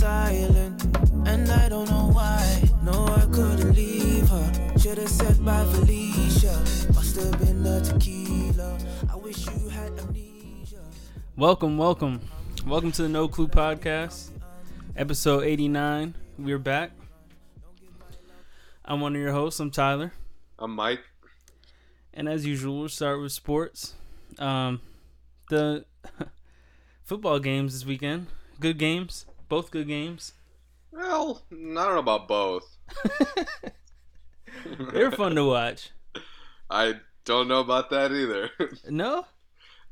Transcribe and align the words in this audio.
silent, 0.00 0.82
and 1.26 1.50
I 1.50 1.68
don't 1.68 1.88
know 1.90 2.10
why. 2.12 2.62
No, 2.82 3.04
I 3.06 3.26
couldn't 3.26 3.74
leave 3.74 3.99
her. 5.00 5.08
Should've 5.08 5.36
said 5.36 5.44
bye, 5.44 5.64
Felicia. 5.64 6.92
Must 6.94 7.16
have 7.16 7.38
been 7.40 7.62
the 7.62 7.80
tequila. 7.80 8.78
I 9.10 9.16
wish 9.16 9.46
you 9.46 9.68
had 9.68 9.92
amnesia. 9.98 10.82
Welcome, 11.36 11.78
welcome, 11.78 12.20
welcome 12.66 12.92
to 12.92 13.02
the 13.02 13.08
No 13.08 13.28
Clue 13.28 13.48
Podcast, 13.48 14.30
episode 14.96 15.44
eighty-nine. 15.44 16.14
We're 16.38 16.58
back. 16.58 16.92
I'm 18.84 19.00
one 19.00 19.14
of 19.14 19.20
your 19.20 19.32
hosts. 19.32 19.60
I'm 19.60 19.70
Tyler, 19.70 20.12
I'm 20.58 20.72
Mike. 20.74 21.00
and 22.12 22.28
as 22.28 22.44
usual, 22.44 22.80
we'll 22.80 22.88
start 22.88 23.20
with 23.20 23.32
sports. 23.32 23.94
Um, 24.38 24.80
the 25.48 25.84
football 27.04 27.38
games 27.38 27.72
this 27.72 27.86
weekend. 27.86 28.26
Good 28.58 28.78
games, 28.78 29.26
both 29.48 29.70
good 29.70 29.88
games. 29.88 30.34
Well, 30.92 31.42
I 31.50 31.54
don't 31.54 31.74
know 31.74 31.98
about 31.98 32.28
both. 32.28 32.76
They 34.92 35.04
were 35.04 35.10
fun 35.10 35.34
to 35.34 35.44
watch. 35.44 35.90
I 36.68 36.94
don't 37.24 37.48
know 37.48 37.60
about 37.60 37.90
that 37.90 38.12
either. 38.12 38.50
No, 38.90 39.26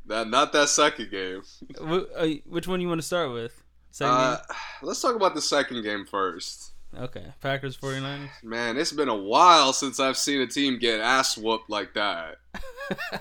that 0.07 0.29
not 0.29 0.53
that 0.53 0.69
second 0.69 1.11
game. 1.11 1.43
Uh, 1.81 2.27
which 2.47 2.67
one 2.67 2.81
you 2.81 2.89
want 2.89 3.01
to 3.01 3.07
start 3.07 3.33
with? 3.33 3.63
Second 3.91 4.15
Uh, 4.15 4.39
let's 4.83 5.01
talk 5.01 5.15
about 5.15 5.35
the 5.35 5.41
second 5.41 5.83
game 5.83 6.07
first. 6.07 6.73
Okay, 6.97 7.25
Packers 7.41 7.77
49ers. 7.77 8.31
Man, 8.43 8.79
it's 8.79 8.93
been 8.93 9.09
a 9.11 9.15
while 9.15 9.73
since 9.73 10.01
I've 10.01 10.17
seen 10.17 10.41
a 10.41 10.47
team 10.47 10.79
get 10.79 11.01
ass 11.01 11.37
whooped 11.37 11.69
like 11.69 11.95
that. 11.95 12.37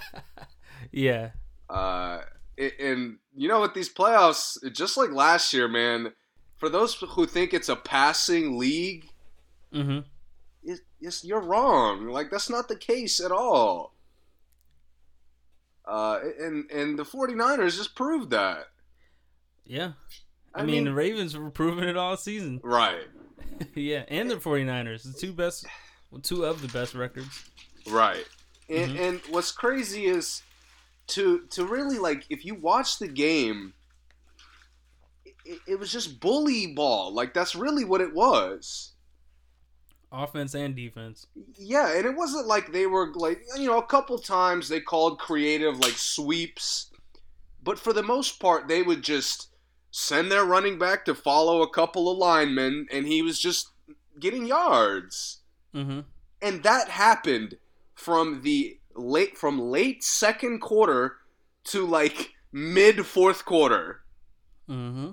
yeah, 0.91 1.31
Uh, 1.69 2.21
and 2.57 3.17
you 3.35 3.47
know, 3.47 3.61
with 3.61 3.73
these 3.73 3.93
playoffs, 3.93 4.57
just 4.73 4.97
like 4.97 5.11
last 5.11 5.53
year, 5.53 5.67
man. 5.67 6.13
For 6.55 6.69
those 6.69 6.95
who 6.95 7.27
think 7.27 7.53
it's 7.53 7.69
a 7.69 7.75
passing 7.75 8.57
league, 8.57 9.09
mm-hmm. 9.71 9.99
It, 10.67 10.79
it's, 11.01 11.23
you're 11.23 11.41
wrong. 11.41 12.07
Like 12.09 12.29
that's 12.29 12.49
not 12.49 12.67
the 12.67 12.75
case 12.75 13.19
at 13.19 13.31
all. 13.31 13.93
Uh, 15.85 16.19
and 16.39 16.69
and 16.69 16.99
the 16.99 17.05
49ers 17.05 17.77
just 17.77 17.95
proved 17.95 18.29
that. 18.31 18.65
Yeah. 19.65 19.93
I, 20.53 20.61
I 20.61 20.63
mean, 20.63 20.75
mean- 20.75 20.83
the 20.85 20.93
Ravens 20.93 21.37
were 21.37 21.49
proving 21.49 21.85
it 21.87 21.97
all 21.97 22.17
season. 22.17 22.59
Right. 22.63 23.07
yeah, 23.75 24.03
and 24.09 24.29
the 24.29 24.35
49ers, 24.35 25.03
the 25.03 25.17
two 25.17 25.33
best, 25.33 25.65
well, 26.11 26.21
two 26.21 26.45
of 26.45 26.61
the 26.61 26.67
best 26.67 26.93
records. 26.93 27.49
Right. 27.89 28.25
And, 28.69 28.91
Mhm. 28.91 28.99
and 29.09 29.21
what's 29.29 29.51
crazy 29.51 30.05
is 30.05 30.43
to 31.07 31.39
to 31.51 31.65
really 31.65 31.97
like 31.97 32.25
if 32.29 32.43
you 32.45 32.53
watch 32.55 32.99
the 32.99 33.07
game, 33.07 33.73
it, 35.45 35.59
it 35.67 35.79
was 35.79 35.91
just 35.91 36.19
bully 36.19 36.67
ball. 36.73 37.13
Like 37.13 37.33
that's 37.33 37.55
really 37.55 37.85
what 37.85 38.01
it 38.01 38.13
was. 38.13 38.91
Offense 40.11 40.53
and 40.55 40.75
defense. 40.75 41.27
Yeah, 41.57 41.95
and 41.97 42.05
it 42.05 42.15
wasn't 42.15 42.47
like 42.47 42.71
they 42.71 42.87
were 42.87 43.11
like 43.13 43.41
you 43.57 43.67
know 43.67 43.77
a 43.77 43.85
couple 43.85 44.17
times 44.17 44.69
they 44.69 44.79
called 44.79 45.19
creative 45.19 45.79
like 45.79 45.97
sweeps, 45.97 46.91
but 47.61 47.77
for 47.77 47.91
the 47.93 48.03
most 48.03 48.39
part 48.39 48.67
they 48.67 48.81
would 48.83 49.03
just 49.03 49.49
send 49.91 50.31
their 50.31 50.45
running 50.45 50.77
back 50.77 51.03
to 51.05 51.15
follow 51.15 51.61
a 51.61 51.69
couple 51.69 52.09
of 52.09 52.17
linemen, 52.17 52.87
and 52.91 53.05
he 53.05 53.21
was 53.21 53.39
just 53.39 53.69
getting 54.19 54.45
yards. 54.45 55.41
Mm-hmm. 55.75 55.99
and 56.41 56.63
that 56.63 56.87
happened 56.89 57.57
from 57.93 58.41
the 58.41 58.79
late 58.95 59.37
from 59.37 59.59
late 59.59 60.03
second 60.03 60.59
quarter 60.59 61.17
to 61.65 61.85
like 61.85 62.31
mid 62.51 63.05
fourth 63.05 63.45
quarter. 63.45 64.01
Mm-hmm. 64.69 65.11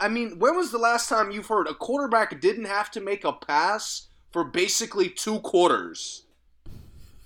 I 0.00 0.08
mean, 0.08 0.38
when 0.38 0.56
was 0.56 0.72
the 0.72 0.78
last 0.78 1.08
time 1.08 1.30
you've 1.30 1.46
heard 1.46 1.68
a 1.68 1.74
quarterback 1.74 2.40
didn't 2.40 2.64
have 2.64 2.90
to 2.92 3.00
make 3.00 3.24
a 3.24 3.32
pass 3.32 4.08
for 4.32 4.44
basically 4.44 5.10
two 5.10 5.40
quarters? 5.40 6.24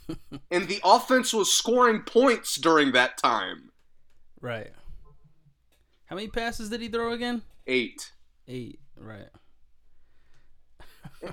and 0.50 0.68
the 0.68 0.80
offense 0.84 1.32
was 1.32 1.54
scoring 1.54 2.00
points 2.00 2.56
during 2.56 2.92
that 2.92 3.16
time. 3.16 3.70
Right. 4.40 4.70
How 6.06 6.16
many 6.16 6.28
passes 6.28 6.68
did 6.68 6.80
he 6.80 6.88
throw 6.88 7.12
again? 7.12 7.42
Eight. 7.66 8.12
Eight. 8.46 8.80
Right. 8.96 9.28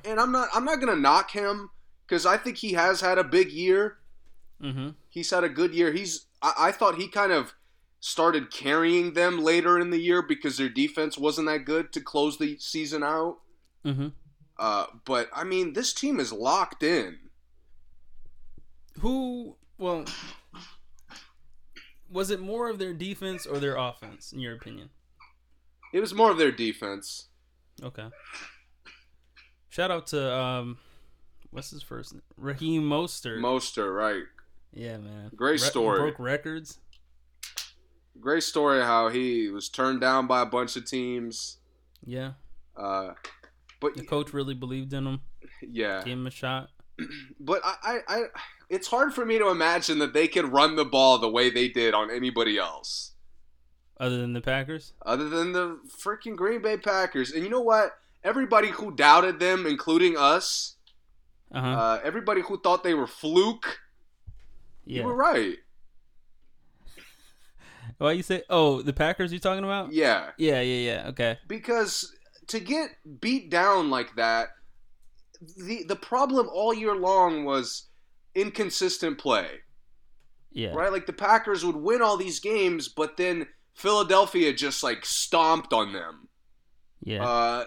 and 0.06 0.20
I'm 0.20 0.32
not 0.32 0.50
I'm 0.54 0.64
not 0.64 0.80
gonna 0.80 0.96
knock 0.96 1.32
him 1.32 1.70
because 2.08 2.26
I 2.26 2.38
think 2.38 2.58
he 2.58 2.74
has 2.74 3.02
had 3.02 3.18
a 3.18 3.24
big 3.24 3.52
year. 3.52 3.98
Mm-hmm. 4.62 4.90
he's 5.10 5.32
had 5.32 5.44
a 5.44 5.50
good 5.50 5.74
year. 5.74 5.92
He's 5.92 6.28
I, 6.42 6.54
I 6.58 6.72
thought 6.72 6.96
he 6.96 7.08
kind 7.08 7.32
of 7.32 7.54
started 8.02 8.52
carrying 8.52 9.14
them 9.14 9.40
later 9.40 9.80
in 9.80 9.92
the 9.92 10.00
year 10.00 10.22
because 10.22 10.58
their 10.58 10.68
defense 10.68 11.18
wasn't 11.18 11.48
that 11.48 11.66
good 11.66 11.94
to 11.94 12.02
close 12.02 12.38
the 12.38 12.58
season 12.58 13.04
out. 13.04 13.38
Mm-hmm. 13.86 14.10
Uh, 14.60 14.88
but 15.06 15.30
I 15.34 15.44
mean, 15.46 15.74
this 15.74 15.94
team 15.94 16.20
is 16.20 16.34
locked 16.34 16.84
in. 16.84 17.18
Who? 19.00 19.56
Well, 19.78 20.06
was 22.12 22.30
it 22.30 22.42
more 22.42 22.70
of 22.70 22.78
their 22.78 22.94
defense 22.94 23.46
or 23.46 23.60
their 23.60 23.78
offense, 23.78 24.34
in 24.34 24.40
your 24.40 24.56
opinion? 24.56 24.90
It 25.94 26.00
was 26.00 26.14
more 26.14 26.32
of 26.32 26.38
their 26.38 26.52
defense. 26.52 27.28
Okay. 27.82 28.08
Shout 29.70 29.92
out 29.92 30.08
to 30.08 30.36
um, 30.36 30.78
what's 31.52 31.70
his 31.70 31.84
first 31.84 32.14
name? 32.14 32.22
Raheem 32.36 32.84
Mostert. 32.84 33.40
Moster, 33.40 33.94
right? 33.94 34.24
yeah, 34.74 34.98
man. 34.98 35.32
Great 35.36 35.60
story. 35.60 36.00
Broke 36.00 36.20
records. 36.20 36.80
Great 38.20 38.44
story 38.44 38.82
how 38.82 39.10
he 39.10 39.50
was 39.50 39.70
turned 39.70 40.02
down 40.02 40.28
by 40.28 40.42
a 40.42 40.46
bunch 40.46 40.76
of 40.76 40.86
teams. 40.86 41.58
Yeah. 42.06 42.34
Uh, 42.76 43.14
but 43.80 43.96
The 43.96 44.04
coach 44.06 44.34
really 44.34 44.54
believed 44.54 44.94
in 44.94 45.08
him. 45.08 45.22
yeah, 45.62 46.04
Gave 46.04 46.14
him 46.14 46.28
a 46.28 46.32
shot. 46.32 46.70
but 47.40 47.62
I, 47.64 47.76
I, 47.84 48.00
I, 48.16 48.22
it's 48.70 48.88
hard 48.88 49.14
for 49.14 49.26
me 49.26 49.40
to 49.40 49.50
imagine 49.50 50.00
that 50.00 50.14
they 50.14 50.28
could 50.28 50.52
run 50.52 50.76
the 50.76 50.86
ball 50.86 51.18
the 51.18 51.30
way 51.30 51.50
they 51.50 51.68
did 51.70 51.94
on 51.94 52.12
anybody 52.12 52.58
else. 52.58 53.14
Other 54.00 54.18
than 54.20 54.34
the 54.34 54.42
Packers. 54.42 54.94
other 55.06 55.30
than 55.30 55.52
the 55.52 55.80
freaking 56.04 56.36
Green 56.36 56.62
Bay 56.62 56.78
Packers. 56.78 57.32
And 57.32 57.44
you 57.44 57.50
know 57.50 57.62
what? 57.62 57.92
Everybody 58.24 58.70
who 58.70 58.92
doubted 58.96 59.40
them, 59.40 59.66
including 59.66 60.16
us, 60.18 60.76
Uh 61.52 61.62
huh. 61.62 61.68
uh, 61.68 62.00
everybody 62.04 62.42
who 62.42 62.60
thought 62.60 62.84
they 62.84 62.94
were 62.96 63.08
fluke, 63.08 63.80
yeah. 64.86 65.02
you 65.02 65.08
were 65.08 65.16
right. 65.16 65.58
Why 68.02 68.14
you 68.14 68.24
say? 68.24 68.44
Oh, 68.50 68.82
the 68.82 68.94
Packers. 68.94 69.32
You 69.32 69.40
talking 69.40 69.64
about? 69.64 69.94
Yeah, 69.94 70.32
Yeah, 70.38 70.62
yeah, 70.62 70.92
yeah. 70.94 71.08
Okay. 71.10 71.38
because 71.48 72.12
to 72.48 72.60
get 72.60 72.90
beat 73.20 73.50
down 73.50 73.90
like 73.90 74.16
that, 74.16 74.50
the 75.58 75.84
the 75.88 75.96
problem 75.96 76.50
all 76.52 76.74
year 76.74 76.96
long 76.96 77.46
was 77.46 77.90
inconsistent 78.36 79.18
play. 79.18 79.48
Yeah. 80.52 80.74
Right? 80.74 80.92
Like 80.92 81.06
the 81.06 81.14
Packers 81.14 81.64
would 81.64 81.76
win 81.76 82.02
all 82.02 82.18
these 82.18 82.40
games, 82.40 82.88
but 82.90 83.18
then 83.18 83.48
Philadelphia 83.76 84.52
just 84.54 84.84
like 84.84 85.06
stomped 85.06 85.72
on 85.72 85.94
them. 85.94 86.28
Yeah. 87.04 87.24
Uh, 87.24 87.66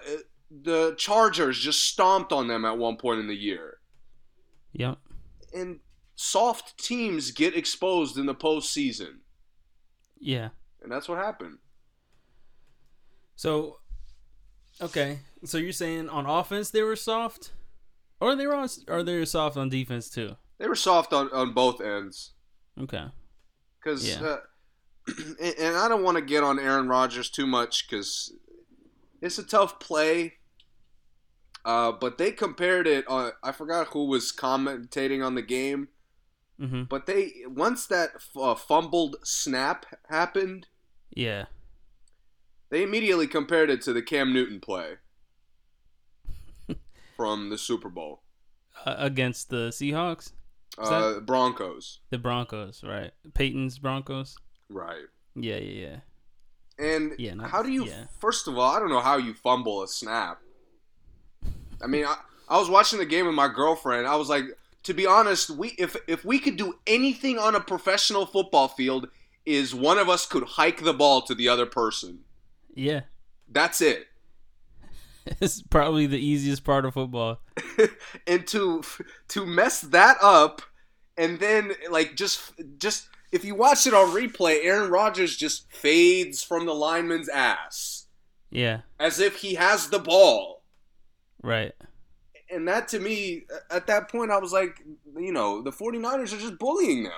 the 0.50 0.94
Chargers 0.98 1.58
just 1.58 1.84
stomped 1.84 2.32
on 2.32 2.46
them 2.46 2.64
at 2.64 2.76
one 2.78 2.96
point 2.96 3.20
in 3.20 3.26
the 3.26 3.34
year. 3.36 3.78
yep. 4.72 4.98
and 5.54 5.80
soft 6.16 6.78
teams 6.78 7.30
get 7.30 7.56
exposed 7.56 8.18
in 8.18 8.26
the 8.26 8.34
postseason, 8.34 9.18
Yeah. 10.24 10.48
and 10.82 10.90
that's 10.90 11.08
what 11.08 11.18
happened. 11.18 11.58
So, 13.36 13.78
okay. 14.80 15.18
So 15.44 15.58
you're 15.58 15.72
saying 15.72 16.08
on 16.08 16.26
offense 16.26 16.70
they 16.70 16.82
were 16.82 16.96
soft, 16.96 17.52
or 18.20 18.34
they 18.34 18.46
were 18.46 18.54
on, 18.54 18.68
or 18.88 19.02
they 19.02 19.18
were 19.18 19.26
soft 19.26 19.56
on 19.56 19.68
defense 19.68 20.08
too? 20.08 20.36
They 20.58 20.68
were 20.68 20.76
soft 20.76 21.12
on, 21.12 21.28
on 21.32 21.52
both 21.52 21.80
ends 21.80 22.32
Okay. 22.80 23.04
because, 23.78 24.08
Yeah. 24.08 24.22
uh, 24.24 24.36
and, 25.40 25.54
and 25.58 25.76
I 25.76 25.88
don't 25.88 26.02
want 26.04 26.16
to 26.16 26.22
get 26.24 26.42
on 26.42 26.58
Aaron 26.58 26.88
Rodgers 26.88 27.28
too 27.30 27.46
much 27.46 27.86
because 27.88 28.32
it's 29.20 29.38
a 29.38 29.42
tough 29.42 29.78
play. 29.80 30.34
Uh, 31.66 31.92
but 31.92 32.18
they 32.18 32.30
compared 32.30 32.86
it. 32.86 33.06
On, 33.08 33.32
I 33.42 33.52
forgot 33.52 33.88
who 33.88 34.04
was 34.06 34.32
commentating 34.32 35.24
on 35.24 35.34
the 35.34 35.42
game, 35.42 35.88
Mm-hmm. 36.60 36.84
but 36.84 37.06
they 37.06 37.32
once 37.48 37.86
that 37.86 38.10
uh, 38.36 38.54
fumbled 38.54 39.16
snap 39.24 39.86
happened, 40.08 40.68
Yeah. 41.10 41.46
they 42.70 42.82
immediately 42.84 43.26
compared 43.26 43.70
it 43.70 43.82
to 43.82 43.92
the 43.92 44.02
Cam 44.02 44.32
Newton 44.32 44.60
play 44.60 44.94
from 47.16 47.50
the 47.50 47.58
Super 47.58 47.88
Bowl. 47.88 48.22
uh, 48.86 48.94
against 48.98 49.50
the 49.50 49.70
Seahawks, 49.70 50.32
Uh, 50.78 51.20
Broncos. 51.20 52.00
the 52.10 52.18
Broncos, 52.18 52.82
right? 52.84 53.12
Peyton's 53.34 53.78
Broncos. 53.78 54.36
Right. 54.68 55.04
Yeah, 55.34 55.56
yeah, 55.56 55.86
yeah. 55.88 55.96
And 56.78 57.12
Yeah, 57.18 57.34
how 57.46 57.62
do 57.62 57.70
you? 57.70 57.84
yeah. 57.86 58.06
First 58.18 58.48
of 58.48 58.58
all, 58.58 58.70
I 58.74 58.78
don't 58.80 58.88
know 58.90 59.00
how 59.00 59.16
you 59.16 59.34
fumble 59.34 59.82
a 59.82 59.88
snap. 59.88 60.40
I 61.82 61.86
mean, 61.86 62.04
I, 62.04 62.16
I 62.48 62.58
was 62.58 62.68
watching 62.68 62.98
the 62.98 63.06
game 63.06 63.26
with 63.26 63.34
my 63.34 63.48
girlfriend. 63.48 64.06
I 64.06 64.16
was 64.16 64.28
like, 64.28 64.44
to 64.84 64.94
be 64.94 65.06
honest, 65.06 65.50
we 65.50 65.70
if 65.78 65.96
if 66.06 66.24
we 66.24 66.38
could 66.38 66.56
do 66.56 66.78
anything 66.86 67.38
on 67.38 67.54
a 67.54 67.60
professional 67.60 68.26
football 68.26 68.68
field, 68.68 69.08
is 69.46 69.74
one 69.74 69.98
of 69.98 70.08
us 70.08 70.26
could 70.26 70.44
hike 70.44 70.82
the 70.84 70.94
ball 70.94 71.22
to 71.22 71.34
the 71.34 71.48
other 71.48 71.66
person. 71.66 72.20
Yeah, 72.74 73.02
That's 73.48 73.80
it. 73.80 74.08
it's 75.40 75.62
probably 75.62 76.06
the 76.06 76.18
easiest 76.18 76.64
part 76.64 76.84
of 76.84 76.94
football. 76.94 77.40
and 78.26 78.46
to 78.48 78.82
to 79.28 79.46
mess 79.46 79.80
that 79.80 80.16
up, 80.22 80.62
and 81.16 81.38
then 81.38 81.72
like 81.90 82.14
just 82.16 82.52
just 82.78 83.08
if 83.32 83.44
you 83.44 83.54
watch 83.54 83.86
it 83.86 83.94
on 83.94 84.14
replay, 84.14 84.64
Aaron 84.64 84.90
Rodgers 84.90 85.36
just 85.36 85.70
fades 85.72 86.42
from 86.42 86.66
the 86.66 86.74
lineman's 86.74 87.28
ass 87.28 88.06
Yeah, 88.50 88.82
as 88.98 89.20
if 89.20 89.36
he 89.38 89.54
has 89.54 89.88
the 89.90 89.98
ball. 90.00 90.62
right. 91.42 91.74
And 92.50 92.66
that 92.68 92.88
to 92.88 92.98
me 92.98 93.44
at 93.70 93.86
that 93.86 94.08
point 94.10 94.30
i 94.30 94.38
was 94.38 94.52
like 94.52 94.80
you 95.16 95.32
know 95.32 95.62
the 95.62 95.70
49ers 95.72 96.32
are 96.32 96.38
just 96.40 96.58
bullying 96.58 97.04
them 97.04 97.12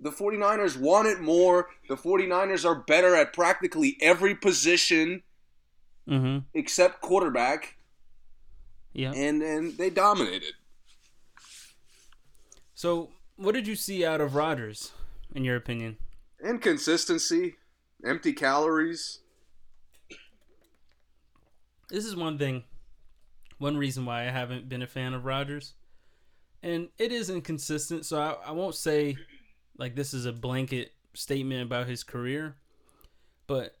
the 0.00 0.10
49ers 0.10 0.76
want 0.78 1.08
it 1.08 1.20
more 1.20 1.68
the 1.88 1.96
49ers 1.96 2.64
are 2.64 2.76
better 2.86 3.14
at 3.16 3.32
practically 3.32 3.96
every 4.00 4.34
position 4.34 5.22
Mm-hmm. 6.08 6.38
except 6.54 7.02
quarterback 7.02 7.76
Yeah. 8.94 9.12
and 9.14 9.42
and 9.42 9.76
they 9.76 9.90
dominated 9.90 10.54
So, 12.74 13.10
what 13.36 13.52
did 13.54 13.66
you 13.66 13.76
see 13.76 14.06
out 14.06 14.20
of 14.22 14.34
Rodgers, 14.34 14.92
in 15.34 15.44
your 15.44 15.56
opinion? 15.56 15.98
inconsistency 16.42 17.56
empty 18.06 18.32
calories 18.32 19.20
This 21.90 22.04
is 22.06 22.14
one 22.16 22.38
thing, 22.38 22.64
one 23.58 23.76
reason 23.76 24.04
why 24.04 24.22
I 24.22 24.30
haven't 24.30 24.68
been 24.68 24.82
a 24.82 24.86
fan 24.86 25.14
of 25.14 25.24
Rodgers, 25.24 25.74
and 26.62 26.88
it 26.98 27.12
is 27.12 27.30
inconsistent. 27.30 28.06
So 28.06 28.20
I, 28.20 28.48
I 28.48 28.52
won't 28.52 28.74
say 28.74 29.16
like 29.76 29.94
this 29.94 30.14
is 30.14 30.26
a 30.26 30.32
blanket 30.32 30.92
statement 31.14 31.62
about 31.62 31.86
his 31.86 32.02
career, 32.04 32.56
but 33.46 33.76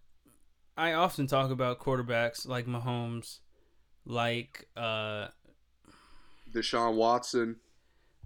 I 0.76 0.92
often 0.92 1.26
talk 1.26 1.50
about 1.50 1.80
quarterbacks 1.80 2.46
like 2.46 2.66
Mahomes, 2.66 3.38
like 4.04 4.68
uh, 4.76 5.28
deshaun 6.52 6.94
watson 6.94 7.56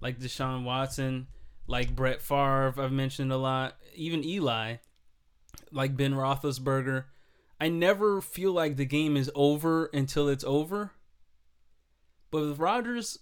like 0.03 0.19
Deshaun 0.19 0.65
Watson, 0.65 1.29
like 1.67 1.95
Brett 1.95 2.21
Favre, 2.21 2.75
I've 2.77 2.93
mentioned 2.93 3.33
a 3.33 3.37
lot, 3.37 3.77
even 3.95 4.25
Eli, 4.25 4.77
like 5.71 5.97
Ben 5.97 6.13
Roethlisberger. 6.13 7.05
I 7.61 7.69
never 7.69 8.21
feel 8.21 8.53
like 8.53 8.77
the 8.77 8.85
game 8.85 9.17
is 9.17 9.31
over 9.35 9.89
until 9.95 10.29
it's 10.29 10.43
over. 10.43 10.91
But 12.33 12.41
with 12.43 12.59
Rodgers, 12.59 13.21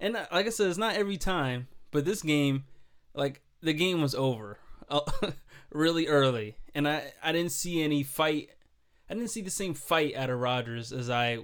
and 0.00 0.16
uh, 0.16 0.24
like 0.32 0.46
I 0.46 0.50
said, 0.50 0.68
it's 0.68 0.78
not 0.78 0.94
every 0.94 1.18
time, 1.18 1.68
but 1.90 2.06
this 2.06 2.22
game, 2.22 2.64
like 3.12 3.42
the 3.60 3.74
game 3.74 4.00
was 4.00 4.14
over 4.14 4.58
uh, 4.88 5.00
really 5.70 6.06
early, 6.06 6.56
and 6.74 6.88
I 6.88 7.12
I 7.22 7.32
didn't 7.32 7.52
see 7.52 7.82
any 7.82 8.02
fight. 8.02 8.48
I 9.10 9.14
didn't 9.14 9.28
see 9.30 9.42
the 9.42 9.50
same 9.50 9.74
fight 9.74 10.14
out 10.16 10.30
of 10.30 10.38
Rodgers 10.40 10.90
as 10.92 11.10
I 11.10 11.40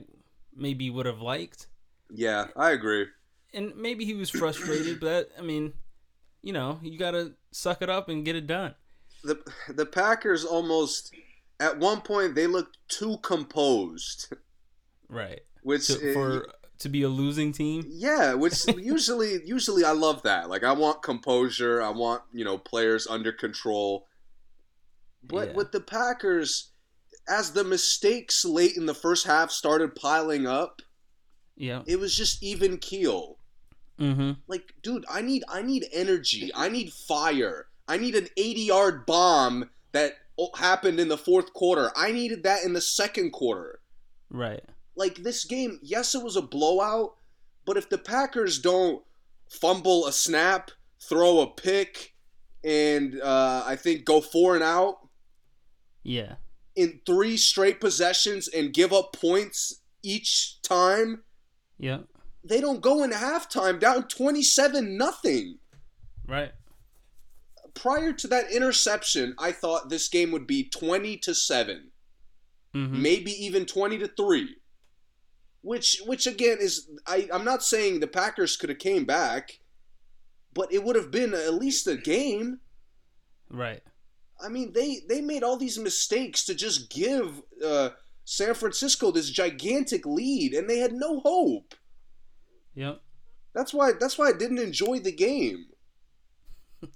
maybe 0.56 0.88
would 0.90 1.06
have 1.06 1.20
liked 1.20 1.66
yeah 2.10 2.46
i 2.56 2.70
agree 2.72 3.06
and 3.54 3.76
maybe 3.76 4.04
he 4.04 4.14
was 4.14 4.28
frustrated, 4.30 4.98
but 4.98 5.30
I 5.38 5.42
mean, 5.42 5.72
you 6.42 6.52
know, 6.52 6.80
you 6.82 6.98
gotta 6.98 7.34
suck 7.52 7.80
it 7.82 7.88
up 7.90 8.08
and 8.08 8.24
get 8.24 8.34
it 8.34 8.46
done. 8.46 8.74
the 9.22 9.38
the 9.68 9.84
packers 9.86 10.44
almost 10.44 11.14
at 11.60 11.78
one 11.78 12.00
point 12.00 12.34
they 12.34 12.46
looked 12.46 12.78
too 12.88 13.18
composed 13.18 14.32
Right. 15.08 15.40
which 15.62 15.88
for 16.14 16.46
to 16.80 16.88
be 16.88 17.02
a 17.02 17.08
losing 17.08 17.52
team. 17.52 17.84
Yeah, 17.88 18.34
which 18.34 18.66
usually 18.78 19.44
usually 19.44 19.84
I 19.84 19.92
love 19.92 20.22
that. 20.22 20.48
Like 20.48 20.64
I 20.64 20.72
want 20.72 21.02
composure, 21.02 21.82
I 21.82 21.90
want, 21.90 22.22
you 22.32 22.44
know, 22.44 22.58
players 22.58 23.06
under 23.06 23.32
control. 23.32 24.06
But 25.22 25.48
Yeah. 25.48 25.54
with 25.54 25.72
the 25.72 25.80
Packers 25.80 26.70
as 27.28 27.52
the 27.52 27.64
mistakes 27.64 28.44
late 28.44 28.76
in 28.76 28.86
the 28.86 28.94
first 28.94 29.26
half 29.26 29.50
started 29.50 29.94
piling 29.94 30.46
up, 30.46 30.80
Yeah. 31.56 31.82
it 31.86 31.98
was 31.98 32.14
just 32.16 32.42
even 32.42 32.78
keel. 32.78 33.38
Mm-hmm. 33.98 34.32
Like, 34.46 34.74
dude, 34.82 35.04
I 35.10 35.22
need 35.22 35.42
I 35.48 35.62
need 35.62 35.86
energy. 35.92 36.50
I 36.54 36.68
need 36.68 36.92
fire. 36.92 37.66
I 37.88 37.96
need 37.96 38.14
an 38.14 38.28
80-yard 38.38 39.06
bomb 39.06 39.70
that 39.92 40.12
happened 40.56 41.00
in 41.00 41.08
the 41.08 41.16
fourth 41.18 41.52
quarter. 41.54 41.90
I 41.96 42.12
needed 42.12 42.42
that 42.44 42.62
in 42.62 42.74
the 42.74 42.80
second 42.82 43.32
quarter. 43.32 43.80
Right. 44.30 44.62
Like 44.98 45.16
this 45.22 45.44
game, 45.44 45.78
yes, 45.82 46.14
it 46.14 46.22
was 46.22 46.36
a 46.36 46.42
blowout, 46.42 47.14
but 47.64 47.76
if 47.76 47.88
the 47.88 47.98
Packers 47.98 48.58
don't 48.58 49.02
fumble 49.48 50.06
a 50.06 50.12
snap, 50.12 50.70
throw 51.00 51.40
a 51.40 51.46
pick, 51.46 52.14
and 52.64 53.20
uh, 53.20 53.62
I 53.64 53.76
think 53.76 54.04
go 54.04 54.20
four 54.20 54.54
and 54.56 54.64
out 54.64 54.96
Yeah. 56.02 56.34
in 56.74 57.00
three 57.06 57.36
straight 57.36 57.80
possessions 57.80 58.48
and 58.48 58.74
give 58.74 58.92
up 58.92 59.12
points 59.12 59.80
each 60.02 60.60
time, 60.62 61.22
Yeah. 61.78 62.00
they 62.44 62.60
don't 62.60 62.80
go 62.80 63.02
in 63.04 63.10
halftime 63.12 63.78
down 63.78 64.08
27 64.08 64.96
nothing. 64.98 65.58
Right. 66.26 66.52
Prior 67.74 68.12
to 68.12 68.26
that 68.26 68.50
interception, 68.50 69.34
I 69.38 69.52
thought 69.52 69.88
this 69.88 70.08
game 70.08 70.32
would 70.32 70.46
be 70.48 70.68
20 70.68 71.16
to 71.18 71.34
7. 71.34 71.92
Mm-hmm. 72.74 73.00
maybe 73.00 73.30
even 73.32 73.64
20 73.64 73.96
to 73.96 74.08
3 74.08 74.54
which 75.62 76.00
which 76.06 76.26
again 76.26 76.58
is 76.60 76.88
I, 77.06 77.28
i'm 77.32 77.44
not 77.44 77.62
saying 77.64 78.00
the 78.00 78.06
packers 78.06 78.56
could 78.56 78.68
have 78.70 78.78
came 78.78 79.04
back 79.04 79.58
but 80.54 80.72
it 80.72 80.82
would 80.84 80.96
have 80.96 81.10
been 81.10 81.34
at 81.34 81.54
least 81.54 81.86
a 81.86 81.96
game 81.96 82.60
Right. 83.50 83.82
i 84.42 84.48
mean 84.48 84.72
they 84.72 84.98
they 85.08 85.20
made 85.20 85.42
all 85.42 85.56
these 85.56 85.78
mistakes 85.78 86.44
to 86.46 86.54
just 86.54 86.90
give 86.90 87.42
uh, 87.64 87.90
san 88.24 88.54
francisco 88.54 89.10
this 89.10 89.30
gigantic 89.30 90.06
lead 90.06 90.54
and 90.54 90.68
they 90.68 90.78
had 90.78 90.92
no 90.92 91.20
hope 91.20 91.74
Yep. 92.74 93.00
that's 93.54 93.74
why 93.74 93.92
that's 93.98 94.16
why 94.18 94.28
i 94.28 94.32
didn't 94.32 94.58
enjoy 94.60 94.98
the 95.00 95.12
game 95.12 95.66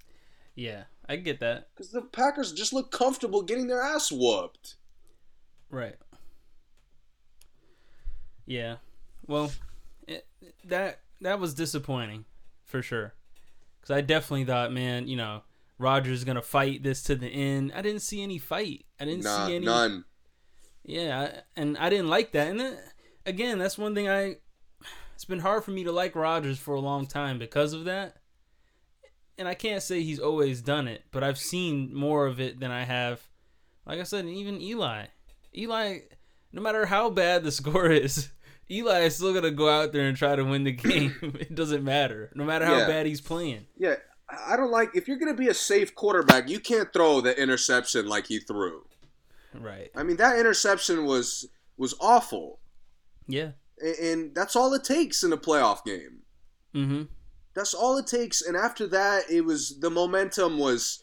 Yeah. 0.54 0.84
I 1.08 1.16
get 1.16 1.40
that. 1.40 1.68
because 1.74 1.90
the 1.90 2.02
packers 2.02 2.52
just 2.52 2.72
look 2.72 2.90
comfortable 2.92 3.42
getting 3.42 3.66
their 3.66 3.82
ass 3.82 4.10
whooped 4.12 4.76
Right. 5.70 5.96
Yeah. 8.46 8.76
Well, 9.26 9.52
it, 10.06 10.26
that 10.64 11.00
that 11.20 11.38
was 11.38 11.54
disappointing 11.54 12.24
for 12.64 12.82
sure. 12.82 13.14
Cuz 13.82 13.90
I 13.90 14.00
definitely 14.00 14.44
thought, 14.44 14.72
man, 14.72 15.08
you 15.08 15.16
know, 15.16 15.42
Rodgers 15.82 16.18
is 16.18 16.24
going 16.24 16.36
to 16.36 16.42
fight 16.42 16.82
this 16.82 17.02
to 17.04 17.16
the 17.16 17.26
end. 17.26 17.72
I 17.74 17.82
didn't 17.82 18.02
see 18.02 18.22
any 18.22 18.38
fight. 18.38 18.86
I 19.00 19.04
didn't 19.04 19.24
nah, 19.24 19.46
see 19.46 19.56
any 19.56 19.66
none 19.66 20.04
Yeah, 20.84 21.40
and 21.56 21.76
I 21.76 21.90
didn't 21.90 22.08
like 22.08 22.32
that. 22.32 22.48
And 22.48 22.60
then, 22.60 22.78
again, 23.26 23.58
that's 23.58 23.76
one 23.76 23.94
thing 23.94 24.08
I. 24.08 24.36
It's 25.14 25.24
been 25.24 25.40
hard 25.40 25.62
for 25.62 25.70
me 25.70 25.84
to 25.84 25.92
like 25.92 26.16
Rodgers 26.16 26.58
for 26.58 26.74
a 26.74 26.80
long 26.80 27.06
time 27.06 27.38
because 27.38 27.72
of 27.72 27.84
that. 27.84 28.16
And 29.38 29.46
I 29.46 29.54
can't 29.54 29.82
say 29.82 30.02
he's 30.02 30.18
always 30.18 30.60
done 30.60 30.88
it, 30.88 31.04
but 31.10 31.22
I've 31.22 31.38
seen 31.38 31.94
more 31.94 32.26
of 32.26 32.40
it 32.40 32.60
than 32.60 32.70
I 32.70 32.84
have. 32.84 33.22
Like 33.86 34.00
I 34.00 34.04
said, 34.04 34.26
even 34.26 34.60
Eli. 34.60 35.06
Eli, 35.56 35.98
no 36.52 36.60
matter 36.62 36.86
how 36.86 37.10
bad 37.10 37.44
the 37.44 37.52
score 37.60 37.90
is, 37.90 38.30
Eli 38.70 39.00
is 39.00 39.16
still 39.16 39.34
gonna 39.34 39.50
go 39.50 39.68
out 39.68 39.92
there 39.92 40.06
and 40.06 40.16
try 40.16 40.36
to 40.36 40.44
win 40.44 40.64
the 40.64 40.72
game. 40.72 41.14
it 41.40 41.54
doesn't 41.54 41.84
matter, 41.84 42.30
no 42.34 42.44
matter 42.44 42.64
how 42.64 42.78
Yeah. 42.78 42.86
bad 42.86 43.06
he's 43.06 43.20
playing. 43.20 43.66
yeah 43.76 43.96
I 44.48 44.56
don't 44.56 44.70
like 44.70 44.90
if 44.94 45.08
you're 45.08 45.18
gonna 45.18 45.34
be 45.34 45.48
a 45.48 45.54
safe 45.54 45.94
quarterback, 45.94 46.48
you 46.48 46.58
can't 46.60 46.90
throw 46.92 47.20
the 47.20 47.38
interception 47.40 48.06
like 48.08 48.26
he 48.26 48.38
threw. 48.38 48.86
Right? 49.54 49.90
I 49.94 50.02
mean, 50.04 50.16
that 50.16 50.38
interception 50.38 51.04
was 51.04 51.46
was 51.76 51.94
awful, 52.00 52.60
Yeah. 53.26 53.50
A- 53.84 54.12
and 54.12 54.34
that's 54.34 54.56
all 54.56 54.72
it 54.74 54.84
takes 54.84 55.22
in 55.22 55.32
a 55.32 55.36
playoff 55.36 55.84
game. 55.84 56.22
Mm-hmm. 56.74 57.02
That's 57.54 57.74
all 57.74 57.98
it 57.98 58.06
takes, 58.06 58.40
and 58.40 58.56
after 58.56 58.86
that, 58.86 59.24
it 59.30 59.42
was 59.42 59.78
the 59.80 59.90
momentum 59.90 60.58
was 60.58 61.02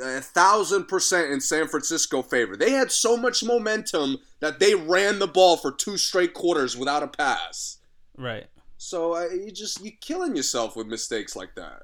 a 0.00 0.20
thousand 0.20 0.84
percent 0.84 1.30
in 1.30 1.40
San 1.40 1.68
Francisco 1.68 2.22
favor. 2.22 2.56
They 2.56 2.70
had 2.70 2.90
so 2.90 3.16
much 3.16 3.44
momentum 3.44 4.18
that 4.40 4.58
they 4.58 4.74
ran 4.74 5.18
the 5.18 5.26
ball 5.26 5.56
for 5.56 5.72
two 5.72 5.96
straight 5.96 6.34
quarters 6.34 6.76
without 6.76 7.02
a 7.02 7.08
pass. 7.08 7.78
Right. 8.16 8.46
So 8.78 9.14
uh, 9.14 9.28
you 9.28 9.50
just 9.50 9.84
you 9.84 9.92
killing 10.00 10.34
yourself 10.34 10.76
with 10.76 10.86
mistakes 10.86 11.36
like 11.36 11.54
that. 11.54 11.82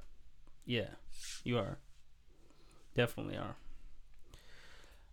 Yeah, 0.65 0.91
you 1.45 1.59
are. 1.59 1.79
Definitely 2.95 3.39
are. 3.39 3.57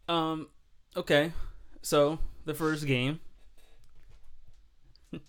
Um, 0.07 0.47
okay. 0.95 1.31
So 1.81 2.19
the 2.45 2.53
first 2.53 2.85
game. 2.85 3.19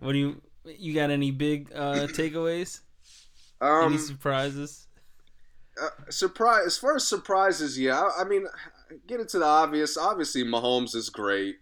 what 0.00 0.12
do 0.12 0.18
you 0.18 0.40
You 0.64 0.94
got 0.94 1.10
any 1.10 1.30
big 1.30 1.72
uh, 1.74 2.06
takeaways? 2.08 2.80
Um, 3.60 3.92
any 3.92 3.98
surprises? 3.98 4.85
Uh, 5.82 5.88
surprise. 6.10 6.66
As 6.66 6.78
far 6.78 6.96
as 6.96 7.06
surprises, 7.06 7.78
yeah. 7.78 8.00
I, 8.00 8.22
I 8.22 8.24
mean, 8.24 8.46
get 9.06 9.20
into 9.20 9.38
the 9.38 9.44
obvious. 9.44 9.96
Obviously, 9.96 10.44
Mahomes 10.44 10.94
is 10.94 11.10
great. 11.10 11.56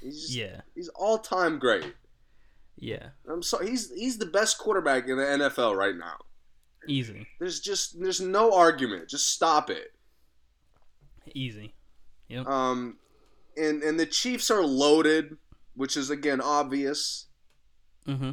He's 0.00 0.20
just, 0.22 0.34
Yeah, 0.34 0.60
he's 0.74 0.88
all 0.90 1.18
time 1.18 1.58
great. 1.58 1.94
yeah, 2.76 3.08
I'm 3.28 3.42
sorry. 3.42 3.70
He's 3.70 3.90
he's 3.92 4.18
the 4.18 4.26
best 4.26 4.58
quarterback 4.58 5.08
in 5.08 5.16
the 5.16 5.24
NFL 5.24 5.76
right 5.76 5.96
now. 5.96 6.16
easy, 6.86 7.26
There's 7.40 7.58
just 7.60 8.00
there's 8.00 8.20
no 8.20 8.54
argument. 8.54 9.08
Just 9.08 9.28
stop 9.28 9.70
it. 9.70 9.92
easy. 11.34 11.74
Yep. 12.28 12.46
Um, 12.46 12.98
and 13.56 13.82
and 13.82 13.98
the 13.98 14.06
Chiefs 14.06 14.50
are 14.50 14.62
loaded, 14.62 15.36
which 15.74 15.96
is 15.96 16.10
again 16.10 16.40
obvious. 16.40 17.26
Mm-hmm. 18.06 18.32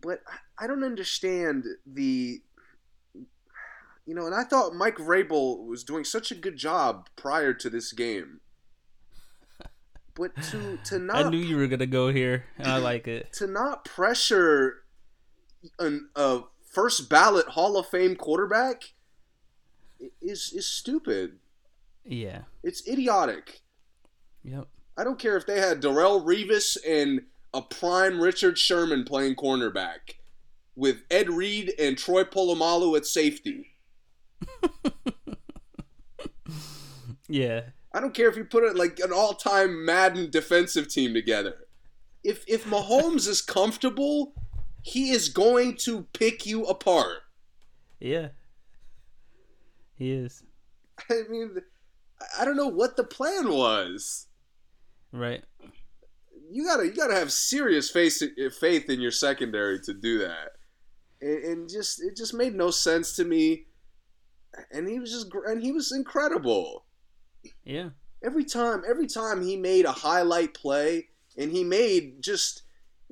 But 0.00 0.20
I- 0.26 0.64
I 0.64 0.66
don't 0.66 0.82
understand 0.82 1.64
the. 1.86 2.40
You 4.08 4.14
know, 4.14 4.24
and 4.24 4.34
I 4.34 4.42
thought 4.42 4.74
Mike 4.74 4.96
Vrabel 4.96 5.66
was 5.66 5.84
doing 5.84 6.02
such 6.02 6.30
a 6.30 6.34
good 6.34 6.56
job 6.56 7.10
prior 7.14 7.52
to 7.52 7.68
this 7.68 7.92
game. 7.92 8.40
But 10.14 10.34
to 10.44 10.78
to 10.86 10.98
not 10.98 11.26
I 11.26 11.28
knew 11.28 11.36
you 11.36 11.58
were 11.58 11.66
gonna 11.66 11.84
go 11.84 12.10
here, 12.10 12.46
and 12.56 12.68
I 12.68 12.78
like 12.78 13.06
it. 13.06 13.30
to 13.34 13.46
not 13.46 13.84
pressure 13.84 14.84
an, 15.78 16.08
a 16.16 16.40
first 16.64 17.10
ballot 17.10 17.48
Hall 17.48 17.76
of 17.76 17.86
Fame 17.88 18.16
quarterback 18.16 18.94
is 20.22 20.54
is 20.56 20.66
stupid. 20.66 21.38
Yeah. 22.02 22.44
It's 22.62 22.88
idiotic. 22.88 23.60
Yep. 24.42 24.68
I 24.96 25.04
don't 25.04 25.18
care 25.18 25.36
if 25.36 25.44
they 25.44 25.60
had 25.60 25.82
Darrelle 25.82 26.24
Revis 26.24 26.78
and 26.88 27.26
a 27.52 27.60
prime 27.60 28.22
Richard 28.22 28.58
Sherman 28.58 29.04
playing 29.04 29.36
cornerback 29.36 30.16
with 30.74 31.02
Ed 31.10 31.28
Reed 31.28 31.74
and 31.78 31.98
Troy 31.98 32.24
Polamalu 32.24 32.96
at 32.96 33.04
safety. 33.04 33.74
Yeah. 37.28 37.60
I 37.92 38.00
don't 38.00 38.14
care 38.14 38.28
if 38.28 38.36
you 38.36 38.44
put 38.44 38.64
it 38.64 38.76
like 38.76 38.98
an 39.00 39.12
all-time 39.12 39.84
Madden 39.84 40.30
defensive 40.30 40.88
team 40.88 41.14
together. 41.14 41.66
If 42.24 42.44
if 42.48 42.64
Mahomes 42.64 43.28
is 43.28 43.42
comfortable, 43.42 44.32
he 44.82 45.10
is 45.10 45.28
going 45.28 45.76
to 45.84 46.06
pick 46.12 46.46
you 46.46 46.64
apart. 46.64 47.18
Yeah. 48.00 48.28
He 49.94 50.12
is. 50.12 50.42
I 51.10 51.22
mean, 51.28 51.56
I 52.38 52.44
don't 52.44 52.56
know 52.56 52.68
what 52.68 52.96
the 52.96 53.04
plan 53.04 53.50
was. 53.50 54.26
Right. 55.12 55.44
You 56.50 56.64
gotta 56.64 56.86
you 56.86 56.94
gotta 56.94 57.14
have 57.14 57.30
serious 57.32 57.90
faith 57.90 58.22
faith 58.58 58.88
in 58.88 59.00
your 59.00 59.10
secondary 59.10 59.80
to 59.80 59.92
do 59.92 60.18
that, 60.18 60.52
and, 61.20 61.44
and 61.44 61.68
just 61.68 62.02
it 62.02 62.16
just 62.16 62.32
made 62.32 62.54
no 62.54 62.70
sense 62.70 63.14
to 63.16 63.24
me. 63.24 63.66
And 64.72 64.88
he 64.88 64.98
was 64.98 65.10
just 65.10 65.32
and 65.46 65.62
he 65.62 65.72
was 65.72 65.92
incredible. 65.92 66.84
Yeah. 67.64 67.90
Every 68.22 68.44
time 68.44 68.82
every 68.88 69.06
time 69.06 69.42
he 69.42 69.56
made 69.56 69.84
a 69.84 69.92
highlight 69.92 70.54
play, 70.54 71.08
and 71.36 71.52
he 71.52 71.64
made 71.64 72.22
just 72.22 72.62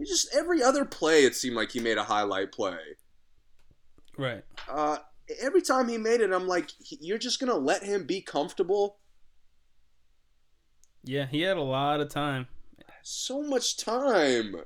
just 0.04 0.34
every 0.34 0.62
other 0.62 0.84
play, 0.84 1.24
it 1.24 1.34
seemed 1.34 1.56
like 1.56 1.70
he 1.70 1.80
made 1.80 1.98
a 1.98 2.04
highlight 2.04 2.52
play. 2.52 2.78
Right. 4.18 4.42
Uh, 4.68 4.98
every 5.40 5.62
time 5.62 5.88
he 5.88 5.98
made 5.98 6.20
it, 6.20 6.32
I'm 6.32 6.48
like, 6.48 6.70
you're 6.78 7.18
just 7.18 7.38
gonna 7.40 7.54
let 7.54 7.82
him 7.82 8.06
be 8.06 8.20
comfortable. 8.20 8.98
Yeah. 11.04 11.26
He 11.26 11.42
had 11.42 11.56
a 11.56 11.62
lot 11.62 12.00
of 12.00 12.08
time. 12.08 12.48
So 13.02 13.40
much 13.40 13.76
time. 13.76 14.56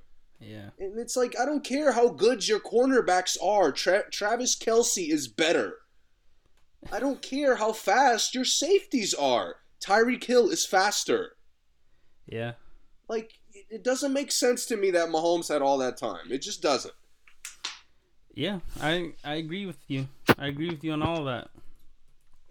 Yeah. 0.41 0.71
And 0.79 0.99
it's 0.99 1.17
like 1.17 1.39
I 1.39 1.45
don't 1.45 1.63
care 1.63 1.93
how 1.93 2.09
good 2.09 2.49
your 2.49 2.61
cornerbacks 2.61 3.37
are. 3.43 3.71
Tra- 3.71 4.11
Travis 4.11 4.57
Kelce 4.57 5.11
is 5.11 5.29
better. 5.29 5.77
I 6.93 6.99
don't 7.01 7.21
care 7.23 7.57
how 7.57 7.73
fast 7.73 8.35
your 8.35 8.45
safeties 8.45 9.15
are. 9.15 9.57
Tyreek 9.81 10.25
Hill 10.25 10.49
is 10.51 10.67
faster. 10.67 11.37
Yeah. 12.27 12.53
Like 13.09 13.33
it 13.53 13.83
doesn't 13.85 14.13
make 14.13 14.33
sense 14.33 14.67
to 14.67 14.77
me 14.77 14.91
that 14.93 15.09
Mahomes 15.09 15.49
had 15.49 15.63
all 15.63 15.79
that 15.79 15.97
time. 15.97 16.31
It 16.31 16.43
just 16.43 16.63
doesn't. 16.63 16.95
Yeah. 18.35 18.61
I 18.81 19.13
I 19.25 19.35
agree 19.35 19.67
with 19.67 19.79
you. 19.89 20.09
I 20.39 20.47
agree 20.49 20.71
with 20.71 20.83
you 20.85 20.93
on 20.93 21.03
all 21.03 21.25
that. 21.25 21.49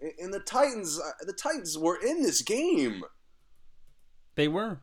And- 0.00 0.12
And 0.18 0.34
the 0.34 0.40
Titans, 0.40 0.98
uh, 1.00 1.12
the 1.26 1.32
Titans 1.32 1.76
were 1.76 1.96
in 1.96 2.22
this 2.22 2.42
game. 2.42 3.04
They 4.34 4.48
were. 4.48 4.80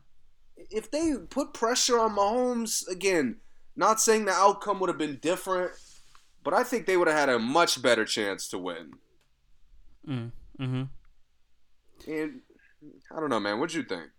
If 0.70 0.90
they 0.90 1.14
put 1.30 1.54
pressure 1.54 1.98
on 1.98 2.16
Mahomes 2.16 2.86
again, 2.88 3.40
not 3.76 4.00
saying 4.00 4.24
the 4.24 4.32
outcome 4.32 4.80
would 4.80 4.88
have 4.88 4.98
been 4.98 5.18
different, 5.22 5.72
but 6.44 6.52
I 6.52 6.62
think 6.64 6.86
they 6.86 6.96
would 6.96 7.08
have 7.08 7.16
had 7.16 7.28
a 7.28 7.38
much 7.38 7.80
better 7.80 8.04
chance 8.04 8.48
to 8.48 8.58
win. 8.58 8.94
Mm. 10.06 10.32
Mm-hmm. 10.60 10.82
And 12.10 12.40
I 13.10 13.20
don't 13.20 13.30
know, 13.30 13.40
man. 13.40 13.58
What'd 13.58 13.74
you 13.74 13.82
think? 13.82 14.10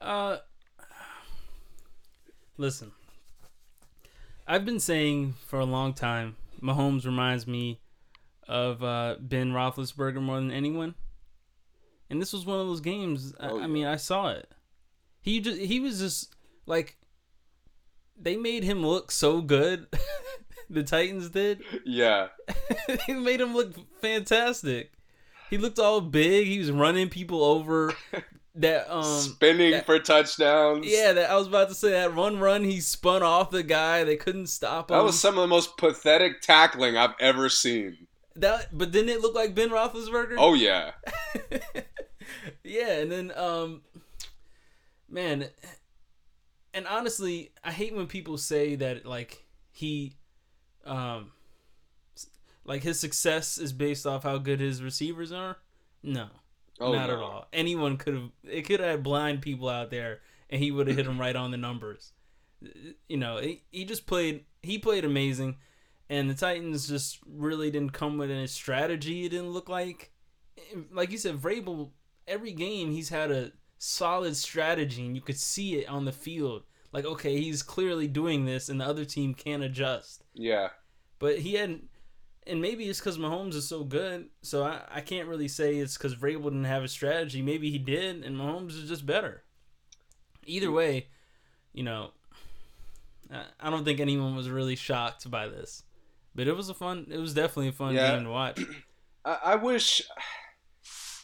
Uh, 0.00 0.38
listen, 2.56 2.92
I've 4.46 4.64
been 4.64 4.80
saying 4.80 5.34
for 5.46 5.58
a 5.60 5.64
long 5.64 5.92
time, 5.92 6.36
Mahomes 6.62 7.04
reminds 7.04 7.46
me 7.46 7.80
of 8.48 8.82
uh, 8.82 9.16
Ben 9.20 9.52
Roethlisberger 9.52 10.20
more 10.22 10.36
than 10.36 10.50
anyone, 10.50 10.94
and 12.08 12.20
this 12.20 12.32
was 12.32 12.46
one 12.46 12.60
of 12.60 12.66
those 12.66 12.80
games. 12.80 13.34
I, 13.38 13.48
Oh, 13.50 13.60
I 13.60 13.66
mean, 13.66 13.84
I 13.86 13.96
saw 13.96 14.30
it. 14.30 14.48
He 15.20 15.40
just 15.40 15.60
he 15.60 15.80
was 15.80 15.98
just 15.98 16.34
like 16.66 16.96
they 18.18 18.36
made 18.36 18.64
him 18.64 18.84
look 18.84 19.10
so 19.10 19.42
good. 19.42 19.86
the 20.70 20.82
Titans 20.82 21.28
did. 21.30 21.62
Yeah. 21.84 22.28
they 23.06 23.14
made 23.14 23.40
him 23.40 23.54
look 23.54 23.74
fantastic. 24.00 24.92
He 25.50 25.58
looked 25.58 25.78
all 25.78 26.00
big. 26.00 26.46
He 26.46 26.58
was 26.58 26.70
running 26.70 27.08
people 27.08 27.42
over. 27.44 27.94
That 28.56 28.92
um 28.92 29.04
Spinning 29.04 29.70
that- 29.70 29.86
for 29.86 30.00
touchdowns. 30.00 30.84
yeah, 30.84 31.12
that 31.12 31.30
I 31.30 31.36
was 31.36 31.46
about 31.46 31.68
to 31.68 31.74
say 31.74 31.92
that 31.92 32.16
run 32.16 32.40
run 32.40 32.64
he 32.64 32.80
spun 32.80 33.22
off 33.22 33.52
the 33.52 33.62
guy. 33.62 34.02
They 34.02 34.16
couldn't 34.16 34.48
stop 34.48 34.90
him. 34.90 34.96
That 34.96 35.04
was 35.04 35.18
some 35.18 35.36
of 35.38 35.42
the 35.42 35.46
most 35.46 35.76
pathetic 35.76 36.40
tackling 36.40 36.96
I've 36.96 37.14
ever 37.20 37.48
seen. 37.48 38.08
that, 38.34 38.76
but 38.76 38.90
didn't 38.90 39.10
it 39.10 39.20
look 39.20 39.36
like 39.36 39.54
Ben 39.54 39.70
Roethlisberger? 39.70 40.34
Oh 40.36 40.54
yeah. 40.54 40.90
yeah, 42.64 42.98
and 42.98 43.12
then 43.12 43.32
um, 43.36 43.82
man, 45.08 45.46
and 46.74 46.88
honestly, 46.88 47.52
I 47.62 47.70
hate 47.70 47.94
when 47.94 48.08
people 48.08 48.36
say 48.36 48.74
that 48.74 49.06
like 49.06 49.44
he, 49.70 50.14
um, 50.90 51.32
like 52.64 52.82
his 52.82 53.00
success 53.00 53.58
is 53.58 53.72
based 53.72 54.06
off 54.06 54.22
how 54.24 54.38
good 54.38 54.60
his 54.60 54.82
receivers 54.82 55.32
are. 55.32 55.58
No, 56.02 56.28
Oh, 56.80 56.92
not 56.92 57.08
no. 57.08 57.14
at 57.14 57.20
all. 57.20 57.48
Anyone 57.52 57.96
could 57.96 58.14
have. 58.14 58.30
It 58.44 58.62
could 58.62 58.80
have 58.80 59.02
blind 59.02 59.42
people 59.42 59.68
out 59.68 59.90
there, 59.90 60.20
and 60.48 60.62
he 60.62 60.70
would 60.70 60.86
have 60.86 60.96
hit 60.96 61.06
them 61.06 61.20
right 61.20 61.36
on 61.36 61.50
the 61.50 61.56
numbers. 61.56 62.12
You 63.08 63.16
know, 63.16 63.38
he, 63.38 63.62
he 63.70 63.84
just 63.84 64.06
played. 64.06 64.44
He 64.62 64.78
played 64.78 65.04
amazing, 65.04 65.56
and 66.08 66.28
the 66.28 66.34
Titans 66.34 66.88
just 66.88 67.18
really 67.26 67.70
didn't 67.70 67.92
come 67.92 68.18
with 68.18 68.30
any 68.30 68.46
strategy. 68.46 69.24
It 69.26 69.30
didn't 69.30 69.50
look 69.50 69.68
like, 69.68 70.12
like 70.92 71.10
you 71.10 71.18
said, 71.18 71.36
Vrabel. 71.40 71.90
Every 72.28 72.52
game 72.52 72.92
he's 72.92 73.08
had 73.08 73.30
a 73.30 73.52
solid 73.78 74.36
strategy, 74.36 75.04
and 75.06 75.16
you 75.16 75.22
could 75.22 75.38
see 75.38 75.76
it 75.76 75.88
on 75.88 76.04
the 76.04 76.12
field. 76.12 76.62
Like, 76.92 77.04
okay, 77.04 77.40
he's 77.40 77.62
clearly 77.62 78.06
doing 78.08 78.44
this, 78.44 78.68
and 78.68 78.80
the 78.80 78.84
other 78.84 79.04
team 79.04 79.32
can't 79.34 79.62
adjust 79.62 80.24
Yeah. 80.34 80.68
But 81.20 81.38
he 81.38 81.54
hadn't. 81.54 81.84
And 82.46 82.60
maybe 82.60 82.88
it's 82.88 82.98
because 82.98 83.18
Mahomes 83.18 83.54
is 83.54 83.68
so 83.68 83.84
good, 83.84 84.30
so 84.42 84.64
I, 84.64 84.80
I 84.90 85.00
can't 85.02 85.28
really 85.28 85.46
say 85.46 85.76
it's 85.76 85.96
because 85.96 86.16
Vrabel 86.16 86.44
didn't 86.44 86.64
have 86.64 86.82
a 86.82 86.88
strategy. 86.88 87.42
Maybe 87.42 87.70
he 87.70 87.78
did, 87.78 88.24
and 88.24 88.34
Mahomes 88.36 88.70
is 88.70 88.88
just 88.88 89.06
better. 89.06 89.44
Either 90.46 90.72
way, 90.72 91.06
you 91.74 91.84
know, 91.84 92.10
I, 93.32 93.44
I 93.60 93.70
don't 93.70 93.84
think 93.84 94.00
anyone 94.00 94.34
was 94.34 94.48
really 94.48 94.74
shocked 94.74 95.30
by 95.30 95.46
this, 95.48 95.84
but 96.34 96.48
it 96.48 96.56
was 96.56 96.70
a 96.70 96.74
fun. 96.74 97.06
It 97.10 97.18
was 97.18 97.34
definitely 97.34 97.68
a 97.68 97.72
fun 97.72 97.94
Yeah. 97.94 98.14
game 98.16 98.24
to 98.24 98.30
watch. 98.30 98.60
I, 99.24 99.38
I 99.44 99.54
wish 99.56 100.02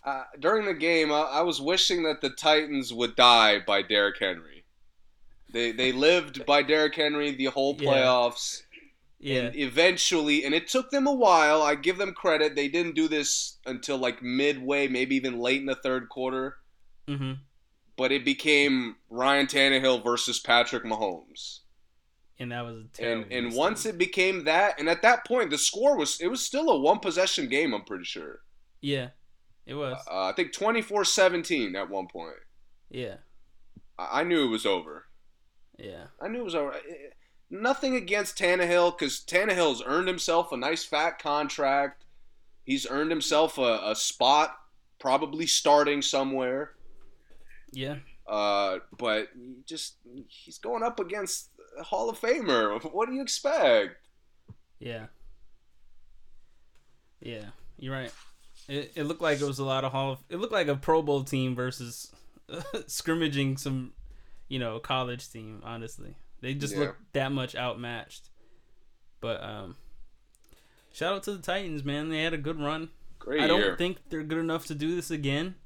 uh, 0.05 0.25
during 0.39 0.67
the 0.67 0.75
game 0.75 1.11
I, 1.11 1.23
I 1.23 1.41
was 1.41 1.61
wishing 1.63 2.03
that 2.05 2.21
the 2.21 2.31
Titans 2.31 2.93
would 2.93 3.17
die 3.17 3.59
by 3.67 3.81
Derrick 3.83 4.19
Henry. 4.21 4.65
They 5.53 5.73
they 5.73 5.93
lived 5.93 6.45
by 6.45 6.63
Derrick 6.63 6.95
Henry 6.95 7.35
the 7.35 7.47
whole 7.47 7.75
Yeah. 7.81 7.89
playoffs. 7.89 8.63
Yeah, 9.19 9.45
And 9.47 9.57
eventually, 9.57 10.45
and 10.45 10.55
it 10.55 10.69
took 10.69 10.91
them 10.91 11.07
a 11.07 11.13
while. 11.15 11.63
I 11.63 11.75
give 11.75 11.97
them 11.99 12.13
credit. 12.13 12.55
They 12.55 12.69
didn't 12.69 12.95
do 12.95 13.09
this 13.09 13.57
until 13.65 13.97
like 13.99 14.23
midway, 14.23 14.89
maybe 14.89 15.17
even 15.17 15.39
late 15.41 15.61
in 15.61 15.67
the 15.67 15.75
third 15.75 16.09
quarter. 16.11 16.57
hmm 17.09 17.33
But 17.97 18.13
it 18.13 18.25
became 18.25 18.97
Ryan 19.09 19.47
Tannehill 19.47 20.05
versus 20.05 20.39
Patrick 20.39 20.85
Mahomes. 20.85 21.61
and 22.39 22.53
that 22.53 22.65
was 22.67 22.77
a 22.79 22.85
terrible. 22.93 23.23
And 23.25 23.33
and 23.47 23.55
once 23.57 23.87
it 23.87 23.97
became 23.97 24.45
that, 24.45 24.79
and 24.79 24.89
at 24.89 25.01
that 25.03 25.25
point, 25.27 25.49
the 25.51 25.59
score 25.59 25.97
was 25.97 26.21
it 26.21 26.29
was 26.29 26.45
still 26.45 26.69
a 26.69 26.79
one 26.79 26.99
possession 26.99 27.49
game. 27.49 27.73
I'm 27.73 27.85
pretty 27.85 28.05
sure. 28.05 28.41
yeah, 28.83 29.09
it 29.65 29.75
was. 29.75 29.97
Uh, 30.11 30.27
I 30.27 30.33
think 30.33 30.53
24-17 30.53 31.75
at 31.75 31.89
one 31.89 32.07
point. 32.09 32.37
yeah, 32.91 33.17
I, 33.99 34.21
I 34.21 34.25
knew 34.25 34.45
it 34.45 34.51
was 34.51 34.67
over. 34.67 35.07
Yeah. 35.79 36.07
I 36.21 36.29
knew 36.29 36.41
it 36.41 36.45
was 36.45 36.55
all 36.55 36.67
right. 36.67 36.83
Nothing 37.49 37.95
against 37.95 38.39
Tannehill 38.39 38.99
because 38.99 39.21
Tannehill's 39.21 39.83
earned 39.85 40.09
himself 40.09 40.51
a 40.53 40.57
nice 40.57 40.85
fat 40.85 41.19
contract. 41.19 42.05
He's 42.65 42.87
earned 42.89 43.11
himself 43.11 43.59
a, 43.59 43.81
a 43.85 43.95
spot, 43.95 44.59
probably 44.99 45.47
starting 45.47 46.03
somewhere. 46.03 46.73
Yeah. 47.71 47.97
Uh, 48.27 48.79
but 48.99 49.29
just 49.65 49.95
he's 50.29 50.59
going 50.59 50.83
up 50.83 50.99
against 50.99 51.51
a 51.79 51.85
Hall 51.85 52.11
of 52.11 52.19
Famer. 52.21 52.83
What 52.93 53.09
do 53.09 53.15
you 53.15 53.23
expect? 53.23 53.97
Yeah. 54.81 55.07
Yeah, 57.21 57.47
you're 57.79 57.95
right. 57.95 58.13
It, 58.69 58.93
it 58.95 59.05
looked 59.05 59.23
like 59.23 59.41
it 59.41 59.45
was 59.45 59.59
a 59.59 59.65
lot 59.65 59.85
of 59.85 59.93
Hall 59.93 60.13
of. 60.13 60.19
It 60.29 60.37
looked 60.37 60.53
like 60.53 60.69
a 60.69 60.77
Pro 60.77 61.03
Bowl 61.03 61.25
team 61.25 61.55
versus 61.55 62.13
scrimmaging 62.87 63.57
some, 63.57 63.93
you 64.49 64.59
know, 64.59 64.79
college 64.79 65.31
team. 65.31 65.61
Honestly, 65.65 66.15
they 66.47 66.55
just 66.55 66.75
Yeah. 66.75 66.81
looked 66.81 67.13
that 67.13 67.33
much 67.33 67.57
outmatched. 67.57 68.31
But 69.21 69.43
um, 69.43 69.77
shout 70.93 71.13
out 71.15 71.23
to 71.25 71.33
the 71.33 71.43
Titans, 71.43 71.83
man. 71.83 72.09
They 72.09 72.23
had 72.23 72.35
a 72.35 72.39
good 72.39 72.61
run. 72.61 72.91
Great 73.19 73.41
I 73.41 73.49
don't 73.49 73.61
year. 73.61 73.77
think 73.77 73.99
they're 74.09 74.23
good 74.23 74.39
enough 74.39 74.67
to 74.67 74.75
do 74.77 74.95
this 74.95 75.11
again. 75.11 75.57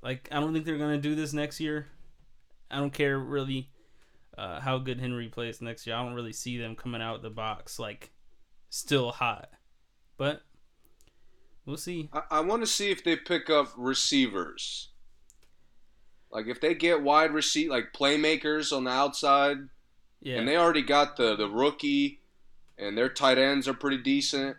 Like 0.00 0.28
I 0.30 0.38
don't 0.38 0.52
think 0.52 0.64
they're 0.64 0.78
gonna 0.78 0.98
do 0.98 1.16
this 1.16 1.32
next 1.32 1.58
year. 1.58 1.88
I 2.70 2.76
don't 2.78 2.92
care 2.92 3.18
really 3.18 3.70
uh, 4.38 4.60
how 4.60 4.78
good 4.78 5.00
Henry 5.00 5.28
plays 5.28 5.60
next 5.60 5.86
year. 5.86 5.96
I 5.96 6.04
don't 6.04 6.14
really 6.14 6.32
see 6.32 6.56
them 6.56 6.76
coming 6.76 7.02
out 7.02 7.22
the 7.22 7.30
box 7.30 7.78
like 7.80 8.12
still 8.70 9.10
hot, 9.10 9.50
but 10.16 10.42
we'll 11.66 11.76
see. 11.76 12.08
I, 12.12 12.22
I 12.30 12.40
want 12.40 12.62
to 12.62 12.66
see 12.66 12.90
if 12.92 13.02
they 13.02 13.16
pick 13.16 13.50
up 13.50 13.72
receivers. 13.76 14.90
Like 16.34 16.46
if 16.48 16.60
they 16.60 16.74
get 16.74 17.00
wide 17.02 17.32
receipt 17.32 17.70
like 17.70 17.92
playmakers 17.94 18.76
on 18.76 18.84
the 18.84 18.90
outside, 18.90 19.58
Yeah, 20.20 20.38
and 20.38 20.48
they 20.48 20.56
already 20.56 20.82
got 20.82 21.16
the 21.16 21.36
the 21.36 21.48
rookie, 21.48 22.20
and 22.76 22.98
their 22.98 23.08
tight 23.08 23.38
ends 23.38 23.68
are 23.68 23.74
pretty 23.74 23.98
decent. 23.98 24.56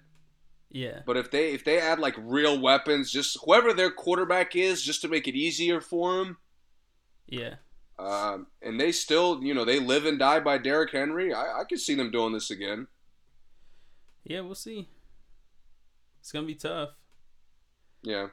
yeah, 0.71 1.01
But 1.05 1.17
if 1.17 1.29
they 1.31 1.53
if 1.53 1.63
they 1.65 1.79
add 1.79 1.99
like 1.99 2.15
real 2.17 2.59
weapons, 2.59 3.11
just 3.11 3.37
whoever 3.43 3.73
their 3.73 3.91
quarterback 3.91 4.55
is, 4.55 4.81
just 4.81 5.01
to 5.01 5.09
make 5.09 5.27
it 5.27 5.35
easier 5.35 5.81
for 5.81 6.15
them, 6.17 6.37
yeah, 7.27 7.55
um, 7.99 8.47
and 8.61 8.79
they 8.79 8.91
still 8.93 9.43
you 9.43 9.53
know 9.53 9.65
they 9.65 9.79
live 9.79 10.05
and 10.05 10.17
die 10.19 10.39
by 10.39 10.57
Derrick 10.57 10.91
Henry, 10.93 11.33
I, 11.33 11.61
I 11.61 11.63
could 11.65 11.79
see 11.81 11.95
them 11.95 12.09
doing 12.11 12.33
this 12.33 12.49
again. 12.51 12.87
yeah. 14.23 14.41
We'll 14.41 14.55
see. 14.55 14.87
It's 16.21 16.31
gonna 16.31 16.47
be 16.47 16.55
tough, 16.55 16.89
Yeah, 18.03 18.27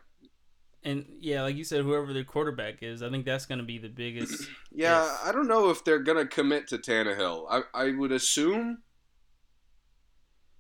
and 0.85 1.07
yeah, 1.21 1.43
like 1.43 1.57
you 1.57 1.65
said, 1.65 1.83
whoever 1.83 2.13
their 2.13 2.25
quarterback 2.25 2.83
is, 2.83 3.03
I 3.03 3.11
think 3.11 3.25
that's 3.25 3.47
gonna 3.47 3.63
be 3.63 3.79
the 3.79 3.89
biggest. 3.89 4.49
yeah. 4.73 5.03
Yes. 5.03 5.23
I 5.25 5.33
don't 5.33 5.49
know 5.49 5.71
if 5.71 5.85
they're 5.85 6.01
gonna 6.01 6.27
commit 6.27 6.69
to 6.69 6.79
Tannehill. 6.79 7.47
I 7.49 7.63
I 7.75 7.93
would 7.93 8.13
assume. 8.13 8.79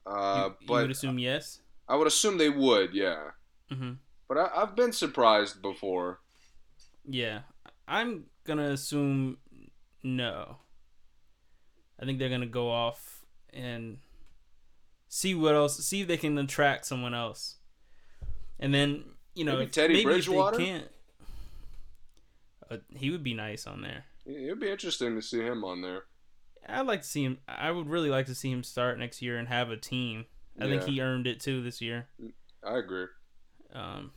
Uh, 0.06 0.44
you, 0.48 0.56
you 0.60 0.66
but 0.66 0.82
would 0.82 0.90
assume 0.90 1.18
yes. 1.18 1.60
I 1.88 1.96
would 1.96 2.06
assume 2.06 2.38
they 2.38 2.50
would, 2.50 2.94
yeah. 2.94 3.30
hmm 3.70 3.92
But 4.28 4.38
I, 4.38 4.50
I've 4.56 4.74
been 4.76 4.92
surprised 4.92 5.60
before. 5.62 6.20
Yeah, 7.04 7.40
I'm 7.86 8.24
gonna 8.44 8.70
assume 8.70 9.38
no. 10.02 10.58
I 12.00 12.04
think 12.04 12.18
they're 12.18 12.28
gonna 12.28 12.46
go 12.46 12.70
off 12.70 13.24
and 13.52 13.98
see 15.08 15.34
what 15.34 15.54
else, 15.54 15.84
see 15.84 16.02
if 16.02 16.08
they 16.08 16.16
can 16.16 16.38
attract 16.38 16.86
someone 16.86 17.14
else, 17.14 17.56
and 18.58 18.72
then 18.72 19.04
you 19.34 19.44
know 19.44 19.52
Maybe 19.52 19.64
if- 19.64 19.72
Teddy 19.72 19.94
maybe 19.94 20.04
Bridgewater? 20.04 20.58
Can't, 20.58 20.88
uh, 22.70 22.76
he 22.96 23.10
would 23.10 23.22
be 23.22 23.34
nice 23.34 23.66
on 23.66 23.82
there. 23.82 24.04
It'd 24.26 24.60
be 24.60 24.70
interesting 24.70 25.14
to 25.16 25.22
see 25.22 25.40
him 25.40 25.64
on 25.64 25.82
there. 25.82 26.04
I'd 26.68 26.86
like 26.86 27.02
to 27.02 27.08
see 27.08 27.24
him. 27.24 27.38
I 27.48 27.70
would 27.72 27.88
really 27.88 28.08
like 28.10 28.26
to 28.26 28.34
see 28.36 28.50
him 28.50 28.62
start 28.62 28.98
next 28.98 29.20
year 29.20 29.36
and 29.36 29.48
have 29.48 29.70
a 29.70 29.76
team. 29.76 30.26
I 30.60 30.66
think 30.68 30.84
he 30.84 31.00
earned 31.00 31.26
it 31.26 31.40
too 31.40 31.62
this 31.62 31.80
year. 31.80 32.06
I 32.62 32.78
agree. 32.78 33.06
Um, 33.72 34.12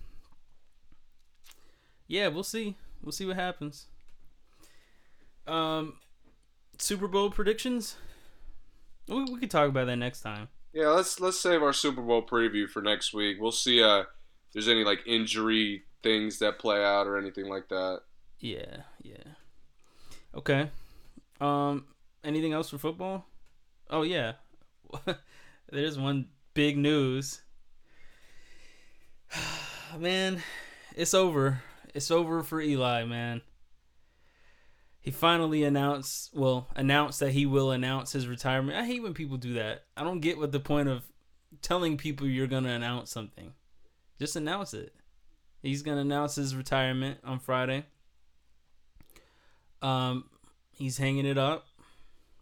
yeah, 2.08 2.28
we'll 2.28 2.44
see. 2.44 2.76
We'll 3.02 3.14
see 3.14 3.26
what 3.26 3.36
happens. 3.36 3.88
Um, 5.48 5.94
Super 6.78 7.08
Bowl 7.08 7.30
predictions. 7.32 7.96
We, 9.08 9.24
we 9.24 9.40
could 9.40 9.52
talk 9.52 9.70
about 9.70 9.88
that 9.88 9.96
next 9.96 10.22
time. 10.22 10.50
Yeah, 10.74 10.90
let's 10.90 11.20
let's 11.20 11.40
save 11.40 11.64
our 11.64 11.74
Super 11.74 12.02
Bowl 12.02 12.22
preview 12.26 12.68
for 12.70 12.82
next 12.82 13.14
week. 13.14 13.38
We'll 13.40 13.52
see 13.52 13.82
uh 13.82 14.04
there's 14.56 14.70
any 14.70 14.86
like 14.86 15.02
injury 15.06 15.84
things 16.02 16.40
that 16.40 16.58
play 16.58 16.84
out 16.84 17.08
or 17.08 17.18
anything 17.18 17.48
like 17.48 17.68
that. 17.68 18.00
Yeah, 18.40 18.78
yeah. 19.04 19.34
Okay. 20.34 20.70
Um, 21.42 21.86
anything 22.24 22.54
else 22.54 22.70
for 22.70 22.78
football? 22.78 23.28
Oh 23.90 24.04
yeah, 24.04 24.34
there's 25.72 26.00
one 26.00 26.30
big 26.54 26.78
news. 26.78 27.42
man, 30.00 30.42
it's 30.96 31.14
over. 31.14 31.62
It's 31.94 32.10
over 32.10 32.42
for 32.42 32.62
Eli, 32.62 33.04
man. 33.04 33.42
He 35.02 35.12
finally 35.12 35.64
announced, 35.66 36.32
well, 36.34 36.68
announced 36.76 37.20
that 37.20 37.32
he 37.32 37.46
will 37.46 37.72
announce 37.72 38.14
his 38.14 38.28
retirement. 38.28 38.78
I 38.78 38.86
hate 38.86 39.04
when 39.04 39.14
people 39.14 39.38
do 39.38 39.54
that. 39.54 39.84
I 39.96 40.04
don't 40.04 40.22
get 40.22 40.38
what 40.38 40.52
the 40.52 40.60
point 40.60 40.90
of 40.90 41.04
telling 41.62 41.98
people 41.98 42.26
you're 42.26 42.48
going 42.48 42.64
to 42.64 42.72
announce 42.72 43.12
something. 43.12 43.54
Just 44.20 44.36
announce 44.36 44.74
it. 44.74 44.94
He's 45.62 45.82
to 45.82 45.98
announce 45.98 46.36
his 46.36 46.56
retirement 46.56 47.20
on 47.24 47.40
Friday. 47.40 47.86
Um, 49.82 50.26
he's 50.72 50.98
hanging 50.98 51.26
it 51.26 51.38
up, 51.38 51.68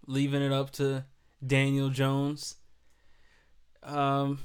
leaving 0.07 0.41
it 0.41 0.51
up 0.51 0.71
to 0.71 1.05
Daniel 1.45 1.89
Jones. 1.89 2.55
Um, 3.81 4.39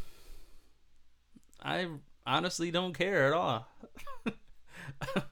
I 1.62 1.88
honestly 2.26 2.70
don't 2.70 2.92
care 2.96 3.26
at 3.26 3.32
all. 3.32 3.66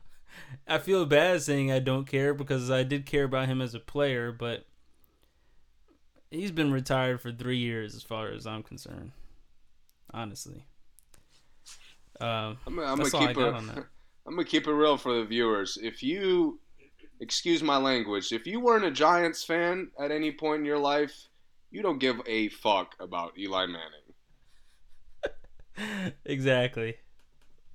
I 0.68 0.78
feel 0.78 1.06
bad 1.06 1.42
saying 1.42 1.70
I 1.70 1.78
don't 1.78 2.06
care 2.06 2.35
because 2.35 2.70
I 2.70 2.82
did 2.82 3.06
care 3.06 3.24
about 3.24 3.46
him 3.46 3.61
as 3.61 3.74
a 3.74 3.80
player, 3.80 4.32
but 4.32 4.66
he's 6.30 6.50
been 6.50 6.72
retired 6.72 7.20
for 7.20 7.30
three 7.30 7.59
years 7.59 7.94
as 7.94 8.02
far 8.02 8.28
as 8.28 8.46
I'm 8.46 8.62
concerned. 8.62 9.12
Honestly. 10.12 10.64
I'm, 12.20 12.59
I'm 12.66 12.98
That's 12.98 13.11
gonna 13.11 13.29
keep 13.29 13.38
it. 13.38 13.55
on 13.55 13.66
that. 13.68 13.79
I'm 14.26 14.35
gonna 14.35 14.44
keep 14.44 14.66
it 14.66 14.72
real 14.72 14.96
for 14.96 15.14
the 15.14 15.24
viewers. 15.24 15.79
If 15.81 16.02
you, 16.02 16.59
excuse 17.20 17.62
my 17.62 17.76
language, 17.76 18.33
if 18.33 18.46
you 18.46 18.61
weren't 18.61 18.85
a 18.85 18.90
Giants 18.90 19.44
fan 19.44 19.90
at 19.98 20.11
any 20.11 20.33
point 20.33 20.61
in 20.61 20.64
your 20.64 20.79
life, 20.79 21.29
you 21.70 21.83
don't 21.83 21.98
give 21.98 22.20
a 22.26 22.48
fuck 22.48 22.94
about 22.98 23.38
Eli 23.38 23.66
Manning. 23.66 24.07
exactly. 26.24 26.96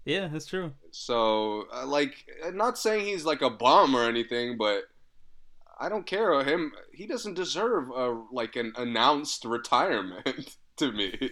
Yeah, 0.06 0.28
that's 0.28 0.48
true. 0.48 0.74
So, 0.92 1.68
uh, 1.72 1.86
like, 1.86 2.26
not 2.54 2.78
saying 2.78 3.06
he's 3.06 3.24
like 3.24 3.42
a 3.42 3.50
bum 3.50 3.96
or 3.96 4.04
anything, 4.04 4.58
but 4.58 4.86
I 5.80 5.90
don't 5.90 6.06
care 6.06 6.44
him. 6.44 6.72
He 6.94 7.08
doesn't 7.08 7.36
deserve 7.36 7.90
a 7.90 8.24
like 8.32 8.56
an 8.56 8.74
announced 8.78 9.46
retirement 9.46 10.58
to 10.78 10.92
me. 10.92 11.32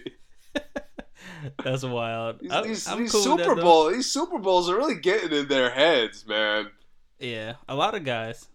That's 1.64 1.84
wild. 1.84 2.40
These, 2.40 2.50
these, 2.64 2.88
I'm 2.88 2.98
these 3.00 3.12
cool 3.12 3.22
Super 3.22 3.54
though. 3.54 3.62
Bowl, 3.62 3.90
these 3.90 4.10
Super 4.10 4.38
Bowls 4.38 4.68
are 4.68 4.76
really 4.76 4.96
getting 4.96 5.32
in 5.32 5.48
their 5.48 5.70
heads, 5.70 6.26
man. 6.26 6.68
Yeah, 7.18 7.54
a 7.68 7.74
lot 7.74 7.94
of 7.94 8.04
guys. 8.04 8.48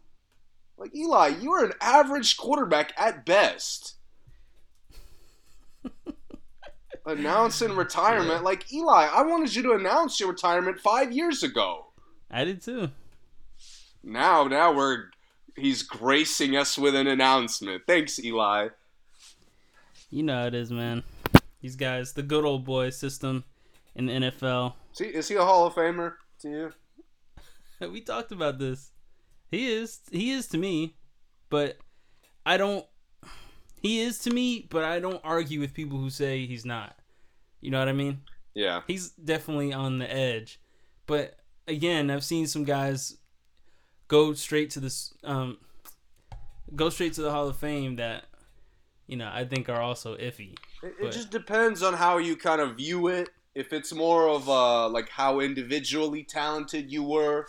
Like 0.77 0.95
Eli, 0.95 1.27
you 1.39 1.51
are 1.53 1.65
an 1.65 1.73
average 1.81 2.37
quarterback 2.37 2.93
at 2.97 3.25
best. 3.25 3.95
Announcing 7.05 7.75
retirement, 7.75 8.43
like 8.43 8.71
Eli, 8.73 9.07
I 9.11 9.21
wanted 9.21 9.55
you 9.55 9.61
to 9.63 9.73
announce 9.73 10.19
your 10.19 10.29
retirement 10.29 10.79
five 10.79 11.11
years 11.11 11.43
ago. 11.43 11.87
I 12.31 12.43
did 12.43 12.61
too. 12.61 12.89
Now, 14.03 14.47
now 14.47 14.73
we're 14.73 15.05
he's 15.55 15.83
gracing 15.83 16.55
us 16.55 16.77
with 16.77 16.95
an 16.95 17.07
announcement. 17.07 17.83
Thanks, 17.87 18.19
Eli. 18.19 18.69
You 20.09 20.23
know 20.23 20.35
how 20.41 20.47
it 20.47 20.53
is, 20.55 20.71
man. 20.71 21.03
These 21.65 21.77
guys, 21.77 22.13
the 22.13 22.21
good 22.21 22.45
old 22.45 22.63
boy 22.63 22.91
system 22.91 23.43
in 23.95 24.05
the 24.05 24.13
NFL. 24.13 24.73
Is 24.93 24.99
he, 24.99 25.05
is 25.05 25.27
he 25.29 25.33
a 25.33 25.43
Hall 25.43 25.65
of 25.65 25.73
Famer 25.73 26.13
to 26.41 26.47
you? 26.47 26.73
we 27.89 28.01
talked 28.01 28.31
about 28.31 28.59
this. 28.59 28.91
He 29.49 29.73
is. 29.73 30.01
He 30.11 30.29
is 30.29 30.45
to 30.49 30.59
me, 30.59 30.95
but 31.49 31.79
I 32.45 32.57
don't. 32.57 32.85
He 33.81 34.01
is 34.01 34.19
to 34.19 34.29
me, 34.29 34.67
but 34.69 34.83
I 34.83 34.99
don't 34.99 35.19
argue 35.23 35.59
with 35.59 35.73
people 35.73 35.97
who 35.97 36.11
say 36.11 36.45
he's 36.45 36.65
not. 36.65 36.99
You 37.61 37.71
know 37.71 37.79
what 37.79 37.89
I 37.89 37.93
mean? 37.93 38.21
Yeah. 38.53 38.81
He's 38.85 39.09
definitely 39.09 39.73
on 39.73 39.97
the 39.97 40.13
edge, 40.13 40.59
but 41.07 41.39
again, 41.67 42.11
I've 42.11 42.23
seen 42.23 42.45
some 42.45 42.63
guys 42.63 43.17
go 44.07 44.35
straight 44.35 44.69
to 44.69 44.79
this, 44.79 45.15
um, 45.23 45.57
go 46.75 46.91
straight 46.91 47.13
to 47.13 47.23
the 47.23 47.31
Hall 47.31 47.47
of 47.47 47.57
Fame 47.57 47.95
that, 47.95 48.25
you 49.07 49.17
know, 49.17 49.31
I 49.33 49.45
think 49.45 49.67
are 49.67 49.81
also 49.81 50.15
iffy. 50.15 50.53
It, 50.83 50.95
it 50.99 51.11
just 51.11 51.29
depends 51.31 51.81
on 51.83 51.93
how 51.93 52.17
you 52.17 52.35
kind 52.35 52.61
of 52.61 52.77
view 52.77 53.07
it. 53.07 53.29
If 53.55 53.71
it's 53.73 53.93
more 53.93 54.27
of 54.27 54.49
uh 54.49 54.89
like 54.89 55.09
how 55.09 55.39
individually 55.39 56.23
talented 56.23 56.91
you 56.91 57.03
were, 57.03 57.47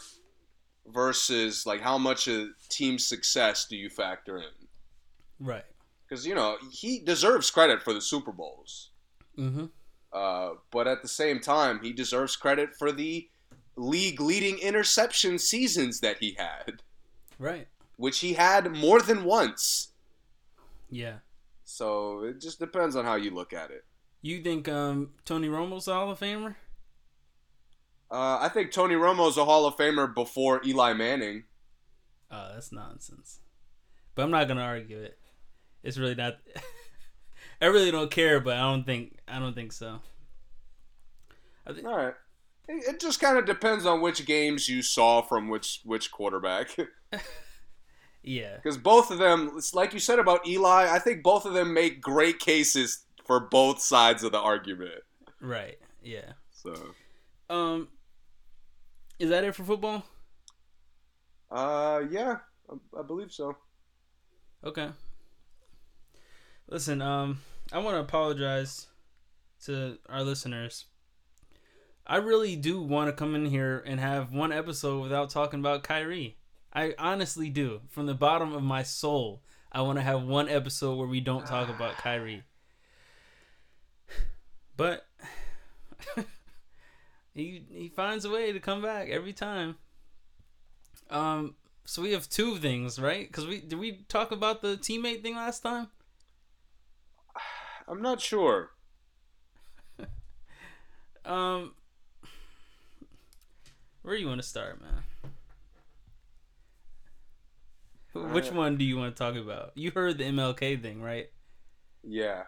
versus 0.87 1.67
like 1.67 1.81
how 1.81 1.99
much 1.99 2.29
of 2.29 2.49
team 2.69 2.99
success 2.99 3.67
do 3.67 3.77
you 3.77 3.91
factor 3.91 4.39
in? 4.39 4.45
Right. 5.41 5.65
Because 6.09 6.27
you 6.27 6.35
know 6.35 6.57
he 6.71 7.01
deserves 7.01 7.51
credit 7.51 7.83
for 7.83 7.93
the 7.93 8.01
Super 8.01 8.33
Bowls, 8.33 8.91
Mm-hmm. 9.37 9.67
uh, 10.13 10.51
but 10.71 10.87
at 10.87 11.03
the 11.03 11.09
same 11.09 11.41
time, 11.41 11.81
he 11.83 11.93
deserves 11.93 12.37
credit 12.37 12.75
for 12.79 12.91
the 12.93 13.29
league-leading 13.77 14.59
interception 14.61 15.39
seasons 15.39 16.01
that 16.01 16.17
he 16.21 16.35
had, 16.39 16.81
Right. 17.39 17.69
which 17.99 18.21
he 18.21 18.33
had 18.33 18.71
more 18.73 19.03
than 19.03 19.25
once. 19.25 19.89
Yeah. 20.89 21.17
So 21.67 22.23
it 22.23 22.41
just 22.41 22.61
depends 22.61 22.95
on 22.95 23.05
how 23.05 23.17
you 23.17 23.33
look 23.33 23.53
at 23.53 23.73
it. 23.73 23.85
You 24.23 24.41
think 24.41 24.69
um, 24.69 25.11
Tony 25.25 25.49
Romo's 25.49 25.89
a 25.89 25.95
Hall 25.95 26.11
of 26.13 26.21
Famer? 26.21 26.55
Uh, 28.09 28.39
I 28.41 28.49
think 28.49 28.71
Tony 28.71 28.95
Romo's 28.95 29.37
a 29.37 29.45
Hall 29.45 29.67
of 29.67 29.77
Famer 29.77 30.15
before 30.15 30.63
Eli 30.65 30.93
Manning. 30.93 31.43
Oh, 32.31 32.51
that's 32.55 32.71
nonsense. 32.71 33.41
But 34.15 34.23
I'm 34.23 34.31
not 34.31 34.47
gonna 34.47 34.63
argue 34.63 34.99
it. 34.99 35.19
It's 35.83 35.99
really 35.99 36.15
not. 36.15 36.39
I 37.61 37.67
really 37.67 37.91
don't 37.91 38.11
care, 38.13 38.39
but 38.41 38.57
I 38.57 38.61
don't 38.61 38.85
think 38.85 39.19
I 39.27 39.41
don't 39.41 39.55
think 39.55 39.73
so. 39.73 40.01
I 41.67 41.73
think, 41.73 41.87
All 41.87 41.97
right. 41.97 42.15
It 42.69 42.95
it 42.95 43.01
just 43.01 43.21
kind 43.21 43.39
of 43.39 43.45
depends 43.45 43.85
on 43.85 44.01
which 44.01 44.25
games 44.25 44.69
you 44.69 44.83
saw 44.83 45.21
from 45.21 45.49
which 45.49 45.81
which 45.85 46.13
quarterback. 46.13 46.77
yeah, 48.27 48.57
Because 48.57 48.77
both 48.77 49.11
of 49.11 49.19
them, 49.19 49.53
it's 49.57 49.73
like 49.73 49.95
you 49.95 50.01
said 50.01 50.19
about 50.19 50.47
Eli, 50.47 50.89
I 50.93 50.99
think 50.99 51.23
both 51.23 51.47
of 51.47 51.55
them 51.55 51.73
make 51.73 52.01
great 52.03 52.39
cases 52.39 53.07
for 53.25 53.41
both 53.41 53.81
sides 53.81 54.23
of 54.23 54.33
the 54.33 54.39
argument. 54.41 55.01
right. 55.41 55.79
Yeah. 56.03 56.33
So, 56.53 56.75
Um, 57.49 57.89
is 59.19 59.31
that 59.31 59.45
it 59.45 59.55
for 59.55 59.65
football? 59.65 60.05
uh, 61.51 62.03
yeah, 62.11 62.37
I, 62.71 62.99
I 63.01 63.03
believe 63.03 63.33
so. 63.33 63.57
Okay. 64.65 64.89
Listen, 66.69 67.01
um, 67.01 67.41
I 67.73 67.79
want 67.79 67.95
to 67.97 68.01
apologize 68.01 68.89
to 69.65 69.99
our 70.09 70.23
listeners. 70.23 70.87
I 72.07 72.17
really 72.17 72.57
do 72.57 72.81
want 72.83 73.09
to 73.09 73.13
come 73.13 73.35
in 73.35 73.47
here 73.47 73.83
and 73.87 73.99
have 74.01 74.33
one 74.33 74.53
episode 74.53 75.03
without 75.03 75.31
talking 75.31 75.59
about 75.61 75.83
Kyrie. 75.83 76.36
I 76.77 76.95
honestly 76.99 77.49
do. 77.49 77.81
From 77.89 78.05
the 78.05 78.15
bottom 78.15 78.53
of 78.53 78.63
my 78.63 78.83
soul, 78.83 79.41
I 79.73 79.81
want 79.81 79.99
to 79.99 80.03
have 80.03 80.23
one 80.23 80.47
episode 80.47 80.97
where 80.97 81.09
we 81.09 81.21
don't 81.21 81.47
talk 81.47 81.71
about 81.71 81.97
Kyrie. 81.97 82.43
But 84.77 85.07
he 87.35 87.65
he 87.73 87.89
finds 87.89 88.27
a 88.27 88.31
way 88.31 88.53
to 88.53 88.61
come 88.61 88.83
back 88.83 89.09
every 89.09 89.33
time. 89.33 89.77
Um 91.09 91.55
so 91.87 92.03
we 92.03 92.13
have 92.13 92.29
two 92.29 92.57
things, 92.59 92.99
right? 92.99 93.33
Cuz 93.33 93.47
we 93.47 93.63
did 93.63 93.79
we 93.79 94.05
talk 94.09 94.31
about 94.31 94.61
the 94.61 94.77
teammate 94.77 95.23
thing 95.23 95.35
last 95.35 95.61
time? 95.61 95.89
I'm 97.89 98.03
not 98.03 98.21
sure. 98.21 98.73
Um, 101.25 101.75
where 104.03 104.15
do 104.15 104.23
you 104.23 104.29
want 104.29 104.41
to 104.41 104.47
start, 104.47 104.81
man? 104.81 105.03
Which 108.33 108.51
Uh, 108.51 108.55
one 108.55 108.77
do 108.77 108.85
you 108.85 108.97
want 108.97 109.15
to 109.15 109.19
talk 109.23 109.37
about? 109.37 109.73
You 109.75 109.91
heard 109.91 110.19
the 110.19 110.25
MLK 110.25 110.81
thing, 110.81 111.01
right? 111.03 111.27
Yeah. 112.03 112.45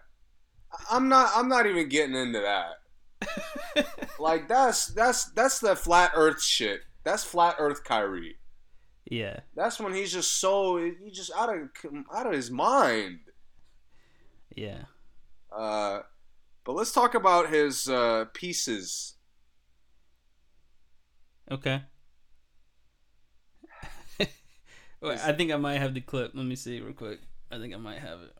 I- 0.73 0.97
I'm 0.97 1.09
not 1.09 1.31
I'm 1.35 1.49
not 1.49 1.67
even 1.67 1.89
getting 1.89 2.15
into 2.17 2.41
that. 2.41 3.87
Like 4.21 4.49
that's 4.49 4.87
that's 4.89 5.31
that's 5.33 5.61
the 5.61 5.77
flat 5.77 6.11
earth 6.15 6.43
shit. 6.43 6.81
That's 7.05 7.23
flat 7.25 7.55
earth 7.59 7.85
Kyrie. 7.85 8.37
yeah, 9.09 9.41
That's 9.55 9.79
when 9.81 9.95
he's 9.95 10.13
just 10.13 10.41
so 10.41 10.77
he's 10.77 11.17
just 11.17 11.31
out 11.37 11.49
of 11.49 11.69
out 12.13 12.27
of 12.27 12.33
his 12.33 12.51
mind. 12.51 13.21
yeah. 14.55 14.83
Uh, 15.57 16.01
but 16.65 16.73
let's 16.75 16.93
talk 16.93 17.15
about 17.15 17.49
his 17.49 17.89
uh, 17.89 18.27
pieces. 18.35 19.15
Okay. 21.51 21.83
Wait, 25.01 25.19
I 25.25 25.33
think 25.33 25.53
I 25.53 25.57
might 25.57 25.79
have 25.79 25.95
the 25.95 26.01
clip. 26.01 26.33
Let 26.35 26.45
me 26.45 26.57
see 26.57 26.81
real 26.81 26.93
quick. 26.93 27.21
I 27.51 27.59
think 27.59 27.75
I 27.75 27.77
might 27.77 27.99
have 27.99 28.21
it. 28.21 28.37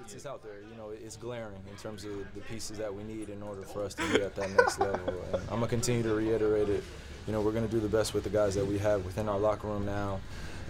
It's 0.00 0.12
just 0.14 0.26
out 0.26 0.42
there, 0.42 0.62
you 0.62 0.76
know, 0.76 0.90
it's 0.90 1.16
glaring 1.16 1.60
in 1.70 1.76
terms 1.76 2.04
of 2.04 2.12
the 2.34 2.40
pieces 2.40 2.78
that 2.78 2.92
we 2.92 3.02
need 3.04 3.28
in 3.28 3.42
order 3.42 3.62
for 3.62 3.84
us 3.84 3.94
to 3.94 4.02
be 4.08 4.22
at 4.22 4.34
that 4.34 4.50
next 4.50 4.78
level. 4.78 5.14
And 5.32 5.42
I'm 5.42 5.56
gonna 5.56 5.68
continue 5.68 6.02
to 6.02 6.14
reiterate 6.14 6.68
it. 6.68 6.82
You 7.26 7.32
know, 7.32 7.40
we're 7.40 7.52
gonna 7.52 7.68
do 7.68 7.78
the 7.78 7.88
best 7.88 8.14
with 8.14 8.24
the 8.24 8.30
guys 8.30 8.54
that 8.54 8.66
we 8.66 8.78
have 8.78 9.04
within 9.04 9.28
our 9.28 9.38
locker 9.38 9.68
room 9.68 9.84
now. 9.84 10.20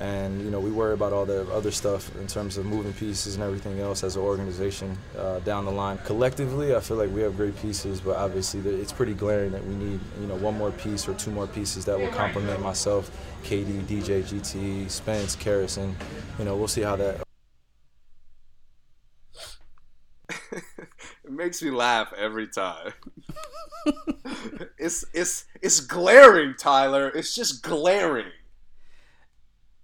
And 0.00 0.42
you 0.42 0.50
know, 0.50 0.60
we 0.60 0.70
worry 0.70 0.94
about 0.94 1.12
all 1.12 1.24
the 1.24 1.50
other 1.52 1.70
stuff 1.70 2.14
in 2.16 2.26
terms 2.26 2.56
of 2.56 2.66
moving 2.66 2.92
pieces 2.92 3.34
and 3.36 3.44
everything 3.44 3.80
else 3.80 4.02
as 4.02 4.16
an 4.16 4.22
organization 4.22 4.96
uh, 5.16 5.38
down 5.40 5.64
the 5.64 5.70
line. 5.70 5.98
Collectively, 6.04 6.74
I 6.74 6.80
feel 6.80 6.96
like 6.96 7.10
we 7.10 7.22
have 7.22 7.36
great 7.36 7.56
pieces, 7.60 8.00
but 8.00 8.16
obviously 8.16 8.60
it's 8.60 8.92
pretty 8.92 9.14
glaring 9.14 9.52
that 9.52 9.64
we 9.64 9.74
need, 9.74 10.00
you 10.20 10.26
know, 10.26 10.36
one 10.36 10.56
more 10.56 10.72
piece 10.72 11.06
or 11.08 11.14
two 11.14 11.30
more 11.30 11.46
pieces 11.46 11.84
that 11.84 11.98
will 11.98 12.08
complement 12.08 12.60
myself, 12.60 13.10
KD, 13.44 13.82
DJ, 13.82 14.22
GT, 14.22 14.90
Spence, 14.90 15.36
Karrison. 15.36 15.94
You 16.38 16.44
know, 16.44 16.56
we'll 16.56 16.68
see 16.68 16.82
how 16.82 16.96
that 16.96 17.22
it 21.24 21.30
makes 21.30 21.62
me 21.62 21.70
laugh 21.70 22.12
every 22.16 22.48
time. 22.48 22.92
it's 24.78 25.04
it's 25.12 25.44
it's 25.60 25.80
glaring, 25.80 26.54
Tyler. 26.58 27.08
It's 27.08 27.34
just 27.34 27.62
glaring. 27.62 28.32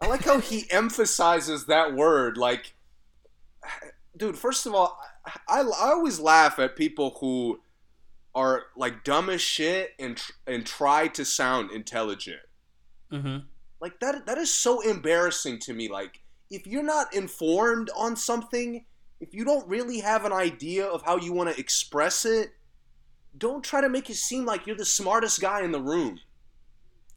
I 0.01 0.07
like 0.07 0.25
how 0.25 0.41
he 0.41 0.71
emphasizes 0.71 1.67
that 1.67 1.95
word. 1.95 2.37
Like, 2.37 2.75
dude. 4.17 4.39
First 4.39 4.67
of 4.67 4.75
all, 4.75 4.99
I, 5.49 5.61
I 5.61 5.91
always 5.91 6.21
laugh 6.21 6.59
at 6.59 6.77
people 6.77 7.17
who 7.21 7.61
are 8.35 8.67
like 8.77 9.05
dumb 9.05 9.29
as 9.31 9.41
shit 9.41 9.91
and 9.99 10.17
tr- 10.17 10.33
and 10.47 10.65
try 10.65 11.09
to 11.09 11.25
sound 11.25 11.71
intelligent. 11.73 12.41
Mm-hmm. 13.13 13.39
Like 13.81 13.99
that 14.01 14.27
that 14.27 14.39
is 14.39 14.53
so 14.53 14.81
embarrassing 14.81 15.59
to 15.61 15.75
me. 15.75 15.89
Like 15.89 16.21
if 16.51 16.67
you're 16.67 16.83
not 16.83 17.15
informed 17.15 17.91
on 17.97 18.17
something, 18.17 18.85
if 19.21 19.35
you 19.35 19.45
don't 19.45 19.67
really 19.69 20.01
have 20.01 20.25
an 20.25 20.33
idea 20.33 20.87
of 20.87 21.03
how 21.03 21.17
you 21.17 21.33
want 21.33 21.53
to 21.53 21.59
express 21.59 22.25
it, 22.25 22.51
don't 23.37 23.65
try 23.65 23.81
to 23.81 23.89
make 23.89 24.09
it 24.11 24.17
seem 24.17 24.45
like 24.45 24.67
you're 24.67 24.77
the 24.77 24.85
smartest 24.85 25.41
guy 25.41 25.63
in 25.63 25.73
the 25.73 25.81
room. 25.81 26.21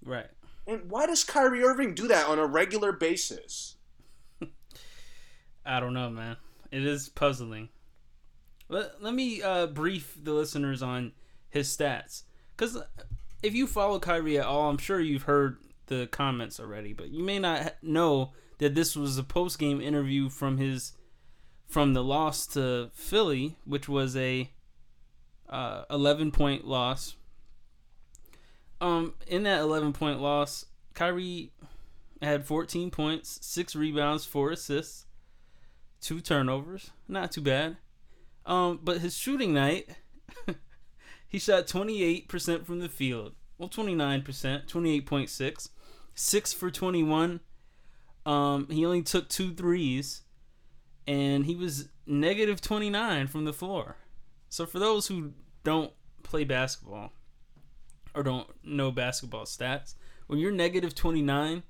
Right. 0.03 0.27
And 0.67 0.89
why 0.89 1.07
does 1.07 1.23
Kyrie 1.23 1.63
Irving 1.63 1.95
do 1.95 2.07
that 2.07 2.27
on 2.27 2.39
a 2.39 2.45
regular 2.45 2.91
basis? 2.91 3.75
I 5.65 5.79
don't 5.79 5.93
know, 5.93 6.09
man. 6.09 6.37
It 6.71 6.85
is 6.85 7.09
puzzling. 7.09 7.69
Let, 8.69 9.01
let 9.03 9.13
me 9.13 9.41
uh, 9.41 9.67
brief 9.67 10.17
the 10.21 10.33
listeners 10.33 10.81
on 10.81 11.11
his 11.49 11.75
stats. 11.75 12.23
Because 12.55 12.81
if 13.43 13.53
you 13.53 13.67
follow 13.67 13.99
Kyrie 13.99 14.39
at 14.39 14.45
all, 14.45 14.69
I'm 14.69 14.77
sure 14.77 14.99
you've 14.99 15.23
heard 15.23 15.57
the 15.87 16.07
comments 16.07 16.59
already, 16.59 16.93
but 16.93 17.09
you 17.09 17.23
may 17.23 17.39
not 17.39 17.75
know 17.81 18.31
that 18.59 18.75
this 18.75 18.95
was 18.95 19.17
a 19.17 19.23
post 19.23 19.59
game 19.59 19.81
interview 19.81 20.29
from 20.29 20.57
his 20.57 20.93
from 21.67 21.93
the 21.93 22.03
loss 22.03 22.45
to 22.47 22.89
Philly, 22.93 23.55
which 23.65 23.87
was 23.87 24.15
a 24.15 24.51
uh, 25.49 25.83
11 25.89 26.31
point 26.31 26.65
loss. 26.65 27.15
Um, 28.81 29.13
in 29.27 29.43
that 29.43 29.61
11 29.61 29.93
point 29.93 30.19
loss, 30.19 30.65
Kyrie 30.93 31.53
had 32.21 32.45
14 32.45 32.91
points, 32.91 33.39
six 33.41 33.75
rebounds, 33.75 34.25
four 34.25 34.51
assists 34.51 35.05
two 36.01 36.19
turnovers. 36.19 36.91
Not 37.07 37.31
too 37.31 37.41
bad. 37.41 37.77
Um, 38.45 38.79
but 38.83 38.97
his 38.97 39.15
shooting 39.15 39.53
night, 39.53 39.87
he 41.27 41.39
shot 41.39 41.67
28% 41.67 42.65
from 42.65 42.79
the 42.79 42.89
field. 42.89 43.33
Well, 43.57 43.69
29%, 43.69 44.23
28.6. 44.67 45.69
6 46.13 46.53
for 46.53 46.71
21. 46.71 47.39
Um, 48.25 48.67
he 48.69 48.85
only 48.85 49.03
took 49.03 49.29
two 49.29 49.53
threes. 49.53 50.23
And 51.07 51.45
he 51.45 51.55
was 51.55 51.89
negative 52.05 52.61
29 52.61 53.27
from 53.27 53.45
the 53.45 53.53
floor. 53.53 53.97
So 54.49 54.65
for 54.65 54.79
those 54.79 55.07
who 55.07 55.33
don't 55.63 55.93
play 56.23 56.43
basketball 56.43 57.13
or 58.13 58.23
don't 58.23 58.47
know 58.63 58.91
basketball 58.91 59.45
stats, 59.45 59.95
when 60.27 60.39
you're 60.39 60.51
negative 60.51 60.95
29, 60.95 61.63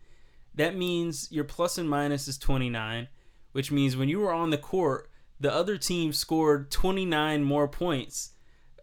that 0.56 0.75
means 0.75 1.32
your 1.32 1.43
plus 1.43 1.77
and 1.77 1.89
minus 1.89 2.27
is 2.27 2.38
29 2.38 3.08
which 3.51 3.71
means 3.71 3.97
when 3.97 4.10
you 4.10 4.19
were 4.19 4.34
on 4.34 4.49
the 4.49 4.58
court, 4.58 5.10
the 5.39 5.54
other 5.54 5.77
team 5.77 6.13
scored 6.13 6.71
29 6.71 7.43
more 7.43 7.67
points 7.67 8.32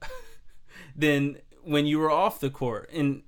than 0.97 1.39
when 1.63 1.87
you 1.87 1.99
were 1.99 2.11
off 2.11 2.41
the 2.41 2.51
court. 2.51 2.91
And 2.93 3.23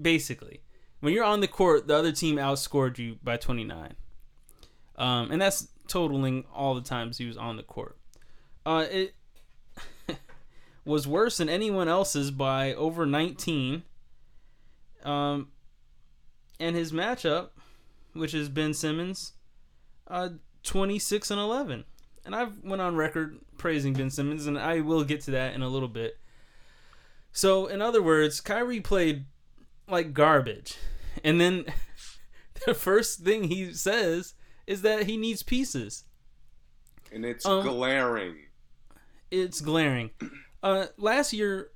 basically, 0.00 0.62
when 1.00 1.12
you're 1.12 1.24
on 1.24 1.40
the 1.40 1.48
court, 1.48 1.88
the 1.88 1.96
other 1.96 2.12
team 2.12 2.36
outscored 2.36 2.98
you 2.98 3.18
by 3.22 3.36
29. 3.36 3.94
Um, 4.96 5.30
and 5.30 5.40
that's 5.40 5.68
totaling 5.88 6.44
all 6.54 6.74
the 6.74 6.80
times 6.80 7.18
he 7.18 7.26
was 7.26 7.36
on 7.36 7.56
the 7.56 7.62
court. 7.62 7.98
Uh, 8.64 8.86
it 8.90 9.14
was 10.84 11.06
worse 11.06 11.36
than 11.36 11.48
anyone 11.48 11.88
else's 11.88 12.30
by 12.30 12.74
over 12.74 13.06
19. 13.06 13.82
Um, 15.04 15.48
and 16.60 16.76
his 16.76 16.92
matchup, 16.92 17.50
which 18.12 18.34
is 18.34 18.48
Ben 18.48 18.74
Simmons, 18.74 19.32
uh, 20.08 20.30
26 20.62 21.30
and 21.30 21.40
11. 21.40 21.84
And 22.24 22.34
I've 22.36 22.62
went 22.62 22.80
on 22.82 22.94
record 22.96 23.38
praising 23.58 23.94
Ben 23.94 24.10
Simmons, 24.10 24.46
and 24.46 24.58
I 24.58 24.80
will 24.80 25.02
get 25.04 25.20
to 25.22 25.30
that 25.32 25.54
in 25.54 25.62
a 25.62 25.68
little 25.68 25.88
bit. 25.88 26.18
So, 27.32 27.66
in 27.66 27.80
other 27.82 28.02
words, 28.02 28.40
Kyrie 28.40 28.80
played 28.80 29.24
like 29.88 30.12
garbage. 30.14 30.76
And 31.24 31.40
then 31.40 31.64
the 32.66 32.74
first 32.74 33.20
thing 33.20 33.44
he 33.44 33.72
says 33.72 34.34
is 34.66 34.82
that 34.82 35.06
he 35.06 35.16
needs 35.16 35.42
pieces. 35.42 36.04
And 37.10 37.24
it's 37.24 37.44
Um, 37.44 37.66
glaring. 37.66 38.36
It's 39.30 39.60
glaring. 39.60 40.10
Uh, 40.62 40.86
last 40.96 41.32
year, 41.32 41.70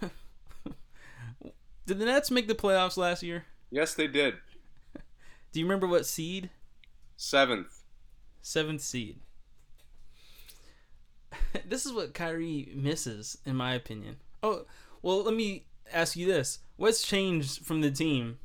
did 1.86 1.98
the 1.98 2.04
Nets 2.06 2.30
make 2.30 2.48
the 2.48 2.54
playoffs 2.54 2.96
last 2.96 3.22
year? 3.22 3.44
Yes, 3.70 3.94
they 3.94 4.06
did. 4.06 4.34
Do 5.52 5.60
you 5.60 5.66
remember 5.66 5.86
what 5.86 6.06
seed? 6.06 6.50
Seventh. 7.16 7.82
Seventh 8.40 8.80
seed. 8.80 9.18
this 11.66 11.84
is 11.84 11.92
what 11.92 12.14
Kyrie 12.14 12.72
misses, 12.74 13.38
in 13.44 13.56
my 13.56 13.74
opinion. 13.74 14.16
Oh, 14.42 14.64
well, 15.02 15.22
let 15.22 15.34
me 15.34 15.66
ask 15.92 16.16
you 16.16 16.26
this: 16.26 16.60
What's 16.76 17.02
changed 17.02 17.64
from 17.66 17.80
the 17.80 17.90
team 17.90 18.38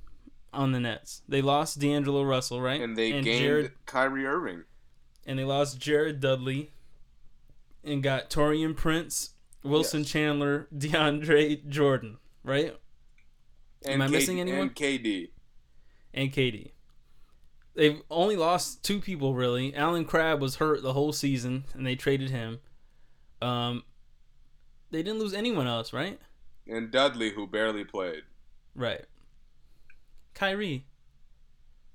on 0.52 0.72
the 0.72 0.80
Nets? 0.80 1.22
They 1.28 1.42
lost 1.42 1.80
D'Angelo 1.80 2.24
Russell, 2.24 2.62
right? 2.62 2.82
And 2.82 2.98
they 2.98 3.12
gained 3.12 3.26
Jared, 3.26 3.72
Kyrie 3.86 4.26
Irving. 4.26 4.64
and 5.26 5.40
they 5.40 5.44
lost 5.46 5.80
Jared 5.80 6.20
Dudley, 6.20 6.72
and 7.84 8.02
got 8.04 8.30
Taurean 8.30 8.76
Prince, 8.76 9.32
Wilson 9.64 10.02
Yes. 10.02 10.10
Chandler, 10.10 10.68
DeAndre 10.76 11.68
Jordan, 11.68 12.18
right? 12.44 12.76
And 13.86 13.96
Am 13.96 14.02
I 14.02 14.06
K- 14.08 14.12
missing 14.12 14.40
anyone? 14.40 14.62
And 14.62 14.76
KD. 14.76 15.30
and 16.14 16.32
KD. 16.32 16.72
They've 17.76 18.02
only 18.12 18.36
lost 18.38 18.84
two 18.84 19.00
people 19.00 19.34
really. 19.34 19.76
Allen 19.76 20.06
Crabbe 20.06 20.40
was 20.42 20.58
hurt 20.58 20.84
the 20.84 20.94
whole 20.94 21.12
season, 21.12 21.66
and 21.74 21.86
they 21.86 21.96
traded 21.96 22.30
him. 22.30 22.60
Um, 23.42 23.84
they 24.92 25.02
didn't 25.04 25.20
lose 25.20 25.34
anyone 25.34 25.66
else, 25.68 25.92
right? 25.92 26.20
And 26.68 26.92
Dudley, 26.92 27.32
who 27.32 27.48
barely 27.48 27.84
played. 27.84 28.22
Right. 28.76 29.06
Kyrie, 30.36 30.86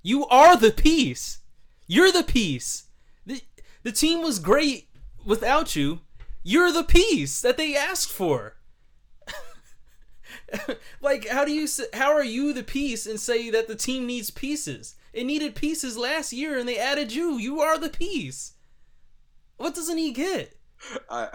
you 0.03 0.25
are 0.27 0.55
the 0.57 0.71
piece. 0.71 1.39
You're 1.87 2.11
the 2.11 2.23
piece. 2.23 2.83
the 3.25 3.41
The 3.83 3.91
team 3.91 4.21
was 4.21 4.37
great 4.39 4.88
without 5.29 5.75
you. 5.75 6.01
You're 6.41 6.71
the 6.71 6.83
piece 6.83 7.39
that 7.41 7.55
they 7.55 7.75
asked 7.75 8.11
for. 8.11 8.55
like, 11.01 11.27
how 11.27 11.45
do 11.45 11.51
you 11.51 11.67
how 11.93 12.11
are 12.11 12.23
you 12.23 12.51
the 12.51 12.63
piece 12.63 13.05
and 13.05 13.19
say 13.19 13.49
that 13.51 13.67
the 13.67 13.75
team 13.75 14.07
needs 14.07 14.31
pieces? 14.31 14.95
It 15.13 15.25
needed 15.25 15.55
pieces 15.55 15.97
last 15.97 16.33
year, 16.33 16.57
and 16.57 16.67
they 16.67 16.79
added 16.79 17.13
you. 17.13 17.37
You 17.37 17.61
are 17.61 17.77
the 17.77 17.89
piece. 17.89 18.53
What 19.57 19.75
doesn't 19.75 19.97
he 19.97 20.11
get? 20.11 20.55
I, 21.09 21.27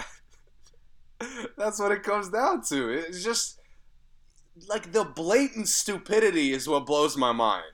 that's 1.56 1.78
what 1.78 1.92
it 1.92 2.02
comes 2.02 2.28
down 2.28 2.62
to. 2.64 2.88
It's 2.88 3.22
just 3.22 3.60
like 4.68 4.90
the 4.92 5.04
blatant 5.04 5.68
stupidity 5.68 6.52
is 6.52 6.68
what 6.68 6.86
blows 6.86 7.16
my 7.16 7.32
mind. 7.32 7.64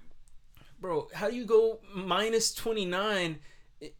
bro, 0.80 1.08
how 1.14 1.30
do 1.30 1.36
you 1.36 1.44
go 1.44 1.80
minus 1.94 2.52
29 2.54 3.38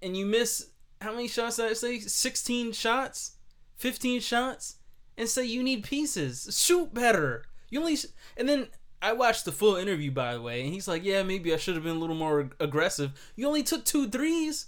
and 0.02 0.16
you 0.16 0.26
miss 0.26 0.69
how 1.00 1.12
many 1.12 1.28
shots 1.28 1.56
did 1.56 1.70
I 1.70 1.72
say? 1.72 1.98
16 2.00 2.72
shots? 2.72 3.32
15 3.76 4.20
shots? 4.20 4.76
And 5.16 5.28
say 5.28 5.44
you 5.44 5.62
need 5.62 5.84
pieces. 5.84 6.48
Shoot 6.58 6.94
better. 6.94 7.44
You 7.70 7.80
only 7.80 7.96
sh- 7.96 8.06
and 8.36 8.48
then 8.48 8.68
I 9.02 9.12
watched 9.12 9.44
the 9.44 9.52
full 9.52 9.76
interview 9.76 10.10
by 10.10 10.34
the 10.34 10.42
way, 10.42 10.62
and 10.62 10.72
he's 10.72 10.88
like, 10.88 11.04
"Yeah, 11.04 11.22
maybe 11.22 11.52
I 11.54 11.56
should 11.56 11.74
have 11.74 11.84
been 11.84 11.96
a 11.96 11.98
little 12.00 12.16
more 12.16 12.50
aggressive. 12.58 13.12
You 13.36 13.46
only 13.46 13.62
took 13.62 13.84
two 13.84 14.08
threes. 14.08 14.66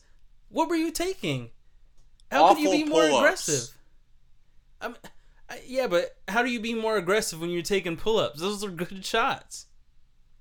What 0.48 0.68
were 0.68 0.76
you 0.76 0.90
taking? 0.90 1.50
How 2.30 2.54
could 2.54 2.62
you 2.62 2.70
be 2.70 2.84
more 2.84 3.02
pull-ups. 3.02 3.18
aggressive?" 3.18 3.76
I'm, 4.80 4.96
I, 5.48 5.60
yeah, 5.66 5.86
but 5.86 6.16
how 6.28 6.42
do 6.42 6.50
you 6.50 6.60
be 6.60 6.74
more 6.74 6.96
aggressive 6.96 7.40
when 7.40 7.50
you're 7.50 7.62
taking 7.62 7.96
pull-ups? 7.96 8.40
Those 8.40 8.64
are 8.64 8.70
good 8.70 9.04
shots. 9.04 9.66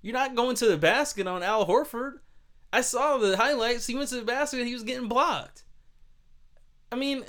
You're 0.01 0.13
not 0.13 0.35
going 0.35 0.55
to 0.57 0.67
the 0.67 0.77
basket 0.77 1.27
on 1.27 1.43
Al 1.43 1.67
Horford. 1.67 2.19
I 2.73 2.81
saw 2.81 3.17
the 3.17 3.37
highlights. 3.37 3.87
He 3.87 3.95
went 3.95 4.09
to 4.09 4.15
the 4.15 4.21
basket 4.23 4.59
and 4.59 4.67
he 4.67 4.73
was 4.73 4.83
getting 4.83 5.07
blocked. 5.07 5.63
I 6.91 6.95
mean, 6.95 7.23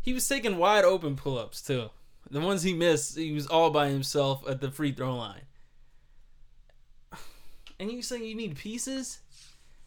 he 0.00 0.12
was 0.12 0.26
taking 0.28 0.58
wide 0.58 0.84
open 0.84 1.16
pull 1.16 1.38
ups 1.38 1.60
too. 1.62 1.90
The 2.30 2.40
ones 2.40 2.62
he 2.62 2.74
missed, 2.74 3.16
he 3.16 3.32
was 3.32 3.46
all 3.46 3.70
by 3.70 3.88
himself 3.88 4.48
at 4.48 4.60
the 4.60 4.70
free 4.70 4.92
throw 4.92 5.14
line. 5.16 5.42
And 7.78 7.90
you 7.92 8.02
saying 8.02 8.24
you 8.24 8.34
need 8.34 8.56
pieces? 8.56 9.20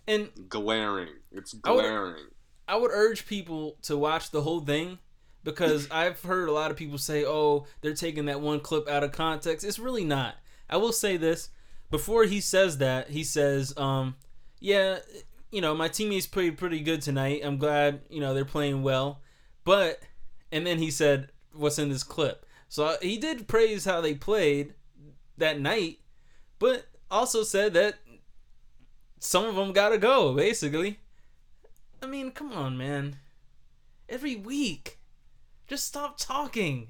And 0.07 0.29
Glaring. 0.47 1.09
It's 1.31 1.55
I 1.63 1.71
would- 1.71 1.81
glaring. 1.81 2.25
I 2.67 2.75
would 2.75 2.91
urge 2.91 3.25
people 3.25 3.77
to 3.83 3.97
watch 3.97 4.29
the 4.29 4.41
whole 4.43 4.61
thing 4.61 4.99
because 5.43 5.87
I've 5.91 6.21
heard 6.21 6.49
a 6.49 6.51
lot 6.51 6.69
of 6.69 6.77
people 6.77 6.99
say, 6.99 7.25
"Oh, 7.25 7.65
they're 7.81 7.95
taking 7.95 8.25
that 8.25 8.41
one 8.41 8.59
clip 8.59 8.87
out 8.87 9.03
of 9.03 9.11
context." 9.11 9.65
It's 9.65 9.79
really 9.79 10.03
not. 10.05 10.35
I 10.69 10.77
will 10.77 10.91
say 10.91 11.17
this: 11.17 11.49
before 11.89 12.25
he 12.25 12.39
says 12.41 12.77
that, 12.77 13.09
he 13.09 13.23
says, 13.23 13.73
um, 13.75 14.15
"Yeah, 14.59 14.99
you 15.51 15.61
know, 15.61 15.75
my 15.75 15.87
teammates 15.87 16.27
played 16.27 16.57
pretty 16.57 16.79
good 16.81 17.01
tonight. 17.01 17.41
I'm 17.43 17.57
glad, 17.57 18.01
you 18.09 18.19
know, 18.19 18.33
they're 18.33 18.45
playing 18.45 18.83
well." 18.83 19.21
But, 19.63 19.99
and 20.51 20.65
then 20.65 20.77
he 20.79 20.91
said, 20.91 21.31
"What's 21.53 21.79
in 21.79 21.89
this 21.89 22.03
clip?" 22.03 22.45
So 22.67 22.85
uh, 22.85 22.97
he 23.01 23.17
did 23.17 23.47
praise 23.47 23.85
how 23.85 24.01
they 24.01 24.13
played 24.13 24.73
that 25.37 25.59
night, 25.59 25.99
but 26.59 26.85
also 27.09 27.43
said 27.43 27.73
that 27.73 27.95
some 29.19 29.45
of 29.45 29.55
them 29.55 29.73
got 29.73 29.89
to 29.89 29.97
go, 29.97 30.33
basically. 30.33 30.99
I 32.01 32.05
mean, 32.05 32.31
come 32.31 32.53
on, 32.53 32.77
man. 32.77 33.17
Every 34.07 34.35
week. 34.35 34.99
Just 35.67 35.85
stop 35.85 36.17
talking. 36.17 36.89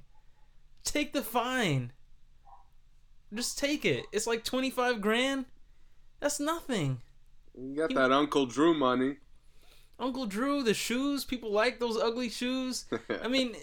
Take 0.84 1.14
the 1.14 1.22
fine. 1.22 1.92
Just 3.34 3.60
take 3.60 3.84
it. 3.84 4.06
It's 4.12 4.28
like 4.28 4.44
25 4.44 5.02
grand. 5.02 5.46
That's 6.20 6.40
nothing. 6.40 7.02
You 7.62 7.76
got 7.76 7.94
that 7.94 8.12
Uncle 8.12 8.46
Drew 8.46 8.74
money. 8.74 9.18
Uncle 10.00 10.26
Drew, 10.26 10.64
the 10.64 10.74
shoes, 10.74 11.26
people 11.26 11.52
like 11.52 11.80
those 11.80 11.98
ugly 11.98 12.30
shoes. 12.30 12.86
I 13.22 13.28
mean, 13.28 13.56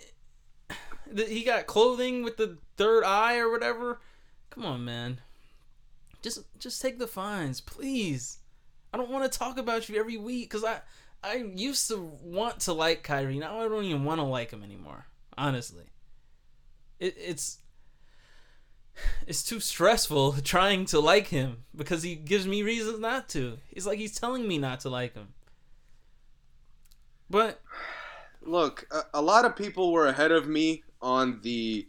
the, 1.11 1.25
he 1.25 1.43
got 1.43 1.67
clothing 1.67 2.23
with 2.23 2.37
the 2.37 2.59
third 2.77 3.05
eye 3.05 3.39
or 3.39 3.51
whatever. 3.51 4.01
Come 4.51 4.67
on, 4.67 4.85
man. 4.85 5.21
Just 6.23 6.41
just 6.59 6.83
take 6.83 6.99
the 6.99 7.07
fines, 7.07 7.61
please. 7.61 8.39
I 8.93 8.99
don't 8.99 9.11
want 9.11 9.31
to 9.31 9.39
talk 9.39 9.59
about 9.59 9.89
you 9.89 9.99
every 9.99 10.17
week 10.17 10.51
cuz 10.51 10.65
I 10.65 10.81
I 11.23 11.37
used 11.37 11.89
to 11.89 11.97
want 12.23 12.61
to 12.61 12.73
like 12.73 13.03
Kyrie. 13.03 13.39
Now 13.39 13.61
I 13.61 13.69
don't 13.69 13.85
even 13.85 14.05
want 14.05 14.19
to 14.19 14.25
like 14.25 14.51
him 14.51 14.63
anymore. 14.63 15.07
Honestly. 15.39 15.85
It, 16.99 17.17
it's 17.19 17.59
it's 19.27 19.43
too 19.43 19.61
stressful 19.61 20.33
trying 20.45 20.85
to 20.87 21.01
like 21.01 21.29
him 21.29 21.65
because 21.75 22.03
he 22.03 22.15
gives 22.15 22.47
me 22.47 22.63
reasons 22.63 22.99
not 23.01 23.29
to. 23.31 23.59
It's 23.73 23.87
like 23.87 23.99
he's 23.99 24.19
telling 24.19 24.47
me 24.49 24.59
not 24.59 24.81
to 24.81 24.89
like 24.91 25.15
him. 25.15 25.29
But 27.31 27.61
Look, 28.43 28.87
a, 28.93 29.19
a 29.19 29.23
lot 29.23 29.45
of 29.45 29.57
people 29.57 29.93
were 29.93 30.07
ahead 30.07 30.31
of 30.31 30.47
me 30.47 30.85
on 31.03 31.41
the 31.43 31.89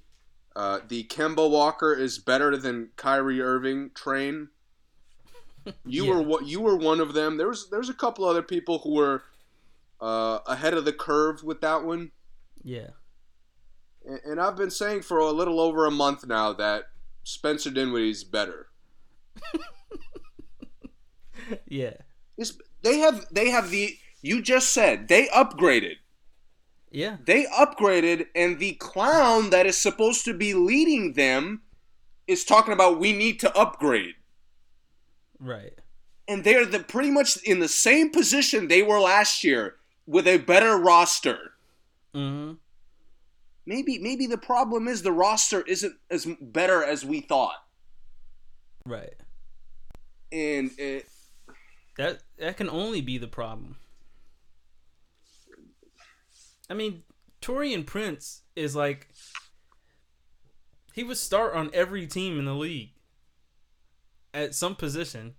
uh, 0.56 0.80
the 0.88 1.04
Kemba 1.04 1.48
Walker 1.50 1.94
is 1.94 2.18
better 2.18 2.58
than 2.58 2.90
Kyrie 2.96 3.42
Irving 3.42 3.92
train. 3.94 4.50
You 5.86 6.06
Yeah. 6.06 6.16
were 6.16 6.22
what 6.22 6.48
you 6.48 6.62
were 6.62 6.78
one 6.78 7.02
of 7.02 7.14
them. 7.14 7.36
There 7.38 7.50
was 7.50 7.70
there's 7.70 7.90
a 7.90 7.94
couple 7.94 8.24
other 8.26 8.42
people 8.42 8.80
who 8.80 8.94
were 8.94 9.24
uh, 10.00 10.40
ahead 10.48 10.74
of 10.74 10.86
the 10.86 10.94
curve 10.94 11.44
with 11.44 11.60
that 11.60 11.84
one, 11.84 12.12
yeah, 12.64 12.92
and, 14.06 14.20
and 14.24 14.40
I've 14.40 14.56
been 14.56 14.70
saying 14.72 15.02
for 15.02 15.18
a 15.18 15.32
little 15.32 15.60
over 15.60 15.86
a 15.86 15.92
month 15.92 16.26
now 16.26 16.54
that 16.54 16.86
Spencer 17.28 17.70
Dinwiddie's 17.70 18.24
better. 18.24 18.70
yeah, 21.68 21.94
Is 22.38 22.58
they 22.84 23.00
have 23.00 23.26
they 23.32 23.50
have 23.50 23.70
the 23.70 23.98
you 24.22 24.42
just 24.42 24.70
said 24.70 25.10
they 25.10 25.28
upgraded. 25.28 25.96
yeah. 26.90 27.18
They 27.26 27.46
upgraded, 27.46 28.28
and 28.34 28.60
the 28.60 28.74
clown 28.76 29.50
that 29.50 29.66
is 29.66 29.78
supposed 29.78 30.24
to 30.26 30.34
be 30.34 30.54
leading 30.54 31.14
them 31.14 31.64
is 32.28 32.46
talking 32.46 32.74
about 32.74 33.00
we 33.00 33.12
need 33.12 33.42
to 33.42 33.54
upgrade. 33.58 34.16
Right. 35.38 35.74
And 36.30 36.46
they're 36.46 36.66
the, 36.66 36.80
pretty 36.80 37.12
much 37.12 37.38
in 37.44 37.60
the 37.60 37.68
same 37.68 38.10
position 38.10 38.68
they 38.68 38.84
were 38.84 39.02
last 39.02 39.44
year 39.44 39.76
with 40.06 40.28
a 40.28 40.38
better 40.38 40.78
roster. 40.78 41.54
Mm-hmm. 42.16 42.54
Maybe 43.68 44.00
maybe 44.00 44.26
the 44.28 44.38
problem 44.38 44.88
is 44.88 45.02
the 45.04 45.12
roster 45.12 45.62
isn't 45.62 45.94
as 46.10 46.26
better 46.42 46.84
as 46.84 47.04
we 47.06 47.20
thought. 47.22 47.58
Right. 48.86 49.14
And 50.32 50.72
it, 50.80 51.06
That 51.98 52.20
that 52.40 52.56
can 52.58 52.70
only 52.70 53.02
be 53.02 53.18
the 53.18 53.28
problem. 53.28 53.76
I 56.70 56.74
mean, 56.74 57.04
Taurean 57.42 57.86
Prince 57.86 58.42
is 58.56 58.76
like 58.76 59.10
he 60.94 61.04
would 61.04 61.18
start 61.18 61.54
on 61.54 61.70
every 61.74 62.08
team 62.08 62.40
in 62.40 62.46
the 62.46 62.56
league. 62.56 62.92
at 64.34 64.54
some 64.56 64.76
position. 64.76 65.34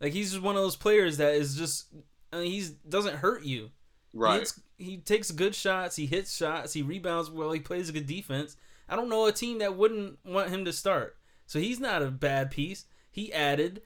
Like 0.00 0.12
he's 0.12 0.30
just 0.30 0.42
one 0.42 0.56
of 0.56 0.62
those 0.62 0.76
players 0.76 1.16
that 1.18 1.34
is 1.34 1.54
just 1.56 1.88
I 2.32 2.38
mean, 2.40 2.50
he's 2.50 2.70
doesn't 2.70 3.16
hurt 3.16 3.42
you. 3.44 3.70
He, 4.12 4.18
Right. 4.18 4.38
hits- 4.40 4.60
he 4.78 4.96
takes 4.96 5.30
good 5.30 5.54
shots. 5.54 5.96
He 5.96 6.06
hits 6.06 6.34
shots. 6.34 6.72
He 6.72 6.82
rebounds 6.82 7.30
well. 7.30 7.52
He 7.52 7.60
plays 7.60 7.88
a 7.88 7.92
good 7.92 8.06
defense. 8.06 8.56
I 8.88 8.96
don't 8.96 9.10
know 9.10 9.26
a 9.26 9.32
team 9.32 9.58
that 9.58 9.76
wouldn't 9.76 10.18
want 10.24 10.50
him 10.50 10.64
to 10.64 10.72
start. 10.72 11.16
So 11.46 11.58
he's 11.58 11.80
not 11.80 12.02
a 12.02 12.10
bad 12.10 12.50
piece. 12.50 12.86
He 13.10 13.32
added. 13.32 13.82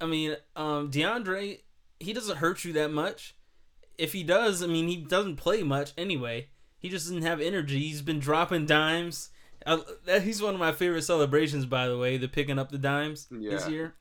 I 0.00 0.06
mean, 0.06 0.36
um, 0.54 0.90
DeAndre, 0.90 1.60
he 1.98 2.12
doesn't 2.12 2.36
hurt 2.36 2.64
you 2.64 2.72
that 2.74 2.92
much. 2.92 3.34
If 3.96 4.12
he 4.12 4.22
does, 4.22 4.62
I 4.62 4.66
mean, 4.66 4.88
he 4.88 4.96
doesn't 4.96 5.36
play 5.36 5.62
much 5.62 5.92
anyway. 5.96 6.48
He 6.78 6.90
just 6.90 7.06
doesn't 7.06 7.22
have 7.22 7.40
energy. 7.40 7.80
He's 7.80 8.02
been 8.02 8.20
dropping 8.20 8.66
dimes. 8.66 9.30
Uh, 9.64 9.78
that, 10.04 10.22
he's 10.22 10.42
one 10.42 10.54
of 10.54 10.60
my 10.60 10.72
favorite 10.72 11.02
celebrations, 11.02 11.64
by 11.64 11.88
the 11.88 11.96
way, 11.96 12.18
the 12.18 12.28
picking 12.28 12.58
up 12.58 12.70
the 12.70 12.78
dimes 12.78 13.26
this 13.30 13.68
year. 13.68 13.94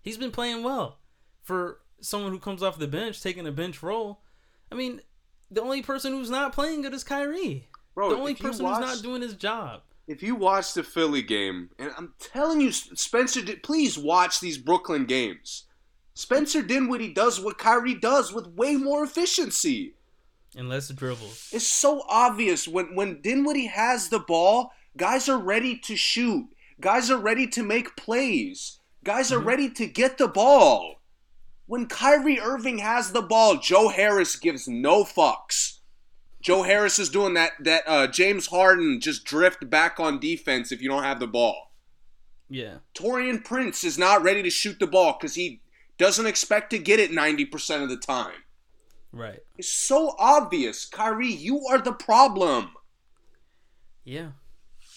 He's 0.00 0.16
been 0.16 0.30
playing 0.30 0.62
well 0.62 0.98
for 1.42 1.80
someone 2.00 2.32
who 2.32 2.38
comes 2.38 2.62
off 2.62 2.78
the 2.78 2.86
bench, 2.86 3.20
taking 3.20 3.46
a 3.46 3.52
bench 3.52 3.82
role. 3.82 4.20
I 4.70 4.74
mean, 4.74 5.00
the 5.52 5.62
only 5.62 5.82
person 5.82 6.12
who's 6.12 6.30
not 6.30 6.52
playing 6.52 6.82
good 6.82 6.94
is 6.94 7.04
Kyrie. 7.04 7.68
Bro, 7.94 8.10
the 8.10 8.16
only 8.16 8.34
person 8.34 8.64
watch- 8.64 8.82
who's 8.82 8.96
not 8.96 9.02
doing 9.02 9.22
his 9.22 9.34
job. 9.34 9.82
If 10.08 10.22
you 10.22 10.34
watch 10.34 10.74
the 10.74 10.82
Philly 10.82 11.22
game, 11.22 11.70
and 11.78 11.92
I'm 11.96 12.14
telling 12.18 12.60
you, 12.60 12.72
Spencer, 12.72 13.40
please 13.62 13.96
watch 13.96 14.40
these 14.40 14.58
Brooklyn 14.58 15.06
games. 15.06 15.64
Spencer 16.14 16.60
Dinwiddie 16.60 17.14
does 17.14 17.40
what 17.40 17.56
Kyrie 17.56 17.94
does 17.94 18.32
with 18.32 18.48
way 18.48 18.76
more 18.76 19.04
efficiency. 19.04 19.94
And 20.56 20.68
less 20.68 20.88
dribbles. 20.88 21.48
It's 21.52 21.66
so 21.66 22.04
obvious 22.08 22.68
when 22.68 22.94
when 22.94 23.22
Dinwiddie 23.22 23.66
has 23.66 24.08
the 24.08 24.18
ball, 24.18 24.72
guys 24.96 25.28
are 25.28 25.38
ready 25.38 25.78
to 25.78 25.96
shoot. 25.96 26.48
Guys 26.80 27.10
are 27.10 27.16
ready 27.18 27.46
to 27.46 27.62
make 27.62 27.96
plays. 27.96 28.80
Guys 29.04 29.32
are 29.32 29.38
mm-hmm. 29.38 29.48
ready 29.48 29.70
to 29.70 29.86
get 29.86 30.18
the 30.18 30.28
ball. 30.28 31.01
When 31.66 31.86
Kyrie 31.86 32.40
Irving 32.40 32.78
has 32.78 33.12
the 33.12 33.22
ball, 33.22 33.56
Joe 33.56 33.88
Harris 33.88 34.36
gives 34.36 34.68
no 34.68 35.04
fucks. 35.04 35.78
Joe 36.40 36.62
Harris 36.64 36.98
is 36.98 37.08
doing 37.08 37.34
that 37.34 37.52
that 37.60 37.84
uh, 37.86 38.06
James 38.08 38.48
Harden 38.48 39.00
just 39.00 39.24
drift 39.24 39.70
back 39.70 40.00
on 40.00 40.18
defense 40.18 40.72
if 40.72 40.82
you 40.82 40.88
don't 40.88 41.04
have 41.04 41.20
the 41.20 41.26
ball. 41.28 41.72
Yeah. 42.50 42.78
Taurean 42.94 43.44
Prince 43.44 43.84
is 43.84 43.96
not 43.96 44.22
ready 44.22 44.42
to 44.42 44.50
shoot 44.50 44.78
the 44.78 44.86
ball 44.86 45.16
because 45.18 45.36
he 45.36 45.62
doesn't 45.98 46.26
expect 46.26 46.70
to 46.70 46.78
get 46.78 46.98
it 47.00 47.10
90% 47.12 47.82
of 47.82 47.88
the 47.88 47.96
time. 47.96 48.42
Right. 49.12 49.40
It's 49.56 49.72
so 49.72 50.14
obvious. 50.18 50.84
Kyrie, 50.84 51.32
you 51.32 51.64
are 51.70 51.78
the 51.78 51.92
problem. 51.92 52.72
Yeah. 54.04 54.30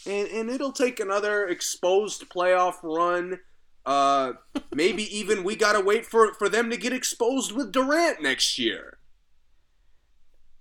and, 0.05 0.27
and 0.29 0.49
it'll 0.49 0.71
take 0.71 0.99
another 0.99 1.47
exposed 1.47 2.27
playoff 2.29 2.75
run. 2.81 3.39
Uh, 3.85 4.33
maybe 4.73 5.03
even 5.17 5.43
we 5.43 5.55
gotta 5.55 5.79
wait 5.79 6.05
for 6.05 6.33
for 6.33 6.49
them 6.49 6.69
to 6.69 6.77
get 6.77 6.93
exposed 6.93 7.51
with 7.51 7.71
Durant 7.71 8.21
next 8.21 8.57
year. 8.57 8.97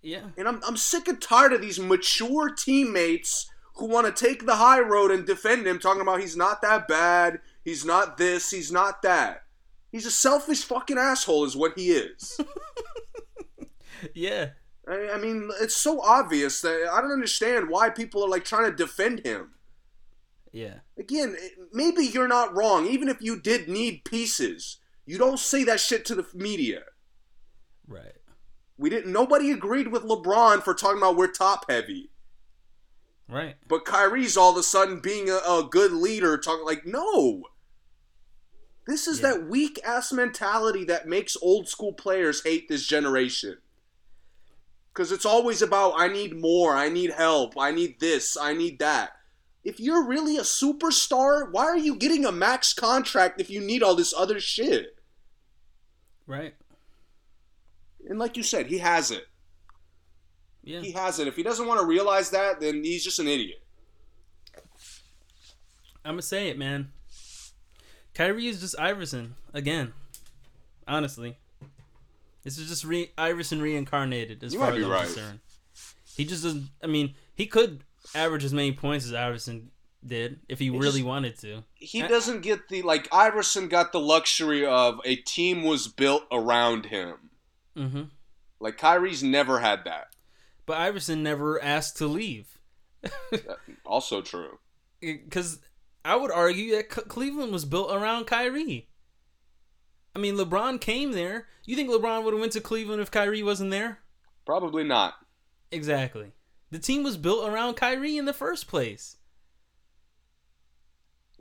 Yeah. 0.02 0.26
And 0.36 0.46
I'm 0.46 0.60
I'm 0.66 0.76
sick 0.76 1.08
and 1.08 1.20
tired 1.20 1.52
of 1.52 1.62
these 1.62 1.80
mature 1.80 2.50
teammates 2.50 3.50
who 3.76 3.86
want 3.86 4.06
to 4.06 4.24
take 4.24 4.46
the 4.46 4.56
high 4.56 4.80
road 4.80 5.10
and 5.10 5.26
defend 5.26 5.66
him, 5.66 5.78
talking 5.78 6.02
about 6.02 6.20
he's 6.20 6.36
not 6.36 6.62
that 6.62 6.86
bad, 6.86 7.40
he's 7.64 7.84
not 7.84 8.16
this, 8.18 8.50
he's 8.50 8.70
not 8.70 9.02
that. 9.02 9.42
He's 9.90 10.06
a 10.06 10.10
selfish 10.10 10.62
fucking 10.62 10.98
asshole, 10.98 11.44
is 11.44 11.56
what 11.56 11.72
he 11.76 11.90
is. 11.90 12.40
Yeah. 14.12 14.50
I, 14.86 15.12
I 15.14 15.18
mean, 15.18 15.50
it's 15.60 15.76
so 15.76 16.02
obvious 16.02 16.60
that 16.60 16.90
I 16.92 17.00
don't 17.00 17.12
understand 17.12 17.70
why 17.70 17.88
people 17.90 18.22
are 18.24 18.28
like 18.28 18.44
trying 18.44 18.70
to 18.70 18.76
defend 18.76 19.24
him. 19.24 19.53
Yeah. 20.54 20.74
again, 20.96 21.36
maybe 21.72 22.04
you're 22.04 22.28
not 22.28 22.54
wrong. 22.54 22.86
Even 22.86 23.08
if 23.08 23.20
you 23.20 23.40
did 23.40 23.68
need 23.68 24.04
pieces, 24.04 24.78
you 25.04 25.18
don't 25.18 25.38
say 25.40 25.64
that 25.64 25.80
shit 25.80 26.04
to 26.06 26.14
the 26.14 26.24
media. 26.32 26.84
Right. 27.88 28.14
We 28.78 28.88
didn't. 28.88 29.12
Nobody 29.12 29.50
agreed 29.50 29.88
with 29.88 30.04
LeBron 30.04 30.62
for 30.62 30.72
talking 30.72 30.98
about 30.98 31.16
we're 31.16 31.26
top 31.32 31.68
heavy, 31.68 32.10
Right. 33.28 33.56
but 33.66 33.84
Kyrie's 33.84 34.36
all 34.36 34.52
of 34.52 34.56
a 34.56 34.62
sudden 34.62 35.00
being 35.00 35.28
a, 35.28 35.38
a 35.38 35.66
good 35.68 35.90
leader, 35.92 36.38
talking 36.38 36.64
like 36.64 36.86
no. 36.86 37.42
This 38.86 39.08
is 39.08 39.20
Yeah. 39.20 39.30
that 39.32 39.48
weak 39.48 39.80
ass 39.84 40.12
mentality 40.12 40.84
that 40.84 41.08
makes 41.08 41.36
old 41.42 41.68
school 41.68 41.92
players 41.92 42.44
hate 42.44 42.68
this 42.68 42.86
generation. 42.86 43.58
Because 44.92 45.10
it's 45.10 45.26
always 45.26 45.62
about 45.62 45.94
I 45.96 46.06
need 46.06 46.36
more, 46.40 46.76
I 46.76 46.88
need 46.90 47.10
help, 47.10 47.54
I 47.58 47.72
need 47.72 47.98
this, 47.98 48.36
I 48.36 48.54
need 48.54 48.78
that. 48.78 49.10
If 49.64 49.80
you're 49.80 50.04
really 50.04 50.36
a 50.36 50.42
superstar, 50.42 51.50
why 51.50 51.64
are 51.64 51.76
you 51.78 51.96
getting 51.96 52.24
a 52.26 52.32
max 52.32 52.74
contract 52.74 53.40
if 53.40 53.48
you 53.48 53.60
need 53.60 53.82
all 53.82 53.94
this 53.94 54.12
other 54.16 54.38
shit? 54.38 54.98
Right. 56.26 56.54
And 58.08 58.18
like 58.18 58.36
you 58.36 58.42
said, 58.42 58.66
he 58.66 58.78
has 58.78 59.10
it. 59.10 59.26
Yeah. 60.62 60.80
He 60.80 60.92
has 60.92 61.18
it. 61.18 61.28
If 61.28 61.36
he 61.36 61.42
doesn't 61.42 61.66
want 61.66 61.80
to 61.80 61.86
realize 61.86 62.30
that, 62.30 62.60
then 62.60 62.84
he's 62.84 63.04
just 63.04 63.18
an 63.18 63.28
idiot. 63.28 63.62
I'm 66.04 66.12
gonna 66.12 66.22
say 66.22 66.48
it, 66.48 66.58
man. 66.58 66.92
Kyrie 68.14 68.46
is 68.46 68.60
just 68.60 68.78
Iverson 68.78 69.36
again. 69.54 69.94
Honestly, 70.86 71.38
this 72.42 72.58
is 72.58 72.68
just 72.68 72.84
re- 72.84 73.10
Iverson 73.16 73.62
reincarnated 73.62 74.44
as 74.44 74.52
You 74.52 74.60
far 74.60 74.72
as 74.72 74.84
I'm 74.84 74.90
right. 74.90 75.04
concerned. 75.06 75.40
He 76.14 76.26
just 76.26 76.42
doesn't. 76.42 76.68
I 76.82 76.86
mean, 76.86 77.14
he 77.34 77.46
could 77.46 77.84
average 78.14 78.44
as 78.44 78.52
many 78.54 78.72
points 78.72 79.04
as 79.06 79.12
Iverson 79.14 79.70
did 80.04 80.40
if 80.48 80.58
he 80.58 80.66
It 80.68 80.72
really 80.72 80.92
just- 81.00 81.04
wanted 81.04 81.38
to. 81.40 81.64
He 81.74 82.02
I- 82.02 82.08
doesn't 82.08 82.40
get 82.42 82.68
the 82.68 82.82
like 82.82 83.08
Iverson 83.12 83.68
got 83.68 83.92
the 83.92 84.00
luxury 84.00 84.66
of 84.66 85.00
a 85.04 85.16
team 85.16 85.62
was 85.62 85.88
built 85.88 86.24
around 86.30 86.86
him. 86.86 87.30
hmm 87.76 88.02
Like 88.60 88.76
Kyrie's 88.78 89.22
never 89.22 89.60
had 89.60 89.84
that. 89.84 90.08
But 90.66 90.78
Iverson 90.78 91.22
never 91.22 91.62
asked 91.62 91.96
to 91.98 92.06
leave. 92.06 92.58
Also 93.86 94.22
true. 94.22 94.58
because 95.00 95.60
I 96.04 96.16
would 96.16 96.30
argue 96.30 96.74
that 96.76 96.88
Cleveland 96.88 97.52
was 97.52 97.64
built 97.64 97.90
around 97.94 98.26
Kyrie. 98.26 98.88
I 100.16 100.18
mean, 100.18 100.36
LeBron 100.36 100.80
came 100.80 101.12
there. 101.12 101.48
You 101.64 101.76
think 101.76 101.90
LeBron 101.90 102.24
would 102.24 102.32
have 102.34 102.40
went 102.40 102.52
to 102.52 102.60
Cleveland 102.60 103.02
if 103.02 103.10
Kyrie 103.10 103.42
wasn't 103.42 103.70
there? 103.70 103.98
Probably 104.46 104.84
not. 104.84 105.14
Exactly. 105.70 106.32
The 106.74 106.80
team 106.80 107.04
was 107.04 107.16
built 107.16 107.48
around 107.48 107.74
Kyrie 107.74 108.16
in 108.16 108.24
the 108.24 108.32
first 108.32 108.66
place. 108.66 109.18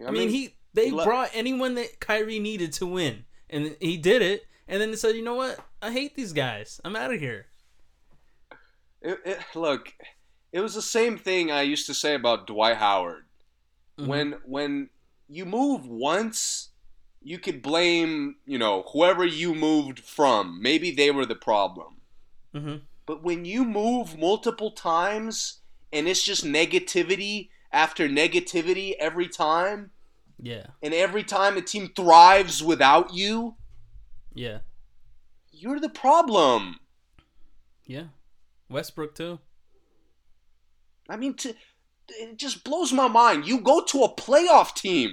I, 0.06 0.12
mean, 0.12 0.30
he 0.30 0.54
they 0.76 0.90
he 0.90 0.92
brought 0.92 1.32
anyone 1.34 1.74
that 1.74 2.00
Kyrie 2.00 2.38
needed 2.38 2.72
to 2.74 2.86
win, 2.86 3.26
and 3.50 3.76
he 3.80 3.98
did 3.98 4.22
it. 4.22 4.46
And 4.68 4.80
then 4.80 4.92
they 4.92 4.96
said, 4.96 5.16
"You 5.16 5.24
know 5.24 5.34
what? 5.34 5.60
I 5.82 5.92
hate 5.92 6.16
these 6.16 6.34
guys. 6.34 6.80
I'm 6.86 6.96
out 6.96 7.12
of 7.12 7.20
here." 7.20 7.48
It, 9.02 9.20
it, 9.26 9.40
look, 9.56 9.96
it 10.52 10.60
was 10.60 10.76
the 10.76 10.84
same 10.84 11.18
thing 11.18 11.50
I 11.50 11.64
used 11.64 11.88
to 11.88 11.96
say 11.96 12.14
about 12.14 12.46
Dwight 12.46 12.78
Howard. 12.78 13.26
Mhm. 13.98 14.06
When 14.06 14.32
when 14.46 14.90
you 15.28 15.48
move 15.48 15.88
once, 15.88 16.70
you 17.24 17.40
could 17.40 17.64
blame 17.64 18.36
you 18.46 18.60
know 18.60 18.84
whoever 18.94 19.26
you 19.26 19.56
moved 19.56 20.00
from. 20.00 20.62
Maybe 20.62 20.92
they 20.92 21.10
were 21.10 21.26
the 21.26 21.34
problem. 21.34 22.02
hmm 22.54 22.76
But 23.06 23.24
when 23.24 23.46
you 23.46 23.66
move 23.66 24.18
multiple 24.18 24.72
times 24.72 25.60
and 25.92 26.08
it's 26.08 26.24
just 26.24 26.46
negativity 26.46 27.50
after 27.72 28.08
negativity 28.08 28.94
every 29.00 29.28
time, 29.28 29.92
Yeah, 30.40 30.68
and 30.82 30.94
every 30.94 31.24
time 31.24 31.56
the 31.56 31.62
team 31.62 31.90
thrives 31.96 32.64
without 32.64 33.14
you, 33.14 33.56
yeah, 34.34 34.60
you're 35.52 35.80
the 35.80 35.90
problem. 35.90 36.80
yeah. 37.86 38.06
Westbrook 38.70 39.14
too. 39.16 39.40
I 41.10 41.18
mean, 41.18 41.34
to, 41.36 41.54
it 42.10 42.38
just 42.38 42.64
blows 42.64 42.92
my 42.94 43.08
mind. 43.08 43.46
You 43.46 43.60
go 43.60 43.84
to 43.84 44.04
a 44.04 44.16
playoff 44.16 44.74
team. 44.74 45.12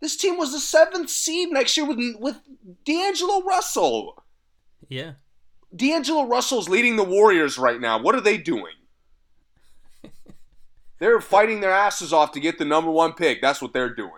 This 0.00 0.16
team 0.16 0.36
was 0.38 0.52
the 0.52 0.58
seventh 0.58 1.10
seed 1.10 1.50
next 1.52 1.76
year 1.76 1.86
with 1.86 1.98
with 2.18 2.36
D'Angelo 2.84 3.42
Russell. 3.42 4.24
Yeah, 4.88 5.12
D'Angelo 5.74 6.24
Russell's 6.26 6.68
leading 6.68 6.96
the 6.96 7.04
Warriors 7.04 7.56
right 7.58 7.80
now. 7.80 8.00
What 8.00 8.14
are 8.14 8.20
they 8.20 8.36
doing? 8.38 8.74
they're 10.98 11.20
fighting 11.20 11.60
their 11.60 11.70
asses 11.72 12.12
off 12.12 12.32
to 12.32 12.40
get 12.40 12.58
the 12.58 12.64
number 12.64 12.90
one 12.90 13.12
pick. 13.14 13.40
That's 13.40 13.60
what 13.62 13.72
they're 13.72 13.94
doing. 13.94 14.10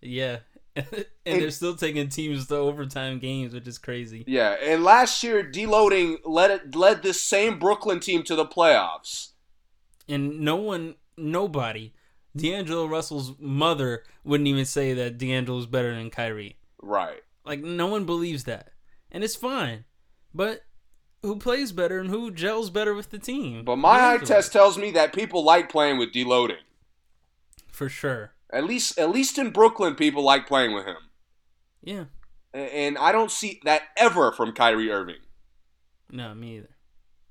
yeah. 0.00 0.38
and 0.76 0.86
And- 1.24 1.40
they're 1.40 1.50
still 1.52 1.76
taking 1.76 2.08
teams 2.08 2.48
to 2.48 2.56
overtime 2.56 3.20
games, 3.20 3.54
which 3.54 3.68
is 3.68 3.78
crazy. 3.78 4.24
Yeah, 4.26 4.56
and 4.60 4.82
last 4.82 5.22
year, 5.22 5.44
deloading 5.44 6.16
led 6.24 6.50
it 6.50 6.74
led 6.74 7.02
this 7.04 7.22
same 7.22 7.60
Brooklyn 7.60 8.00
team 8.00 8.24
to 8.24 8.34
the 8.34 8.44
playoffs. 8.44 9.30
and 10.08 10.40
no 10.40 10.56
one, 10.56 10.96
nobody, 11.16 11.92
D'Angelo 12.36 12.86
Russell's 12.86 13.34
mother 13.38 14.02
wouldn't 14.24 14.48
even 14.48 14.64
say 14.64 14.92
that 14.94 15.16
D'Angelo's 15.16 15.66
better 15.66 15.94
than 15.94 16.10
Kyrie. 16.10 16.56
Right. 16.82 17.22
Like 17.46 17.60
no 17.60 17.86
one 17.86 18.04
believes 18.04 18.42
that, 18.44 18.70
and 19.12 19.22
it's 19.22 19.36
fine. 19.36 19.84
But 20.34 20.64
who 21.22 21.36
plays 21.36 21.72
better 21.72 22.00
and 22.00 22.10
who 22.10 22.30
gels 22.30 22.68
better 22.70 22.92
with 22.92 23.10
the 23.10 23.18
team? 23.18 23.64
But 23.64 23.76
my 23.76 24.14
eye 24.14 24.18
test 24.18 24.52
tells 24.52 24.76
me 24.76 24.90
that 24.92 25.14
people 25.14 25.44
like 25.44 25.70
playing 25.70 25.98
with 25.98 26.12
deloading. 26.12 26.58
for 27.70 27.88
sure. 27.88 28.32
At 28.50 28.64
least, 28.64 28.98
at 28.98 29.10
least 29.10 29.38
in 29.38 29.50
Brooklyn, 29.50 29.94
people 29.94 30.22
like 30.22 30.46
playing 30.46 30.74
with 30.74 30.84
him, 30.86 30.96
Yeah. 31.82 32.04
And 32.52 32.96
I 32.98 33.10
don't 33.10 33.32
see 33.32 33.60
that 33.64 33.82
ever 33.96 34.30
from 34.30 34.52
Kyrie 34.52 34.90
Irving. 34.90 35.22
No, 36.08 36.34
me 36.34 36.58
either. 36.58 36.68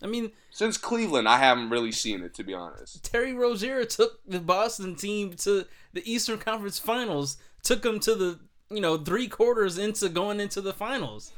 I 0.01 0.07
mean, 0.07 0.31
Since 0.51 0.77
Cleveland, 0.77 1.29
I 1.29 1.37
haven't 1.37 1.69
really 1.69 1.93
seen 1.93 2.23
it, 2.23 2.33
to 2.33 2.43
be 2.43 2.53
honest. 2.53 3.05
Terry 3.05 3.33
Rozier 3.33 3.85
took 3.85 4.19
the 4.27 4.41
Boston 4.41 4.95
team 4.95 5.33
to 5.37 5.65
the 5.93 6.11
Eastern 6.11 6.39
Conference 6.39 6.77
Finals, 6.77 7.37
took 7.63 7.83
them 7.83 8.01
to 8.01 8.13
the, 8.15 8.39
you 8.69 8.81
know, 8.81 8.97
three 8.97 9.29
quarters 9.29 9.77
into 9.77 10.09
going 10.09 10.41
into 10.41 10.59
the 10.59 10.73
finals. 10.73 11.31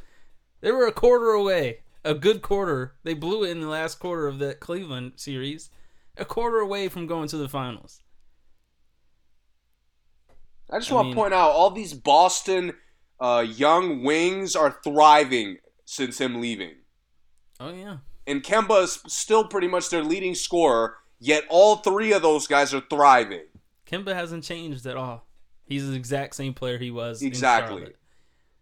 They 0.66 0.72
were 0.72 0.88
a 0.88 0.92
quarter 0.92 1.30
away, 1.30 1.82
a 2.04 2.16
good 2.16 2.42
quarter. 2.42 2.96
They 3.04 3.14
blew 3.14 3.44
it 3.44 3.52
in 3.52 3.62
the 3.62 3.68
last 3.68 4.00
quarter 4.00 4.26
of 4.26 4.40
that 4.40 4.60
Cleveland 4.60 5.12
series, 5.16 5.70
a 6.18 6.26
quarter 6.26 6.58
away 6.58 6.90
from 6.90 7.06
going 7.06 7.28
to 7.28 7.38
the 7.38 7.48
finals. 7.48 8.02
I 10.72 10.80
just 10.80 10.92
I 10.92 10.96
want 10.96 11.10
mean- 11.10 11.16
to 11.16 11.22
point 11.22 11.34
out 11.36 11.52
all 11.52 11.70
these 11.70 11.94
Boston 11.94 12.74
uh, 13.20 13.46
young 13.48 14.02
wings 14.02 14.56
are 14.56 14.80
thriving 14.84 15.58
since 15.86 16.20
him 16.20 16.42
leaving. 16.42 16.74
Oh 17.60 17.72
yeah, 17.72 17.98
And 18.26 18.42
Kemba 18.42 18.86
is 18.86 19.00
still 19.06 19.48
pretty 19.48 19.68
much 19.68 19.92
their 19.92 20.04
leading 20.04 20.34
scorer, 20.34 20.98
yet 21.20 21.44
all 21.48 21.76
three 21.76 22.12
of 22.12 22.24
those 22.24 22.48
guys 22.48 22.74
are 22.74 22.82
thriving. 22.90 23.46
Kemba 23.86 24.16
hasn't 24.16 24.44
changed 24.44 24.88
at 24.88 24.98
all. 24.98 25.28
He's 25.68 25.88
the 25.88 25.96
exact 25.96 26.34
same 26.34 26.56
player 26.56 26.80
he 26.80 26.90
was. 26.90 27.22
in 27.22 27.28
Exactly. 27.28 27.94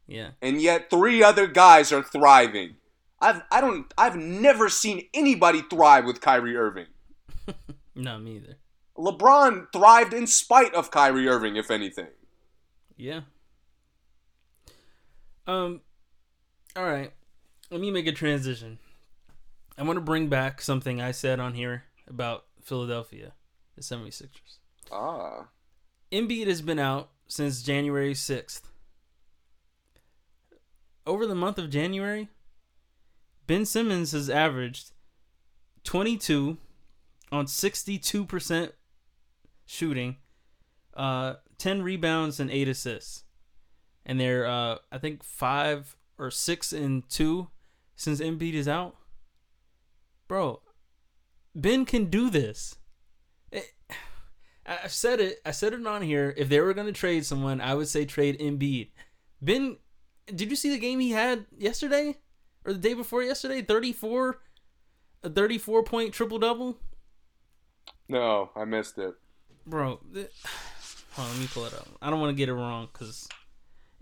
Yeah. 0.08 0.32
And 0.42 0.62
yet 0.62 0.90
three 0.90 1.24
other 1.24 1.48
guys 1.48 1.92
are 1.92 2.04
thriving. 2.04 2.76
I've 3.20 3.42
I 3.52 3.62
don't 3.62 3.92
I've 3.98 4.16
never 4.16 4.70
seen 4.70 5.08
anybody 5.14 5.62
thrive 5.62 6.06
with 6.06 6.22
Kyrie 6.22 6.58
Irving. 6.58 6.88
No, 7.96 8.18
me 8.18 8.38
either. 8.38 8.58
LeBron 8.98 9.68
thrived 9.72 10.14
in 10.14 10.26
spite 10.26 10.74
of 10.74 10.90
Kyrie 10.90 11.28
Irving, 11.28 11.58
if 11.58 11.70
anything. 11.70 12.08
Yeah. 12.98 13.22
Um 15.46 15.82
all 16.76 16.86
right. 16.86 17.14
Let 17.70 17.82
me 17.82 17.92
make 17.92 18.08
a 18.08 18.12
transition. 18.12 18.80
I 19.78 19.84
want 19.84 19.98
to 19.98 20.02
bring 20.02 20.28
back 20.28 20.62
something 20.62 21.02
I 21.02 21.12
said 21.12 21.40
on 21.40 21.54
here 21.54 21.84
about 22.08 22.46
Philadelphia, 22.62 23.34
the 23.76 23.82
76ers. 23.82 24.58
Ah. 24.92 25.48
Embiid 26.12 26.48
has 26.48 26.62
been 26.62 26.80
out 26.80 27.10
since 27.28 27.64
January 27.64 28.14
6th. 28.14 28.62
Over 31.06 31.28
the 31.28 31.36
month 31.36 31.58
of 31.58 31.70
January, 31.70 32.30
Ben 33.46 33.66
Simmons 33.66 34.14
has 34.14 34.30
averaged 34.30 34.92
22 35.84 36.58
on 37.32 37.46
62% 37.46 38.72
shooting, 39.66 40.18
uh, 40.96 41.36
10 41.58 41.82
rebounds 41.82 42.40
and 42.40 42.50
8 42.50 42.68
assists. 42.68 43.24
And 44.06 44.20
they're, 44.20 44.46
uh, 44.46 44.78
I 44.92 44.98
think, 44.98 45.24
5 45.24 45.96
or 46.18 46.32
6 46.32 46.74
and 46.74 47.10
2 47.10 47.50
since 47.96 48.22
Embiid 48.22 48.54
is 48.54 48.68
out. 48.68 48.96
Bro, 50.28 50.62
Ben 51.56 51.86
can 51.86 52.06
do 52.10 52.30
this. 52.30 52.76
I- 53.54 53.68
I've 54.66 54.94
said 54.94 55.20
it. 55.20 55.42
I 55.46 55.52
said 55.52 55.74
it 55.74 55.86
on 55.86 56.02
here. 56.02 56.34
If 56.38 56.48
they 56.48 56.62
were 56.62 56.74
going 56.74 56.88
to 56.88 56.94
trade 56.94 57.26
someone, 57.26 57.60
I 57.60 57.74
would 57.76 57.88
say 57.90 58.06
trade 58.06 58.40
Embiid. 58.40 58.92
Ben, 59.42 59.78
did 60.28 60.50
you 60.50 60.56
see 60.56 60.70
the 60.70 60.80
game 60.80 61.00
he 61.00 61.12
had 61.12 61.46
yesterday 61.58 62.18
or 62.66 62.74
the 62.74 62.80
day 62.80 62.94
before 62.94 63.24
yesterday? 63.24 63.62
34 63.62 64.40
a 65.24 65.30
34 65.30 65.84
point 65.84 66.14
triple 66.14 66.40
double? 66.40 66.78
No, 68.08 68.50
I 68.56 68.66
missed 68.66 68.98
it. 68.98 69.16
Bro, 69.66 70.02
th- 70.14 70.30
on, 71.18 71.30
let 71.30 71.40
me 71.40 71.48
pull 71.48 71.66
it 71.66 71.74
up. 71.74 71.88
I 72.02 72.10
don't 72.10 72.20
want 72.20 72.32
to 72.32 72.38
get 72.38 72.50
it 72.50 72.54
wrong 72.54 72.90
cuz 72.94 73.28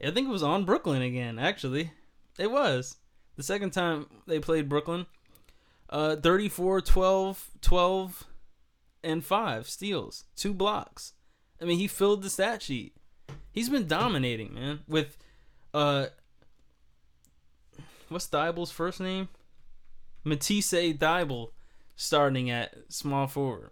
I 0.03 0.09
think 0.11 0.27
it 0.27 0.31
was 0.31 0.43
on 0.43 0.65
Brooklyn 0.65 1.01
again, 1.01 1.37
actually. 1.37 1.91
It 2.39 2.49
was. 2.49 2.97
The 3.35 3.43
second 3.43 3.71
time 3.71 4.07
they 4.27 4.39
played 4.39 4.69
Brooklyn. 4.69 5.05
Uh 5.89 6.15
34 6.15 6.81
12 6.81 7.51
12 7.61 8.27
and 9.03 9.25
5 9.25 9.67
steals, 9.67 10.25
2 10.35 10.53
blocks. 10.53 11.13
I 11.59 11.65
mean, 11.65 11.79
he 11.79 11.87
filled 11.87 12.21
the 12.23 12.29
stat 12.29 12.61
sheet. 12.61 12.95
He's 13.51 13.69
been 13.69 13.87
dominating, 13.87 14.53
man, 14.53 14.81
with 14.87 15.17
uh 15.73 16.07
what's 18.09 18.27
Thybulle's 18.27 18.71
first 18.71 18.99
name? 18.99 19.29
Matisse 20.23 20.71
Thybulle 20.71 21.51
starting 21.95 22.49
at 22.49 22.73
small 22.89 23.27
forward. 23.27 23.71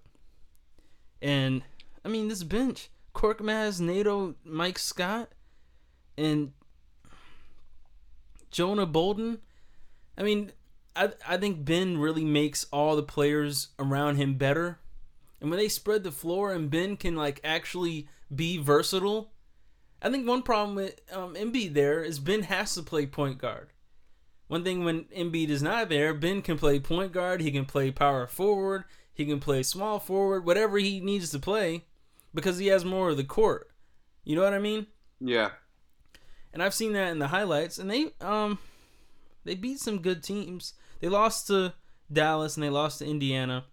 And 1.22 1.64
I 2.04 2.10
mean, 2.10 2.28
this 2.28 2.44
bench: 2.44 2.90
Korkmaz, 3.14 3.80
Neto, 3.80 4.36
Mike 4.44 4.80
Scott, 4.80 5.30
and 6.18 6.54
Jonah 8.52 8.86
Bolden. 8.86 9.40
I 10.18 10.24
mean, 10.24 10.52
I 10.96 11.12
I 11.28 11.38
think 11.38 11.66
Ben 11.66 11.98
really 11.98 12.26
makes 12.26 12.66
all 12.72 12.96
the 12.96 13.04
players 13.04 13.70
around 13.78 14.16
him 14.16 14.36
better. 14.36 14.80
And 15.42 15.50
when 15.50 15.60
they 15.60 15.70
spread 15.70 16.04
the 16.04 16.12
floor 16.12 16.52
and 16.52 16.70
Ben 16.70 16.98
can 16.98 17.16
like 17.16 17.40
actually 17.44 18.08
be 18.34 18.58
versatile, 18.58 19.32
I 20.02 20.10
think 20.10 20.28
one 20.28 20.44
problem 20.44 20.76
with 20.76 21.00
um, 21.12 21.36
Embiid 21.36 21.74
there 21.74 22.04
is 22.04 22.20
Ben 22.20 22.44
has 22.44 22.74
to 22.76 22.84
play 22.84 23.06
point 23.06 23.38
guard. 23.38 23.70
One 24.48 24.64
thing 24.64 24.84
when 24.84 25.04
Embiid 25.16 25.50
is 25.50 25.62
not 25.62 25.90
there, 25.90 26.14
Ben 26.14 26.42
can 26.42 26.58
play 26.58 26.80
point 26.80 27.12
guard. 27.12 27.42
He 27.42 27.52
can 27.52 27.66
play 27.66 27.92
power 27.92 28.26
forward. 28.26 28.86
He 29.14 29.26
can 29.26 29.40
play 29.40 29.64
small 29.64 30.00
forward, 30.00 30.46
whatever 30.46 30.78
he 30.78 31.00
needs 31.00 31.30
to 31.32 31.40
play, 31.40 31.86
because 32.34 32.58
he 32.58 32.68
has 32.68 32.86
more 32.86 33.10
of 33.10 33.18
the 33.18 33.24
court. 33.24 33.70
You 34.24 34.36
know 34.36 34.44
what 34.44 34.54
I 34.54 34.60
mean? 34.60 34.88
Yeah. 35.20 35.50
And 36.54 36.64
I've 36.64 36.74
seen 36.74 36.94
that 36.94 37.12
in 37.12 37.20
the 37.20 37.28
highlights, 37.28 37.78
and 37.78 37.92
they 37.92 38.14
um 38.22 38.58
they 39.44 39.56
beat 39.56 39.80
some 39.80 40.02
good 40.02 40.24
teams. 40.24 40.74
They 41.00 41.10
lost 41.10 41.48
to 41.48 41.74
Dallas 42.12 42.56
and 42.56 42.64
they 42.64 42.70
lost 42.70 43.00
to 43.00 43.06
Indiana. 43.06 43.66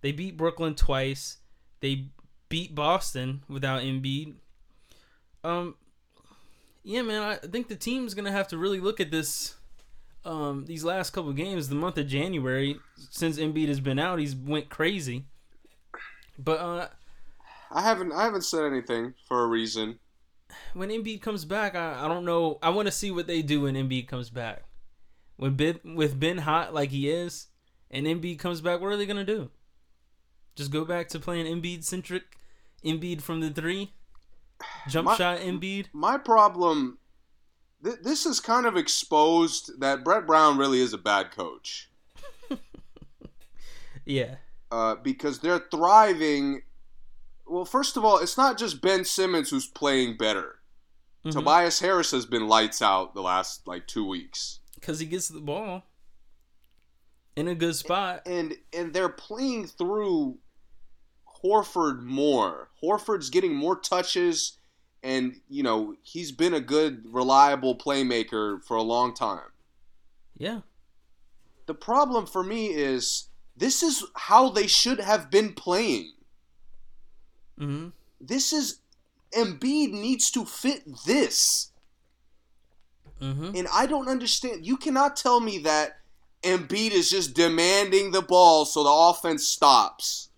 They 0.00 0.12
beat 0.12 0.36
Brooklyn 0.36 0.74
twice. 0.74 1.38
They 1.80 2.08
beat 2.48 2.74
Boston 2.74 3.42
without 3.48 3.82
Embiid. 3.82 4.34
Um, 5.42 5.74
yeah, 6.82 7.02
man, 7.02 7.22
I 7.22 7.36
think 7.36 7.68
the 7.68 7.76
team's 7.76 8.14
gonna 8.14 8.32
have 8.32 8.48
to 8.48 8.58
really 8.58 8.80
look 8.80 9.00
at 9.00 9.10
this. 9.10 9.54
Um, 10.24 10.66
these 10.66 10.84
last 10.84 11.10
couple 11.10 11.32
games, 11.32 11.68
the 11.68 11.74
month 11.74 11.96
of 11.96 12.06
January, 12.06 12.78
since 13.10 13.38
Embiid 13.38 13.68
has 13.68 13.80
been 13.80 13.98
out, 13.98 14.18
he's 14.18 14.36
went 14.36 14.68
crazy. 14.68 15.24
But 16.38 16.60
uh, 16.60 16.88
I 17.70 17.82
haven't 17.82 18.12
I 18.12 18.24
haven't 18.24 18.44
said 18.44 18.64
anything 18.64 19.14
for 19.28 19.42
a 19.42 19.46
reason. 19.46 19.98
when 20.74 20.90
Embiid 20.90 21.22
comes 21.22 21.44
back, 21.44 21.74
I, 21.74 22.04
I 22.04 22.08
don't 22.08 22.24
know. 22.24 22.58
I 22.62 22.70
want 22.70 22.86
to 22.86 22.92
see 22.92 23.10
what 23.10 23.26
they 23.26 23.42
do 23.42 23.62
when 23.62 23.74
Embiid 23.74 24.08
comes 24.08 24.30
back. 24.30 24.64
When 25.36 25.54
Ben 25.54 25.80
with 25.84 26.20
Ben 26.20 26.38
hot 26.38 26.74
like 26.74 26.90
he 26.90 27.08
is, 27.08 27.46
and 27.90 28.06
Embiid 28.06 28.38
comes 28.38 28.60
back, 28.60 28.80
what 28.80 28.88
are 28.92 28.96
they 28.96 29.06
gonna 29.06 29.24
do? 29.24 29.50
Just 30.56 30.70
go 30.70 30.84
back 30.84 31.08
to 31.10 31.18
playing 31.18 31.46
Embiid 31.46 31.84
centric, 31.84 32.36
Embiid 32.84 33.22
from 33.22 33.40
the 33.40 33.50
three, 33.50 33.92
jump 34.88 35.06
My- 35.06 35.16
shot 35.16 35.38
Embiid. 35.40 35.86
My 35.92 36.18
problem 36.18 36.98
th- 37.84 37.98
this 38.02 38.26
is 38.26 38.40
kind 38.40 38.66
of 38.66 38.76
exposed 38.76 39.80
that 39.80 40.04
Brett 40.04 40.26
Brown 40.26 40.58
really 40.58 40.80
is 40.80 40.92
a 40.92 40.98
bad 40.98 41.30
coach. 41.30 41.88
Yeah, 44.06 44.36
uh, 44.72 44.96
because 44.96 45.38
they're 45.40 45.64
thriving. 45.70 46.62
Well, 47.46 47.64
first 47.64 47.96
of 47.96 48.04
all, 48.04 48.18
it's 48.18 48.36
not 48.36 48.58
just 48.58 48.80
Ben 48.80 49.04
Simmons 49.04 49.50
who's 49.50 49.66
playing 49.66 50.16
better. 50.16 50.56
Mhm. 51.24 51.32
Tobias 51.32 51.80
Harris 51.80 52.10
has 52.12 52.26
been 52.26 52.48
lights 52.48 52.80
out 52.82 53.14
the 53.14 53.20
last 53.22 53.66
like 53.68 53.86
two 53.86 54.04
weeks, 54.06 54.60
because 54.74 54.98
he 55.00 55.06
gets 55.06 55.28
the 55.28 55.40
ball 55.40 55.82
in 57.36 57.46
a 57.46 57.54
good 57.54 57.76
spot. 57.76 58.22
and 58.26 58.56
and 58.72 58.92
they're 58.92 59.08
playing 59.10 59.66
through 59.66 60.38
Horford 61.44 62.02
more. 62.02 62.70
Horford's 62.82 63.30
getting 63.30 63.54
more 63.54 63.76
touches, 63.78 64.58
and 65.02 65.40
you 65.48 65.62
know 65.62 65.94
he's 66.02 66.32
been 66.32 66.54
a 66.54 66.60
good, 66.60 67.04
reliable 67.06 67.76
playmaker 67.76 68.62
for 68.64 68.76
a 68.76 68.82
long 68.82 69.14
time. 69.14 69.50
Yeah, 70.36 70.60
The 71.66 71.74
problem 71.74 72.26
for 72.26 72.42
me 72.42 72.68
is 72.68 73.28
this 73.56 73.82
is 73.82 74.04
how 74.16 74.48
they 74.48 74.66
should 74.66 75.00
have 75.00 75.30
been 75.30 75.52
playing. 75.52 76.12
hmm 77.58 77.88
This 78.20 78.52
is 78.52 78.80
Embiid 79.34 79.92
needs 79.92 80.30
to 80.32 80.44
fit 80.44 80.82
this. 81.06 81.72
Mm-hmm. 83.20 83.54
And 83.54 83.68
I 83.72 83.86
don't 83.86 84.08
understand. 84.08 84.64
You 84.66 84.76
cannot 84.78 85.14
tell 85.16 85.40
me 85.40 85.58
that 85.58 85.98
Embiid 86.42 86.92
is 86.92 87.10
just 87.10 87.34
demanding 87.34 88.12
the 88.12 88.22
ball 88.22 88.64
so 88.64 88.82
the 88.82 88.90
offense 88.90 89.46
stops. 89.46 90.29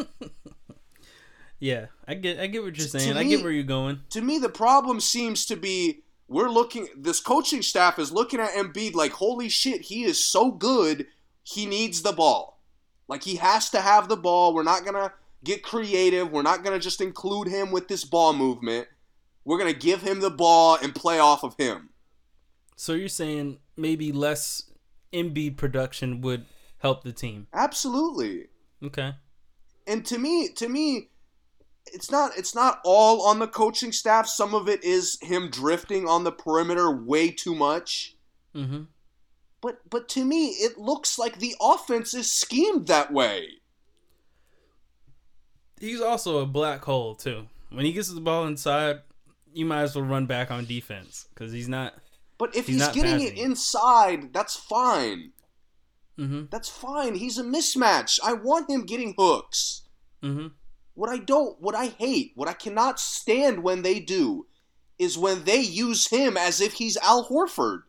yeah. 1.58 1.86
I 2.06 2.14
get, 2.14 2.40
I 2.40 2.46
get 2.46 2.62
what 2.62 2.76
you're 2.76 2.86
saying. 2.86 3.16
I 3.16 3.24
get 3.24 3.42
where 3.42 3.52
you're 3.52 3.62
going. 3.62 4.00
To 4.10 4.20
me, 4.20 4.38
the 4.38 4.48
problem 4.48 5.00
seems 5.00 5.46
to 5.46 5.56
be 5.56 6.02
we're 6.28 6.50
looking. 6.50 6.88
This 6.96 7.20
coaching 7.20 7.62
staff 7.62 7.98
is 7.98 8.12
looking 8.12 8.40
at 8.40 8.52
Embiid 8.52 8.94
like, 8.94 9.12
holy 9.12 9.48
shit, 9.48 9.82
he 9.82 10.04
is 10.04 10.24
so 10.24 10.50
good. 10.50 11.06
He 11.42 11.66
needs 11.66 12.02
the 12.02 12.12
ball. 12.12 12.60
Like 13.08 13.24
he 13.24 13.36
has 13.36 13.70
to 13.70 13.80
have 13.80 14.08
the 14.08 14.16
ball. 14.16 14.54
We're 14.54 14.62
not 14.62 14.84
gonna 14.84 15.12
get 15.44 15.62
creative. 15.62 16.30
We're 16.30 16.42
not 16.42 16.62
going 16.62 16.78
to 16.78 16.82
just 16.82 17.00
include 17.00 17.48
him 17.48 17.70
with 17.70 17.88
this 17.88 18.04
ball 18.04 18.32
movement. 18.32 18.88
We're 19.44 19.58
going 19.58 19.72
to 19.72 19.78
give 19.78 20.02
him 20.02 20.20
the 20.20 20.30
ball 20.30 20.78
and 20.82 20.94
play 20.94 21.18
off 21.18 21.42
of 21.42 21.56
him. 21.56 21.90
So 22.76 22.92
you're 22.92 23.08
saying 23.08 23.58
maybe 23.76 24.12
less 24.12 24.70
Embiid 25.12 25.56
production 25.56 26.20
would 26.20 26.46
help 26.78 27.04
the 27.04 27.12
team? 27.12 27.46
Absolutely. 27.52 28.46
Okay. 28.82 29.14
And 29.90 30.06
to 30.06 30.18
me, 30.18 30.48
to 30.50 30.68
me, 30.68 31.08
it's 31.92 32.12
not 32.12 32.38
it's 32.38 32.54
not 32.54 32.80
all 32.84 33.22
on 33.22 33.40
the 33.40 33.48
coaching 33.48 33.90
staff. 33.90 34.28
Some 34.28 34.54
of 34.54 34.68
it 34.68 34.84
is 34.84 35.18
him 35.20 35.50
drifting 35.50 36.06
on 36.06 36.22
the 36.22 36.30
perimeter 36.30 36.90
way 36.92 37.30
too 37.30 37.56
much. 37.56 38.14
Mm-hmm. 38.54 38.82
But 39.60 39.80
but 39.90 40.08
to 40.10 40.24
me, 40.24 40.50
it 40.50 40.78
looks 40.78 41.18
like 41.18 41.38
the 41.40 41.56
offense 41.60 42.14
is 42.14 42.30
schemed 42.30 42.86
that 42.86 43.12
way. 43.12 43.48
He's 45.80 46.00
also 46.00 46.38
a 46.38 46.46
black 46.46 46.84
hole 46.84 47.16
too. 47.16 47.48
When 47.70 47.84
he 47.84 47.92
gets 47.92 48.12
the 48.12 48.20
ball 48.20 48.46
inside, 48.46 49.00
you 49.52 49.64
might 49.64 49.82
as 49.82 49.96
well 49.96 50.04
run 50.04 50.26
back 50.26 50.52
on 50.52 50.66
defense 50.66 51.26
because 51.34 51.52
he's 51.52 51.68
not. 51.68 51.94
But 52.38 52.54
if 52.54 52.66
He's 52.68 52.76
he's, 52.76 52.88
getting 52.94 53.18
passing. 53.18 53.36
it 53.36 53.38
inside, 53.38 54.32
that's 54.32 54.56
fine. 54.56 55.32
Mm-hmm. 56.20 56.44
That's 56.50 56.68
fine. 56.68 57.14
He's 57.14 57.38
a 57.38 57.42
mismatch. 57.42 58.20
I 58.22 58.34
want 58.34 58.68
him 58.70 58.84
getting 58.84 59.14
hooks. 59.16 59.82
Mm-hmm. 60.22 60.48
What 60.94 61.08
I 61.08 61.16
don't, 61.16 61.58
what 61.60 61.74
I 61.74 61.86
hate, 61.86 62.32
what 62.34 62.48
I 62.48 62.52
cannot 62.52 63.00
stand 63.00 63.62
when 63.62 63.80
they 63.80 64.00
do, 64.00 64.46
is 64.98 65.16
when 65.16 65.44
they 65.44 65.60
use 65.60 66.08
him 66.08 66.36
as 66.36 66.60
if 66.60 66.74
he's 66.74 66.98
Al 66.98 67.26
Horford. 67.28 67.82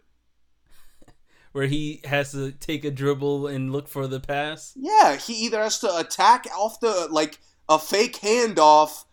Where 1.51 1.67
he 1.67 1.99
has 2.05 2.32
to 2.32 2.53
take 2.53 2.86
a 2.86 2.91
dribble 2.91 3.47
and 3.47 3.73
look 3.73 3.89
for 3.89 4.07
the 4.07 4.21
pass. 4.21 4.71
Yeah, 4.77 5.17
he 5.17 5.34
either 5.45 5.61
has 5.61 5.79
to 5.79 5.97
attack 5.97 6.47
off 6.57 6.79
the 6.79 7.09
like 7.11 7.39
a 7.67 7.77
fake 7.77 8.21
handoff, 8.21 9.03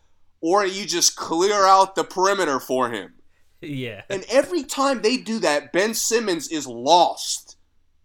or 0.40 0.64
you 0.64 0.86
just 0.86 1.16
clear 1.16 1.66
out 1.66 1.96
the 1.96 2.04
perimeter 2.04 2.60
for 2.60 2.90
him. 2.90 3.14
Yeah. 3.60 4.02
And 4.08 4.24
every 4.30 4.62
time 4.62 5.02
they 5.02 5.16
do 5.16 5.40
that, 5.40 5.72
Ben 5.72 5.92
Simmons 5.92 6.46
is 6.46 6.68
lost. 6.68 7.56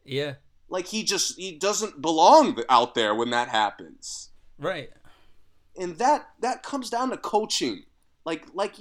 Yeah. 0.04 0.34
Like 0.74 0.88
he 0.88 1.04
just 1.04 1.38
he 1.40 1.52
doesn't 1.52 2.02
belong 2.02 2.58
out 2.68 2.96
there 2.96 3.14
when 3.14 3.30
that 3.30 3.48
happens. 3.50 4.32
Right. 4.58 4.90
And 5.78 6.00
that 6.00 6.30
that 6.42 6.64
comes 6.64 6.90
down 6.90 7.12
to 7.12 7.18
coaching. 7.18 7.84
Like 8.26 8.48
like 8.56 8.74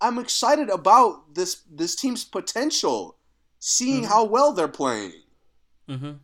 I'm 0.00 0.18
excited 0.18 0.68
about 0.70 1.34
this 1.36 1.62
this 1.70 1.94
team's 1.94 2.24
potential, 2.24 3.16
seeing 3.60 4.02
Mhm. 4.02 4.08
how 4.08 4.24
well 4.24 4.52
they're 4.52 4.66
playing. 4.66 5.22
Mm-hmm. 5.88 6.14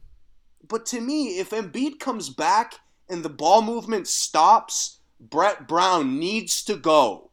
But 0.66 0.86
to 0.86 1.00
me, 1.00 1.38
if 1.38 1.50
Embiid 1.50 2.00
comes 2.00 2.28
back 2.28 2.80
and 3.08 3.24
the 3.24 3.28
ball 3.28 3.62
movement 3.62 4.08
stops, 4.08 4.98
Brett 5.20 5.68
Brown 5.68 6.18
needs 6.18 6.64
to 6.64 6.74
go. 6.76 7.30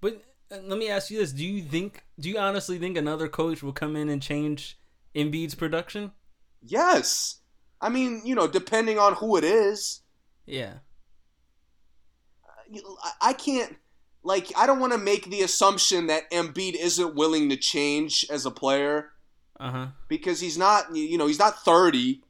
But 0.00 0.22
uh, 0.52 0.58
let 0.62 0.78
me 0.78 0.88
ask 0.88 1.10
you 1.10 1.18
this: 1.18 1.32
Do 1.32 1.44
you 1.44 1.62
think? 1.64 2.04
Do 2.20 2.28
you 2.28 2.38
honestly 2.38 2.78
think 2.78 2.96
another 2.96 3.26
coach 3.26 3.60
will 3.60 3.72
come 3.72 3.96
in 3.96 4.08
and 4.08 4.22
change 4.22 4.78
Embiid's 5.16 5.56
production? 5.56 6.12
Yes. 6.62 7.36
I 7.80 7.88
mean, 7.88 8.22
you 8.24 8.34
know, 8.34 8.46
depending 8.46 8.98
on 8.98 9.14
who 9.14 9.36
it 9.36 9.44
is, 9.44 10.00
Yeah. 10.46 10.74
I- 13.02 13.12
I 13.30 13.32
can't 13.32 13.76
like 14.22 14.52
I 14.56 14.66
don't 14.66 14.78
want 14.80 14.92
to 14.92 14.98
make 14.98 15.30
the 15.30 15.42
assumption 15.42 16.06
that 16.08 16.30
Embiid 16.30 16.74
isn't 16.74 17.14
willing 17.14 17.48
to 17.48 17.56
change 17.56 18.24
as 18.30 18.44
a 18.46 18.50
player 18.50 19.12
Uh 19.58 19.70
huh. 19.70 19.86
because 20.08 20.40
he's 20.40 20.58
not 20.58 20.94
you 20.94 21.18
know, 21.18 21.26
he's 21.26 21.38
not 21.38 21.64
30. 21.64 22.22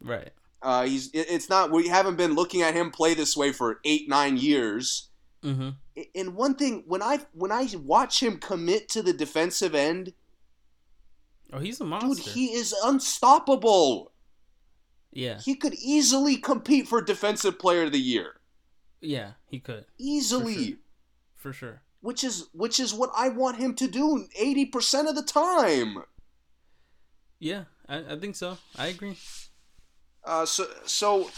Right. 0.00 0.30
Uh 0.62 0.84
he's 0.84 1.10
it's 1.12 1.48
not 1.50 1.70
we 1.70 1.88
haven't 1.88 2.16
been 2.16 2.34
looking 2.34 2.62
at 2.62 2.74
him 2.74 2.90
play 2.90 3.14
this 3.14 3.36
way 3.36 3.52
for 3.52 3.80
8 3.84 4.08
9 4.08 4.36
years. 4.38 5.08
Mm-hmm. 5.42 5.70
And 6.14 6.34
one 6.34 6.54
thing 6.54 6.84
when 6.86 7.02
I 7.02 7.18
when 7.32 7.52
I 7.52 7.68
watch 7.76 8.22
him 8.22 8.38
commit 8.38 8.88
to 8.90 9.02
the 9.02 9.12
defensive 9.12 9.74
end, 9.74 10.14
Oh, 11.54 11.60
he's 11.60 11.80
a 11.80 11.84
monster. 11.84 12.22
dude, 12.24 12.32
he 12.32 12.46
is 12.52 12.74
unstoppable. 12.84 14.12
yeah. 15.12 15.38
He 15.40 15.54
could 15.54 15.74
easily 15.74 16.36
compete 16.36 16.88
for 16.88 17.00
defensive 17.00 17.58
player 17.60 17.84
of 17.84 17.92
the 17.92 18.00
year. 18.00 18.40
Yeah. 19.00 19.32
He 19.46 19.60
could 19.60 19.84
Easily. 19.98 20.64
sure. 20.66 20.76
for 21.36 21.52
sure. 21.52 21.82
Which 22.00 22.24
is 22.24 22.48
which 22.52 22.80
is 22.80 22.92
what 22.92 23.10
I 23.16 23.28
want 23.28 23.58
him 23.58 23.74
to 23.76 23.86
do 23.86 24.26
80% 24.38 25.08
of 25.08 25.14
the 25.14 25.22
time. 25.22 26.02
Yeah, 27.38 27.64
I, 27.88 27.98
I 28.14 28.18
think 28.18 28.34
so. 28.36 28.58
I 28.76 28.88
agree. 28.88 29.16
Uh, 30.24 30.44
so 30.46 30.66
so 30.84 31.30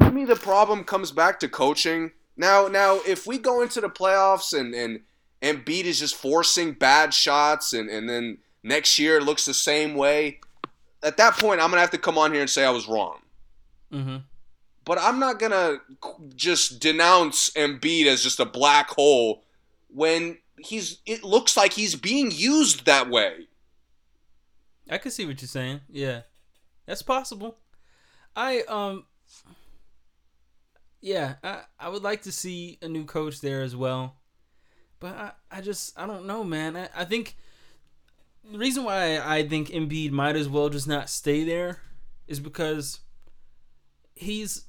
to 0.00 0.10
me 0.10 0.24
the 0.24 0.36
problem 0.36 0.82
comes 0.84 1.12
back 1.12 1.38
to 1.40 1.48
coaching. 1.48 2.12
Now 2.36 2.68
now 2.68 3.00
if 3.06 3.26
we 3.26 3.36
go 3.38 3.60
into 3.62 3.80
the 3.80 3.88
playoffs 3.90 4.58
and 4.58 4.74
and 4.74 5.00
Embiid 5.42 5.84
is 5.84 6.00
just 6.00 6.14
forcing 6.16 6.72
bad 6.72 7.12
shots 7.12 7.72
and 7.72 7.90
and 7.90 8.08
then 8.08 8.38
next 8.66 8.98
year 8.98 9.18
it 9.18 9.22
looks 9.22 9.44
the 9.44 9.54
same 9.54 9.94
way, 9.94 10.40
at 11.02 11.16
that 11.16 11.34
point 11.34 11.60
I'm 11.60 11.70
gonna 11.70 11.80
have 11.80 11.90
to 11.90 11.98
come 11.98 12.18
on 12.18 12.32
here 12.32 12.40
and 12.40 12.50
say 12.50 12.64
I 12.64 12.70
was 12.70 12.88
wrong. 12.88 13.20
Mm-hmm. 13.92 14.16
But 14.84 14.98
I'm 14.98 15.18
not 15.18 15.38
gonna 15.38 15.78
just 16.34 16.80
denounce 16.80 17.50
Embiid 17.50 18.06
as 18.06 18.22
just 18.22 18.40
a 18.40 18.44
black 18.44 18.90
hole 18.90 19.42
when 19.88 20.38
he's 20.58 20.98
it 21.06 21.24
looks 21.24 21.56
like 21.56 21.72
he's 21.72 21.94
being 21.94 22.30
used 22.30 22.86
that 22.86 23.08
way. 23.08 23.48
I 24.88 24.98
can 24.98 25.10
see 25.10 25.26
what 25.26 25.40
you're 25.40 25.48
saying. 25.48 25.80
Yeah, 25.88 26.22
that's 26.86 27.02
possible. 27.02 27.56
I 28.36 28.60
um, 28.62 29.06
yeah, 31.00 31.34
I 31.42 31.62
I 31.80 31.88
would 31.88 32.02
like 32.02 32.22
to 32.22 32.32
see 32.32 32.78
a 32.82 32.88
new 32.88 33.04
coach 33.04 33.40
there 33.40 33.62
as 33.62 33.74
well, 33.74 34.16
but 35.00 35.14
I 35.16 35.32
I 35.50 35.60
just 35.60 35.98
I 35.98 36.06
don't 36.06 36.26
know, 36.26 36.44
man. 36.44 36.76
I, 36.76 36.88
I 36.94 37.04
think 37.04 37.36
the 38.50 38.58
reason 38.58 38.84
why 38.84 39.18
I 39.18 39.46
think 39.46 39.68
Embiid 39.68 40.10
might 40.10 40.36
as 40.36 40.48
well 40.48 40.68
just 40.68 40.88
not 40.88 41.10
stay 41.10 41.44
there 41.44 41.80
is 42.26 42.40
because 42.40 43.00
he's 44.14 44.64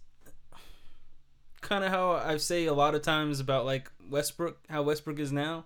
kind 1.61 1.84
of 1.84 1.91
how 1.91 2.11
I 2.11 2.38
say 2.38 2.65
a 2.65 2.73
lot 2.73 2.95
of 2.95 3.01
times 3.01 3.39
about 3.39 3.65
like 3.65 3.91
Westbrook, 4.09 4.59
how 4.69 4.84
Westbrook 4.84 5.19
is 5.19 5.32
now. 5.32 5.65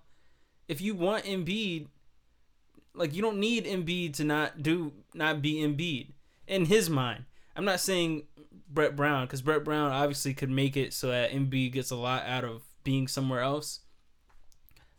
If 0.67 0.81
you 0.81 0.95
want 0.95 1.25
Embiid, 1.25 1.87
like 2.93 3.13
you 3.13 3.21
don't 3.21 3.39
need 3.39 3.65
Embiid 3.65 4.15
to 4.15 4.23
not 4.23 4.61
do 4.61 4.93
not 5.13 5.41
be 5.41 5.55
Embiid 5.55 6.11
in 6.47 6.65
his 6.65 6.89
mind. 6.89 7.25
I'm 7.55 7.65
not 7.65 7.79
saying 7.79 8.23
Brett 8.69 8.95
Brown 8.95 9.25
because 9.25 9.41
Brett 9.41 9.63
Brown 9.63 9.91
obviously 9.91 10.33
could 10.33 10.49
make 10.49 10.77
it 10.77 10.93
so 10.93 11.07
that 11.09 11.31
Embiid 11.31 11.73
gets 11.73 11.91
a 11.91 11.95
lot 11.95 12.23
out 12.25 12.43
of 12.43 12.63
being 12.83 13.07
somewhere 13.07 13.41
else. 13.41 13.81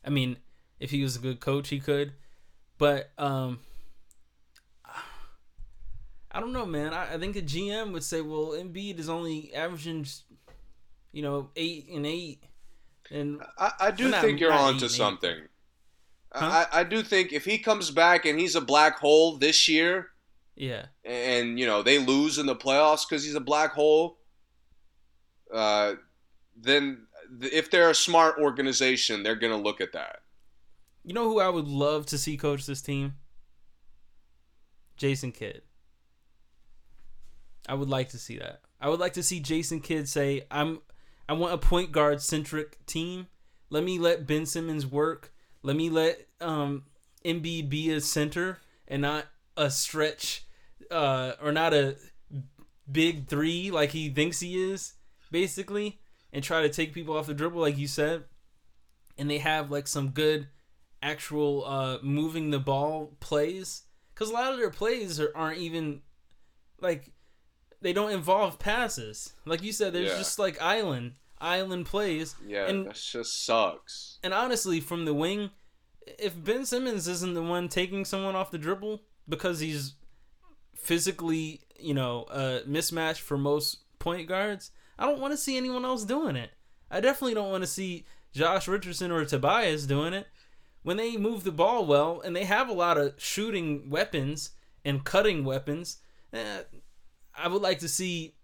I 0.05 0.11
mean, 0.11 0.39
if 0.79 0.91
he 0.91 1.03
was 1.03 1.17
a 1.17 1.21
good 1.21 1.41
coach, 1.41 1.69
he 1.69 1.81
could. 1.81 2.13
But 2.83 3.13
um, 3.17 3.61
I 6.33 6.41
don't 6.41 6.53
know, 6.53 6.67
man. 6.67 6.93
I, 6.93 7.15
I 7.15 7.19
think 7.19 7.37
a 7.37 7.41
GM 7.41 7.93
would 7.93 8.03
say, 8.03 8.23
well, 8.23 8.57
Embiid 8.59 8.99
is 8.99 9.09
only 9.09 9.55
averaging, 9.55 10.05
you 11.13 11.23
know, 11.23 11.51
eight 11.55 11.89
and 11.91 12.05
eight, 12.05 12.43
and 13.09 13.41
I, 13.57 13.71
I 13.79 13.91
do 13.93 14.09
not- 14.09 14.23
think 14.23 14.41
you're 14.41 14.51
not 14.51 14.63
on 14.63 14.75
eight, 14.75 14.79
to 14.81 14.87
eight. 14.87 14.91
something. 14.91 15.37
Huh? 16.33 16.67
I, 16.73 16.81
I 16.81 16.83
do 16.83 17.05
think 17.05 17.33
if 17.33 17.45
he 17.45 17.57
comes 17.57 17.93
back 17.93 18.25
and 18.27 18.41
he's 18.41 18.57
a 18.57 18.61
black 18.61 18.99
hole 18.99 19.37
this 19.37 19.69
year, 19.69 20.09
yeah, 20.57 20.87
and 21.05 21.61
you 21.61 21.67
know 21.67 21.85
they 21.85 22.01
lose 22.01 22.39
in 22.39 22.47
the 22.47 22.57
playoffs 22.57 23.09
because 23.09 23.25
he's 23.25 23.37
a 23.37 23.41
black 23.41 23.75
hole, 23.75 24.19
uh, 25.55 25.93
then 26.61 27.07
if 27.43 27.71
they're 27.71 27.91
a 27.91 27.95
smart 27.95 28.39
organization, 28.41 29.23
they're 29.23 29.37
gonna 29.37 29.57
look 29.57 29.81
at 29.81 29.93
that. 29.93 30.22
You 31.05 31.15
know 31.15 31.25
who 31.25 31.41
I 31.41 31.49
would 31.49 31.67
love 31.67 32.07
to 32.07 32.19
see 32.19 32.37
coach 32.37 32.67
this 32.67 32.81
team? 32.81 33.15
Jason 34.97 35.33
Kidd. 35.33 35.63
I 37.69 37.75
would 37.75 37.89
like 37.89 38.11
to 38.11 38.19
see 38.19 38.39
that. 38.39 38.61
I 38.81 38.89
would 38.89 39.01
like 39.01 39.15
to 39.15 39.23
see 39.23 39.41
Jason 39.41 39.81
Kidd 39.81 40.09
say, 40.09 40.47
"I'm 40.51 40.81
I 41.29 41.33
want 41.35 41.55
a 41.55 41.59
point 41.59 41.93
guard 41.93 42.21
centric 42.21 42.85
team. 42.87 43.27
Let 43.71 43.85
me 43.85 43.99
let 43.99 44.27
Ben 44.27 44.47
Simmons 44.47 44.87
work. 44.87 45.33
Let 45.63 45.77
me 45.77 45.91
let 45.91 46.27
um 46.41 46.85
Embiid 47.25 47.69
be 47.69 47.91
a 47.91 48.01
center 48.01 48.59
and 48.89 49.03
not 49.03 49.27
a 49.57 49.71
stretch 49.71 50.45
uh 50.91 51.33
or 51.43 51.53
not 51.53 51.73
a 51.73 51.97
big 52.91 53.29
3 53.29 53.71
like 53.71 53.91
he 53.91 54.09
thinks 54.11 54.41
he 54.41 54.61
is 54.71 54.95
basically 55.31 56.01
and 56.33 56.43
try 56.43 56.63
to 56.63 56.69
take 56.69 56.93
people 56.93 57.17
off 57.17 57.27
the 57.27 57.35
dribble 57.35 57.61
like 57.61 57.79
you 57.79 57.89
said. 57.89 58.25
And 59.19 59.31
they 59.31 59.39
have 59.39 59.71
like 59.71 59.87
some 59.87 60.11
good 60.11 60.49
actual 61.03 61.65
uh 61.67 61.99
moving 62.03 62.51
the 62.51 62.59
ball 62.61 63.17
plays 63.21 63.83
cuz 64.15 64.31
a 64.31 64.33
lot 64.33 64.53
of 64.53 64.59
their 64.59 64.71
plays 64.71 65.19
are, 65.19 65.33
aren't 65.35 65.59
even 65.59 66.01
like 66.81 67.11
they 67.81 67.93
don't 67.93 68.13
involve 68.13 68.59
passes. 68.61 69.33
Like 69.45 69.63
you 69.63 69.73
said 69.73 69.93
there's 69.93 70.11
Yeah. 70.11 70.19
just 70.19 70.39
like 70.39 70.61
island 70.63 71.15
island 71.41 71.87
plays 71.87 72.37
Yeah, 72.47 72.67
And- 72.69 72.87
that 72.87 72.95
just 72.95 73.45
sucks. 73.45 74.19
and 74.23 74.33
honestly, 74.33 74.81
from 74.81 75.05
the 75.05 75.15
wing, 75.15 75.51
if 76.07 76.33
Ben 76.43 76.65
Simmons 76.65 77.09
isn't 77.09 77.35
the 77.35 77.43
one 77.43 77.69
taking 77.69 78.05
someone 78.05 78.37
off 78.37 78.53
the 78.53 78.59
dribble 78.59 79.03
because 79.29 79.59
he's 79.61 79.95
physically, 80.75 81.61
you 81.79 81.95
know, 81.95 82.25
a 82.31 82.63
mismatch 82.67 83.19
for 83.19 83.37
most 83.37 83.79
point 83.99 84.29
guards, 84.29 84.71
I 84.99 85.07
don't 85.07 85.21
want 85.21 85.33
to 85.33 85.37
see 85.39 85.57
anyone 85.57 85.85
else 85.85 86.05
doing 86.05 86.37
it. 86.37 86.51
I 86.91 87.01
definitely 87.01 87.35
don't 87.35 87.51
want 87.51 87.63
to 87.63 87.69
see 87.69 88.05
Josh 88.33 88.69
Richardson 88.69 89.11
or 89.11 89.25
Tobias 89.25 89.87
doing 89.87 90.13
it. 90.13 90.27
When 90.83 90.97
they 90.97 91.17
move 91.17 91.45
the 91.45 91.53
ball 91.53 91.87
well 91.87 92.21
and 92.21 92.35
they 92.35 92.45
have 92.45 92.69
a 92.69 92.73
lot 92.73 92.99
of 92.99 93.15
shooting 93.19 93.89
weapons 93.89 94.51
and 94.85 95.05
cutting 95.05 95.45
weapons, 95.45 95.99
eh, 96.33 96.63
I 97.35 97.49
would 97.49 97.63
like 97.63 97.79
to 97.81 97.89
see. 97.89 98.35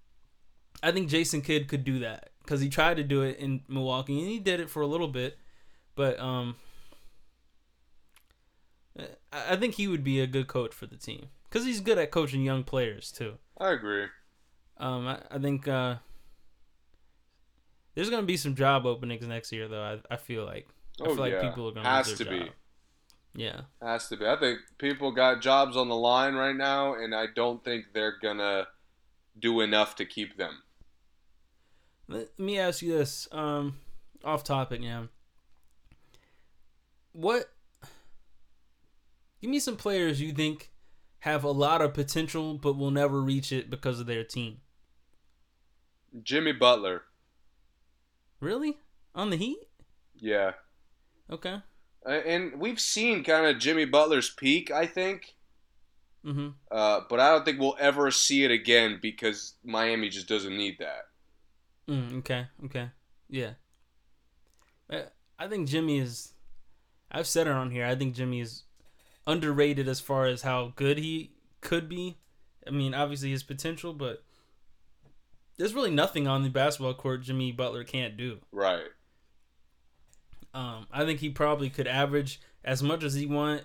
I 0.82 0.92
think 0.92 1.08
Jason 1.08 1.42
Kidd 1.42 1.66
could 1.66 1.82
do 1.82 1.98
that 2.00 2.30
because 2.42 2.60
he 2.60 2.68
tried 2.68 2.98
to 2.98 3.04
do 3.04 3.22
it 3.22 3.38
in 3.38 3.62
Milwaukee 3.66 4.20
and 4.20 4.28
he 4.28 4.38
did 4.38 4.60
it 4.60 4.70
for 4.70 4.80
a 4.80 4.86
little 4.86 5.08
bit, 5.08 5.36
but 5.96 6.18
um, 6.20 6.54
I 8.98 9.06
I 9.32 9.56
think 9.56 9.74
he 9.74 9.88
would 9.88 10.04
be 10.04 10.20
a 10.20 10.26
good 10.26 10.46
coach 10.46 10.72
for 10.72 10.86
the 10.86 10.96
team 10.96 11.28
because 11.48 11.66
he's 11.66 11.80
good 11.80 11.98
at 11.98 12.10
coaching 12.10 12.42
young 12.42 12.62
players 12.62 13.10
too. 13.10 13.38
I 13.58 13.72
agree. 13.72 14.06
Um, 14.76 15.08
I, 15.08 15.18
I 15.30 15.38
think 15.38 15.66
uh, 15.66 15.96
there's 17.94 18.10
gonna 18.10 18.22
be 18.22 18.36
some 18.36 18.54
job 18.54 18.86
openings 18.86 19.26
next 19.26 19.50
year 19.50 19.66
though. 19.66 19.82
I, 19.82 20.14
I 20.14 20.16
feel 20.16 20.44
like 20.44 20.68
I 21.02 21.08
Oh 21.08 21.14
feel 21.14 21.24
like 21.24 21.32
yeah, 21.32 21.40
people 21.40 21.68
are 21.68 21.72
gonna 21.72 21.88
has 21.88 22.08
lose 22.08 22.18
to 22.18 22.24
their 22.24 22.32
be. 22.32 22.38
job. 22.38 22.54
Yeah, 23.34 23.62
Has 23.82 24.08
to 24.08 24.16
be. 24.16 24.26
I 24.26 24.36
think 24.36 24.60
people 24.78 25.10
got 25.12 25.40
jobs 25.42 25.76
on 25.76 25.88
the 25.88 25.96
line 25.96 26.34
right 26.34 26.56
now, 26.56 26.94
and 26.94 27.14
I 27.14 27.26
don't 27.26 27.62
think 27.64 27.86
they're 27.92 28.18
gonna 28.20 28.68
do 29.38 29.60
enough 29.60 29.96
to 29.96 30.04
keep 30.04 30.36
them. 30.36 30.62
Let 32.08 32.38
me 32.38 32.58
ask 32.58 32.82
you 32.82 32.92
this. 32.96 33.28
Um, 33.32 33.78
off 34.24 34.42
topic, 34.44 34.80
yeah. 34.82 35.04
What? 37.12 37.50
Give 39.40 39.50
me 39.50 39.58
some 39.60 39.76
players 39.76 40.20
you 40.20 40.32
think 40.32 40.70
have 41.20 41.42
a 41.44 41.50
lot 41.50 41.82
of 41.82 41.94
potential 41.94 42.54
but 42.54 42.76
will 42.76 42.90
never 42.90 43.20
reach 43.20 43.52
it 43.52 43.70
because 43.70 44.00
of 44.00 44.06
their 44.06 44.24
team. 44.24 44.60
Jimmy 46.22 46.52
Butler. 46.52 47.04
Really? 48.40 48.78
On 49.14 49.30
the 49.30 49.36
Heat? 49.36 49.58
Yeah. 50.14 50.52
Okay. 51.30 51.60
Uh, 52.06 52.10
And 52.10 52.60
we've 52.60 52.80
seen 52.80 53.24
kind 53.24 53.46
of 53.46 53.58
Jimmy 53.58 53.84
Butler's 53.84 54.30
peak, 54.30 54.70
I 54.70 54.86
think. 54.86 55.34
Mm-hmm. 56.24 56.48
Uh, 56.70 57.00
but 57.08 57.20
I 57.20 57.30
don't 57.30 57.44
think 57.44 57.60
we'll 57.60 57.76
ever 57.78 58.10
see 58.10 58.44
it 58.44 58.50
again 58.50 58.98
because 59.00 59.54
Miami 59.64 60.08
just 60.08 60.28
doesn't 60.28 60.56
need 60.56 60.78
that. 60.78 61.06
Mm, 61.88 62.18
okay. 62.18 62.46
Okay. 62.64 62.90
Yeah. 63.28 63.52
Uh, 64.90 65.02
I 65.38 65.48
think 65.48 65.68
Jimmy 65.68 65.98
is. 65.98 66.32
I've 67.10 67.26
said 67.26 67.46
it 67.46 67.52
on 67.52 67.70
here. 67.70 67.86
I 67.86 67.94
think 67.94 68.14
Jimmy 68.14 68.40
is 68.40 68.64
underrated 69.26 69.88
as 69.88 70.00
far 70.00 70.26
as 70.26 70.42
how 70.42 70.72
good 70.76 70.98
he 70.98 71.32
could 71.60 71.88
be. 71.88 72.18
I 72.66 72.70
mean, 72.70 72.92
obviously 72.92 73.30
his 73.30 73.42
potential, 73.42 73.94
but 73.94 74.22
there's 75.56 75.74
really 75.74 75.90
nothing 75.90 76.26
on 76.26 76.42
the 76.42 76.50
basketball 76.50 76.94
court 76.94 77.22
Jimmy 77.22 77.52
Butler 77.52 77.84
can't 77.84 78.16
do. 78.16 78.38
Right. 78.52 78.88
Um, 80.54 80.86
I 80.90 81.04
think 81.04 81.20
he 81.20 81.30
probably 81.30 81.70
could 81.70 81.86
average 81.86 82.40
as 82.64 82.82
much 82.82 83.04
as 83.04 83.14
he 83.14 83.26
want, 83.26 83.64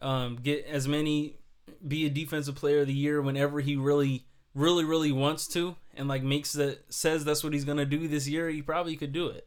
um, 0.00 0.36
get 0.36 0.66
as 0.66 0.86
many, 0.86 1.38
be 1.86 2.06
a 2.06 2.10
defensive 2.10 2.54
player 2.54 2.80
of 2.80 2.86
the 2.86 2.92
year 2.92 3.22
whenever 3.22 3.60
he 3.60 3.76
really, 3.76 4.26
really, 4.54 4.84
really 4.84 5.12
wants 5.12 5.46
to, 5.48 5.76
and 5.94 6.08
like 6.08 6.22
makes 6.22 6.52
that 6.52 6.92
says 6.92 7.24
that's 7.24 7.42
what 7.44 7.52
he's 7.52 7.64
gonna 7.64 7.86
do 7.86 8.08
this 8.08 8.28
year. 8.28 8.48
He 8.50 8.62
probably 8.62 8.96
could 8.96 9.12
do 9.12 9.28
it. 9.28 9.46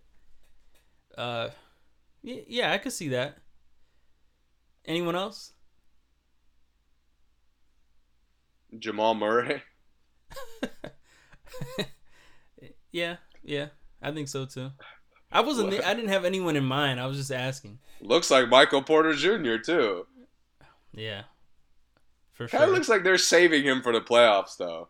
Uh, 1.17 1.49
yeah, 2.21 2.41
yeah, 2.47 2.71
I 2.71 2.77
could 2.77 2.93
see 2.93 3.09
that. 3.09 3.37
Anyone 4.85 5.15
else? 5.15 5.53
Jamal 8.77 9.15
Murray. 9.15 9.61
yeah, 12.91 13.17
yeah, 13.43 13.67
I 14.01 14.11
think 14.11 14.27
so 14.27 14.45
too. 14.45 14.71
I 15.31 15.41
wasn't. 15.41 15.73
I 15.73 15.93
didn't 15.93 16.09
have 16.09 16.25
anyone 16.25 16.55
in 16.55 16.63
mind. 16.65 16.99
I 16.99 17.05
was 17.05 17.17
just 17.17 17.31
asking. 17.31 17.79
Looks 18.01 18.31
like 18.31 18.47
Michael 18.49 18.81
Porter 18.81 19.13
Jr. 19.13 19.57
too. 19.57 20.07
Yeah, 20.93 21.23
for 22.33 22.47
sure. 22.47 22.59
Kind 22.59 22.69
of 22.69 22.75
looks 22.75 22.89
like 22.89 23.03
they're 23.03 23.17
saving 23.17 23.63
him 23.63 23.81
for 23.81 23.91
the 23.91 24.01
playoffs, 24.01 24.57
though. 24.57 24.87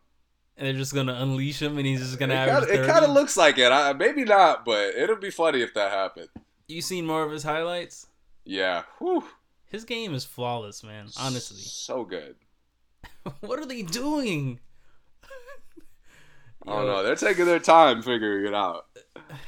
and 0.55 0.65
they're 0.67 0.73
just 0.73 0.93
gonna 0.93 1.13
unleash 1.15 1.61
him, 1.61 1.77
and 1.77 1.85
he's 1.87 1.99
just 2.01 2.17
gonna 2.19 2.33
It 2.33 2.37
average 2.49 2.69
kinda- 2.69 2.83
it 2.83 2.87
kind 2.87 3.03
of 3.05 3.11
looks 3.11 3.35
like 3.37 3.57
it. 3.57 3.71
I, 3.71 3.93
maybe 3.93 4.23
not, 4.23 4.63
but 4.65 4.95
it'll 4.95 5.15
be 5.17 5.31
funny 5.31 5.61
if 5.61 5.73
that 5.73 5.91
happened. 5.91 6.29
You 6.67 6.81
seen 6.81 7.05
more 7.05 7.23
of 7.23 7.31
his 7.31 7.43
highlights? 7.43 8.07
Yeah. 8.45 8.83
Whew. 8.99 9.23
His 9.65 9.83
game 9.85 10.13
is 10.13 10.23
flawless, 10.25 10.83
man. 10.83 11.07
Honestly, 11.19 11.57
So 11.61 12.03
good. 12.05 12.35
what 13.41 13.59
are 13.59 13.65
they 13.65 13.81
doing? 13.83 14.59
I 16.65 16.71
don't 16.71 16.85
know. 16.87 17.03
They're 17.03 17.15
taking 17.15 17.45
their 17.45 17.59
time 17.59 18.01
figuring 18.01 18.45
it 18.45 18.53
out. 18.53 18.87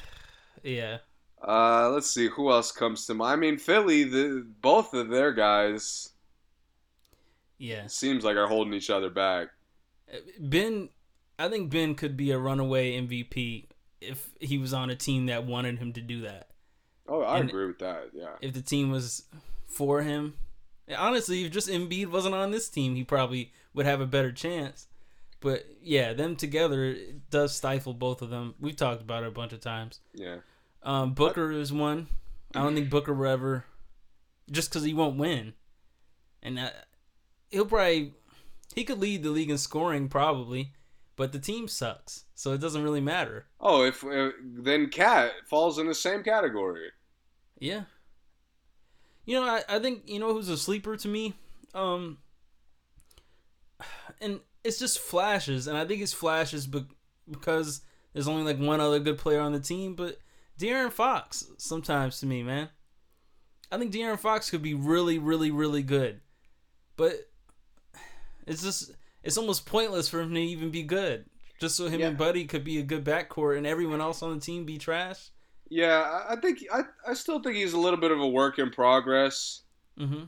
Yeah, 0.64 0.98
Uh, 1.46 1.90
let's 1.90 2.10
see 2.12 2.28
who 2.30 2.52
else 2.52 2.72
comes 2.72 3.06
to 3.06 3.14
mind. 3.14 3.34
I 3.34 3.36
mean, 3.38 3.58
Philly, 3.58 4.04
the 4.04 4.46
both 4.62 4.94
of 4.94 5.10
their 5.10 5.32
guys 5.32 6.10
yeah. 7.58 7.88
seems 7.88 8.24
like 8.24 8.38
are 8.38 8.48
holding 8.48 8.74
each 8.74 8.90
other 8.90 9.10
back. 9.10 9.50
Ben, 10.40 10.90
I 11.38 11.50
think 11.50 11.70
Ben 11.70 11.96
could 11.96 12.18
be 12.18 12.32
a 12.32 12.38
runaway 12.40 13.00
MVP 13.00 13.68
if 14.02 14.30
he 14.40 14.58
was 14.58 14.74
on 14.74 14.90
a 14.90 14.96
team 14.96 15.28
that 15.28 15.46
wanted 15.46 15.80
him 15.80 15.94
to 15.94 16.02
do 16.02 16.22
that. 16.22 16.50
Oh, 17.08 17.22
I 17.22 17.40
And- 17.40 17.50
agree 17.50 17.68
with 17.68 17.80
that. 17.80 18.10
Yeah. 18.14 18.36
If 18.42 18.54
the 18.54 18.62
team 18.62 18.92
was 18.92 19.24
for 19.68 20.02
him, 20.02 20.36
honestly, 20.98 21.44
if 21.44 21.52
just 21.52 21.68
Embiid 21.70 22.08
wasn't 22.08 22.36
on 22.36 22.52
this 22.52 22.70
team, 22.70 22.96
he 22.96 23.04
probably 23.04 23.52
would 23.74 23.86
have 23.86 24.02
a 24.02 24.06
better 24.08 24.32
chance. 24.32 24.88
But 25.42 25.66
yeah, 25.82 26.14
them 26.14 26.36
together 26.36 26.84
it 26.86 27.30
does 27.30 27.56
stifle 27.56 27.94
both 27.94 28.22
of 28.22 28.30
them. 28.30 28.56
We've 28.60 28.76
talked 28.76 29.02
about 29.02 29.24
it 29.24 29.28
a 29.28 29.32
bunch 29.32 29.54
of 29.54 29.62
times. 29.62 30.02
Yeah. 30.14 30.38
Um, 30.84 31.14
Booker 31.14 31.52
is 31.52 31.74
one. 31.74 32.08
I 32.56 32.64
don't 32.64 32.76
think 32.76 32.90
Booker 32.90 33.14
will 33.14 33.30
ever, 33.30 33.66
just 34.50 34.70
because 34.70 34.84
he 34.84 34.94
won't 34.94 35.18
win, 35.18 35.54
and 36.42 36.58
uh, 36.58 36.70
he'll 37.52 37.66
probably 37.66 38.14
he 38.76 38.84
could 38.84 39.00
lead 39.00 39.24
the 39.24 39.30
league 39.30 39.50
in 39.50 39.58
scoring 39.58 40.10
probably, 40.10 40.74
but 41.16 41.32
the 41.32 41.40
team 41.40 41.68
sucks, 41.68 42.26
so 42.34 42.54
it 42.54 42.62
doesn't 42.62 42.84
really 42.84 43.02
matter. 43.02 43.46
Oh, 43.60 43.84
if 43.84 44.04
uh, 44.04 44.32
then 44.42 44.88
Cat 44.90 45.32
falls 45.46 45.80
in 45.80 45.88
the 45.88 45.96
same 45.96 46.24
category. 46.24 46.90
Yeah. 47.60 47.84
You 49.26 49.40
know, 49.40 49.46
I, 49.46 49.64
I 49.70 49.80
think 49.80 50.04
you 50.08 50.20
know 50.20 50.34
who's 50.34 50.50
a 50.50 50.58
sleeper 50.58 50.98
to 50.98 51.08
me, 51.08 51.36
um, 51.76 52.18
and 54.22 54.40
it's 54.64 54.80
just 54.80 55.00
flashes, 55.00 55.68
and 55.68 55.78
I 55.78 55.86
think 55.86 56.02
it's 56.02 56.14
flashes 56.14 56.66
be- 56.66 56.88
because 57.30 57.82
there's 58.14 58.28
only 58.28 58.44
like 58.44 58.60
one 58.60 58.82
other 58.82 59.00
good 59.00 59.18
player 59.18 59.40
on 59.40 59.52
the 59.52 59.60
team, 59.60 59.94
but 59.96 60.18
De'Aaron 60.60 60.92
Fox 60.92 61.48
sometimes 61.58 62.20
to 62.20 62.26
me, 62.26 62.44
man. 62.44 62.70
I 63.72 63.78
think 63.78 63.94
De'Aaron 63.94 64.20
Fox 64.20 64.50
could 64.50 64.62
be 64.62 64.74
really, 64.74 65.18
really, 65.20 65.52
really 65.52 65.84
good, 65.84 66.22
but 66.98 67.14
it's 68.46 68.62
just 68.64 68.92
it's 69.24 69.38
almost 69.38 69.66
pointless 69.66 70.10
for 70.10 70.20
him 70.22 70.34
to 70.34 70.40
even 70.42 70.70
be 70.72 70.84
good. 70.84 71.26
Just 71.60 71.76
so 71.76 71.88
him 71.88 72.00
Yeah. 72.00 72.08
and 72.08 72.18
Buddy 72.18 72.46
could 72.46 72.64
be 72.64 72.80
a 72.80 72.84
good 72.84 73.04
backcourt, 73.04 73.58
and 73.58 73.68
everyone 73.68 74.02
else 74.02 74.22
on 74.22 74.34
the 74.34 74.40
team 74.42 74.66
be 74.66 74.78
trash. 74.78 75.30
Yeah, 75.70 76.24
I- 76.30 76.36
think 76.38 76.60
I, 76.74 76.82
I 77.08 77.14
still 77.14 77.42
think 77.42 77.56
he's 77.56 77.74
a 77.74 77.80
little 77.80 78.00
bit 78.00 78.12
of 78.12 78.20
a 78.20 78.28
work 78.28 78.60
in 78.60 78.70
progress. 78.70 79.62
Mm-hmm. 80.00 80.24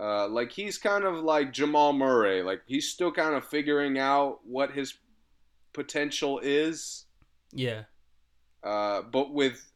Uh, 0.00 0.28
like 0.28 0.52
he's 0.52 0.78
kind 0.78 1.04
of 1.04 1.16
like 1.16 1.52
Jamal 1.52 1.92
Murray. 1.92 2.42
Like 2.42 2.62
he's 2.66 2.88
still 2.88 3.10
kind 3.12 3.34
of 3.34 3.44
figuring 3.44 3.98
out 3.98 4.38
what 4.46 4.70
his 4.70 4.94
potential 5.72 6.38
is. 6.42 7.04
Yeah. 7.52 7.82
Uh, 8.62 9.02
but 9.02 9.32
with 9.32 9.70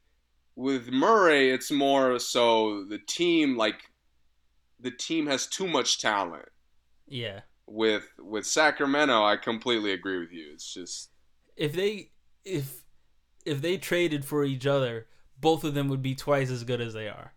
with 0.54 0.90
Murray, 0.90 1.50
it's 1.50 1.70
more 1.70 2.18
so 2.18 2.84
the 2.84 2.98
team 2.98 3.56
like 3.56 3.90
the 4.80 4.90
team 4.90 5.26
has 5.26 5.46
too 5.46 5.66
much 5.66 6.00
talent. 6.00 6.48
Yeah. 7.06 7.40
With 7.66 8.08
with 8.18 8.46
Sacramento, 8.46 9.24
I 9.24 9.36
completely 9.36 9.92
agree 9.92 10.18
with 10.18 10.32
you. 10.32 10.50
It's 10.52 10.72
just 10.72 11.10
If 11.56 11.72
they 11.72 12.10
if 12.44 12.84
if 13.44 13.62
they 13.62 13.76
traded 13.78 14.24
for 14.24 14.44
each 14.44 14.66
other, 14.66 15.06
both 15.40 15.64
of 15.64 15.74
them 15.74 15.88
would 15.88 16.02
be 16.02 16.14
twice 16.14 16.50
as 16.50 16.64
good 16.64 16.80
as 16.80 16.94
they 16.94 17.08
are. 17.08 17.34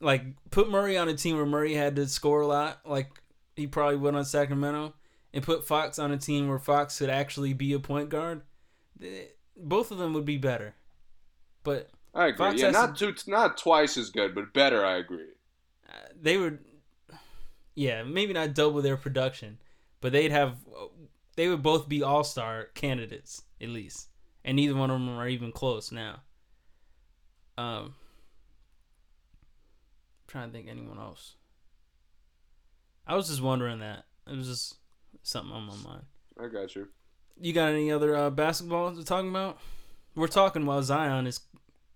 Like 0.00 0.24
put 0.50 0.70
Murray 0.70 0.96
on 0.96 1.08
a 1.08 1.14
team 1.14 1.36
where 1.36 1.46
Murray 1.46 1.74
had 1.74 1.96
to 1.96 2.06
score 2.06 2.42
a 2.42 2.46
lot, 2.46 2.80
like 2.84 3.10
he 3.56 3.66
probably 3.66 3.96
would 3.96 4.14
on 4.14 4.24
Sacramento, 4.24 4.94
and 5.32 5.44
put 5.44 5.66
Fox 5.66 5.98
on 5.98 6.12
a 6.12 6.18
team 6.18 6.48
where 6.48 6.58
Fox 6.58 6.98
could 6.98 7.10
actually 7.10 7.54
be 7.54 7.72
a 7.72 7.78
point 7.78 8.08
guard. 8.08 8.42
Th- 9.54 9.66
Both 9.68 9.90
of 9.90 9.98
them 9.98 10.12
would 10.14 10.24
be 10.24 10.36
better. 10.38 10.74
But 11.62 11.90
I 12.14 12.26
agree. 12.26 12.38
Fox 12.38 12.60
yeah, 12.60 12.70
not 12.70 12.96
two, 12.96 13.14
not 13.26 13.56
twice 13.58 13.96
as 13.96 14.10
good, 14.10 14.34
but 14.34 14.52
better. 14.52 14.84
I 14.84 14.96
agree. 14.98 15.28
uh, 15.88 15.92
they 16.20 16.36
would 16.36 16.58
yeah 17.76 18.02
maybe 18.04 18.32
not 18.32 18.54
double 18.54 18.80
their 18.82 18.96
production 18.96 19.58
but 20.00 20.12
they'd 20.12 20.30
have 20.30 20.56
they 21.36 21.48
would 21.48 21.60
both 21.60 21.88
be 21.88 22.04
all-star 22.04 22.66
candidates 22.74 23.42
at 23.60 23.68
least 23.68 24.08
and 24.44 24.54
neither 24.54 24.76
one 24.76 24.90
of 24.92 25.00
them 25.00 25.08
are 25.18 25.26
even 25.28 25.50
close 25.50 25.90
now 25.90 26.20
um 27.58 27.94
trying 30.28 30.48
to 30.48 30.52
think 30.56 30.68
anyone 30.68 30.98
else 30.98 31.34
i 33.08 33.16
was 33.16 33.26
just 33.28 33.42
wondering 33.42 33.80
that 33.80 34.04
it 34.28 34.36
was 34.36 34.46
just 34.46 34.76
something 35.24 35.52
on 35.52 35.66
my 35.66 35.76
mind 35.84 36.02
I 36.40 36.46
got 36.48 36.74
you. 36.76 36.88
You 37.40 37.52
got 37.52 37.70
any 37.72 37.90
other 37.90 38.16
uh, 38.16 38.30
basketball 38.30 38.94
to 38.94 39.04
talk 39.04 39.24
about? 39.24 39.58
We're 40.14 40.28
talking 40.28 40.66
while 40.66 40.82
Zion 40.82 41.26
is 41.26 41.40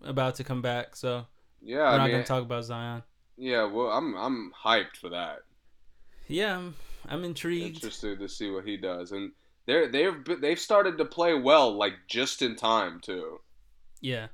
about 0.03 0.35
to 0.37 0.45
come 0.45 0.61
back, 0.63 0.97
so 0.97 1.27
Yeah, 1.61 1.91
we're 1.91 1.95
I 1.95 1.97
not 1.99 2.11
mean, 2.11 2.13
gonna 2.13 2.25
talk 2.25 2.43
about 2.43 2.65
Zion. 2.65 3.03
yeah. 3.37 3.65
Well, 3.65 3.89
I'm 3.91 4.15
I'm 4.17 4.53
hyped 4.65 4.97
for 4.97 5.11
that. 5.11 5.41
Yeah, 6.27 6.57
I'm, 6.59 6.77
I'm 7.09 7.25
intrigued. 7.25 7.77
Interested 7.77 8.19
to 8.21 8.29
see 8.29 8.51
what 8.51 8.67
he 8.67 8.77
does, 8.77 9.13
and 9.13 9.33
they're 9.67 9.89
they've 9.89 10.25
they've 10.41 10.59
started 10.61 10.99
to 10.99 11.05
play 11.05 11.35
well, 11.35 11.73
like 11.77 11.95
just 12.09 12.43
in 12.43 12.57
time 12.57 13.01
too. 13.01 13.41
Yeah, 14.01 14.29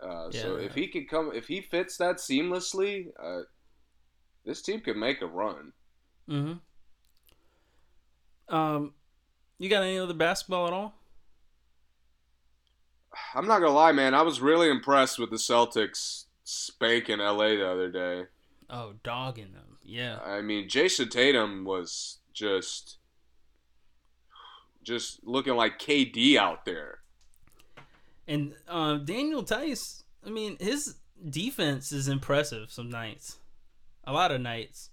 Uh, 0.00 0.30
Yeah, 0.30 0.42
so 0.42 0.56
if 0.56 0.74
he 0.74 0.88
could 0.88 1.08
come, 1.08 1.32
if 1.34 1.48
he 1.48 1.60
fits 1.60 1.96
that 1.98 2.16
seamlessly, 2.16 3.08
uh, 3.22 3.42
this 4.44 4.62
team 4.62 4.80
could 4.80 4.96
make 4.96 5.22
a 5.22 5.26
run. 5.26 5.72
mm-hmm. 6.28 6.54
Um, 8.54 8.94
you 9.58 9.68
got 9.68 9.82
any 9.82 9.98
other 9.98 10.14
basketball 10.14 10.66
at 10.66 10.72
all? 10.72 10.94
I'm 13.34 13.46
not 13.46 13.60
gonna 13.60 13.72
lie, 13.72 13.92
man. 13.92 14.14
I 14.14 14.22
was 14.22 14.40
really 14.40 14.70
impressed 14.70 15.18
with 15.18 15.30
the 15.30 15.36
Celtics 15.36 16.24
spanking 16.44 17.18
LA 17.18 17.48
the 17.48 17.68
other 17.68 17.90
day. 17.90 18.24
Oh, 18.70 18.94
dogging 19.02 19.52
them. 19.52 19.78
Yeah. 19.82 20.18
I 20.24 20.42
mean, 20.42 20.68
Jayson 20.68 21.08
Tatum 21.08 21.64
was 21.64 22.18
just 22.32 22.98
just 24.82 25.20
looking 25.24 25.54
like 25.54 25.78
KD 25.78 26.36
out 26.36 26.64
there. 26.64 27.00
And 28.26 28.54
uh, 28.66 28.96
Daniel 28.96 29.42
Theis, 29.42 30.02
I 30.24 30.30
mean, 30.30 30.56
his 30.60 30.96
defense 31.28 31.92
is 31.92 32.08
impressive 32.08 32.70
some 32.70 32.90
nights. 32.90 33.38
A 34.04 34.12
lot 34.12 34.32
of 34.32 34.40
nights. 34.40 34.90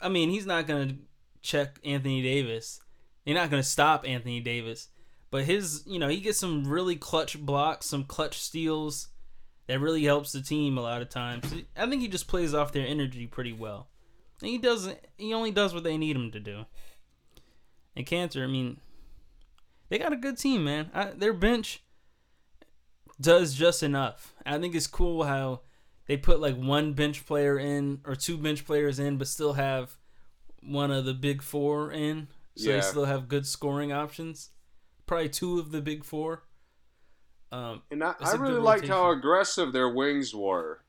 I 0.00 0.08
mean, 0.08 0.30
he's 0.30 0.46
not 0.46 0.66
going 0.66 0.88
to 0.88 0.96
check 1.42 1.78
Anthony 1.84 2.22
Davis. 2.22 2.80
He's 3.28 3.34
not 3.34 3.50
going 3.50 3.62
to 3.62 3.68
stop 3.68 4.08
Anthony 4.08 4.40
Davis. 4.40 4.88
But 5.30 5.44
his, 5.44 5.82
you 5.86 5.98
know, 5.98 6.08
he 6.08 6.20
gets 6.20 6.38
some 6.38 6.66
really 6.66 6.96
clutch 6.96 7.38
blocks, 7.38 7.84
some 7.84 8.04
clutch 8.04 8.38
steals 8.38 9.08
that 9.66 9.80
really 9.80 10.02
helps 10.02 10.32
the 10.32 10.40
team 10.40 10.78
a 10.78 10.80
lot 10.80 11.02
of 11.02 11.10
times. 11.10 11.44
I 11.76 11.86
think 11.86 12.00
he 12.00 12.08
just 12.08 12.26
plays 12.26 12.54
off 12.54 12.72
their 12.72 12.86
energy 12.86 13.26
pretty 13.26 13.52
well. 13.52 13.88
And 14.40 14.48
he 14.48 14.56
doesn't 14.56 14.98
he 15.18 15.34
only 15.34 15.50
does 15.50 15.74
what 15.74 15.84
they 15.84 15.98
need 15.98 16.16
him 16.16 16.30
to 16.30 16.40
do. 16.40 16.64
And 17.94 18.06
Kanter, 18.06 18.44
I 18.44 18.46
mean, 18.46 18.80
they 19.90 19.98
got 19.98 20.14
a 20.14 20.16
good 20.16 20.38
team, 20.38 20.64
man. 20.64 20.90
I, 20.94 21.10
their 21.10 21.34
bench 21.34 21.82
does 23.20 23.52
just 23.52 23.82
enough. 23.82 24.32
I 24.46 24.58
think 24.58 24.74
it's 24.74 24.86
cool 24.86 25.24
how 25.24 25.60
they 26.06 26.16
put 26.16 26.40
like 26.40 26.56
one 26.56 26.94
bench 26.94 27.26
player 27.26 27.58
in 27.58 28.00
or 28.06 28.16
two 28.16 28.38
bench 28.38 28.64
players 28.64 28.98
in, 28.98 29.18
but 29.18 29.28
still 29.28 29.52
have 29.52 29.98
one 30.62 30.90
of 30.90 31.04
the 31.04 31.12
big 31.12 31.42
four 31.42 31.92
in, 31.92 32.28
so 32.58 32.70
Yeah. 32.70 32.76
they 32.76 32.80
still 32.82 33.04
have 33.06 33.28
good 33.28 33.46
scoring 33.46 33.92
options. 33.92 34.50
Probably 35.06 35.28
two 35.28 35.58
of 35.58 35.70
the 35.70 35.80
big 35.80 36.04
four. 36.04 36.44
Um, 37.50 37.82
And 37.90 38.02
I, 38.04 38.14
I 38.22 38.32
really 38.32 38.60
liked 38.60 38.88
how 38.88 39.10
aggressive 39.10 39.72
their 39.72 39.88
wings 39.88 40.34
were. 40.34 40.80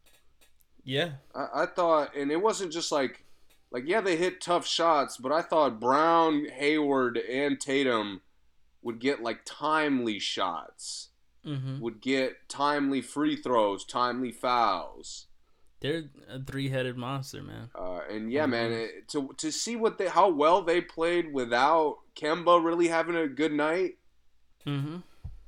yeah, 0.83 1.11
I, 1.35 1.63
I 1.63 1.65
thought, 1.65 2.15
and 2.15 2.31
it 2.31 2.41
wasn't 2.41 2.71
just 2.73 2.91
like, 2.91 3.25
like 3.71 3.83
yeah, 3.87 4.01
they 4.01 4.15
hit 4.17 4.41
tough 4.41 4.65
shots, 4.67 5.17
but 5.17 5.31
I 5.31 5.41
thought 5.41 5.79
Brown, 5.79 6.45
Hayward, 6.45 7.17
and 7.17 7.59
Tatum 7.59 8.21
would 8.81 8.99
get 8.99 9.21
like 9.23 9.41
timely 9.45 10.19
shots, 10.19 11.09
hmm 11.43 11.79
would 11.79 12.01
get 12.01 12.49
timely 12.49 13.01
free 13.01 13.35
throws, 13.37 13.85
timely 13.85 14.31
fouls. 14.31 15.27
They're 15.81 16.03
a 16.29 16.39
three-headed 16.43 16.97
monster, 16.97 17.41
man. 17.41 17.69
Uh, 17.73 17.99
and 18.09 18.31
yeah, 18.31 18.45
man, 18.45 18.71
it, 18.71 19.07
to 19.09 19.29
to 19.37 19.51
see 19.51 19.75
what 19.75 19.97
they 19.97 20.07
how 20.09 20.29
well 20.29 20.61
they 20.61 20.81
played 20.81 21.31
without 21.33 21.97
Kemba 22.15 22.63
really 22.63 22.87
having 22.87 23.15
a 23.15 23.27
good 23.27 23.53
night, 23.53 23.97
hmm 24.65 24.97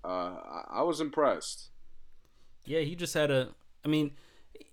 uh, 0.03 0.07
I, 0.07 0.63
I 0.69 0.81
was 0.83 0.99
impressed. 1.01 1.69
Yeah, 2.65 2.79
he 2.79 2.95
just 2.95 3.13
had 3.13 3.29
a. 3.31 3.49
I 3.83 3.87
mean, 3.87 4.11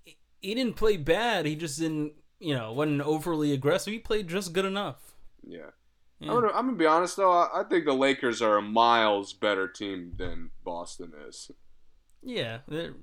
he- 0.05 0.17
he 0.41 0.55
didn't 0.55 0.77
play 0.77 0.97
bad. 0.97 1.47
He 1.47 1.57
just 1.57 1.79
didn't, 1.81 2.13
you 2.39 2.55
know, 2.55 2.73
wasn't 2.73 3.01
overly 3.01 3.53
aggressive. 3.53 3.93
He 3.93 3.99
played 3.99 4.29
just 4.29 4.53
good 4.53 4.65
enough. 4.65 5.15
Yeah, 5.45 5.71
Yeah. 6.21 6.31
I'm, 6.33 6.41
gonna, 6.41 6.53
I'm 6.55 6.67
gonna 6.67 6.77
be 6.79 6.87
honest 6.87 7.17
though. 7.17 7.33
I, 7.33 7.61
I 7.61 7.65
think 7.65 7.85
the 7.87 7.93
Lakers 7.95 8.41
are 8.41 8.57
a 8.59 8.63
miles 8.63 9.33
better 9.33 9.67
team 9.67 10.13
than 10.17 10.51
Boston 10.65 11.13
is. 11.29 11.51
Yeah, 12.23 12.59
they're, 12.69 12.95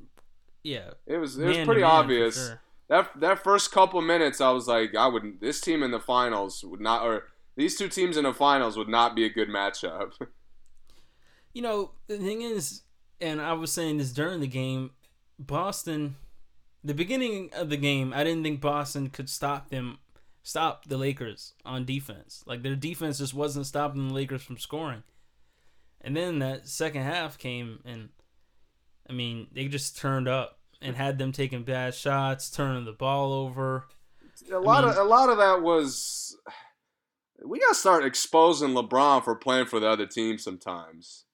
yeah. 0.66 0.90
It 1.06 1.18
was 1.18 1.38
it 1.38 1.46
was 1.46 1.58
pretty 1.60 1.84
obvious. 1.84 2.36
sure. 2.36 2.62
That 2.88 3.20
that 3.20 3.44
first 3.44 3.72
couple 3.72 4.02
minutes, 4.02 4.42
I 4.42 4.50
was 4.50 4.68
like, 4.68 4.96
I 4.96 5.08
wouldn't 5.08 5.40
this 5.40 5.62
team 5.62 5.84
in 5.84 5.92
the 5.92 6.00
finals 6.00 6.64
would 6.64 6.82
not, 6.82 7.04
or 7.04 7.26
these 7.56 7.78
two 7.78 7.88
teams 7.88 8.18
in 8.18 8.24
the 8.24 8.34
finals 8.34 8.76
would 8.76 8.90
not 8.90 9.16
be 9.16 9.26
a 9.26 9.30
good 9.30 9.50
matchup. 9.50 10.14
You 11.54 11.62
know, 11.62 11.92
the 12.08 12.18
thing 12.18 12.42
is, 12.42 12.82
and 13.22 13.42
I 13.42 13.54
was 13.54 13.72
saying 13.72 13.98
this 13.98 14.12
during 14.12 14.42
the 14.42 14.46
game, 14.46 14.92
Boston, 15.40 16.18
the 16.84 16.94
beginning 16.94 17.50
of 17.56 17.70
the 17.70 17.78
game, 17.78 18.12
I 18.14 18.26
didn't 18.26 18.44
think 18.44 18.60
Boston 18.60 19.10
could 19.10 19.30
stop 19.30 19.70
them, 19.70 20.00
stop 20.44 20.84
the 20.84 20.98
Lakers 20.98 21.54
on 21.64 21.86
defense. 21.86 22.44
Like 22.46 22.62
their 22.62 22.76
defense 22.76 23.20
just 23.20 23.34
wasn't 23.34 23.68
stopping 23.68 24.10
the 24.10 24.14
Lakers 24.14 24.44
from 24.44 24.58
scoring. 24.58 25.04
And 26.02 26.14
then 26.14 26.40
that 26.40 26.68
second 26.68 27.04
half 27.04 27.38
came, 27.38 27.80
and 27.86 28.10
I 29.10 29.14
mean, 29.14 29.48
they 29.54 29.70
just 29.70 29.98
turned 29.98 30.28
up 30.28 30.55
and 30.82 30.96
had 30.96 31.18
them 31.18 31.32
taking 31.32 31.64
bad 31.64 31.94
shots, 31.94 32.50
turning 32.50 32.86
the 32.86 32.94
ball 32.94 33.34
over. 33.34 33.88
a 34.52 34.60
lot 34.60 34.84
mean- 34.84 34.92
of 34.92 34.98
a 34.98 35.04
lot 35.04 35.30
of 35.30 35.38
that 35.38 35.62
was 35.62 36.38
we 37.44 37.60
gotta 37.60 37.76
start 37.76 38.04
exposing 38.06 38.72
LeBron 38.72 39.24
for 39.24 39.36
playing 39.36 39.66
for 39.68 39.80
the 39.80 39.88
other 39.88 40.06
team 40.06 40.38
sometimes. 40.38 41.26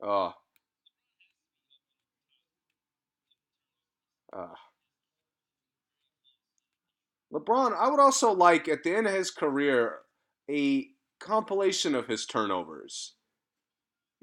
Oh. 0.00 0.34
Ah. 4.32 4.54
LeBron, 7.32 7.74
I 7.76 7.88
would 7.88 8.00
also 8.00 8.32
like 8.32 8.68
at 8.68 8.82
the 8.82 8.94
end 8.94 9.06
of 9.06 9.14
his 9.14 9.30
career 9.30 9.98
a 10.50 10.86
compilation 11.22 11.94
of 11.94 12.08
his 12.08 12.26
turnovers 12.26 13.14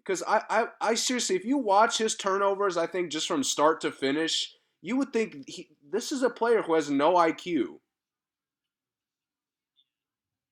because 0.09 0.23
I, 0.27 0.41
I, 0.49 0.67
I 0.81 0.95
seriously, 0.95 1.35
if 1.35 1.45
you 1.45 1.59
watch 1.59 1.99
his 1.99 2.15
turnovers, 2.15 2.77
I 2.77 2.87
think 2.87 3.11
just 3.11 3.27
from 3.27 3.43
start 3.43 3.81
to 3.81 3.91
finish, 3.91 4.55
you 4.81 4.97
would 4.97 5.13
think 5.13 5.47
he, 5.47 5.69
this 5.91 6.11
is 6.11 6.23
a 6.23 6.31
player 6.31 6.63
who 6.63 6.73
has 6.73 6.89
no 6.89 7.13
IQ, 7.13 7.79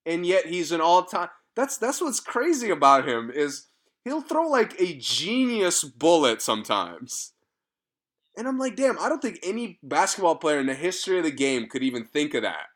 and 0.06 0.26
yet 0.26 0.46
he's 0.46 0.72
an 0.72 0.80
all-time. 0.80 1.30
That's 1.56 1.78
that's 1.78 2.02
what's 2.02 2.20
crazy 2.20 2.70
about 2.70 3.08
him 3.08 3.32
is 3.34 3.68
he'll 4.04 4.22
throw 4.22 4.48
like 4.48 4.80
a 4.80 4.96
genius 4.98 5.84
bullet 5.84 6.42
sometimes, 6.42 7.34
and 8.38 8.48
I'm 8.48 8.60
like, 8.60 8.76
damn, 8.76 9.00
I 9.00 9.10
don't 9.10 9.22
think 9.24 9.40
any 9.42 9.80
basketball 9.82 10.36
player 10.36 10.60
in 10.60 10.68
the 10.68 10.76
history 10.76 11.18
of 11.18 11.24
the 11.24 11.32
game 11.32 11.68
could 11.68 11.82
even 11.82 12.06
think 12.06 12.36
of 12.36 12.44
that. 12.44 12.68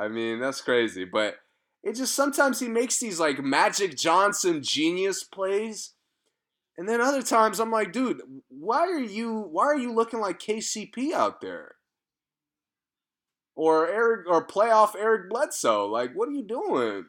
I 0.00 0.08
mean, 0.08 0.40
that's 0.40 0.62
crazy, 0.62 1.04
but 1.04 1.34
it 1.82 1.94
just 1.94 2.14
sometimes 2.14 2.58
he 2.58 2.68
makes 2.68 2.98
these 2.98 3.20
like 3.20 3.44
Magic 3.44 3.96
Johnson 3.96 4.62
genius 4.62 5.22
plays. 5.22 5.92
And 6.78 6.88
then 6.88 7.02
other 7.02 7.22
times 7.22 7.60
I'm 7.60 7.70
like, 7.70 7.92
dude, 7.92 8.22
why 8.48 8.80
are 8.80 8.98
you 8.98 9.40
why 9.50 9.64
are 9.66 9.76
you 9.76 9.92
looking 9.92 10.20
like 10.20 10.40
KCP 10.40 11.12
out 11.12 11.42
there? 11.42 11.74
Or 13.54 13.88
Eric 13.88 14.26
or 14.26 14.46
playoff 14.46 14.94
Eric 14.98 15.28
Bledsoe? 15.28 15.86
Like, 15.86 16.14
what 16.14 16.30
are 16.30 16.32
you 16.32 16.44
doing? 16.44 17.04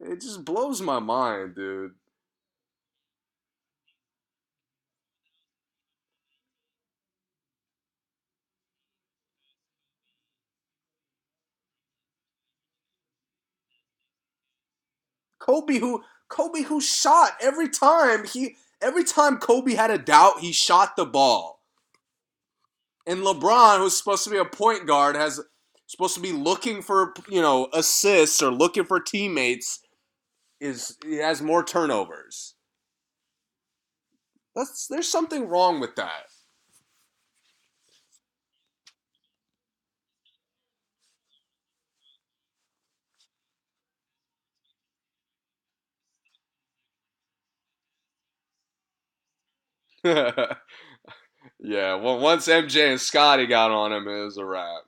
It 0.00 0.22
just 0.22 0.46
blows 0.46 0.80
my 0.80 0.98
mind, 0.98 1.56
dude. 1.56 1.92
Kobe 15.44 15.78
who 15.78 16.02
Kobe 16.28 16.62
who 16.62 16.80
shot 16.80 17.32
every 17.40 17.68
time 17.68 18.24
he 18.24 18.56
every 18.80 19.04
time 19.04 19.36
Kobe 19.36 19.74
had 19.74 19.90
a 19.90 19.98
doubt, 19.98 20.40
he 20.40 20.52
shot 20.52 20.96
the 20.96 21.04
ball. 21.04 21.60
And 23.06 23.20
LeBron, 23.20 23.78
who's 23.78 23.96
supposed 23.96 24.24
to 24.24 24.30
be 24.30 24.38
a 24.38 24.44
point 24.46 24.86
guard, 24.86 25.16
has 25.16 25.40
supposed 25.86 26.14
to 26.14 26.20
be 26.20 26.32
looking 26.32 26.80
for 26.80 27.12
you 27.28 27.42
know 27.42 27.68
assists 27.74 28.42
or 28.42 28.50
looking 28.50 28.84
for 28.84 29.00
teammates, 29.00 29.80
is 30.60 30.96
he 31.04 31.16
has 31.16 31.42
more 31.42 31.62
turnovers. 31.62 32.54
That's 34.56 34.86
there's 34.86 35.10
something 35.10 35.46
wrong 35.46 35.78
with 35.78 35.94
that. 35.96 36.30
yeah, 51.60 51.94
well, 51.96 52.18
once 52.20 52.48
MJ 52.48 52.90
and 52.90 53.00
Scottie 53.00 53.46
got 53.46 53.70
on 53.70 53.92
him, 53.92 54.06
it 54.08 54.24
was 54.24 54.36
a 54.38 54.44
wrap. 54.44 54.82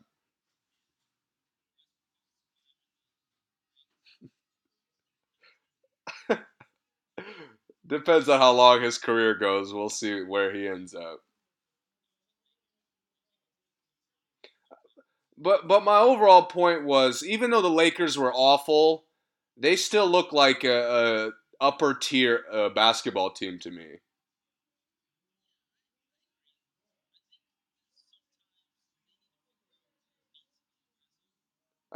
Depends 7.87 8.29
on 8.29 8.39
how 8.39 8.53
long 8.53 8.83
his 8.83 8.99
career 8.99 9.35
goes. 9.35 9.73
We'll 9.73 9.89
see 9.89 10.23
where 10.23 10.53
he 10.53 10.69
ends 10.69 10.95
up. 10.95 11.23
But 15.39 15.69
but 15.69 15.83
my 15.85 15.99
overall 15.99 16.45
point 16.47 16.85
was, 16.85 17.23
even 17.25 17.51
though 17.51 17.61
the 17.63 17.71
Lakers 17.71 18.17
were 18.19 18.33
awful, 18.35 19.07
they 19.57 19.77
still 19.77 20.07
look 20.07 20.33
like 20.33 20.65
a, 20.65 21.31
a 21.61 21.65
upper 21.65 21.95
tier 21.95 22.45
uh, 22.53 22.69
basketball 22.71 23.31
team 23.31 23.59
to 23.61 23.71
me. 23.71 23.97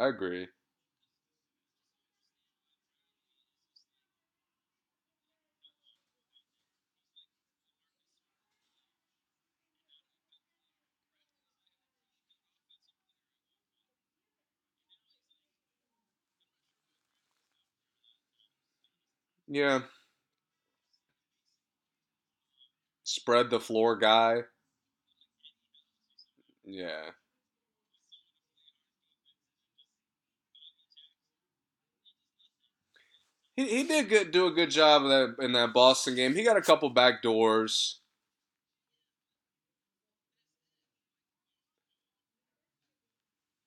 I 0.00 0.08
agree. 0.08 0.48
Yeah. 19.48 19.82
Spread 23.04 23.50
the 23.50 23.60
floor 23.60 23.94
guy. 23.94 24.44
Yeah. 26.64 27.10
He, 33.60 33.68
he 33.68 33.82
did 33.84 34.08
good, 34.08 34.30
do 34.30 34.46
a 34.46 34.50
good 34.50 34.70
job 34.70 35.02
of 35.04 35.08
that 35.10 35.44
in 35.44 35.52
that 35.52 35.74
Boston 35.74 36.14
game. 36.14 36.34
He 36.34 36.42
got 36.42 36.56
a 36.56 36.62
couple 36.62 36.88
back 36.88 37.20
doors. 37.20 37.98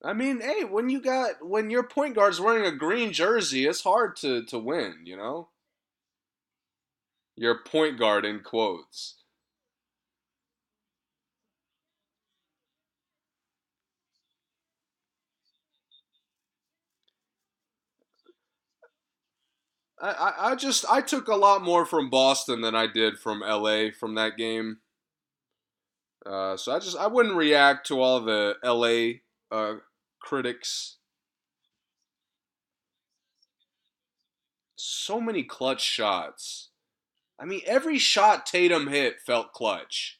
I 0.02 0.12
mean, 0.12 0.40
hey, 0.40 0.64
when 0.64 0.88
you 0.88 1.00
got 1.00 1.46
when 1.46 1.70
your 1.70 1.84
point 1.84 2.16
guard's 2.16 2.40
wearing 2.40 2.66
a 2.66 2.76
green 2.76 3.12
jersey, 3.12 3.66
it's 3.66 3.82
hard 3.82 4.16
to 4.16 4.44
to 4.46 4.58
win, 4.58 5.02
you 5.04 5.16
know? 5.16 5.50
Your 7.36 7.62
point 7.64 7.96
guard 7.98 8.24
in 8.24 8.40
quotes. 8.40 9.23
I, 20.00 20.32
I, 20.38 20.54
just 20.56 20.84
I 20.90 21.00
took 21.00 21.28
a 21.28 21.36
lot 21.36 21.62
more 21.62 21.86
from 21.86 22.10
Boston 22.10 22.60
than 22.60 22.74
I 22.74 22.86
did 22.86 23.18
from 23.18 23.40
LA 23.40 23.86
from 23.98 24.16
that 24.16 24.36
game. 24.36 24.78
Uh, 26.26 26.56
so 26.56 26.74
I 26.74 26.78
just 26.78 26.96
I 26.96 27.06
wouldn't 27.06 27.36
react 27.36 27.86
to 27.88 28.00
all 28.00 28.20
the 28.20 28.56
LA 28.64 29.56
uh, 29.56 29.76
critics. 30.20 30.96
So 34.76 35.20
many 35.20 35.42
clutch 35.42 35.82
shots. 35.82 36.70
I 37.38 37.44
mean, 37.44 37.60
every 37.66 37.98
shot 37.98 38.46
Tatum 38.46 38.88
hit 38.88 39.20
felt 39.20 39.52
clutch. 39.52 40.18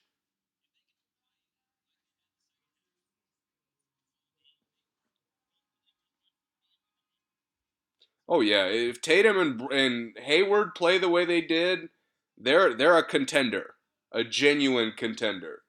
Oh 8.28 8.42
yeah, 8.42 8.66
if 8.66 9.00
Tatum 9.00 9.38
and 9.38 9.60
and 9.72 10.18
Hayward 10.18 10.74
play 10.74 10.98
the 10.98 11.08
way 11.08 11.24
they 11.24 11.40
did, 11.40 11.88
they're 12.36 12.74
they're 12.74 12.98
a 12.98 13.02
contender, 13.02 13.76
a 14.12 14.24
genuine 14.24 14.92
contender. 14.94 15.62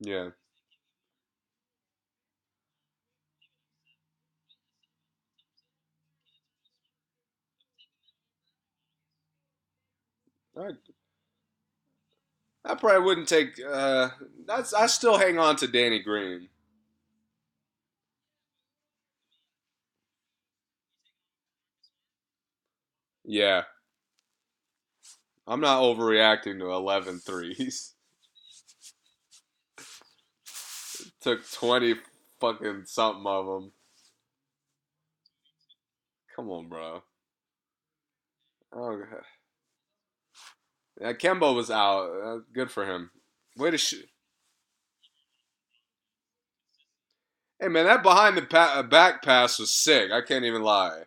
Yeah. 0.00 0.30
I, 10.56 10.70
I 12.64 12.74
probably 12.74 13.04
wouldn't 13.04 13.28
take. 13.28 13.58
Uh, 13.60 14.10
that's 14.46 14.72
I 14.74 14.86
still 14.86 15.18
hang 15.18 15.38
on 15.38 15.56
to 15.56 15.66
Danny 15.66 16.00
Green. 16.00 16.48
Yeah, 23.24 23.64
I'm 25.46 25.60
not 25.60 25.82
overreacting 25.82 26.58
to 26.58 26.70
11 26.70 27.20
threes. 27.20 27.94
Took 31.20 31.50
20 31.50 31.94
fucking 32.40 32.84
something 32.86 33.26
of 33.26 33.46
them. 33.46 33.72
Come 36.34 36.50
on, 36.50 36.68
bro. 36.68 37.02
Oh, 38.72 39.02
yeah, 41.00 41.12
Kemba 41.12 41.54
was 41.54 41.70
out. 41.70 42.10
Uh, 42.24 42.38
good 42.52 42.70
for 42.70 42.86
him. 42.86 43.10
Way 43.56 43.70
to 43.70 43.78
shoot. 43.78 44.06
Hey 47.60 47.68
man, 47.68 47.86
that 47.86 48.02
behind 48.02 48.36
the 48.36 48.42
pa- 48.42 48.82
back 48.82 49.22
pass 49.22 49.58
was 49.58 49.72
sick. 49.72 50.10
I 50.12 50.20
can't 50.22 50.44
even 50.44 50.62
lie. 50.62 51.04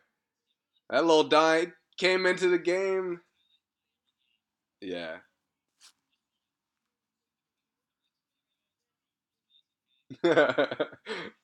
That 0.90 1.06
little 1.06 1.24
die 1.26 1.74
came 1.98 2.26
into 2.26 2.50
the 2.50 2.60
game. 2.60 3.22
Yeah. 4.82 5.18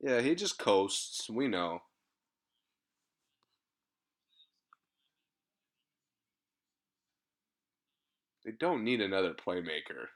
yeah, 0.00 0.20
he 0.20 0.34
just 0.34 0.58
coasts. 0.58 1.28
We 1.30 1.48
know. 1.48 1.80
They 8.44 8.52
don't 8.52 8.84
need 8.84 9.00
another 9.00 9.34
playmaker. 9.34 10.06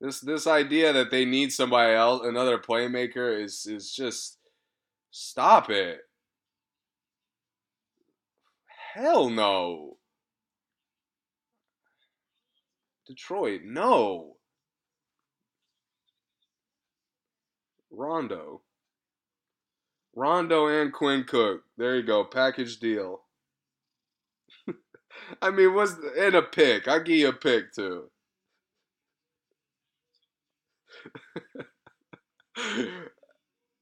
This 0.00 0.20
this 0.20 0.46
idea 0.46 0.92
that 0.92 1.10
they 1.10 1.24
need 1.24 1.52
somebody 1.52 1.94
else, 1.94 2.22
another 2.24 2.58
playmaker, 2.58 3.42
is 3.42 3.66
is 3.66 3.92
just 3.92 4.38
stop 5.10 5.70
it. 5.70 5.98
Hell 8.94 9.30
no. 9.30 9.96
Detroit, 13.06 13.62
no. 13.64 14.36
Rondo. 17.92 18.62
Rondo 20.14 20.66
and 20.66 20.92
Quinn 20.92 21.24
Cook. 21.24 21.62
There 21.76 21.96
you 21.96 22.02
go. 22.02 22.24
Package 22.24 22.80
deal. 22.80 23.22
I 25.42 25.50
mean, 25.50 25.74
what's 25.74 25.94
in 26.16 26.34
a 26.34 26.42
pick? 26.42 26.88
I'll 26.88 27.02
give 27.02 27.16
you 27.16 27.28
a 27.28 27.32
pick 27.32 27.72
too. 27.72 28.10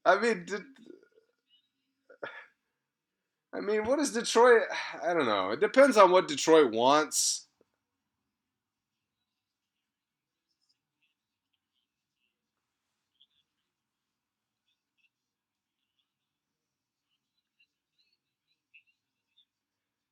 I 0.05 0.19
mean, 0.19 0.45
did, 0.45 0.63
I 3.53 3.59
mean, 3.59 3.83
what 3.83 3.99
is 3.99 4.11
Detroit? 4.11 4.63
I 5.03 5.13
don't 5.13 5.25
know. 5.25 5.51
It 5.51 5.59
depends 5.59 5.97
on 5.97 6.11
what 6.11 6.27
Detroit 6.27 6.71
wants. 6.71 7.40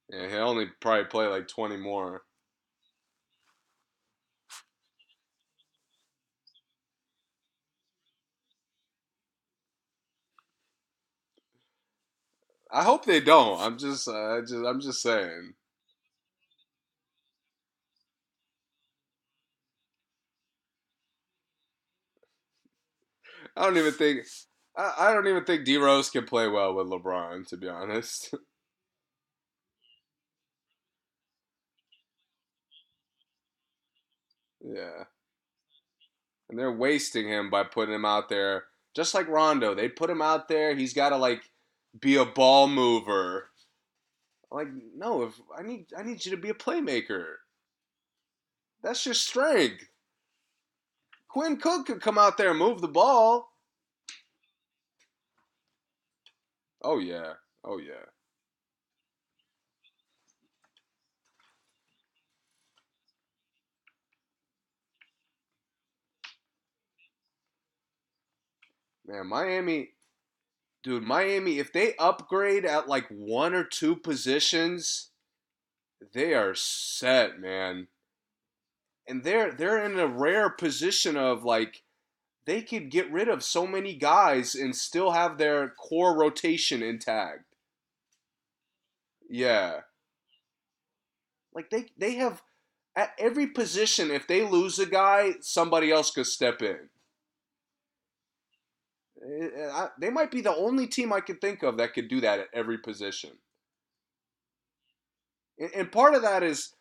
Yeah, 0.10 0.28
he'll 0.30 0.49
only 0.49 0.68
probably 0.82 1.05
play 1.05 1.28
like 1.28 1.47
20 1.47 1.78
more. 1.78 2.24
I 12.72 12.84
hope 12.84 13.05
they 13.05 13.20
don't. 13.20 13.60
I'm 13.62 13.78
just, 13.78 14.07
uh, 14.07 14.41
just, 14.41 14.53
I'm 14.66 14.82
just 14.82 15.01
saying. 15.01 15.53
I 23.55 23.64
don't 23.66 23.78
even 23.78 23.93
think, 23.93 24.26
I, 24.78 24.93
I 24.99 25.14
don't 25.14 25.28
even 25.28 25.43
think 25.43 25.66
D 25.66 25.78
Rose 25.78 26.10
can 26.10 26.26
play 26.26 26.47
well 26.47 26.74
with 26.76 26.88
LeBron. 26.88 27.47
To 27.49 27.57
be 27.57 27.68
honest. 27.70 28.34
yeah. 34.74 35.04
And 36.50 36.58
they're 36.58 36.72
wasting 36.72 37.28
him 37.28 37.50
by 37.50 37.64
putting 37.64 37.94
him 37.94 38.06
out 38.06 38.30
there, 38.30 38.66
just 38.96 39.14
like 39.14 39.28
Rondo. 39.28 39.76
They 39.76 39.88
put 39.88 40.10
him 40.10 40.22
out 40.22 40.48
there. 40.48 40.76
He's 40.76 40.94
got 40.94 41.10
to 41.10 41.18
like 41.18 41.44
be 42.00 42.16
a 42.16 42.26
ball 42.26 42.68
mover. 42.68 43.50
Like, 44.52 44.68
no, 44.96 45.24
if 45.24 45.40
I 45.58 45.62
need 45.62 45.88
I 45.98 46.04
need 46.04 46.26
you 46.26 46.32
to 46.32 46.38
be 46.38 46.50
a 46.50 46.56
playmaker. 46.56 47.26
That's 48.82 49.06
your 49.06 49.14
strength. 49.14 49.86
Quinn 51.28 51.58
Cook 51.58 51.86
could 51.86 52.02
come 52.02 52.18
out 52.18 52.38
there 52.38 52.50
and 52.50 52.60
move 52.60 52.82
the 52.82 52.88
ball. 52.88 53.52
Oh 56.84 57.00
yeah. 57.00 57.34
Oh 57.64 57.78
yeah. 57.78 58.06
Man, 69.10 69.28
Miami 69.28 69.89
dude, 70.84 71.03
Miami, 71.03 71.60
if 71.60 71.72
they 71.74 71.95
upgrade 71.97 72.66
at 72.66 72.88
like 72.88 73.07
one 73.10 73.53
or 73.53 73.64
two 73.64 73.95
positions, 73.95 75.10
they 76.14 76.34
are 76.34 76.55
set, 76.55 77.39
man. 77.39 77.88
And 79.07 79.24
they're 79.24 79.51
they're 79.51 79.84
in 79.84 79.99
a 79.99 80.07
rare 80.07 80.49
position 80.49 81.18
of 81.18 81.43
like 81.43 81.82
they 82.45 82.62
could 82.62 82.91
get 82.91 83.12
rid 83.12 83.28
of 83.28 83.43
so 83.43 83.66
many 83.66 83.95
guys 83.95 84.55
and 84.55 84.76
still 84.76 85.12
have 85.12 85.38
their 85.38 85.70
core 85.70 86.18
rotation 86.18 86.84
intact. 86.84 87.43
Yeah. 89.30 89.82
Like 91.53 91.70
they 91.72 91.88
they 91.97 92.16
have 92.16 92.41
at 92.95 93.14
every 93.18 93.47
position 93.47 94.12
if 94.12 94.28
they 94.28 94.43
lose 94.43 94.78
a 94.78 94.86
guy, 94.86 95.34
somebody 95.41 95.91
else 95.91 96.12
could 96.12 96.28
step 96.28 96.62
in. 96.62 96.89
Eh, 99.30 99.70
I, 99.72 99.90
they 100.00 100.10
might 100.10 100.32
be 100.32 100.42
the 100.42 100.56
only 100.56 100.88
team 100.88 101.14
I 101.14 101.22
could 101.22 101.42
think 101.42 101.64
of 101.64 101.78
that 101.78 101.94
could 101.94 102.08
do 102.10 102.22
that 102.22 102.40
at 102.40 102.48
every 102.54 102.78
position. 102.80 103.32
And, 105.60 105.72
and 105.76 105.92
part 105.92 106.16
of 106.16 106.22
that 106.24 106.44
is 106.44 106.74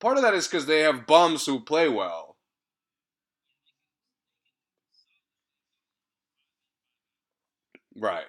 part 0.00 0.16
of 0.16 0.22
that 0.24 0.34
is 0.34 0.48
because 0.48 0.66
they 0.66 0.80
have 0.80 1.06
bums 1.06 1.46
who 1.46 1.60
play 1.60 1.88
well. 1.88 2.36
Right. 7.96 8.26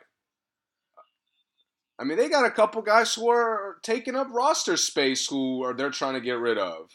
I 2.00 2.04
mean, 2.04 2.18
they 2.18 2.30
got 2.30 2.46
a 2.46 2.52
couple 2.52 2.82
guys 2.82 3.14
who 3.14 3.30
are 3.30 3.78
taking 3.84 4.16
up 4.16 4.28
roster 4.32 4.78
space 4.78 5.28
who 5.28 5.64
are 5.64 5.74
they're 5.74 5.90
trying 5.92 6.16
to 6.16 6.22
get 6.22 6.38
rid 6.40 6.58
of. 6.58 6.90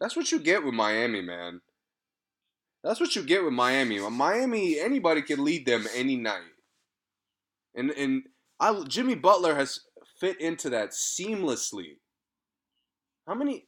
That's 0.00 0.16
what 0.16 0.32
you 0.32 0.40
get 0.40 0.64
with 0.64 0.74
Miami, 0.74 1.22
man. 1.22 1.60
That's 2.84 3.00
what 3.00 3.16
you 3.16 3.22
get 3.24 3.44
with 3.44 3.52
Miami. 3.52 3.98
Miami, 4.10 4.78
anybody 4.80 5.22
can 5.22 5.44
lead 5.44 5.66
them 5.66 5.86
any 5.94 6.16
night. 6.16 6.54
And 7.74 7.90
and 7.92 8.22
I 8.60 8.82
Jimmy 8.88 9.14
Butler 9.16 9.54
has 9.54 9.80
fit 10.20 10.40
into 10.40 10.70
that 10.70 10.90
seamlessly. 10.90 11.98
How 13.26 13.34
many 13.34 13.66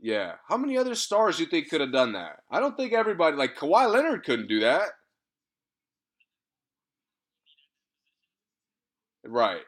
Yeah, 0.00 0.34
how 0.48 0.56
many 0.58 0.76
other 0.78 0.94
stars 0.94 1.38
do 1.38 1.44
you 1.44 1.50
think 1.50 1.70
could 1.70 1.80
have 1.80 1.92
done 1.92 2.12
that? 2.12 2.40
I 2.50 2.60
don't 2.60 2.76
think 2.76 2.92
everybody 2.92 3.36
like 3.36 3.56
Kawhi 3.56 3.90
Leonard 3.90 4.24
couldn't 4.24 4.48
do 4.48 4.60
that. 4.60 4.90
Right. 9.24 9.62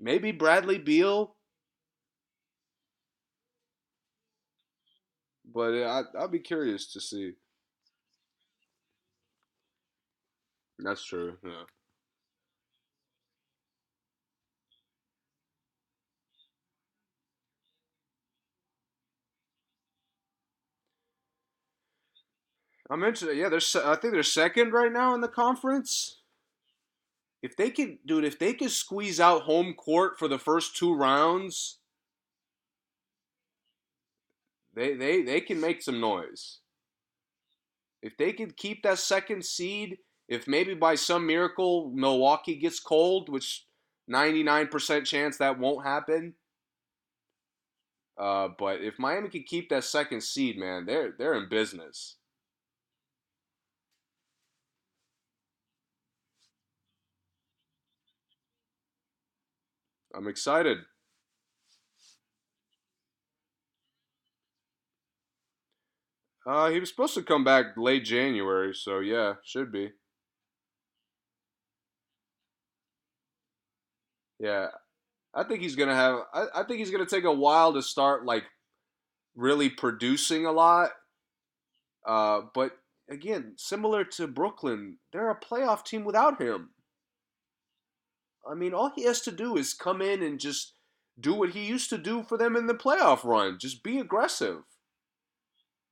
Maybe 0.00 0.32
Bradley 0.32 0.78
Beal. 0.78 1.36
But 5.52 5.74
I, 5.74 6.02
I'll 6.18 6.28
be 6.28 6.38
curious 6.38 6.92
to 6.92 7.00
see. 7.00 7.32
That's 10.78 11.04
true. 11.04 11.36
Yeah. 11.44 11.64
I 22.90 22.96
mentioned, 22.96 23.36
yeah, 23.36 23.48
they're. 23.48 23.60
I 23.84 23.96
think 23.96 24.14
they're 24.14 24.22
second 24.22 24.72
right 24.72 24.92
now 24.92 25.14
in 25.14 25.20
the 25.20 25.28
conference. 25.28 26.19
If 27.42 27.56
they 27.56 27.70
could, 27.70 27.98
dude, 28.06 28.24
if 28.24 28.38
they 28.38 28.52
could 28.52 28.70
squeeze 28.70 29.18
out 29.18 29.42
home 29.42 29.74
court 29.74 30.18
for 30.18 30.28
the 30.28 30.38
first 30.38 30.76
two 30.76 30.94
rounds, 30.94 31.78
they 34.74 34.94
they 34.94 35.22
they 35.22 35.40
can 35.40 35.60
make 35.60 35.82
some 35.82 36.00
noise. 36.00 36.58
If 38.02 38.16
they 38.16 38.32
could 38.32 38.56
keep 38.56 38.82
that 38.82 38.98
second 38.98 39.44
seed, 39.44 39.98
if 40.28 40.46
maybe 40.46 40.74
by 40.74 40.94
some 40.94 41.26
miracle 41.26 41.90
Milwaukee 41.94 42.56
gets 42.56 42.80
cold, 42.80 43.28
which 43.28 43.66
99% 44.10 45.04
chance 45.04 45.36
that 45.36 45.58
won't 45.58 45.86
happen. 45.86 46.34
Uh, 48.18 48.48
but 48.58 48.80
if 48.80 48.98
Miami 48.98 49.28
could 49.28 49.46
keep 49.46 49.70
that 49.70 49.84
second 49.84 50.22
seed, 50.22 50.58
man, 50.58 50.84
they're 50.84 51.14
they're 51.18 51.34
in 51.34 51.48
business. 51.48 52.16
I'm 60.14 60.28
excited. 60.28 60.78
Uh, 66.46 66.70
he 66.70 66.80
was 66.80 66.88
supposed 66.88 67.14
to 67.14 67.22
come 67.22 67.44
back 67.44 67.76
late 67.76 68.04
January, 68.04 68.74
so 68.74 69.00
yeah, 69.00 69.34
should 69.44 69.70
be. 69.70 69.90
Yeah, 74.38 74.68
I 75.34 75.44
think 75.44 75.60
he's 75.60 75.76
gonna 75.76 75.94
have. 75.94 76.20
I, 76.32 76.46
I 76.56 76.62
think 76.64 76.78
he's 76.78 76.90
gonna 76.90 77.06
take 77.06 77.24
a 77.24 77.32
while 77.32 77.74
to 77.74 77.82
start 77.82 78.24
like 78.24 78.44
really 79.36 79.68
producing 79.68 80.46
a 80.46 80.52
lot. 80.52 80.90
Uh, 82.06 82.42
but 82.54 82.72
again, 83.10 83.54
similar 83.56 84.04
to 84.04 84.26
Brooklyn, 84.26 84.98
they're 85.12 85.30
a 85.30 85.38
playoff 85.38 85.84
team 85.84 86.04
without 86.04 86.40
him. 86.40 86.70
I 88.48 88.54
mean, 88.54 88.74
all 88.74 88.90
he 88.94 89.04
has 89.04 89.20
to 89.22 89.32
do 89.32 89.56
is 89.56 89.74
come 89.74 90.00
in 90.00 90.22
and 90.22 90.40
just 90.40 90.74
do 91.18 91.34
what 91.34 91.50
he 91.50 91.64
used 91.64 91.90
to 91.90 91.98
do 91.98 92.22
for 92.22 92.38
them 92.38 92.56
in 92.56 92.66
the 92.66 92.74
playoff 92.74 93.24
run. 93.24 93.58
Just 93.58 93.82
be 93.82 93.98
aggressive. 93.98 94.62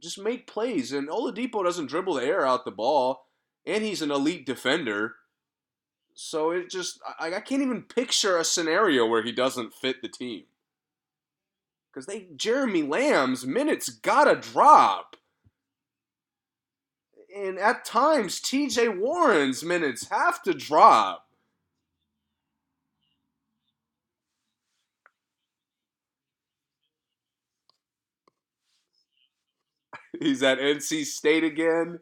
Just 0.01 0.18
make 0.18 0.46
plays. 0.46 0.92
And 0.92 1.09
Oladipo 1.09 1.64
doesn't 1.64 1.88
dribble 1.88 2.14
the 2.14 2.24
air 2.24 2.46
out 2.46 2.64
the 2.64 2.70
ball, 2.70 3.26
and 3.66 3.84
he's 3.84 4.03
an 4.03 4.11
elite 4.11 4.46
defender. 4.46 5.16
So 6.14 6.51
it 6.51 6.70
just, 6.70 7.01
I, 7.18 7.34
I 7.34 7.40
can't 7.40 7.62
even 7.62 7.82
picture 7.82 8.38
a 8.38 8.44
scenario 8.44 9.07
where 9.07 9.22
he 9.22 9.32
doesn't 9.32 9.74
fit 9.74 10.03
the 10.03 10.09
team. 10.09 10.44
Because 11.92 12.07
they, 12.07 12.28
Jeremy 12.36 12.82
Lamb's 12.82 13.46
minutes 13.46 13.88
gotta 13.88 14.36
drop. 14.36 15.16
And 17.36 17.59
at 17.59 17.84
times, 17.84 18.40
TJ 18.40 18.99
Warren's 18.99 19.62
minutes 19.62 20.09
have 20.09 20.42
to 20.42 20.55
drop. 20.55 21.28
He's 30.20 30.42
at 30.42 30.58
NC 30.58 31.04
State 31.06 31.44
again. 31.44 32.00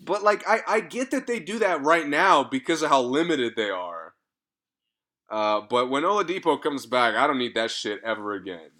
But 0.00 0.22
like 0.22 0.46
I, 0.48 0.60
I 0.66 0.80
get 0.80 1.10
that 1.12 1.26
they 1.26 1.40
do 1.40 1.58
that 1.60 1.82
right 1.82 2.08
now 2.08 2.44
because 2.44 2.82
of 2.82 2.90
how 2.90 3.02
limited 3.02 3.54
they 3.56 3.70
are. 3.70 4.14
Uh, 5.30 5.62
but 5.68 5.90
when 5.90 6.04
Oladipo 6.04 6.60
comes 6.62 6.86
back, 6.86 7.14
I 7.14 7.26
don't 7.26 7.38
need 7.38 7.54
that 7.54 7.70
shit 7.70 8.00
ever 8.04 8.34
again. 8.34 8.70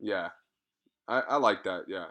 Yeah, 0.00 0.30
I, 1.08 1.20
I 1.20 1.36
like 1.36 1.64
that. 1.64 1.84
Yeah. 1.88 2.06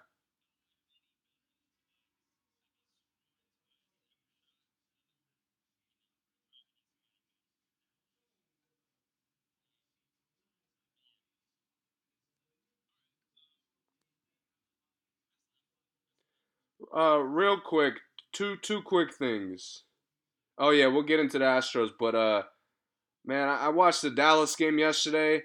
Uh, 16.96 17.20
real 17.20 17.58
quick, 17.60 17.96
two 18.34 18.58
two 18.58 18.82
quick 18.82 19.14
things. 19.14 19.84
Oh 20.58 20.72
yeah, 20.72 20.88
we'll 20.88 21.04
get 21.04 21.20
into 21.20 21.40
the 21.40 21.46
Astros, 21.46 21.90
but 21.98 22.16
uh, 22.16 22.44
man, 23.26 23.48
I, 23.48 23.66
I 23.66 23.70
watched 23.70 24.02
the 24.02 24.10
Dallas 24.10 24.56
game 24.56 24.78
yesterday, 24.78 25.44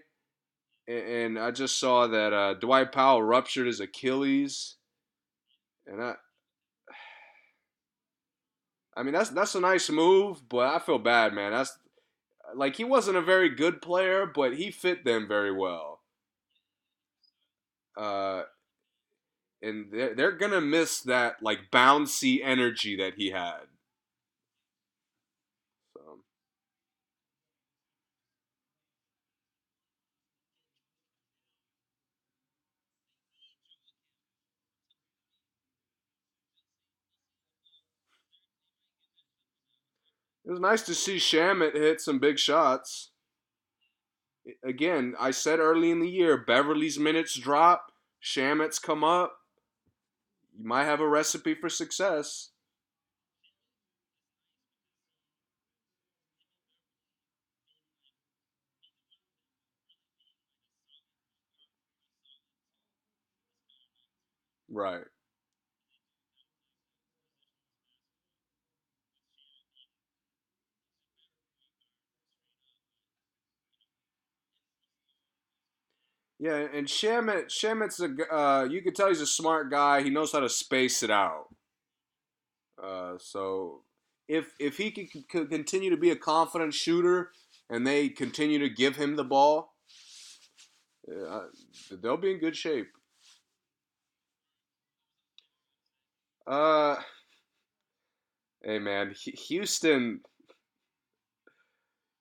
and, 0.88 0.98
and 0.98 1.38
I 1.38 1.52
just 1.52 1.78
saw 1.78 2.08
that 2.08 2.32
uh, 2.32 2.54
Dwight 2.54 2.90
Powell 2.92 3.22
ruptured 3.22 3.68
his 3.68 3.80
Achilles, 3.80 4.76
and 5.86 6.02
I, 6.02 6.14
I 8.96 9.02
mean 9.04 9.12
that's 9.12 9.30
that's 9.30 9.54
a 9.54 9.60
nice 9.60 9.88
move, 9.88 10.48
but 10.48 10.74
I 10.74 10.80
feel 10.80 10.98
bad, 10.98 11.32
man. 11.32 11.52
That's 11.52 11.78
like 12.54 12.76
he 12.76 12.84
wasn't 12.84 13.18
a 13.18 13.22
very 13.22 13.50
good 13.54 13.80
player, 13.80 14.26
but 14.26 14.56
he 14.56 14.70
fit 14.70 15.04
them 15.04 15.28
very 15.28 15.52
well. 15.52 16.00
Uh, 17.96 18.42
and 19.62 19.86
they're, 19.92 20.14
they're 20.14 20.32
gonna 20.32 20.60
miss 20.60 21.00
that 21.02 21.42
like 21.42 21.70
bouncy 21.72 22.40
energy 22.42 22.96
that 22.96 23.14
he 23.16 23.30
had. 23.30 23.62
So 25.94 26.20
it 40.44 40.50
was 40.50 40.60
nice 40.60 40.82
to 40.82 40.94
see 40.94 41.16
Shamet 41.16 41.74
hit 41.74 42.00
some 42.00 42.18
big 42.18 42.38
shots. 42.38 43.10
Again, 44.64 45.14
I 45.18 45.32
said 45.32 45.58
early 45.58 45.90
in 45.90 46.00
the 46.00 46.08
year, 46.08 46.36
Beverley's 46.36 46.98
minutes 46.98 47.34
drop, 47.36 47.90
Shamet's 48.22 48.78
come 48.78 49.02
up. 49.02 49.36
You 50.58 50.64
might 50.66 50.86
have 50.86 50.98
a 51.00 51.06
recipe 51.08 51.54
for 51.54 51.68
success. 51.68 52.50
Right. 64.68 65.06
Yeah, 76.38 76.66
and 76.74 76.86
Shamet, 76.86 77.46
Shamet's 77.46 78.00
a 78.00 78.34
uh, 78.34 78.64
you 78.64 78.82
can 78.82 78.92
tell 78.94 79.08
he's 79.08 79.22
a 79.22 79.26
smart 79.26 79.70
guy. 79.70 80.02
He 80.02 80.10
knows 80.10 80.32
how 80.32 80.40
to 80.40 80.50
space 80.50 81.02
it 81.02 81.10
out. 81.10 81.46
Uh, 82.82 83.14
so 83.18 83.82
if 84.28 84.52
if 84.60 84.76
he 84.76 84.90
can, 84.90 85.46
continue 85.48 85.90
to 85.90 85.96
be 85.96 86.10
a 86.10 86.16
confident 86.16 86.74
shooter, 86.74 87.30
and 87.70 87.86
they 87.86 88.10
continue 88.10 88.58
to 88.58 88.68
give 88.68 88.96
him 88.96 89.16
the 89.16 89.24
ball, 89.24 89.74
uh, 91.10 91.44
they'll 92.02 92.18
be 92.18 92.32
in 92.32 92.38
good 92.38 92.56
shape. 92.56 92.88
Uh, 96.46 96.96
hey 98.62 98.78
man, 98.78 99.14
Hu- 99.24 99.32
Houston, 99.48 100.20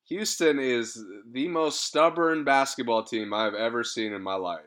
Houston 0.06 0.60
is 0.60 1.04
the 1.32 1.48
most 1.48 1.82
stubborn 1.84 2.44
basketball 2.44 3.04
team 3.04 3.34
I've 3.34 3.56
ever 3.56 3.84
seen 3.84 4.14
in 4.14 4.22
my 4.22 4.36
life. 4.36 4.62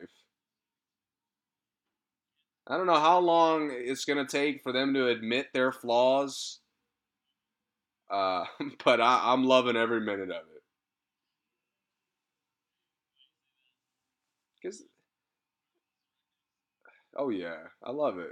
I 2.67 2.77
don't 2.77 2.87
know 2.87 2.99
how 2.99 3.19
long 3.19 3.71
it's 3.73 4.05
going 4.05 4.23
to 4.23 4.29
take 4.31 4.61
for 4.61 4.71
them 4.71 4.93
to 4.93 5.07
admit 5.07 5.47
their 5.53 5.71
flaws, 5.71 6.59
uh, 8.11 8.45
but 8.83 9.01
I, 9.01 9.31
I'm 9.33 9.45
loving 9.45 9.75
every 9.75 10.01
minute 10.01 10.29
of 10.29 10.43
it. 10.55 10.63
Cause, 14.61 14.83
oh 17.15 17.29
yeah, 17.29 17.57
I 17.81 17.91
love 17.91 18.19
it. 18.19 18.27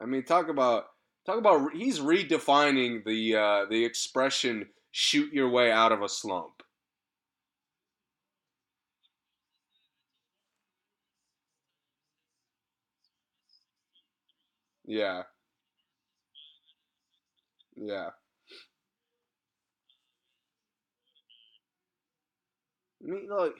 I 0.00 0.04
mean, 0.04 0.22
talk 0.22 0.48
about 0.50 0.84
talk 1.24 1.38
about 1.38 1.72
he's 1.72 1.98
redefining 1.98 3.04
the 3.06 3.36
uh, 3.36 3.64
the 3.70 3.84
expression 3.84 4.66
"shoot 4.96 5.30
your 5.34 5.50
way 5.50 5.70
out 5.70 5.92
of 5.92 6.00
a 6.00 6.08
slump." 6.08 6.62
Yeah, 14.86 15.24
yeah. 17.76 18.10
I 23.02 23.06
mean, 23.10 23.28
look, 23.28 23.56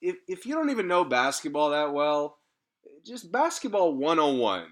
if 0.00 0.16
if 0.28 0.46
you 0.46 0.54
don't 0.54 0.70
even 0.70 0.88
know 0.88 1.04
basketball 1.04 1.70
that 1.70 1.92
well, 1.92 2.38
just 3.06 3.32
basketball 3.32 3.94
101. 3.94 4.68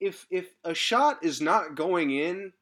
If 0.00 0.26
if 0.30 0.54
a 0.64 0.74
shot 0.74 1.24
is 1.24 1.40
not 1.40 1.76
going 1.76 2.10
in, 2.12 2.52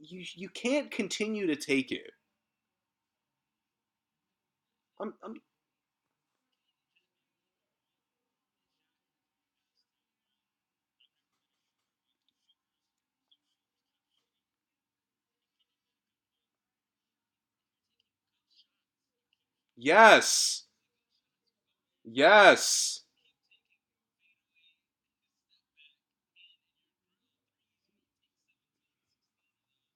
you 0.00 0.24
you 0.34 0.48
can't 0.48 0.90
continue 0.90 1.46
to 1.46 1.56
take 1.56 1.92
it. 1.92 2.10
I'm, 5.00 5.14
I'm 5.22 5.40
yes. 19.76 20.64
Yes. 22.04 23.04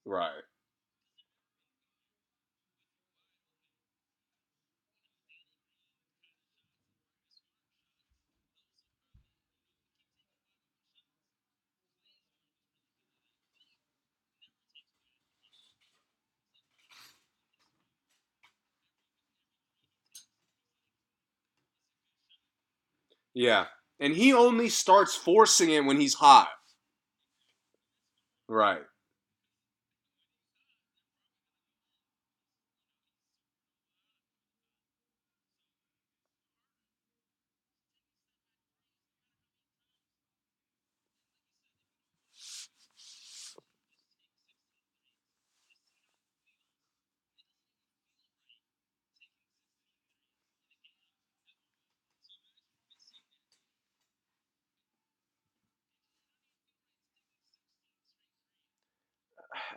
Right. 0.04 0.42
Yeah. 23.34 23.66
And 24.00 24.14
he 24.14 24.32
only 24.32 24.68
starts 24.68 25.14
forcing 25.14 25.70
it 25.70 25.84
when 25.84 26.00
he's 26.00 26.14
hot. 26.14 26.48
Right. 28.48 28.82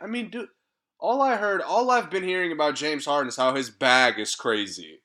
I 0.00 0.06
mean, 0.06 0.30
dude, 0.30 0.48
all 0.98 1.20
I 1.20 1.36
heard, 1.36 1.60
all 1.60 1.90
I've 1.90 2.10
been 2.10 2.24
hearing 2.24 2.52
about 2.52 2.74
James 2.74 3.06
Harden 3.06 3.28
is 3.28 3.36
how 3.36 3.54
his 3.54 3.70
bag 3.70 4.18
is 4.18 4.34
crazy. 4.34 5.02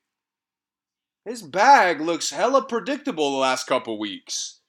His 1.25 1.41
bag 1.41 2.01
looks 2.01 2.31
hella 2.31 2.63
predictable 2.63 3.31
the 3.31 3.37
last 3.37 3.67
couple 3.67 3.99
weeks. 3.99 4.59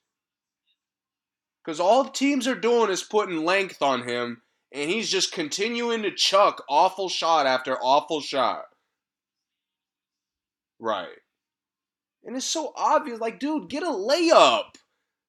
Because 1.65 1.81
all 1.81 2.05
teams 2.05 2.47
are 2.47 2.55
doing 2.55 2.91
is 2.91 3.03
putting 3.03 3.45
length 3.45 3.83
on 3.83 4.07
him, 4.07 4.43
and 4.73 4.91
he's 4.91 5.11
just 5.11 5.33
continuing 5.33 6.03
to 6.03 6.11
chuck 6.11 6.63
awful 6.69 7.09
shot 7.09 7.47
after 7.47 7.77
awful 7.77 8.21
shot. 8.21 8.65
Right. 10.79 11.09
And 12.25 12.37
it's 12.37 12.47
so 12.47 12.73
obvious. 12.77 13.21
Like, 13.21 13.39
dude, 13.39 13.71
get 13.71 13.83
a 13.83 13.87
layup. 13.87 14.75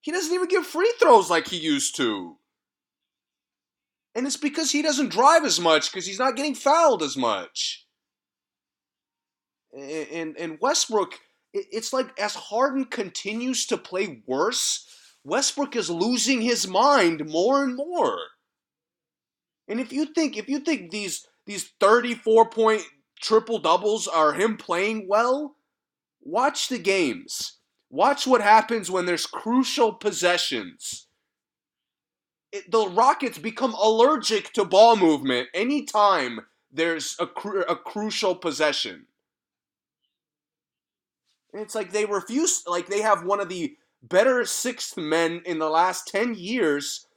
He 0.02 0.12
doesn't 0.12 0.34
even 0.34 0.48
get 0.48 0.66
free 0.66 0.92
throws 1.00 1.30
like 1.30 1.48
he 1.48 1.58
used 1.58 1.96
to. 1.98 2.38
And 4.16 4.28
it's 4.28 4.38
because 4.38 4.72
he 4.72 4.82
doesn't 4.82 5.12
drive 5.12 5.44
as 5.44 5.60
much 5.60 5.92
because 5.92 6.06
he's 6.06 6.20
not 6.20 6.36
getting 6.36 6.56
fouled 6.56 7.02
as 7.02 7.18
much. 7.18 7.86
And, 9.74 10.08
and, 10.12 10.38
and 10.38 10.58
Westbrook, 10.62 11.20
it's 11.54 11.94
like 11.94 12.18
as 12.20 12.36
Harden 12.36 12.86
continues 12.86 13.66
to 13.68 13.78
play 13.78 14.24
worse, 14.28 14.88
Westbrook 15.24 15.76
is 15.76 15.90
losing 15.90 16.42
his 16.42 16.68
mind 16.68 17.28
more 17.30 17.64
and 17.64 17.76
more. 17.76 18.20
And 19.68 19.80
if 19.80 19.94
you 19.94 20.06
think 20.06 20.38
if 20.38 20.50
you 20.50 20.60
think 20.60 20.92
these 20.92 21.26
these 21.46 21.72
34 21.80 22.50
point 22.50 22.82
triple 23.22 23.60
doubles 23.60 24.08
are 24.08 24.34
him 24.34 24.58
playing 24.58 25.08
well, 25.08 25.56
watch 26.22 26.68
the 26.68 26.78
games. 26.78 27.60
Watch 27.90 28.26
what 28.28 28.42
happens 28.42 28.90
when 28.90 29.06
there's 29.06 29.26
crucial 29.26 29.94
possessions. 29.94 31.08
It, 32.54 32.70
the 32.70 32.88
Rockets 32.88 33.40
become 33.40 33.74
allergic 33.74 34.54
to 34.54 34.64
ball 34.64 34.96
movement 34.96 35.50
anytime 35.56 36.42
there's 36.72 37.16
a, 37.20 37.26
cru- 37.26 37.64
a 37.64 37.76
crucial 37.76 38.36
possession. 38.36 39.08
And 41.52 41.64
it's 41.64 41.74
like 41.74 41.92
they 41.92 42.06
refuse, 42.06 42.64
like 42.68 42.88
they 42.88 43.02
have 43.02 43.26
one 43.26 43.40
of 43.40 43.50
the 43.50 43.76
better 44.04 44.46
sixth 44.46 44.98
men 44.98 45.42
in 45.46 45.58
the 45.58 45.70
last 45.70 46.08
10 46.08 46.36
years. 46.36 47.08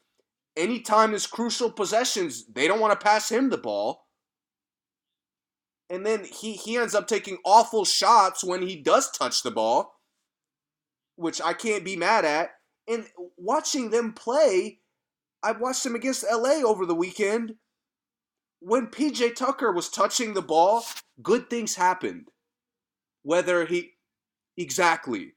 Anytime 0.56 1.10
there's 1.10 1.26
crucial 1.26 1.70
possessions, 1.70 2.46
they 2.46 2.66
don't 2.66 2.80
want 2.80 2.98
to 2.98 3.04
pass 3.04 3.30
him 3.30 3.50
the 3.50 3.58
ball. 3.58 4.06
And 5.90 6.04
then 6.04 6.24
he, 6.24 6.54
he 6.54 6.78
ends 6.78 6.94
up 6.94 7.06
taking 7.06 7.36
awful 7.44 7.84
shots 7.84 8.42
when 8.42 8.62
he 8.62 8.76
does 8.76 9.10
touch 9.10 9.42
the 9.42 9.50
ball, 9.50 10.00
which 11.16 11.42
I 11.42 11.52
can't 11.52 11.84
be 11.84 11.94
mad 11.96 12.24
at. 12.24 12.52
And 12.88 13.06
watching 13.36 13.90
them 13.90 14.14
play, 14.14 14.80
I 15.42 15.52
watched 15.52 15.86
him 15.86 15.94
against 15.94 16.24
LA 16.30 16.62
over 16.64 16.86
the 16.86 16.94
weekend. 16.94 17.54
When 18.60 18.88
PJ 18.88 19.36
Tucker 19.36 19.70
was 19.72 19.88
touching 19.88 20.34
the 20.34 20.42
ball, 20.42 20.84
good 21.22 21.48
things 21.50 21.74
happened. 21.74 22.28
Whether 23.22 23.66
he 23.66 23.92
exactly 24.56 25.34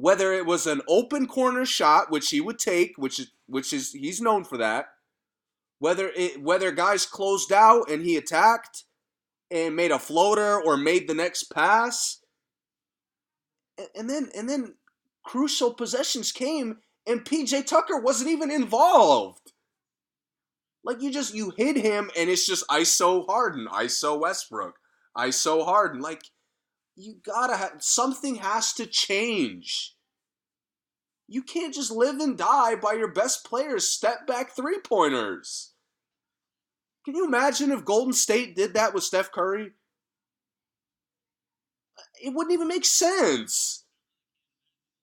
whether 0.00 0.32
it 0.32 0.46
was 0.46 0.66
an 0.66 0.80
open 0.86 1.26
corner 1.26 1.66
shot 1.66 2.10
which 2.10 2.30
he 2.30 2.40
would 2.40 2.58
take, 2.58 2.94
which 2.96 3.18
is 3.18 3.32
which 3.46 3.72
is 3.72 3.92
he's 3.92 4.20
known 4.20 4.44
for 4.44 4.56
that, 4.58 4.86
whether 5.80 6.10
it 6.14 6.40
whether 6.40 6.70
guys 6.70 7.04
closed 7.04 7.52
out 7.52 7.90
and 7.90 8.02
he 8.02 8.16
attacked 8.16 8.84
and 9.50 9.74
made 9.74 9.90
a 9.90 9.98
floater 9.98 10.60
or 10.62 10.76
made 10.76 11.08
the 11.08 11.14
next 11.14 11.44
pass. 11.44 12.20
And, 13.96 14.10
then 14.10 14.30
and 14.36 14.48
then 14.48 14.74
crucial 15.24 15.72
possessions 15.72 16.32
came 16.32 16.78
and 17.08 17.24
PJ 17.24 17.66
Tucker 17.66 17.98
wasn't 17.98 18.30
even 18.30 18.50
involved. 18.50 19.52
Like 20.84 21.02
you 21.02 21.10
just 21.10 21.34
you 21.34 21.52
hit 21.56 21.76
him 21.76 22.10
and 22.16 22.30
it's 22.30 22.46
just 22.46 22.68
ISO 22.68 23.26
Harden, 23.26 23.66
ISO 23.66 24.20
Westbrook, 24.20 24.76
ISO 25.16 25.64
Harden. 25.64 26.00
Like 26.00 26.22
you 26.94 27.16
gotta 27.24 27.56
have 27.56 27.76
something 27.80 28.36
has 28.36 28.72
to 28.74 28.86
change. 28.86 29.94
You 31.26 31.42
can't 31.42 31.74
just 31.74 31.90
live 31.90 32.20
and 32.20 32.38
die 32.38 32.76
by 32.76 32.94
your 32.94 33.12
best 33.12 33.44
players' 33.44 33.88
step 33.88 34.26
back 34.26 34.54
three 34.54 34.78
pointers. 34.78 35.72
Can 37.04 37.14
you 37.14 37.26
imagine 37.26 37.70
if 37.70 37.84
Golden 37.84 38.12
State 38.12 38.56
did 38.56 38.74
that 38.74 38.94
with 38.94 39.04
Steph 39.04 39.32
Curry? 39.32 39.72
Uh, 41.98 42.02
it 42.22 42.34
wouldn't 42.34 42.52
even 42.52 42.68
make 42.68 42.84
sense. 42.84 43.77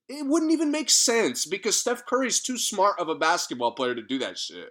It 0.07 0.25
wouldn't 0.25 0.51
even 0.51 0.71
make 0.71 0.89
sense 0.89 1.45
because 1.45 1.79
Steph 1.79 2.05
Curry's 2.05 2.39
too 2.41 2.57
smart 2.57 2.99
of 2.99 3.09
a 3.09 3.15
basketball 3.15 3.71
player 3.71 3.95
to 3.95 4.03
do 4.03 4.19
that 4.19 4.37
shit. 4.37 4.69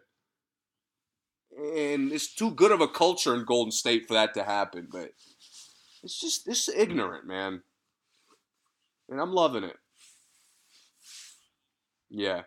And 1.56 2.12
it's 2.12 2.35
too 2.35 2.52
good 2.52 2.73
of 2.73 2.81
a 2.81 2.89
culture 2.89 3.35
in 3.35 3.44
Golden 3.44 3.73
State 3.73 4.06
for 4.06 4.15
that 4.15 4.35
to 4.35 4.44
happen, 4.44 4.89
but 4.90 5.11
it's 6.02 6.20
just 6.20 6.48
it's 6.48 6.69
ignorant, 6.69 7.27
man. 7.27 7.62
And 9.09 9.20
I'm 9.20 9.32
loving 9.32 9.65
it. 9.65 9.77
Yeah. 12.11 12.43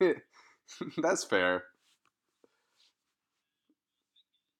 That's 0.98 1.24
fair. 1.24 1.64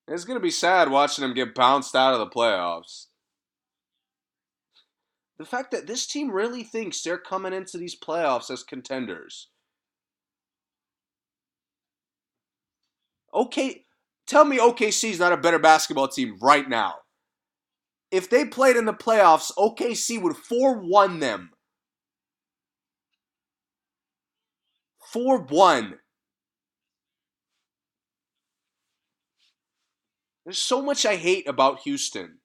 It's 0.06 0.24
going 0.24 0.38
to 0.38 0.42
be 0.42 0.50
sad 0.50 0.90
watching 0.90 1.22
them 1.22 1.34
get 1.34 1.54
bounced 1.54 1.94
out 1.94 2.12
of 2.12 2.20
the 2.20 2.26
playoffs. 2.26 3.06
The 5.38 5.44
fact 5.44 5.70
that 5.72 5.86
this 5.86 6.06
team 6.06 6.30
really 6.30 6.62
thinks 6.62 7.02
they're 7.02 7.18
coming 7.18 7.52
into 7.52 7.78
these 7.78 7.98
playoffs 7.98 8.50
as 8.50 8.62
contenders. 8.62 9.48
Okay, 13.32 13.84
tell 14.28 14.44
me 14.44 14.58
OKC 14.58 15.10
is 15.10 15.18
not 15.18 15.32
a 15.32 15.36
better 15.36 15.58
basketball 15.58 16.06
team 16.06 16.36
right 16.40 16.68
now. 16.68 16.94
If 18.12 18.30
they 18.30 18.44
played 18.44 18.76
in 18.76 18.84
the 18.84 18.92
playoffs, 18.92 19.50
OKC 19.58 20.22
would 20.22 20.36
4 20.36 20.78
1 20.78 21.18
them. 21.18 21.50
4 25.12 25.40
1. 25.40 25.98
There's 30.44 30.58
so 30.58 30.82
much 30.82 31.06
I 31.06 31.16
hate 31.16 31.48
about 31.48 31.80
Houston. 31.80 32.38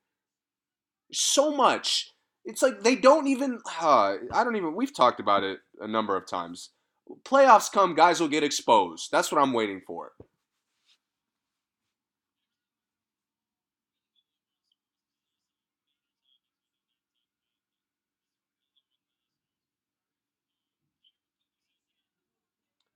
So 1.11 1.51
much. 1.55 2.11
It's 2.45 2.61
like 2.61 2.81
they 2.81 2.95
don't 2.95 3.27
even. 3.27 3.59
Uh, 3.81 4.15
I 4.33 4.43
don't 4.43 4.55
even. 4.55 4.75
We've 4.75 4.95
talked 4.95 5.19
about 5.19 5.43
it 5.43 5.59
a 5.81 5.87
number 5.87 6.15
of 6.15 6.25
times. 6.27 6.71
Playoffs 7.23 7.71
come, 7.71 7.95
guys 7.95 8.19
will 8.21 8.27
get 8.27 8.43
exposed. 8.43 9.09
That's 9.11 9.31
what 9.31 9.41
I'm 9.41 9.53
waiting 9.53 9.81
for. 9.85 10.11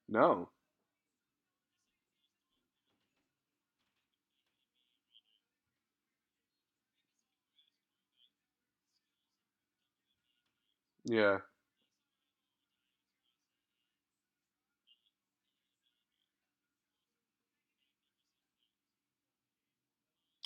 No. 0.07 0.52
Yeah. 11.05 11.39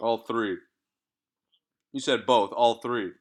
All 0.01 0.17
three. 0.25 0.57
You 1.91 1.99
said 1.99 2.25
both, 2.25 2.53
all 2.53 2.75
three. 2.81 3.11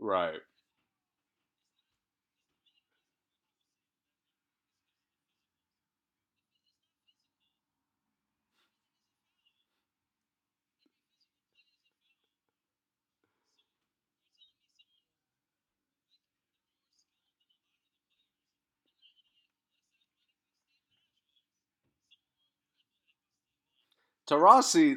Right. 0.00 0.40
Taurasi 24.28 24.96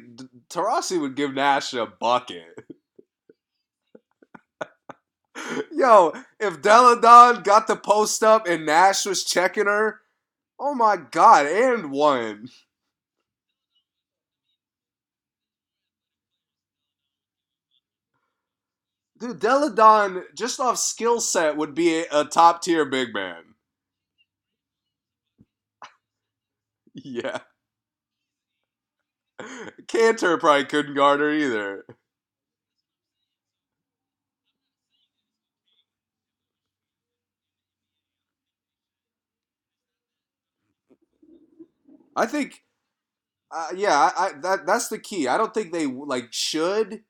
Taurasi 0.50 1.00
would 1.00 1.16
give 1.16 1.34
Nash 1.34 1.74
a 1.74 1.86
bucket. 1.86 2.66
Yo, 5.72 6.12
if 6.40 6.62
Delle 6.62 7.00
Donne 7.00 7.42
got 7.42 7.66
the 7.66 7.76
post 7.76 8.22
up 8.22 8.46
and 8.46 8.66
Nash 8.66 9.06
was 9.06 9.24
checking 9.24 9.66
her, 9.66 10.00
oh 10.58 10.74
my 10.74 10.96
god, 10.96 11.46
and 11.46 11.90
one. 11.90 12.48
Dude, 19.18 19.38
Delle 19.40 19.70
Donne, 19.70 20.24
just 20.36 20.60
off 20.60 20.78
skill 20.78 21.20
set, 21.20 21.56
would 21.56 21.74
be 21.74 22.00
a, 22.00 22.04
a 22.12 22.24
top 22.24 22.62
tier 22.62 22.84
big 22.84 23.14
man. 23.14 23.54
yeah. 26.94 27.38
Kanter 29.86 30.38
probably 30.38 30.64
couldn't 30.64 30.94
guard 30.94 31.20
her 31.20 31.32
either. 31.32 31.84
I 42.16 42.26
think, 42.26 42.62
uh, 43.52 43.68
yeah, 43.76 44.12
I, 44.16 44.32
that 44.42 44.66
that's 44.66 44.88
the 44.88 44.98
key. 44.98 45.28
I 45.28 45.38
don't 45.38 45.54
think 45.54 45.72
they 45.72 45.86
like 45.86 46.32
should, 46.32 47.02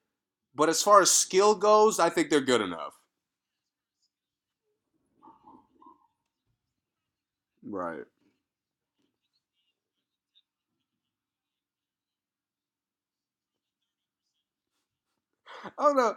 but 0.54 0.68
as 0.70 0.82
far 0.82 1.02
as 1.02 1.10
skill 1.10 1.54
goes, 1.56 2.00
I 2.00 2.10
think 2.10 2.30
they're 2.30 2.40
good 2.42 2.62
enough. 2.62 2.94
Right. 7.64 8.04
Oh 15.78 15.92
no, 15.92 16.16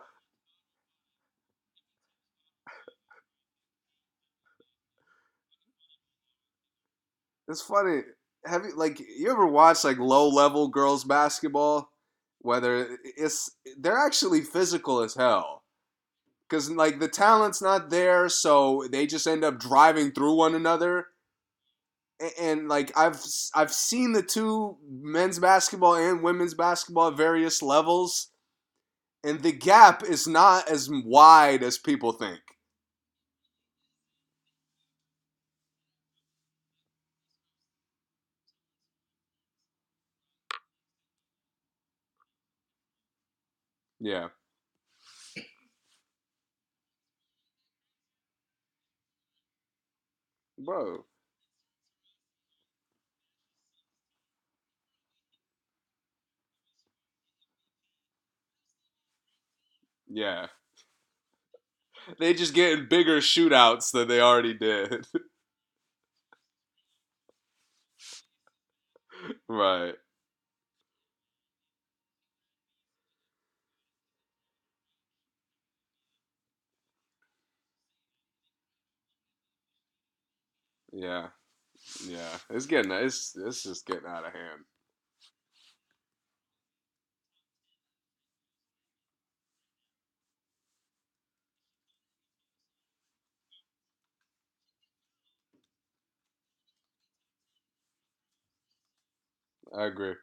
it's 7.47 7.61
funny. 7.61 8.01
Have 8.45 8.63
you 8.65 8.75
like 8.75 8.99
you 8.99 9.29
ever 9.31 9.45
watched 9.45 9.83
like 9.83 9.97
low 9.99 10.29
level 10.29 10.67
girls 10.69 11.03
basketball? 11.03 11.91
Whether 12.39 12.97
it's 13.03 13.51
they're 13.77 13.97
actually 13.97 14.41
physical 14.41 15.01
as 15.01 15.15
hell 15.15 15.63
because 16.49 16.69
like 16.71 16.99
the 16.99 17.07
talent's 17.09 17.61
not 17.61 17.89
there, 17.89 18.29
so 18.29 18.87
they 18.91 19.07
just 19.07 19.27
end 19.27 19.43
up 19.43 19.59
driving 19.59 20.11
through 20.11 20.35
one 20.35 20.55
another. 20.55 21.07
A- 22.21 22.39
And 22.41 22.67
like 22.67 22.95
I've 22.97 23.23
I've 23.55 23.73
seen 23.73 24.13
the 24.13 24.21
two 24.23 24.77
men's 24.87 25.39
basketball 25.39 25.95
and 25.95 26.21
women's 26.23 26.53
basketball 26.53 27.09
at 27.09 27.17
various 27.17 27.61
levels, 27.61 28.29
and 29.23 29.41
the 29.43 29.51
gap 29.53 30.03
is 30.03 30.27
not 30.27 30.69
as 30.69 30.89
wide 30.91 31.63
as 31.63 31.77
people 31.77 32.13
think. 32.13 32.41
Yeah, 43.99 44.29
bro. 50.57 51.05
Yeah, 60.09 60.47
they 62.19 62.33
just 62.33 62.53
getting 62.53 62.87
bigger 62.89 63.17
shootouts 63.17 63.91
than 63.91 64.07
they 64.07 64.21
already 64.21 64.53
did. 64.53 65.05
right. 69.49 69.95
Yeah. 80.97 81.27
Yeah. 82.05 82.37
It's 82.49 82.65
getting 82.67 82.91
it's 82.91 83.35
it's 83.37 83.63
just 83.63 83.85
getting 83.87 84.07
out 84.07 84.25
of 84.27 84.33
hand. 84.33 84.65
I 99.73 99.85
agree. 99.85 100.15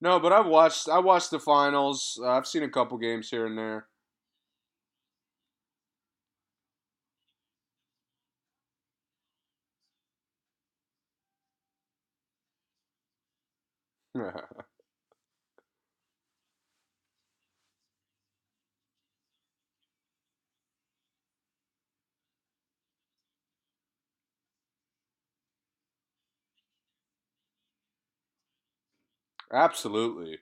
No, 0.00 0.18
but 0.20 0.32
I've 0.32 0.46
watched 0.46 0.88
I 0.88 0.98
watched 0.98 1.30
the 1.30 1.40
finals. 1.40 2.18
Uh, 2.22 2.30
I've 2.30 2.46
seen 2.46 2.62
a 2.62 2.68
couple 2.68 2.98
games 2.98 3.30
here 3.30 3.46
and 3.46 3.56
there. 3.58 3.88
Absolutely. 29.52 30.38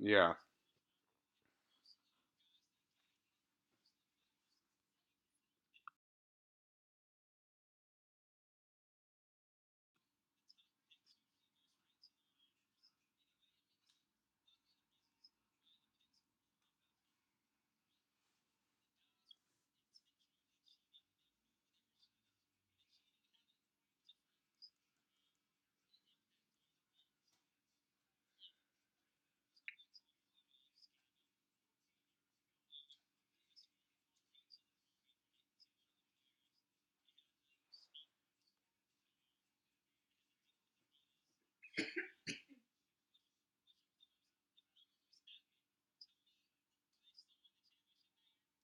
Yeah. 0.00 0.34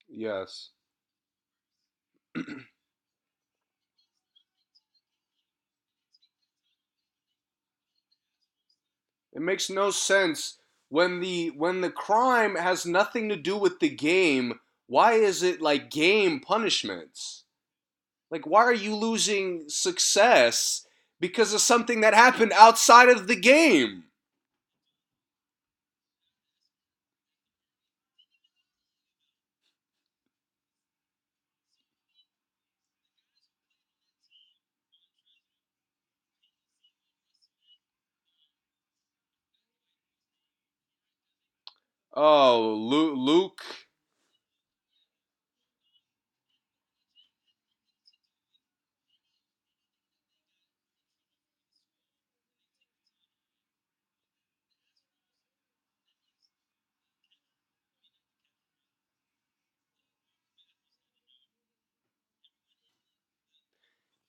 Yes. 0.08 0.70
It 9.32 9.40
makes 9.40 9.70
no 9.70 9.90
sense 9.92 10.58
when 10.88 11.20
the 11.20 11.50
when 11.50 11.80
the 11.80 11.90
crime 11.92 12.56
has 12.56 12.84
nothing 12.84 13.28
to 13.28 13.36
do 13.36 13.56
with 13.56 13.78
the 13.78 13.88
game. 13.88 14.58
Why 14.88 15.12
is 15.14 15.42
it 15.44 15.60
like 15.60 15.90
game 15.90 16.40
punishments? 16.40 17.44
Like 18.30 18.46
why 18.46 18.62
are 18.64 18.74
you 18.74 18.96
losing 18.96 19.68
success 19.68 20.85
because 21.28 21.52
of 21.52 21.60
something 21.60 22.00
that 22.02 22.14
happened 22.14 22.52
outside 22.54 23.08
of 23.08 23.26
the 23.26 23.36
game? 23.36 24.04
Oh, 42.16 42.74
Luke, 42.74 43.62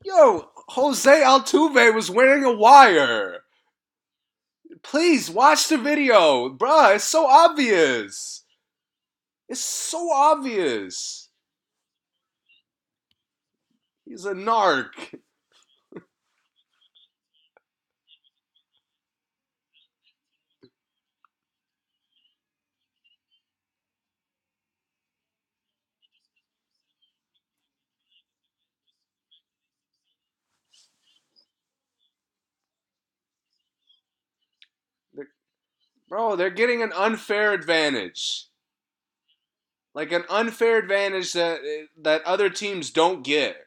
Yo, 0.08 0.50
Jose 0.70 1.22
Altuve 1.22 1.94
was 1.94 2.10
wearing 2.10 2.46
a 2.46 2.52
wire. 2.52 3.42
Please 4.82 5.30
watch 5.30 5.68
the 5.68 5.78
video, 5.78 6.48
bruh. 6.48 6.96
It's 6.96 7.04
so 7.04 7.28
obvious. 7.28 8.46
It's 9.50 9.60
so 9.60 10.10
obvious. 10.10 11.28
He's 14.06 14.26
a 14.26 14.32
narc. 14.32 15.20
Bro, 36.10 36.38
they're 36.38 36.50
getting 36.50 36.82
an 36.82 36.94
unfair 36.94 37.54
advantage. 37.54 38.48
Like 39.94 40.12
an 40.12 40.24
unfair 40.30 40.78
advantage 40.78 41.34
that 41.34 41.60
that 42.02 42.24
other 42.24 42.50
teams 42.50 42.92
don't 42.92 43.24
get. 43.24 43.67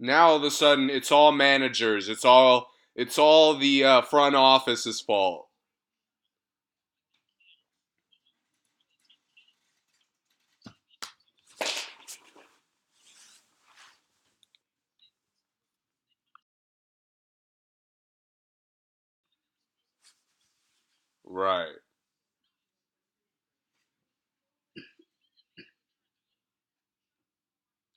Now 0.00 0.30
all 0.30 0.36
of 0.36 0.44
a 0.44 0.50
sudden 0.50 0.90
it's 0.90 1.12
all 1.12 1.30
managers. 1.30 2.08
It's 2.08 2.24
all 2.24 2.70
it's 2.96 3.18
all 3.18 3.54
the 3.54 3.84
uh, 3.84 4.02
front 4.02 4.34
office's 4.34 5.00
fault. 5.00 5.46
Right. 21.24 21.76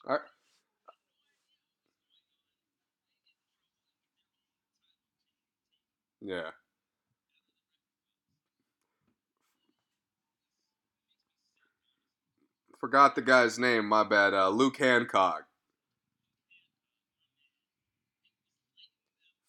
I, 0.08 0.18
yeah. 6.24 6.52
Forgot 12.80 13.16
the 13.16 13.22
guy's 13.24 13.58
name. 13.58 13.88
My 13.88 14.04
bad. 14.04 14.34
Uh, 14.34 14.50
Luke 14.50 14.78
Hancock. 14.78 15.48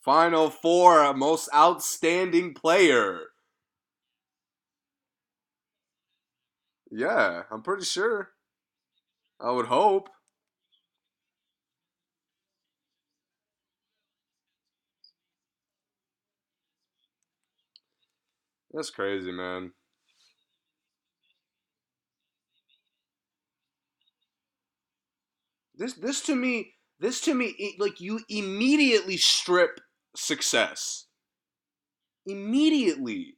Final 0.04 0.50
four, 0.50 1.12
most 1.14 1.48
outstanding 1.54 2.54
player. 2.54 3.28
Yeah, 6.90 7.42
I'm 7.50 7.62
pretty 7.62 7.84
sure. 7.84 8.30
I 9.40 9.50
would 9.52 9.66
hope. 9.66 10.08
That's 18.74 18.90
crazy, 18.90 19.30
man. 19.30 19.70
This 25.76 25.94
this 25.94 26.20
to 26.22 26.34
me 26.34 26.74
this 26.98 27.20
to 27.22 27.34
me 27.34 27.76
like 27.78 28.00
you 28.00 28.20
immediately 28.28 29.16
strip 29.16 29.80
success. 30.16 31.06
Immediately. 32.26 33.36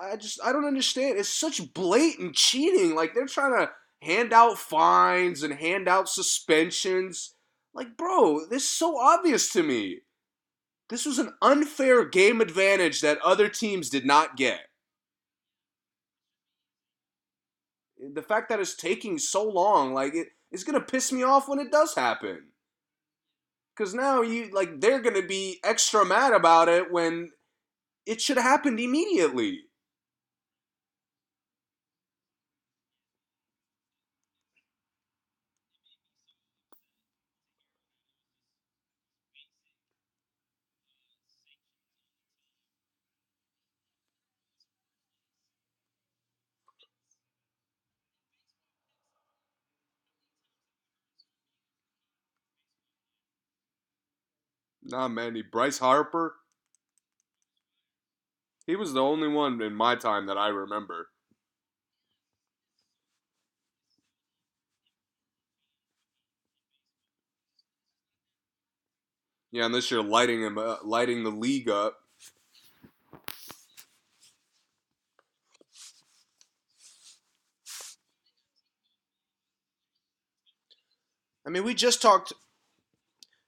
I 0.00 0.16
just 0.16 0.38
I 0.44 0.52
don't 0.52 0.66
understand. 0.66 1.18
It's 1.18 1.28
such 1.28 1.72
blatant 1.74 2.36
cheating. 2.36 2.94
Like 2.94 3.14
they're 3.14 3.26
trying 3.26 3.56
to 3.58 3.72
hand 4.02 4.32
out 4.32 4.58
fines 4.58 5.42
and 5.42 5.54
hand 5.54 5.88
out 5.88 6.08
suspensions. 6.08 7.34
Like, 7.74 7.96
bro, 7.96 8.46
this 8.46 8.62
is 8.62 8.70
so 8.70 8.96
obvious 8.98 9.52
to 9.54 9.62
me. 9.64 10.02
This 10.90 11.06
was 11.06 11.18
an 11.18 11.34
unfair 11.40 12.04
game 12.04 12.40
advantage 12.40 13.00
that 13.00 13.18
other 13.22 13.48
teams 13.48 13.88
did 13.88 14.04
not 14.04 14.36
get. 14.36 14.60
The 18.12 18.22
fact 18.22 18.50
that 18.50 18.60
it's 18.60 18.74
taking 18.74 19.18
so 19.18 19.44
long, 19.48 19.94
like 19.94 20.14
it, 20.14 20.28
it's 20.52 20.64
gonna 20.64 20.80
piss 20.80 21.10
me 21.10 21.22
off 21.22 21.48
when 21.48 21.58
it 21.58 21.72
does 21.72 21.94
happen. 21.94 22.48
Cause 23.76 23.94
now 23.94 24.22
you 24.22 24.50
like 24.52 24.80
they're 24.80 25.00
gonna 25.00 25.26
be 25.26 25.58
extra 25.64 26.04
mad 26.04 26.32
about 26.32 26.68
it 26.68 26.92
when 26.92 27.30
it 28.06 28.20
should 28.20 28.36
have 28.36 28.44
happened 28.44 28.78
immediately. 28.78 29.62
Nah, 54.94 55.08
man. 55.08 55.36
Bryce 55.50 55.78
Harper. 55.78 56.36
He 58.64 58.76
was 58.76 58.92
the 58.92 59.02
only 59.02 59.26
one 59.26 59.60
in 59.60 59.74
my 59.74 59.96
time 59.96 60.26
that 60.26 60.38
I 60.38 60.46
remember. 60.46 61.08
Yeah, 69.50 69.66
and 69.66 69.74
this 69.74 69.90
year 69.90 70.00
lighting 70.00 70.42
him, 70.42 70.58
uh, 70.58 70.76
lighting 70.84 71.24
the 71.24 71.30
league 71.30 71.68
up. 71.68 71.98
I 81.44 81.50
mean, 81.50 81.64
we 81.64 81.74
just 81.74 82.00
talked 82.00 82.32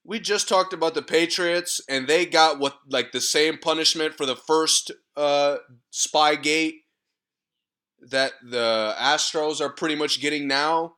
we 0.07 0.20
just 0.20 0.49
talked 0.49 0.73
about 0.73 0.95
the 0.95 1.03
Patriots, 1.03 1.81
and 1.89 2.07
they 2.07 2.27
got 2.27 2.61
what 2.61 2.78
like 2.89 3.11
the 3.11 3.20
same 3.20 3.59
punishment 3.59 4.15
for 4.15 4.24
the 4.24 4.37
first 4.37 4.93
uh, 5.16 5.57
spy 5.91 6.37
gate 6.37 6.83
that 8.01 8.35
the 8.43 8.95
Astros 8.99 9.61
are 9.61 9.73
pretty 9.73 9.97
much 9.97 10.20
getting 10.20 10.47
now, 10.47 10.95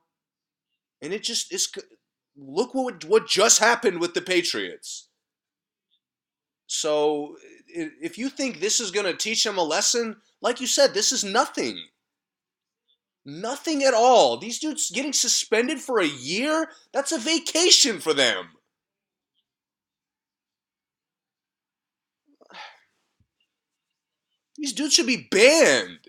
and 1.01 1.15
it 1.15 1.23
just 1.23 1.53
is. 1.55 1.73
Look 2.37 2.75
what 2.75 3.07
what 3.07 3.27
just 3.27 3.61
happened 3.61 3.99
with 3.99 4.13
the 4.13 4.21
Patriots. 4.21 5.09
So, 6.67 7.37
if 7.67 8.19
you 8.19 8.29
think 8.29 8.61
this 8.61 8.79
is 8.79 8.91
going 8.91 9.07
to 9.07 9.17
teach 9.17 9.43
them 9.43 9.57
a 9.57 9.63
lesson, 9.63 10.17
like 10.43 10.61
you 10.61 10.67
said, 10.67 10.93
this 10.93 11.13
is 11.13 11.25
nothing. 11.25 11.79
Nothing 13.25 13.85
at 13.85 13.95
all. 13.95 14.37
These 14.37 14.59
dudes 14.59 14.91
getting 14.91 15.15
suspended 15.15 15.81
for 15.81 15.99
a 15.99 16.07
year? 16.07 16.69
That's 16.93 17.13
a 17.13 17.19
vacation 17.19 18.01
for 18.01 18.13
them. 18.13 18.51
These 24.59 24.73
dudes 24.73 24.95
should 24.95 25.07
be 25.07 25.29
banned. 25.31 26.09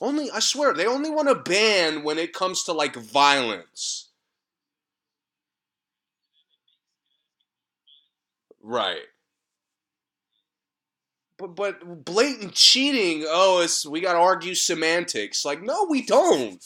Only, 0.00 0.30
I 0.30 0.40
swear, 0.40 0.74
they 0.74 0.86
only 0.86 1.08
want 1.08 1.28
to 1.28 1.34
ban 1.36 2.02
when 2.02 2.18
it 2.18 2.34
comes 2.34 2.64
to 2.64 2.72
like 2.72 2.96
violence. 2.96 4.10
Right. 8.60 9.04
But 11.38 11.54
but 11.54 12.04
blatant 12.04 12.54
cheating, 12.54 13.24
oh, 13.28 13.60
it's 13.62 13.86
we 13.86 14.00
got 14.00 14.14
to 14.14 14.18
argue 14.18 14.54
semantics. 14.54 15.44
Like, 15.44 15.62
no, 15.62 15.86
we 15.88 16.02
don't. 16.02 16.62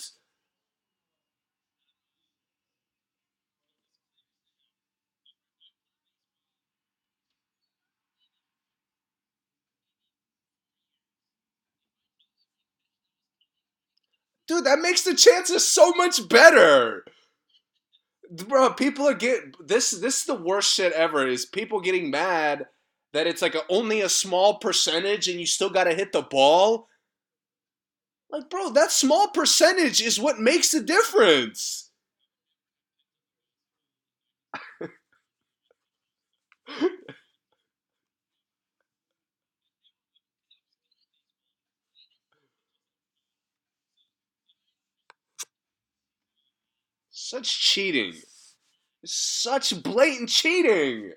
Dude, 14.50 14.64
that 14.64 14.80
makes 14.80 15.02
the 15.02 15.14
chances 15.14 15.64
so 15.64 15.92
much 15.92 16.28
better. 16.28 17.04
Bro, 18.32 18.70
people 18.70 19.06
are 19.06 19.14
getting 19.14 19.52
this 19.64 19.92
this 19.92 20.18
is 20.18 20.24
the 20.24 20.34
worst 20.34 20.74
shit 20.74 20.92
ever 20.92 21.24
is 21.24 21.46
people 21.46 21.80
getting 21.80 22.10
mad 22.10 22.66
that 23.12 23.28
it's 23.28 23.42
like 23.42 23.54
a, 23.54 23.62
only 23.68 24.00
a 24.00 24.08
small 24.08 24.58
percentage 24.58 25.28
and 25.28 25.38
you 25.38 25.46
still 25.46 25.70
got 25.70 25.84
to 25.84 25.94
hit 25.94 26.10
the 26.10 26.22
ball. 26.22 26.88
Like, 28.28 28.50
bro, 28.50 28.70
that 28.70 28.90
small 28.90 29.28
percentage 29.28 30.02
is 30.02 30.18
what 30.18 30.40
makes 30.40 30.72
the 30.72 30.80
difference. 30.80 31.92
Such 47.30 47.60
cheating. 47.60 48.14
Such 49.04 49.80
blatant 49.84 50.30
cheating. 50.30 51.12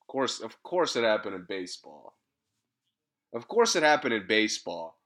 Of 0.00 0.06
course, 0.08 0.40
of 0.40 0.60
course 0.64 0.96
it 0.96 1.04
happened 1.04 1.36
in 1.36 1.46
baseball. 1.48 2.16
Of 3.32 3.46
course 3.46 3.76
it 3.76 3.84
happened 3.84 4.14
in 4.14 4.26
baseball. 4.26 4.98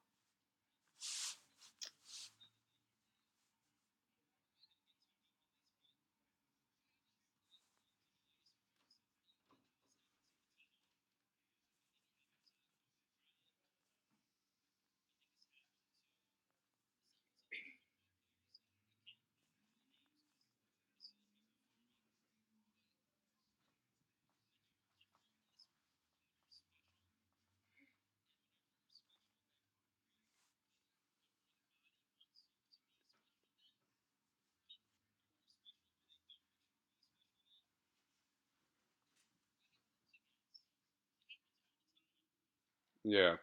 Yeah. 43.08 43.36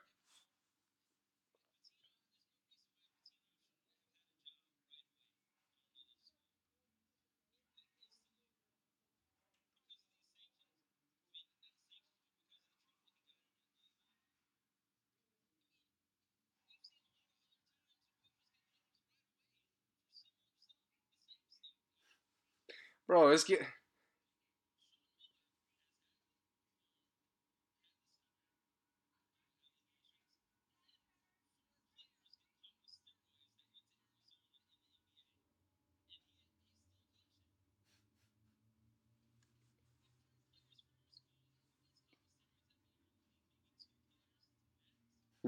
Bro, 23.07 23.29
it's 23.29 23.43
get 23.43 23.61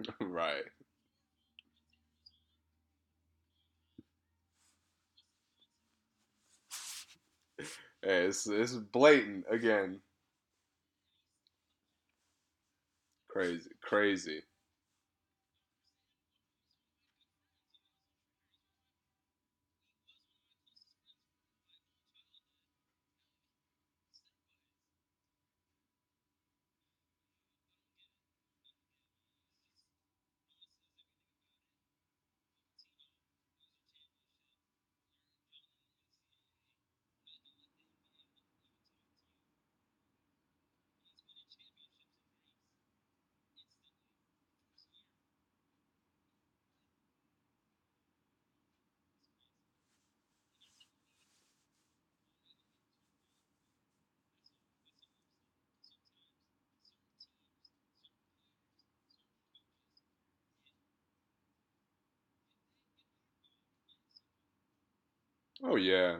right. 0.22 0.64
Hey, 8.04 8.26
it's 8.28 8.48
it's 8.48 8.74
blatant 8.74 9.46
again. 9.52 10.02
Crazy, 13.30 13.70
crazy. 13.82 14.42
Oh 65.64 65.76
yeah. 65.76 66.18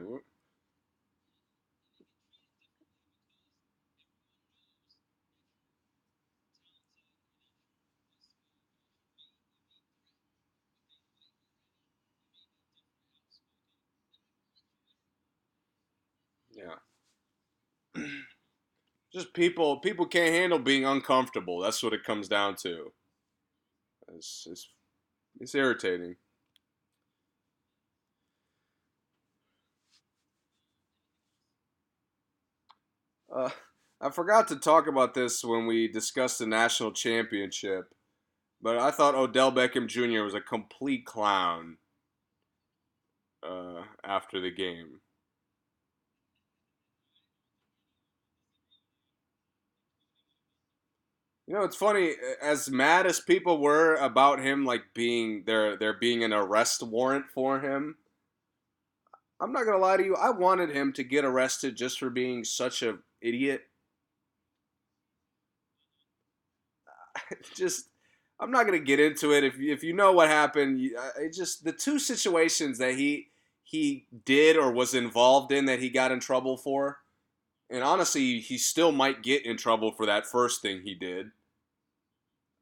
Yeah. 16.50 16.74
Just 19.12 19.34
people 19.34 19.78
people 19.80 20.06
can't 20.06 20.34
handle 20.34 20.58
being 20.58 20.84
uncomfortable. 20.86 21.60
That's 21.60 21.82
what 21.82 21.92
it 21.94 22.04
comes 22.04 22.28
down 22.28 22.56
to. 22.56 22.92
It's 24.14 24.46
it's, 24.50 24.68
it's 25.40 25.54
irritating. 25.54 26.16
Uh, 33.38 33.50
I 34.00 34.10
forgot 34.10 34.48
to 34.48 34.56
talk 34.56 34.88
about 34.88 35.14
this 35.14 35.44
when 35.44 35.66
we 35.66 35.86
discussed 35.86 36.40
the 36.40 36.46
national 36.46 36.90
championship, 36.90 37.94
but 38.60 38.76
I 38.78 38.90
thought 38.90 39.14
Odell 39.14 39.52
Beckham 39.52 39.86
Jr. 39.86 40.24
was 40.24 40.34
a 40.34 40.40
complete 40.40 41.06
clown 41.06 41.76
uh, 43.48 43.82
after 44.02 44.40
the 44.40 44.50
game. 44.50 45.00
You 51.46 51.54
know, 51.54 51.62
it's 51.62 51.76
funny. 51.76 52.14
As 52.42 52.68
mad 52.68 53.06
as 53.06 53.20
people 53.20 53.60
were 53.60 53.94
about 53.94 54.40
him, 54.40 54.64
like 54.66 54.82
being 54.94 55.44
there, 55.46 55.76
there 55.76 55.94
being 55.94 56.24
an 56.24 56.32
arrest 56.32 56.82
warrant 56.82 57.26
for 57.32 57.60
him. 57.60 57.96
I'm 59.40 59.52
not 59.52 59.64
gonna 59.64 59.78
lie 59.78 59.96
to 59.96 60.04
you. 60.04 60.16
I 60.16 60.30
wanted 60.30 60.70
him 60.70 60.92
to 60.94 61.04
get 61.04 61.24
arrested 61.24 61.76
just 61.76 61.98
for 61.98 62.10
being 62.10 62.44
such 62.44 62.82
a 62.82 62.98
idiot. 63.20 63.62
just, 67.54 67.88
I'm 68.40 68.50
not 68.50 68.66
gonna 68.66 68.78
get 68.78 69.00
into 69.00 69.32
it. 69.32 69.44
If 69.44 69.58
if 69.58 69.82
you 69.82 69.92
know 69.92 70.12
what 70.12 70.28
happened, 70.28 70.80
it 71.18 71.32
just 71.32 71.64
the 71.64 71.72
two 71.72 71.98
situations 71.98 72.78
that 72.78 72.94
he 72.94 73.28
he 73.62 74.06
did 74.24 74.56
or 74.56 74.72
was 74.72 74.94
involved 74.94 75.52
in 75.52 75.66
that 75.66 75.80
he 75.80 75.90
got 75.90 76.10
in 76.12 76.20
trouble 76.20 76.56
for, 76.56 76.98
and 77.70 77.82
honestly, 77.84 78.40
he 78.40 78.58
still 78.58 78.92
might 78.92 79.22
get 79.22 79.44
in 79.46 79.56
trouble 79.56 79.92
for 79.92 80.06
that 80.06 80.26
first 80.26 80.62
thing 80.62 80.82
he 80.82 80.94
did 80.94 81.30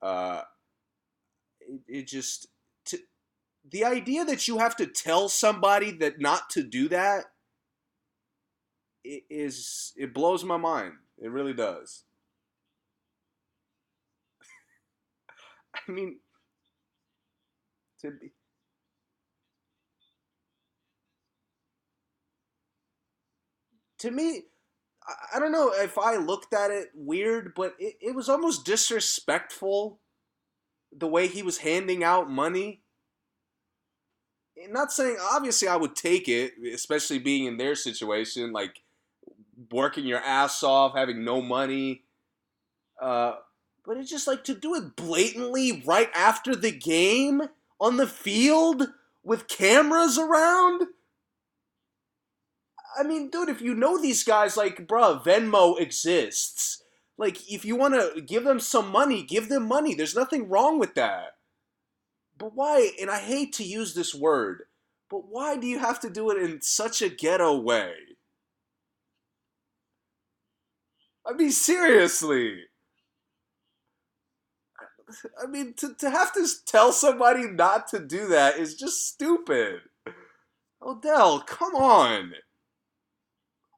uh, 0.03 0.43
it, 1.61 1.81
it 1.89 2.07
just 2.07 2.49
the 3.71 3.85
idea 3.85 4.25
that 4.25 4.49
you 4.49 4.59
have 4.59 4.77
to 4.77 4.87
tell 4.87 5.29
somebody 5.29 5.93
that 5.93 6.21
not 6.21 6.51
to 6.51 6.63
do 6.63 6.89
that 6.89 7.25
is 9.05 9.93
it 9.97 10.13
blows 10.15 10.45
my 10.45 10.57
mind. 10.57 10.95
It 11.19 11.31
really 11.31 11.55
does. 11.55 12.05
I 15.89 15.93
mean, 15.93 16.21
to 18.01 18.11
be. 18.11 18.33
To 24.01 24.11
me, 24.11 24.43
I 25.35 25.39
don't 25.39 25.53
know 25.53 25.73
if 25.73 25.97
I 25.97 26.17
looked 26.17 26.53
at 26.53 26.71
it 26.71 26.89
weird, 26.95 27.55
but 27.55 27.75
it, 27.79 27.95
it 28.01 28.15
was 28.15 28.29
almost 28.29 28.67
disrespectful 28.67 30.01
the 30.93 31.07
way 31.07 31.29
he 31.29 31.43
was 31.43 31.59
handing 31.59 32.05
out 32.05 32.31
money. 32.31 32.83
Not 34.71 34.93
saying 34.93 35.17
obviously 35.21 35.69
I 35.69 35.77
would 35.77 35.95
take 35.95 36.29
it, 36.29 36.55
especially 36.73 37.19
being 37.19 37.45
in 37.45 37.57
their 37.57 37.75
situation, 37.75 38.53
like 38.53 38.83
working 39.71 40.07
your 40.07 40.21
ass 40.21 40.63
off, 40.63 40.95
having 40.95 41.25
no 41.25 41.41
money. 41.43 42.03
Uh, 43.01 43.35
but 43.85 43.97
it's 43.97 44.11
just 44.11 44.27
like 44.27 44.45
to 44.45 44.55
do 44.55 44.75
it 44.75 44.97
blatantly 44.97 45.83
right 45.87 46.11
after 46.15 46.57
the 46.57 46.73
game 46.73 47.43
on 47.81 47.97
the 47.97 48.07
field 48.07 48.89
with 49.23 49.49
cameras 49.49 50.19
around. 50.19 50.89
I 52.99 53.03
mean, 53.03 53.29
dude, 53.31 53.51
if 53.51 53.61
you 53.61 53.75
know 53.75 54.01
these 54.01 54.25
guys, 54.25 54.57
like, 54.57 54.87
bruh, 54.87 55.23
Venmo 55.23 55.79
exists. 55.79 56.83
Like, 57.19 57.51
if 57.51 57.65
you 57.65 57.77
want 57.77 57.95
to 57.95 58.23
give 58.23 58.45
them 58.45 58.59
some 58.59 58.91
money, 58.91 59.23
give 59.23 59.49
them 59.49 59.69
money. 59.69 59.95
There's 59.95 60.17
nothing 60.17 60.49
wrong 60.49 60.79
with 60.79 60.95
that. 60.95 61.36
But 62.39 62.55
why, 62.55 62.91
and 63.01 63.11
I 63.11 63.19
hate 63.19 63.55
to 63.55 63.65
use 63.65 63.95
this 63.95 64.15
word, 64.15 64.65
but 65.09 65.29
why 65.29 65.57
do 65.57 65.67
you 65.67 65.79
have 65.79 66.01
to 66.01 66.11
do 66.11 66.31
it 66.31 66.43
in 66.43 66.61
such 66.61 67.01
a 67.01 67.09
ghetto 67.09 67.59
way? 67.59 67.93
I 71.27 71.33
mean, 71.33 71.51
seriously. 71.51 72.65
I 75.43 75.47
mean, 75.47 75.75
to, 75.75 75.95
to 75.95 76.11
have 76.11 76.33
to 76.35 76.47
tell 76.67 76.93
somebody 76.93 77.47
not 77.47 77.89
to 77.89 77.99
do 77.99 78.29
that 78.29 78.59
is 78.59 78.75
just 78.75 79.07
stupid. 79.07 79.81
Odell, 80.83 81.41
come 81.41 81.75
on. 81.75 82.33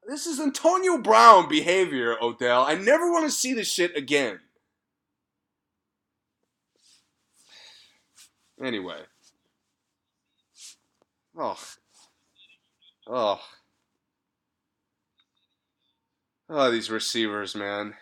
This 0.06 0.26
is 0.26 0.40
Antonio 0.40 0.98
Brown 0.98 1.48
behavior, 1.48 2.16
Odell. 2.20 2.62
I 2.62 2.74
never 2.74 3.10
want 3.12 3.26
to 3.26 3.30
see 3.30 3.52
this 3.52 3.70
shit 3.70 3.96
again. 3.96 4.40
Anyway. 8.62 9.00
Oh. 11.38 11.58
Oh. 13.06 13.40
Oh, 16.50 16.70
these 16.70 16.90
receivers, 16.90 17.54
man. 17.54 17.94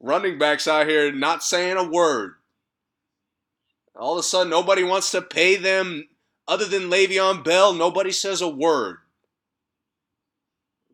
Running 0.00 0.38
backs 0.38 0.66
out 0.66 0.86
here 0.86 1.12
not 1.12 1.42
saying 1.42 1.76
a 1.76 1.84
word. 1.84 2.36
All 3.94 4.14
of 4.14 4.20
a 4.20 4.22
sudden, 4.22 4.48
nobody 4.48 4.82
wants 4.82 5.10
to 5.10 5.20
pay 5.20 5.56
them 5.56 6.08
other 6.48 6.64
than 6.64 6.88
Le'Veon 6.88 7.44
Bell. 7.44 7.74
Nobody 7.74 8.12
says 8.12 8.40
a 8.40 8.48
word. 8.48 8.98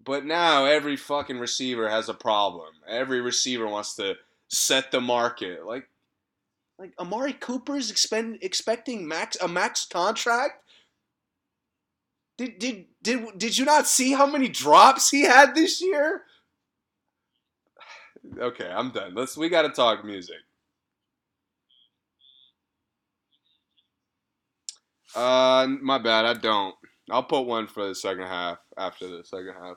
But 0.07 0.25
now 0.25 0.65
every 0.65 0.97
fucking 0.97 1.41
receiver 1.41 1.91
has 1.91 2.09
a 2.09 2.15
problem. 2.15 2.69
Every 2.89 3.21
receiver 3.21 3.67
wants 3.67 3.97
to 3.97 4.15
set 4.49 4.93
the 4.93 5.01
market. 5.01 5.67
Like, 5.67 5.89
like 6.79 6.93
Amari 7.01 7.33
Cooper's 7.33 7.91
expend, 7.91 8.39
expecting 8.41 9.07
max 9.07 9.37
a 9.43 9.49
max 9.49 9.85
contract. 9.85 10.63
Did, 12.39 12.59
did 12.59 12.85
did 13.03 13.39
did 13.39 13.59
you 13.59 13.65
not 13.65 13.87
see 13.89 14.13
how 14.13 14.27
many 14.27 14.49
drops 14.49 15.11
he 15.11 15.23
had 15.23 15.55
this 15.55 15.83
year? 15.83 16.23
Okay, 18.41 18.69
I'm 18.69 18.91
done. 18.91 19.15
Let's 19.15 19.37
we 19.37 19.49
got 19.49 19.63
to 19.63 19.69
talk 19.69 20.05
music. 20.05 20.39
Uh, 25.15 25.69
my 25.81 25.99
bad. 25.99 26.25
I 26.25 26.35
don't. 26.35 26.75
I'll 27.09 27.23
put 27.23 27.47
one 27.47 27.69
for 27.69 27.87
the 27.87 27.95
second 27.95 28.25
half 28.25 28.59
after 28.77 29.07
the 29.07 29.23
second 29.23 29.55
half. 29.63 29.77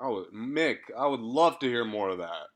I 0.00 0.08
would, 0.08 0.32
Mick, 0.32 0.78
I 0.98 1.06
would 1.06 1.20
love 1.20 1.58
to 1.60 1.66
hear 1.68 1.84
more 1.84 2.08
of 2.08 2.18
that. 2.18 2.46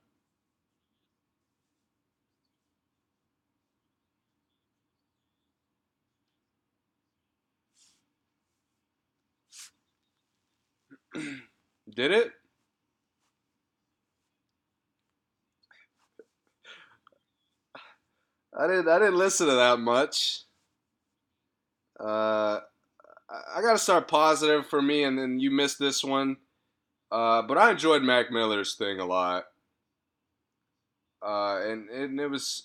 Did 11.95 12.12
it? 12.12 12.33
I 18.59 18.66
didn't. 18.66 18.89
I 18.89 18.99
didn't 18.99 19.16
listen 19.19 19.47
to 19.49 19.55
that 19.55 19.79
much. 19.79 20.43
Uh, 22.01 22.61
I 23.31 23.62
got 23.62 23.73
to 23.73 23.79
start 23.79 24.09
positive 24.09 24.66
for 24.66 24.81
me, 24.83 25.05
and 25.05 25.19
then 25.19 25.41
you 25.41 25.51
missed 25.51 25.79
this 25.79 26.05
one. 26.05 26.37
Uh, 27.15 27.43
but 27.43 27.57
I 27.57 27.70
enjoyed 27.70 28.03
Mac 28.03 28.32
Miller's 28.32 28.74
thing 28.74 28.99
a 28.99 29.05
lot. 29.05 29.45
Uh, 31.24 31.61
and, 31.62 31.89
and 31.89 32.19
it 32.19 32.27
was 32.27 32.65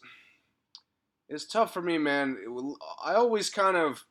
it's 1.29 1.45
tough 1.45 1.71
for 1.71 1.83
me, 1.83 1.99
man. 1.99 2.35
It, 2.43 2.75
I 3.05 3.13
always 3.13 3.51
kind 3.51 3.77
of 3.77 4.05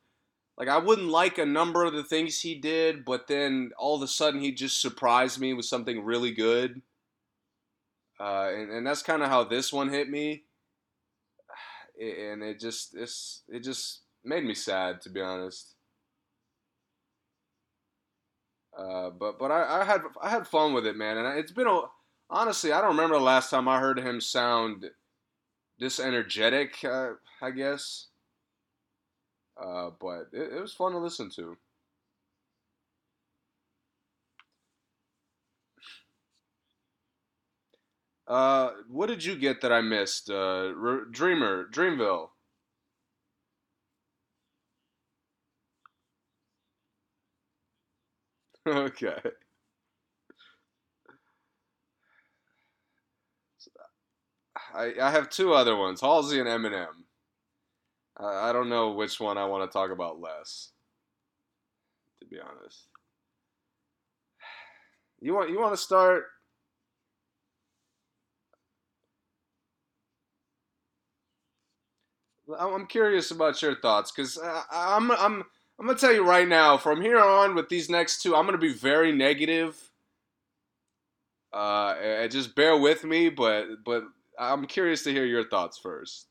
like 0.56 0.69
I 0.69 0.78
wouldn't 0.78 1.09
like 1.09 1.39
a 1.39 1.44
number 1.44 1.85
of 1.85 1.93
the 1.93 2.05
things 2.05 2.40
he 2.40 2.55
did, 2.55 3.05
but 3.05 3.27
then 3.27 3.73
all 3.77 3.97
of 3.97 4.02
a 4.02 4.06
sudden 4.06 4.40
he 4.40 4.52
just 4.52 4.81
surprised 4.81 5.40
me 5.40 5.55
with 5.55 5.66
something 5.66 6.05
really 6.05 6.31
good. 6.31 6.82
Uh, 8.20 8.51
and, 8.55 8.70
and 8.70 8.86
that's 8.86 9.02
kind 9.02 9.24
of 9.24 9.28
how 9.31 9.43
this 9.43 9.73
one 9.73 9.89
hit 9.89 10.09
me. 10.09 10.44
And 12.01 12.44
it 12.44 12.60
just 12.60 12.94
it's 12.94 13.43
it 13.48 13.65
just 13.65 14.02
made 14.24 14.44
me 14.44 14.55
sad 14.55 15.01
to 15.01 15.10
be 15.10 15.20
honest. 15.20 15.74
Uh, 18.78 19.10
but 19.10 19.38
but 19.40 19.50
I, 19.50 19.80
I, 19.80 19.84
had 19.84 20.02
I 20.22 20.30
had 20.30 20.46
fun 20.46 20.72
with 20.72 20.86
it, 20.86 20.96
man, 20.96 21.18
and 21.18 21.38
it's 21.38 21.50
been 21.50 21.66
a 21.66 21.80
honestly 22.30 22.72
I 22.72 22.80
don't 22.80 22.90
remember 22.96 23.16
the 23.16 23.24
last 23.24 23.50
time 23.50 23.66
I 23.66 23.80
heard 23.80 23.98
him 23.98 24.20
sound 24.20 24.86
this 25.80 25.98
energetic. 25.98 26.84
Uh, 26.84 27.14
I 27.42 27.50
guess, 27.50 28.06
uh, 29.60 29.90
but 30.00 30.28
it, 30.32 30.52
it 30.55 30.60
was 30.60 30.72
fun 30.72 30.92
to 30.92 30.98
listen 30.98 31.28
to. 31.30 31.56
Uh, 38.28 38.72
what 38.88 39.06
did 39.06 39.24
you 39.24 39.34
get 39.36 39.60
that 39.62 39.72
I 39.72 39.80
missed? 39.80 40.30
Uh, 40.30 40.72
Dreamer, 41.10 41.66
Dreamville. 41.72 42.28
Okay. 48.77 49.19
I, 54.74 54.93
I 55.01 55.11
have 55.11 55.31
two 55.31 55.55
other 55.55 55.77
ones, 55.77 56.01
Halsey 56.01 56.40
and 56.40 56.49
Eminem. 56.49 56.86
I, 58.19 58.51
I 58.51 58.53
don't 58.53 58.69
know 58.69 58.93
which 58.93 59.20
one 59.20 59.39
I 59.39 59.47
want 59.47 59.70
to 59.70 59.73
talk 59.73 59.90
about 59.90 60.20
less. 60.20 60.73
To 62.20 62.27
be 62.27 62.39
honest, 62.40 62.86
you 65.20 65.35
want 65.35 65.51
you 65.51 65.61
want 65.61 65.73
to 65.73 65.81
start. 65.81 66.24
I'm 72.59 72.86
curious 72.86 73.31
about 73.31 73.61
your 73.61 73.77
thoughts 73.81 74.11
because 74.11 74.39
uh, 74.39 74.62
I'm 74.73 75.11
I'm 75.12 75.45
I'm 75.78 75.86
gonna 75.86 75.98
tell 75.98 76.12
you 76.12 76.24
right 76.24 76.48
now. 76.48 76.76
From 76.76 77.00
here 77.00 77.20
on, 77.20 77.55
with 77.55 77.68
these 77.68 77.88
next 77.88 78.22
two, 78.22 78.34
I'm 78.34 78.46
gonna 78.46 78.59
be 78.59 78.72
very 78.72 79.12
negative. 79.12 79.76
Uh, 81.52 82.26
just 82.28 82.55
bear 82.55 82.76
with 82.76 83.05
me, 83.05 83.28
but 83.28 83.84
but 83.84 84.05
I'm 84.38 84.66
curious 84.66 85.05
to 85.05 85.12
hear 85.12 85.24
your 85.24 85.48
thoughts 85.48 85.78
first. 85.78 86.26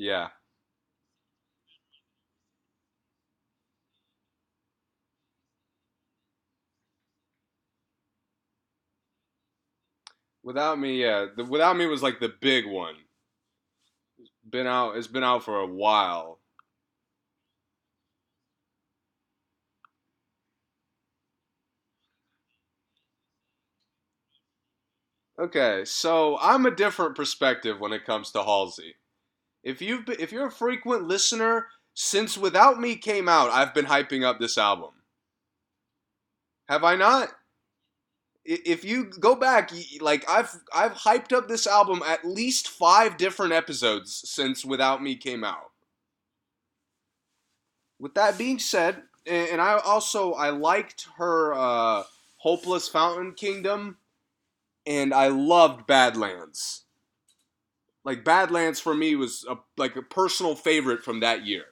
Yeah. 0.00 0.30
Without 10.42 10.78
me, 10.78 11.00
yeah. 11.02 11.26
The 11.36 11.44
Without 11.44 11.76
me 11.76 11.86
was 11.86 12.02
like 12.02 12.20
the 12.20 12.28
big 12.28 12.66
one. 12.66 12.96
been 14.48 14.66
out. 14.66 14.96
It's 14.96 15.06
been 15.06 15.24
out 15.24 15.44
for 15.44 15.60
a 15.60 15.66
while. 15.66 16.40
Okay, 25.38 25.84
so 25.86 26.38
I'm 26.40 26.66
a 26.66 26.70
different 26.70 27.16
perspective 27.16 27.80
when 27.80 27.92
it 27.92 28.04
comes 28.04 28.30
to 28.32 28.42
Halsey. 28.44 28.94
If 29.62 29.82
you've 29.82 30.06
been, 30.06 30.16
if 30.18 30.32
you're 30.32 30.46
a 30.46 30.52
frequent 30.52 31.04
listener, 31.04 31.66
since 31.94 32.38
Without 32.38 32.80
Me 32.80 32.96
came 32.96 33.28
out, 33.28 33.50
I've 33.50 33.74
been 33.74 33.86
hyping 33.86 34.24
up 34.24 34.38
this 34.38 34.56
album. 34.56 34.90
Have 36.68 36.84
I 36.84 36.96
not? 36.96 37.28
If 38.44 38.84
you 38.84 39.04
go 39.04 39.34
back, 39.34 39.70
like 40.00 40.28
I've 40.28 40.54
I've 40.74 40.94
hyped 40.94 41.32
up 41.32 41.46
this 41.46 41.66
album 41.66 42.02
at 42.06 42.24
least 42.24 42.68
five 42.68 43.16
different 43.16 43.52
episodes 43.52 44.22
since 44.28 44.64
Without 44.64 45.02
Me 45.02 45.14
came 45.14 45.44
out. 45.44 45.70
With 47.98 48.14
that 48.14 48.38
being 48.38 48.58
said, 48.58 49.02
and 49.26 49.60
I 49.60 49.78
also 49.78 50.32
I 50.32 50.50
liked 50.50 51.06
her 51.18 51.52
uh, 51.52 52.04
Hopeless 52.38 52.88
Fountain 52.88 53.32
Kingdom, 53.32 53.98
and 54.86 55.12
I 55.12 55.28
loved 55.28 55.86
Badlands 55.86 56.84
like 58.04 58.24
Badlands 58.24 58.80
for 58.80 58.94
me 58.94 59.14
was 59.16 59.44
a, 59.48 59.56
like 59.76 59.96
a 59.96 60.02
personal 60.02 60.54
favorite 60.54 61.04
from 61.04 61.20
that 61.20 61.46
year. 61.46 61.64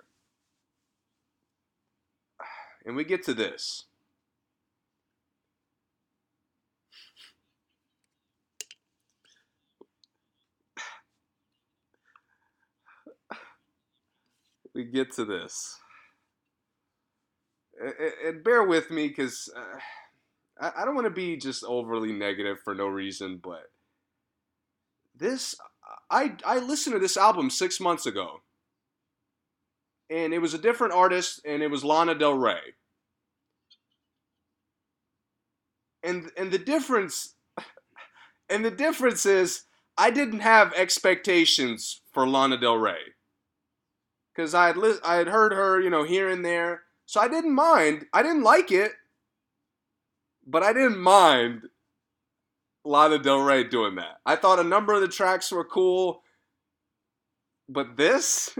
And 2.87 2.97
we 2.97 3.05
get 3.05 3.25
to 3.25 3.35
this. 3.35 3.85
We 14.75 14.85
get 14.85 15.13
to 15.15 15.25
this. 15.25 15.77
And 18.27 18.43
bear 18.43 18.65
with 18.65 18.91
me 18.91 19.09
because 19.09 19.51
uh, 19.57 19.79
I 20.61 20.85
don't 20.85 20.95
want 20.95 21.07
to 21.07 21.11
be 21.11 21.37
just 21.37 21.63
overly 21.65 22.13
negative 22.13 22.59
for 22.65 22.75
no 22.75 22.87
reason, 22.89 23.41
but 23.43 23.71
this 25.17 25.55
I 26.11 26.37
I 26.45 26.59
listened 26.59 26.95
to 26.95 27.01
this 27.01 27.17
album 27.17 27.51
six 27.51 27.81
months 27.81 28.07
ago, 28.07 28.43
and 30.11 30.33
it 30.33 30.41
was 30.41 30.55
a 30.55 30.59
different 30.59 30.95
artist, 30.95 31.41
and 31.45 31.63
it 31.63 31.71
was 31.71 31.85
Lana 31.85 32.15
Del 32.15 32.35
Rey. 32.35 32.61
And 36.03 36.31
and 36.37 36.51
the 36.51 36.59
difference, 36.59 37.35
and 38.51 38.65
the 38.65 38.71
difference 38.71 39.27
is 39.27 39.65
I 39.97 40.11
didn't 40.11 40.41
have 40.41 40.73
expectations 40.75 42.03
for 42.13 42.27
Lana 42.27 42.59
Del 42.59 42.77
Rey, 42.77 43.15
because 44.35 44.55
I 44.55 44.69
had 44.69 44.77
li- 44.77 45.01
I 45.05 45.17
had 45.17 45.29
heard 45.29 45.53
her 45.53 45.81
you 45.81 45.91
know 45.91 46.05
here 46.05 46.29
and 46.29 46.45
there, 46.45 46.83
so 47.07 47.21
I 47.21 47.29
didn't 47.29 47.55
mind. 47.55 48.07
I 48.13 48.23
didn't 48.23 48.43
like 48.43 48.73
it, 48.73 48.93
but 50.47 50.63
I 50.63 50.73
didn't 50.73 50.99
mind 50.99 51.63
Lana 52.89 53.19
Del 53.19 53.41
Rey 53.41 53.65
doing 53.65 53.97
that. 53.97 54.19
I 54.25 54.37
thought 54.37 54.59
a 54.59 54.65
number 54.65 54.95
of 54.95 55.03
the 55.03 55.09
tracks 55.09 55.53
were 55.53 55.65
cool, 55.65 56.23
but 57.69 57.97
this, 57.99 58.59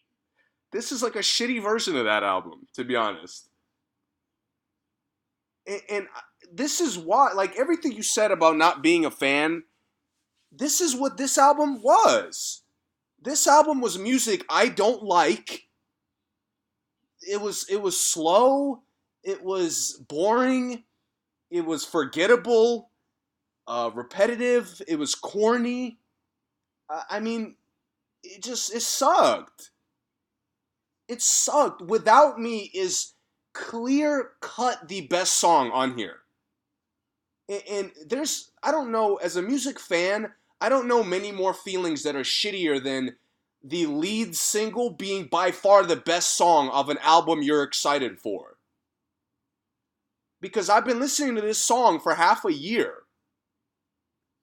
this 0.72 0.90
is 0.90 1.02
like 1.02 1.14
a 1.14 1.20
shitty 1.20 1.62
version 1.62 1.96
of 1.96 2.04
that 2.04 2.24
album, 2.24 2.66
to 2.74 2.84
be 2.84 2.96
honest. 2.96 3.48
And, 5.66 5.80
and 5.88 6.06
this 6.52 6.80
is 6.80 6.98
why, 6.98 7.32
like 7.32 7.56
everything 7.56 7.92
you 7.92 8.02
said 8.02 8.32
about 8.32 8.56
not 8.56 8.82
being 8.82 9.04
a 9.04 9.10
fan, 9.10 9.62
this 10.50 10.80
is 10.80 10.96
what 10.96 11.16
this 11.16 11.38
album 11.38 11.80
was. 11.80 12.62
This 13.22 13.46
album 13.46 13.80
was 13.80 13.98
music 13.98 14.44
I 14.50 14.68
don't 14.68 15.04
like. 15.04 15.68
it 17.22 17.40
was 17.40 17.66
it 17.68 17.80
was 17.80 18.00
slow, 18.00 18.82
it 19.22 19.44
was 19.44 20.02
boring, 20.08 20.82
it 21.50 21.64
was 21.64 21.84
forgettable, 21.84 22.89
uh, 23.70 23.88
repetitive, 23.94 24.82
it 24.88 24.98
was 24.98 25.14
corny. 25.14 26.00
I, 27.08 27.20
mean, 27.20 27.54
it 28.24 28.42
just 28.42 28.74
it 28.74 28.82
sucked. 28.82 29.70
It 31.06 31.22
sucked. 31.22 31.80
Without 31.80 32.40
Me 32.40 32.68
is 32.74 33.12
clear 33.52 34.32
cut 34.40 34.88
the 34.88 35.02
best 35.02 35.38
song 35.38 35.70
on 35.70 35.96
here. 35.96 36.18
And, 37.48 37.62
and 37.70 37.92
there's 38.08 38.50
I 38.60 38.72
don't 38.72 38.90
know 38.90 39.16
as 39.16 39.36
a 39.36 39.42
music 39.42 39.78
fan, 39.78 40.32
I 40.60 40.68
don't 40.68 40.88
know 40.88 41.04
many 41.04 41.30
more 41.30 41.54
feelings 41.54 42.02
that 42.02 42.16
are 42.16 42.24
shittier 42.24 42.82
than 42.82 43.14
the 43.62 43.86
lead 43.86 44.34
single 44.34 44.90
being 44.90 45.26
by 45.26 45.52
far 45.52 45.84
the 45.84 45.94
best 45.94 46.36
song 46.36 46.70
of 46.70 46.88
an 46.88 46.98
album 47.02 47.40
you're 47.40 47.62
excited 47.62 48.18
for. 48.18 48.56
Because 50.40 50.68
I've 50.68 50.84
been 50.84 50.98
listening 50.98 51.36
to 51.36 51.40
this 51.40 51.58
song 51.58 52.00
for 52.00 52.16
half 52.16 52.44
a 52.44 52.52
year. 52.52 53.04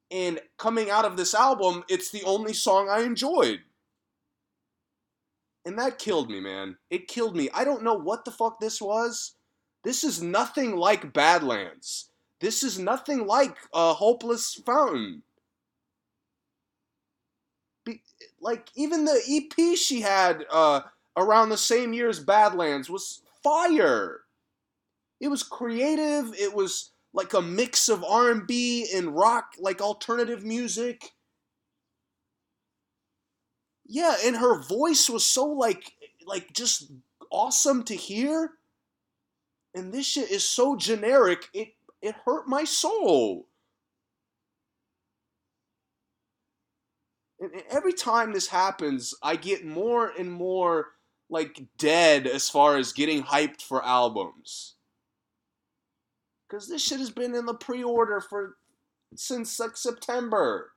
And 0.10 0.40
coming 0.58 0.90
out 0.90 1.06
of 1.06 1.18
this 1.18 1.34
album, 1.34 1.84
it's 1.90 2.12
the 2.12 2.24
only 2.24 2.54
song 2.54 2.90
I 2.90 3.02
enjoyed. 3.02 3.60
And 5.66 5.78
that 5.80 6.00
killed 6.00 6.30
me, 6.30 6.40
man. 6.40 6.78
It 6.90 7.10
killed 7.10 7.36
me. 7.36 7.50
I 7.54 7.66
don't 7.66 7.84
know 7.84 7.96
what 7.96 8.24
the 8.24 8.32
fuck 8.32 8.60
this 8.60 8.82
was. 8.82 9.34
This 9.84 10.04
is 10.04 10.22
nothing 10.22 10.78
like 10.78 11.14
Badlands. 11.14 12.10
This 12.40 12.64
is 12.64 12.80
nothing 12.80 13.28
like 13.28 13.58
a 13.74 13.94
Hopeless 13.94 14.54
Fountain 14.66 15.24
like 18.40 18.70
even 18.76 19.06
the 19.06 19.22
EP 19.28 19.78
she 19.78 20.02
had 20.02 20.46
uh, 20.52 20.82
around 21.16 21.50
the 21.50 21.58
same 21.58 21.94
year 21.94 22.10
as 22.10 22.20
Badlands 22.20 22.90
was 22.90 23.22
fire. 23.44 24.22
It 25.20 25.30
was 25.30 25.44
creative. 25.44 26.34
It 26.36 26.54
was 26.54 26.92
like 27.14 27.34
a 27.34 27.42
mix 27.42 27.90
of 27.90 28.04
R&B 28.04 28.90
and 28.94 29.16
rock, 29.16 29.54
like 29.60 29.82
alternative 29.82 30.44
music. 30.44 31.12
Yeah, 33.86 34.16
and 34.24 34.36
her 34.36 34.62
voice 34.62 35.10
was 35.10 35.26
so 35.26 35.46
like 35.46 35.94
like 36.26 36.54
just 36.54 36.92
awesome 37.32 37.84
to 37.84 37.96
hear. 37.96 38.52
And 39.74 39.94
this 39.94 40.06
shit 40.06 40.30
is 40.30 40.44
so 40.44 40.76
generic. 40.76 41.48
It 41.54 41.70
it 42.02 42.16
hurt 42.26 42.48
my 42.48 42.64
soul. 42.66 43.48
and 47.40 47.52
every 47.70 47.94
time 47.94 48.34
this 48.34 48.48
happens, 48.48 49.14
I 49.22 49.36
get 49.36 49.66
more 49.66 50.12
and 50.18 50.32
more 50.32 50.94
like 51.30 51.66
dead 51.78 52.26
as 52.26 52.50
far 52.50 52.78
as 52.78 52.94
getting 52.94 53.24
hyped 53.24 53.62
for 53.62 53.84
albums. 53.86 54.77
Cause 56.50 56.68
this 56.68 56.82
shit 56.84 57.00
has 57.00 57.10
been 57.10 57.36
in 57.36 57.46
the 57.46 57.54
pre-order 57.54 58.22
for 58.22 58.56
since 59.16 59.60
like 59.60 59.76
September. 59.76 60.72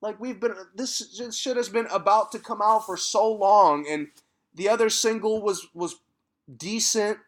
Like 0.00 0.20
we've 0.20 0.38
been 0.38 0.54
this 0.74 1.18
shit 1.32 1.56
has 1.56 1.68
been 1.68 1.86
about 1.86 2.30
to 2.32 2.38
come 2.38 2.60
out 2.62 2.86
for 2.86 2.96
so 2.96 3.32
long, 3.32 3.86
and 3.88 4.08
the 4.54 4.68
other 4.68 4.90
single 4.90 5.42
was 5.42 5.66
was 5.74 5.96
decent. 6.56 7.18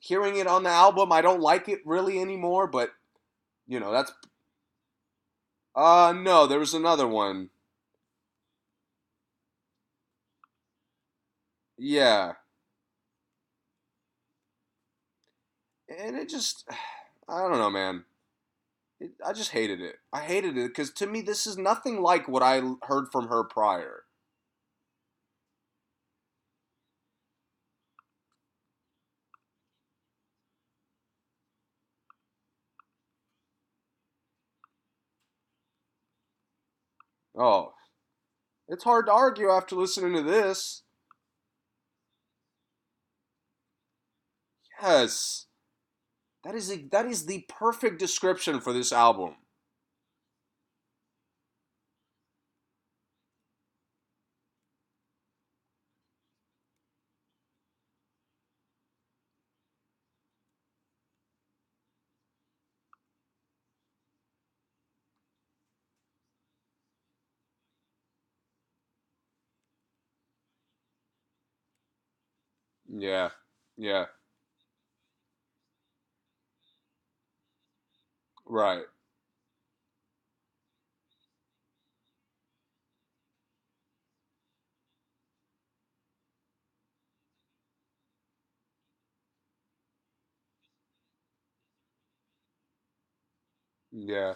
Hearing 0.00 0.36
it 0.36 0.46
on 0.46 0.64
the 0.64 0.70
album, 0.70 1.12
I 1.12 1.22
don't 1.22 1.40
like 1.40 1.68
it 1.68 1.80
really 1.84 2.20
anymore, 2.20 2.66
but 2.66 2.90
you 3.66 3.80
know 3.80 3.90
that's 3.90 4.12
uh, 5.74 6.12
no, 6.16 6.46
there 6.46 6.58
was 6.58 6.74
another 6.74 7.06
one. 7.08 7.50
Yeah. 11.78 12.34
And 15.98 16.16
it 16.16 16.28
just, 16.28 16.68
I 17.28 17.42
don't 17.42 17.58
know, 17.58 17.70
man. 17.70 18.04
It, 19.00 19.12
I 19.24 19.32
just 19.32 19.50
hated 19.50 19.80
it. 19.80 19.96
I 20.12 20.20
hated 20.20 20.56
it 20.56 20.68
because 20.68 20.90
to 20.92 21.06
me, 21.06 21.22
this 21.22 21.46
is 21.46 21.58
nothing 21.58 22.00
like 22.00 22.28
what 22.28 22.42
I 22.42 22.60
heard 22.84 23.10
from 23.10 23.28
her 23.28 23.44
prior. 23.44 24.04
Oh, 37.36 37.72
it's 38.68 38.84
hard 38.84 39.06
to 39.06 39.12
argue 39.12 39.50
after 39.50 39.76
listening 39.76 40.14
to 40.14 40.22
this. 40.22 40.82
Yes. 44.82 45.46
That 46.44 46.54
is 46.54 46.70
a, 46.70 46.76
that 46.92 47.06
is 47.06 47.26
the 47.26 47.44
perfect 47.48 47.98
description 47.98 48.60
for 48.60 48.72
this 48.72 48.92
album. 48.92 49.36
Yeah. 72.88 73.30
Yeah. 73.76 74.06
Right. 78.52 78.84
Yeah. 93.92 94.34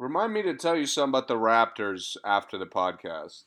Remind 0.00 0.32
me 0.32 0.42
to 0.42 0.56
tell 0.56 0.76
you 0.76 0.86
something 0.86 1.10
about 1.10 1.28
the 1.28 1.36
Raptors 1.36 2.16
after 2.24 2.58
the 2.58 2.66
podcast. 2.66 3.44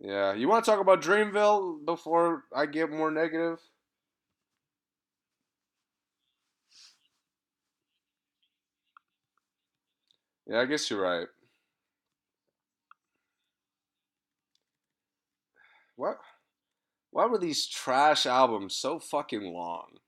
Yeah, 0.00 0.32
you 0.34 0.48
want 0.48 0.64
to 0.64 0.70
talk 0.70 0.80
about 0.80 1.02
Dreamville 1.02 1.84
before 1.84 2.44
I 2.54 2.66
get 2.66 2.90
more 2.90 3.10
negative? 3.10 3.58
Yeah, 10.46 10.60
I 10.60 10.64
guess 10.66 10.90
you're 10.90 11.00
right. 11.00 11.28
What? 15.96 16.18
Why 17.10 17.26
were 17.26 17.38
these 17.38 17.66
trash 17.68 18.26
albums 18.26 18.76
so 18.76 18.98
fucking 18.98 19.52
long? 19.52 19.98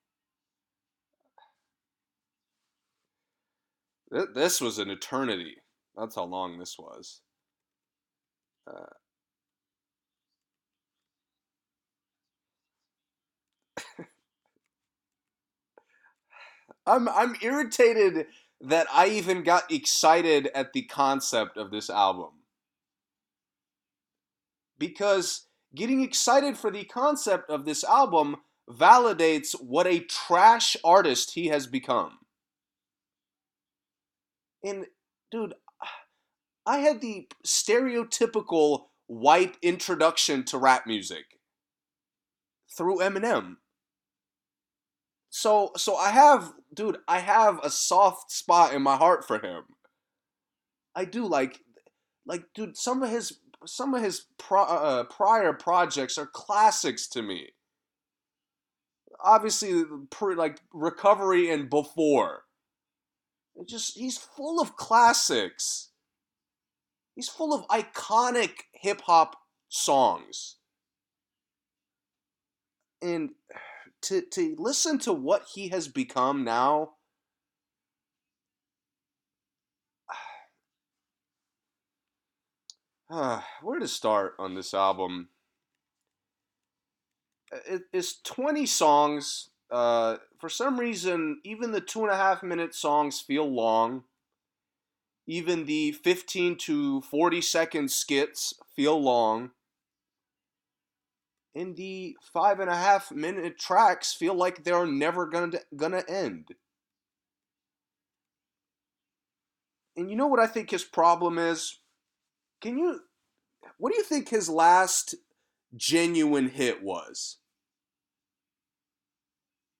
This 4.35 4.61
was 4.61 4.79
an 4.79 4.91
eternity. 4.91 5.57
That's 5.97 6.15
how 6.15 6.25
long 6.25 6.59
this 6.59 6.79
was. 6.79 7.21
Uh, 8.67 8.87
I'm 16.87 17.09
I'm 17.09 17.37
irritated 17.43 18.27
that 18.61 18.87
I 18.93 19.09
even 19.09 19.43
got 19.43 19.71
excited 19.71 20.49
at 20.55 20.73
the 20.73 20.83
concept 20.83 21.57
of 21.57 21.71
this 21.71 21.91
album. 21.91 22.31
Because 24.79 25.47
getting 25.75 26.03
excited 26.03 26.57
for 26.57 26.71
the 26.71 26.85
concept 26.85 27.51
of 27.51 27.65
this 27.65 27.85
album 27.85 28.37
validates 28.71 29.55
what 29.61 29.87
a 29.87 30.01
trash 30.01 30.77
artist 30.85 31.33
he 31.35 31.49
has 31.49 31.67
become. 31.67 32.19
And 34.65 34.87
dude, 35.31 35.55
I 36.65 36.79
had 36.79 37.01
the 37.01 37.29
stereotypical 37.45 38.87
white 39.07 39.57
introduction 39.63 40.45
to 40.45 40.59
rap 40.59 40.87
music 40.87 41.39
through 42.77 42.99
Eminem. 42.99 43.57
So 45.33 45.73
so 45.77 45.97
I 45.97 46.11
have 46.11 46.53
dude, 46.73 46.99
I 47.09 47.19
have 47.19 47.59
a 47.65 47.71
soft 47.71 48.31
spot 48.31 48.73
in 48.73 48.83
my 48.83 48.97
heart 48.97 49.27
for 49.27 49.39
him. 49.41 49.65
I 50.95 51.05
do 51.05 51.27
like 51.27 51.61
like 52.27 52.45
dude, 52.55 52.77
some 52.77 53.03
of 53.03 53.11
his 53.11 53.41
some 53.67 53.95
of 53.95 54.03
his 54.03 54.27
pro, 54.39 54.63
uh, 54.63 55.05
prior 55.05 55.53
projects 55.53 56.19
are 56.19 56.27
classics 56.27 57.09
to 57.09 57.23
me. 57.23 57.51
obviously 59.23 59.85
pre, 60.11 60.35
like 60.35 60.61
recovery 60.73 61.51
and 61.51 61.71
before. 61.71 62.45
It 63.57 63.69
just 63.69 63.97
he's 63.97 64.19
full 64.19 64.61
of 64.61 64.77
classics. 64.77 65.91
He's 67.15 67.29
full 67.29 67.55
of 67.55 67.67
iconic 67.69 68.53
hip 68.73 69.01
hop 69.03 69.37
songs. 69.69 70.57
And 73.03 73.31
to 74.03 74.23
to 74.23 74.55
listen 74.59 74.99
to 74.99 75.13
what 75.13 75.47
he 75.55 75.69
has 75.69 75.89
become 75.89 76.45
now 76.45 76.93
uh, 83.11 83.41
where 83.63 83.79
to 83.79 83.89
start 83.89 84.35
on 84.39 84.55
this 84.55 84.75
album? 84.75 85.29
It, 87.67 87.83
it's 87.93 88.21
20 88.23 88.65
songs 88.67 89.51
uh, 89.71 90.17
for 90.39 90.49
some 90.49 90.79
reason 90.79 91.41
even 91.45 91.73
the 91.73 91.81
two 91.81 92.03
and 92.03 92.11
a 92.11 92.17
half 92.17 92.43
minute 92.43 92.75
songs 92.75 93.21
feel 93.21 93.51
long. 93.51 94.05
Even 95.27 95.67
the 95.67 95.93
15 95.93 96.57
to 96.57 97.01
40 97.03 97.41
second 97.41 97.91
skits 97.91 98.55
feel 98.75 99.01
long 99.01 99.53
and 101.55 101.77
the 101.77 102.17
five 102.33 102.61
and 102.61 102.71
a 102.71 102.77
half 102.77 103.11
minute 103.11 103.59
tracks 103.59 104.15
feel 104.15 104.35
like 104.35 104.65
they're 104.65 104.87
never 104.87 105.27
gonna 105.27 105.59
gonna 105.77 106.03
end. 106.09 106.49
And 109.97 110.11
you 110.11 110.17
know 110.17 110.27
what 110.27 110.41
I 110.41 110.47
think 110.47 110.71
his 110.71 110.85
problem 110.85 111.39
is? 111.39 111.79
Can 112.61 112.79
you 112.79 113.01
what 113.77 113.93
do 113.93 113.99
you 113.99 114.05
think 114.05 114.29
his 114.29 114.49
last 114.49 115.15
genuine 115.77 116.49
hit 116.49 116.83
was? 116.83 117.39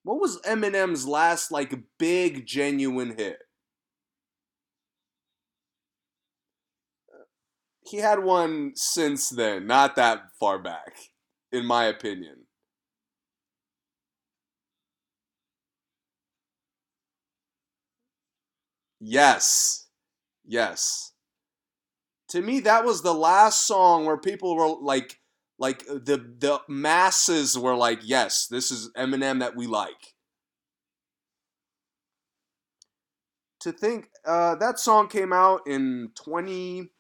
What 0.05 0.21
was 0.21 0.41
Eminem's 0.43 1.07
last 1.07 1.51
like 1.51 1.75
big 1.99 2.45
genuine 2.45 3.15
hit? 3.17 3.39
He 7.85 7.99
had 7.99 8.23
one 8.23 8.73
since 8.75 9.29
then, 9.29 9.67
not 9.67 9.97
that 9.97 10.23
far 10.39 10.59
back 10.59 11.12
in 11.53 11.67
my 11.67 11.85
opinion. 11.85 12.47
Yes. 19.01 19.89
Yes. 20.45 21.13
To 22.31 22.41
me 22.41 22.61
that 22.61 22.85
was 22.85 23.03
the 23.03 23.15
last 23.15 23.67
song 23.67 24.07
where 24.07 24.17
people 24.17 24.57
were 24.57 24.69
like 24.69 25.21
like 25.59 25.85
the 25.87 26.35
the 26.39 26.61
masses 26.69 27.57
were 27.59 27.77
like, 27.77 28.01
"Yes, 28.03 28.47
this 28.47 28.71
is 28.71 28.91
Eminem 28.97 29.41
that 29.41 29.55
we 29.55 29.67
like." 29.67 30.15
To 33.61 33.73
think 33.73 34.09
uh, 34.25 34.57
that 34.57 34.79
song 34.81 35.09
came 35.09 35.33
out 35.33 35.63
in 35.67 36.11
20 36.17 36.91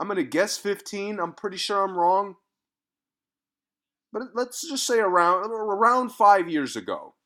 I'm 0.00 0.08
going 0.08 0.16
to 0.16 0.24
guess 0.24 0.58
15. 0.58 1.18
I'm 1.20 1.32
pretty 1.32 1.56
sure 1.56 1.82
I'm 1.82 1.96
wrong 1.96 2.36
but 4.14 4.22
let's 4.32 4.66
just 4.66 4.86
say 4.86 5.00
around 5.00 5.50
around 5.50 6.10
five 6.10 6.48
years 6.48 6.76
ago. 6.76 7.16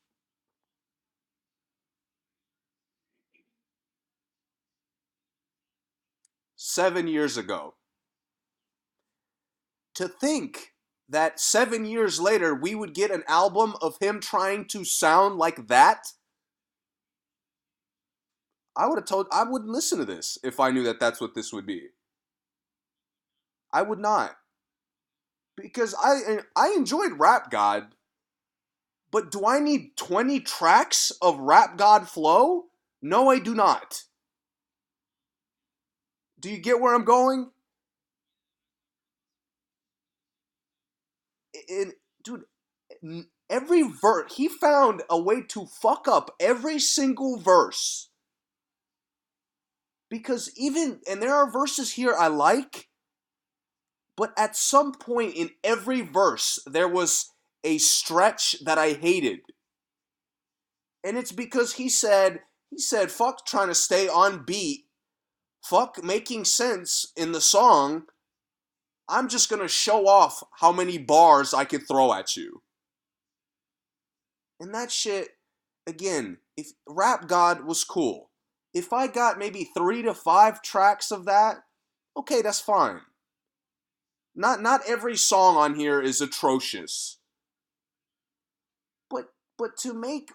Seven 6.55 7.07
years 7.07 7.37
ago. 7.37 7.75
To 9.95 10.07
think 10.07 10.73
that 11.07 11.39
seven 11.39 11.85
years 11.85 12.19
later 12.19 12.55
we 12.55 12.73
would 12.73 12.95
get 12.95 13.11
an 13.11 13.23
album 13.27 13.75
of 13.81 13.97
him 14.01 14.19
trying 14.19 14.65
to 14.69 14.83
sound 14.83 15.37
like 15.37 15.67
that. 15.67 16.07
I 18.75 18.87
would 18.87 18.97
have 18.97 19.05
told 19.05 19.27
I 19.31 19.43
wouldn't 19.43 19.69
listen 19.69 19.99
to 19.99 20.05
this 20.05 20.39
if 20.43 20.59
I 20.59 20.71
knew 20.71 20.83
that 20.83 20.99
that's 20.99 21.21
what 21.21 21.35
this 21.35 21.53
would 21.53 21.67
be. 21.67 21.89
I 23.71 23.83
would 23.83 23.99
not 23.99 24.38
because 25.61 25.95
I 26.01 26.39
I 26.55 26.73
enjoyed 26.75 27.13
Rap 27.19 27.51
God, 27.51 27.95
but 29.11 29.31
do 29.31 29.45
I 29.45 29.59
need 29.59 29.97
20 29.97 30.39
tracks 30.41 31.11
of 31.21 31.39
Rap 31.39 31.77
God 31.77 32.07
flow? 32.07 32.65
No, 33.01 33.29
I 33.29 33.39
do 33.39 33.55
not. 33.55 34.03
Do 36.39 36.49
you 36.49 36.57
get 36.57 36.79
where 36.79 36.95
I'm 36.95 37.05
going? 37.05 37.51
In, 41.67 41.93
dude, 42.23 42.43
every 43.49 43.81
verse, 43.81 44.35
he 44.35 44.47
found 44.47 45.01
a 45.09 45.19
way 45.19 45.41
to 45.49 45.65
fuck 45.65 46.07
up 46.07 46.35
every 46.39 46.79
single 46.79 47.37
verse. 47.37 48.09
Because 50.09 50.51
even, 50.57 51.01
and 51.09 51.21
there 51.21 51.35
are 51.35 51.51
verses 51.51 51.91
here 51.91 52.15
I 52.17 52.27
like, 52.27 52.88
but 54.19 54.33
at 54.37 54.53
some 54.53 54.91
point 54.91 55.33
in 55.33 55.51
every 55.63 56.01
verse, 56.01 56.59
there 56.67 56.89
was 56.89 57.31
a 57.63 57.77
stretch 57.77 58.57
that 58.65 58.77
I 58.77 58.91
hated. 58.91 59.39
And 61.05 61.17
it's 61.17 61.31
because 61.31 61.75
he 61.75 61.87
said, 61.87 62.41
he 62.69 62.79
said, 62.79 63.11
fuck 63.11 63.45
trying 63.45 63.69
to 63.69 63.75
stay 63.75 64.09
on 64.09 64.43
beat, 64.43 64.87
fuck 65.63 66.03
making 66.03 66.43
sense 66.43 67.13
in 67.15 67.31
the 67.31 67.39
song. 67.39 68.07
I'm 69.07 69.29
just 69.29 69.49
gonna 69.49 69.69
show 69.69 70.05
off 70.05 70.43
how 70.59 70.73
many 70.73 70.97
bars 70.97 71.53
I 71.53 71.63
could 71.63 71.87
throw 71.87 72.13
at 72.13 72.35
you. 72.35 72.61
And 74.59 74.75
that 74.75 74.91
shit, 74.91 75.29
again, 75.87 76.39
if 76.57 76.73
Rap 76.85 77.29
God 77.29 77.63
was 77.63 77.85
cool, 77.85 78.31
if 78.73 78.91
I 78.91 79.07
got 79.07 79.39
maybe 79.39 79.69
three 79.73 80.01
to 80.01 80.13
five 80.13 80.61
tracks 80.61 81.09
of 81.09 81.23
that, 81.23 81.59
okay, 82.17 82.41
that's 82.41 82.59
fine. 82.59 82.99
Not 84.39 84.61
not 84.61 84.79
every 84.87 85.17
song 85.17 85.57
on 85.57 85.75
here 85.75 86.01
is 86.01 86.21
atrocious. 86.21 87.17
But 89.09 89.25
but 89.57 89.75
to 89.79 89.93
make 89.93 90.31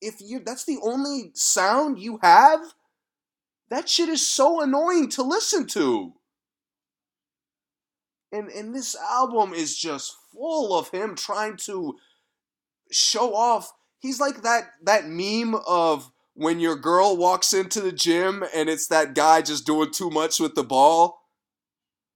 if 0.00 0.20
you 0.20 0.38
that's 0.38 0.64
the 0.64 0.78
only 0.80 1.32
sound 1.34 1.98
you 1.98 2.20
have, 2.22 2.60
that 3.68 3.88
shit 3.88 4.08
is 4.08 4.24
so 4.24 4.60
annoying 4.62 5.08
to 5.10 5.24
listen 5.24 5.66
to. 5.66 6.12
And 8.30 8.50
and 8.50 8.72
this 8.72 8.94
album 8.94 9.52
is 9.52 9.76
just 9.76 10.14
full 10.32 10.78
of 10.78 10.90
him 10.90 11.16
trying 11.16 11.56
to 11.64 11.96
show 12.92 13.34
off. 13.34 13.72
He's 13.98 14.20
like 14.20 14.42
that 14.42 14.74
that 14.84 15.08
meme 15.08 15.56
of 15.66 16.12
when 16.34 16.60
your 16.60 16.76
girl 16.76 17.16
walks 17.16 17.52
into 17.52 17.80
the 17.80 17.90
gym 17.90 18.44
and 18.54 18.70
it's 18.70 18.86
that 18.86 19.16
guy 19.16 19.42
just 19.42 19.66
doing 19.66 19.90
too 19.90 20.08
much 20.08 20.38
with 20.38 20.54
the 20.54 20.62
ball 20.62 21.19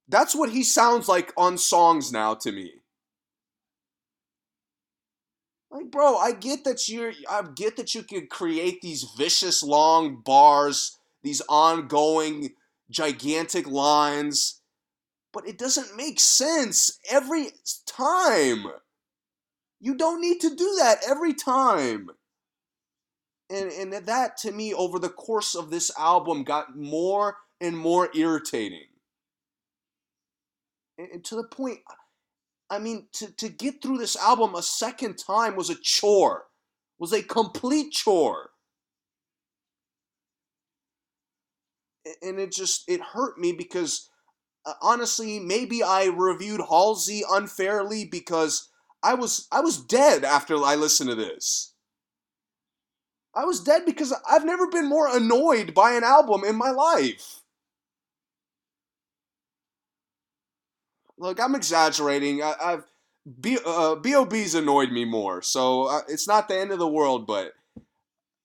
that's 0.09 0.35
what 0.35 0.51
he 0.51 0.62
sounds 0.62 1.09
like 1.09 1.32
on 1.36 1.56
songs 1.59 2.12
now 2.12 2.35
to 2.35 2.52
me. 2.52 2.72
Like, 5.70 5.90
bro, 5.90 6.16
I 6.16 6.32
get 6.32 6.64
that 6.64 6.89
you're 6.89 7.12
I 7.28 7.43
get 7.55 7.76
that 7.76 7.94
you 7.94 8.02
can 8.02 8.28
create 8.28 8.81
these 8.81 9.05
vicious 9.16 9.62
long 9.62 10.22
bars, 10.24 10.98
these 11.22 11.43
ongoing 11.48 12.51
gigantic 12.90 13.66
lines, 13.66 14.60
but 15.32 15.48
it 15.48 15.59
doesn't 15.59 15.97
make 15.97 16.20
sense 16.20 17.01
every 17.10 17.48
time. 17.86 18.66
You 19.81 19.97
don't 19.97 20.20
need 20.20 20.40
to 20.43 20.55
do 20.55 20.76
that 20.78 20.98
every 21.09 21.35
time. 21.35 22.10
And 23.51 23.72
and 23.72 24.06
that 24.06 24.36
to 24.39 24.52
me 24.52 24.72
over 24.72 24.98
the 24.98 25.09
course 25.09 25.56
of 25.56 25.70
this 25.70 25.90
album 25.98 26.44
got 26.44 26.76
more 26.76 27.39
and 27.60 27.76
more 27.76 28.10
irritating 28.14 28.86
and 30.98 31.24
to 31.24 31.36
the 31.36 31.44
point 31.44 31.80
I 32.70 32.78
mean, 32.78 33.06
to, 33.14 33.30
to 33.36 33.48
get 33.48 33.82
through 33.82 33.98
this 33.98 34.16
album 34.16 34.54
a 34.54 34.62
second 34.62 35.16
time 35.16 35.56
was 35.56 35.70
a 35.70 35.76
chore, 35.80 36.44
was 36.98 37.12
a 37.12 37.22
complete 37.22 37.92
chore. 37.92 38.50
And 42.22 42.38
it 42.38 42.52
just, 42.52 42.84
it 42.88 43.00
hurt 43.00 43.38
me 43.38 43.52
because 43.52 44.10
uh, 44.66 44.72
honestly, 44.82 45.38
maybe 45.38 45.82
I 45.82 46.06
reviewed 46.06 46.60
Halsey 46.68 47.22
unfairly 47.30 48.06
because 48.06 48.70
I 49.02 49.14
was, 49.14 49.46
I 49.52 49.60
was 49.60 49.78
dead 49.78 50.24
after 50.24 50.56
I 50.56 50.74
listened 50.74 51.10
to 51.10 51.16
this. 51.16 51.74
I 53.36 53.44
was 53.44 53.60
dead 53.60 53.84
because 53.84 54.14
I've 54.28 54.44
never 54.44 54.68
been 54.68 54.88
more 54.88 55.14
annoyed 55.14 55.74
by 55.74 55.92
an 55.92 56.04
album 56.04 56.44
in 56.44 56.56
my 56.56 56.70
life. 56.70 57.43
Look, 61.18 61.40
I'm 61.40 61.54
exaggerating. 61.54 62.42
I, 62.42 62.54
have 62.60 62.84
B, 63.40 63.58
uh, 63.64 63.96
Bob's 63.96 64.54
annoyed 64.54 64.92
me 64.92 65.04
more, 65.04 65.42
so 65.42 65.84
uh, 65.84 66.00
it's 66.08 66.28
not 66.28 66.48
the 66.48 66.58
end 66.58 66.72
of 66.72 66.78
the 66.78 66.88
world. 66.88 67.26
But 67.26 67.52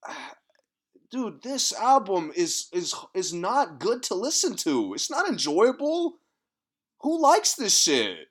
dude, 1.12 1.42
this 1.44 1.74
album 1.74 2.32
is 2.36 2.68
is 2.72 2.96
is 3.14 3.34
not 3.34 3.80
good 3.80 4.04
to 4.04 4.16
listen 4.16 4.56
to. 4.58 4.94
It's 4.94 5.12
not 5.12 5.28
enjoyable. 5.28 6.20
Who 7.02 7.22
likes 7.22 7.56
this 7.56 7.78
shit? 7.78 8.29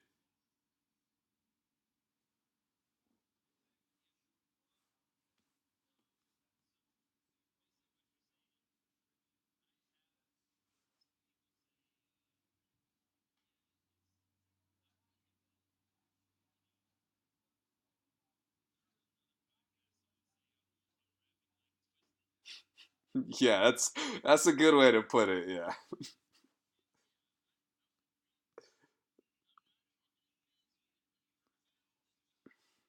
Yeah, 23.40 23.64
that's 23.64 23.92
that's 24.24 24.46
a 24.46 24.52
good 24.52 24.74
way 24.76 24.92
to 24.92 25.02
put 25.02 25.28
it. 25.28 25.48
Yeah. 25.48 25.72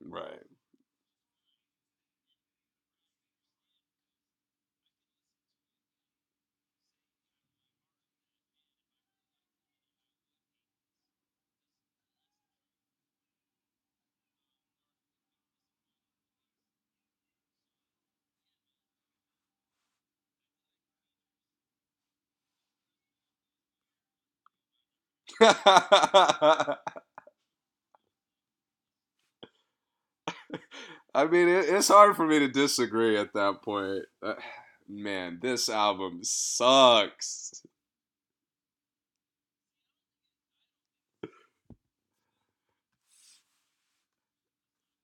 Right. 0.02 0.49
I 25.42 26.76
mean, 31.30 31.48
it, 31.48 31.66
it's 31.70 31.88
hard 31.88 32.16
for 32.16 32.26
me 32.26 32.40
to 32.40 32.48
disagree 32.48 33.18
at 33.18 33.34
that 33.34 33.62
point. 33.64 34.04
Uh, 34.22 34.34
man, 34.88 35.40
this 35.42 35.70
album 35.70 36.20
sucks. 36.24 37.64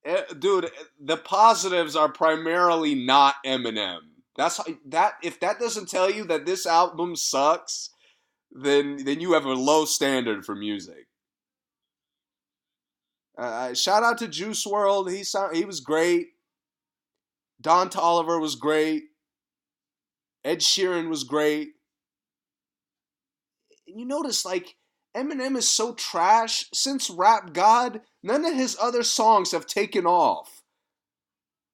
Eh, 0.06 0.22
dude, 0.38 0.70
the 1.00 1.18
positives 1.18 1.96
are 1.96 2.12
primarily 2.12 2.94
not 2.94 3.36
Eminem. 3.46 4.00
That's 4.38 4.60
that. 4.88 5.14
If 5.24 5.40
that 5.40 5.60
doesn't 5.60 5.90
tell 5.90 6.12
you 6.12 6.26
that 6.26 6.46
this 6.46 6.66
album 6.66 7.16
sucks, 7.16 7.90
then 8.56 9.04
then 9.04 9.20
you 9.20 9.34
have 9.34 9.46
a 9.46 9.54
low 9.54 9.86
standard 9.86 10.46
for 10.46 10.56
music. 10.56 11.08
Uh, 13.38 13.74
shout 13.74 14.02
out 14.02 14.18
to 14.20 14.28
Juice 14.30 14.66
WRLD. 14.66 15.12
He 15.12 15.24
sound 15.24 15.56
he 15.56 15.66
was 15.66 15.82
great. 15.82 16.28
Don 17.60 17.90
Toliver 17.90 18.40
was 18.40 18.56
great. 18.56 19.04
Ed 20.46 20.60
Sheeran 20.60 21.10
was 21.10 21.24
great. 21.24 21.70
And 23.88 24.00
You 24.00 24.06
notice 24.06 24.46
like 24.46 24.76
Eminem 25.16 25.58
is 25.58 25.68
so 25.68 25.94
trash 25.94 26.66
since 26.74 27.10
Rap 27.10 27.54
God. 27.54 28.02
None 28.24 28.46
of 28.46 28.54
his 28.54 28.78
other 28.82 29.04
songs 29.04 29.52
have 29.52 29.66
taken 29.66 30.06
off. 30.06 30.62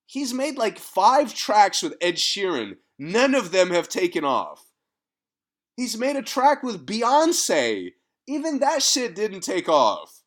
He's 0.08 0.34
made 0.34 0.58
like 0.58 0.80
five 0.80 1.34
tracks 1.34 1.82
with 1.84 1.96
Ed 2.02 2.16
Sheeran. 2.16 2.78
None 2.98 3.36
of 3.36 3.52
them 3.52 3.70
have 3.70 3.88
taken 3.88 4.24
off. 4.26 4.71
He's 5.82 5.98
made 5.98 6.16
a 6.16 6.22
track 6.22 6.62
with 6.62 6.86
Beyonce. 6.86 7.94
Even 8.28 8.60
that 8.60 8.84
shit 8.84 9.16
didn't 9.16 9.40
take 9.40 9.68
off. 9.68 10.22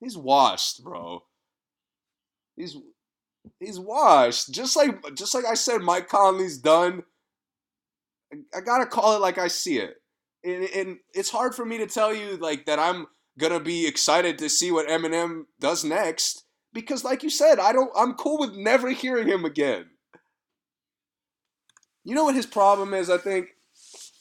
He's 0.00 0.16
washed, 0.16 0.82
bro. 0.82 1.24
He's 2.56 2.78
he's 3.60 3.78
washed. 3.78 4.50
Just 4.50 4.76
like 4.76 5.14
just 5.14 5.34
like 5.34 5.44
I 5.44 5.52
said, 5.52 5.82
Mike 5.82 6.08
Conley's 6.08 6.56
done. 6.56 7.02
I, 8.32 8.62
gotta 8.62 8.86
call 8.86 9.14
it 9.14 9.20
like 9.20 9.36
I 9.36 9.48
see 9.48 9.76
it, 9.76 9.96
and, 10.42 10.64
and 10.74 10.98
it's 11.12 11.28
hard 11.28 11.54
for 11.54 11.66
me 11.66 11.76
to 11.76 11.86
tell 11.86 12.14
you 12.14 12.38
like 12.38 12.64
that 12.64 12.78
I'm 12.78 13.08
gonna 13.38 13.60
be 13.60 13.86
excited 13.86 14.38
to 14.38 14.48
see 14.48 14.72
what 14.72 14.88
Eminem 14.88 15.42
does 15.60 15.84
next 15.84 16.46
because, 16.72 17.04
like 17.04 17.22
you 17.22 17.28
said, 17.28 17.58
I 17.58 17.72
don't. 17.72 17.92
I'm 17.94 18.14
cool 18.14 18.38
with 18.38 18.56
never 18.56 18.88
hearing 18.88 19.28
him 19.28 19.44
again. 19.44 19.84
You 22.04 22.14
know 22.14 22.24
what 22.24 22.34
his 22.34 22.46
problem 22.46 22.94
is? 22.94 23.08
I 23.10 23.18
think 23.18 23.48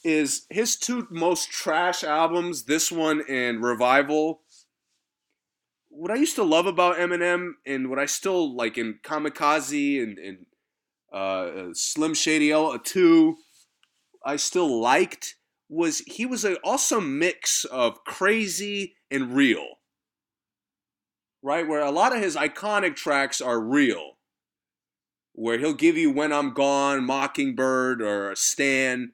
is 0.03 0.45
his 0.49 0.75
two 0.75 1.07
most 1.11 1.51
trash 1.51 2.03
albums, 2.03 2.63
this 2.63 2.91
one 2.91 3.23
and 3.27 3.63
Revival 3.63 4.41
what 5.91 6.09
I 6.09 6.15
used 6.15 6.35
to 6.37 6.43
love 6.43 6.65
about 6.65 6.97
Eminem 6.97 7.51
and 7.65 7.89
what 7.89 7.99
I 7.99 8.05
still 8.05 8.55
like 8.55 8.77
in 8.77 8.99
Kamikaze 9.03 10.01
and, 10.01 10.17
and 10.17 10.45
uh, 11.13 11.15
uh 11.15 11.69
Slim 11.73 12.13
Shady 12.13 12.51
L 12.51 12.79
2, 12.79 13.35
I 14.25 14.37
still 14.37 14.81
liked 14.81 15.35
was 15.69 15.99
he 15.99 16.25
was 16.25 16.45
an 16.45 16.57
awesome 16.63 17.19
mix 17.19 17.65
of 17.65 18.03
crazy 18.05 18.95
and 19.11 19.35
real. 19.35 19.67
Right? 21.43 21.67
Where 21.67 21.81
a 21.81 21.91
lot 21.91 22.15
of 22.15 22.21
his 22.21 22.35
iconic 22.35 22.95
tracks 22.95 23.41
are 23.41 23.59
real. 23.59 24.13
Where 25.33 25.57
he'll 25.57 25.73
give 25.73 25.97
you 25.97 26.11
When 26.11 26.33
I'm 26.33 26.53
Gone, 26.53 27.05
Mockingbird, 27.05 28.01
or 28.01 28.35
Stan. 28.35 29.13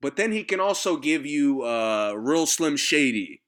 But 0.00 0.16
then 0.16 0.32
he 0.32 0.44
can 0.44 0.60
also 0.60 0.96
give 0.96 1.26
you 1.26 1.62
uh, 1.62 2.12
Real 2.16 2.46
Slim 2.46 2.76
Shady 2.76 3.42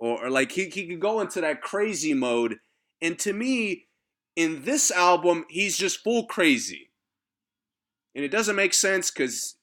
or, 0.00 0.24
or 0.24 0.30
like 0.30 0.52
he, 0.52 0.64
he 0.64 0.88
could 0.88 1.00
go 1.00 1.20
into 1.20 1.40
that 1.42 1.60
crazy 1.60 2.14
mode. 2.14 2.56
And 3.00 3.18
to 3.20 3.32
me, 3.32 3.86
in 4.34 4.64
this 4.64 4.90
album, 4.90 5.44
he's 5.48 5.76
just 5.76 6.02
full 6.02 6.26
crazy. 6.26 6.90
And 8.14 8.24
it 8.24 8.30
doesn't 8.30 8.56
make 8.56 8.74
sense 8.74 9.10
because, 9.10 9.56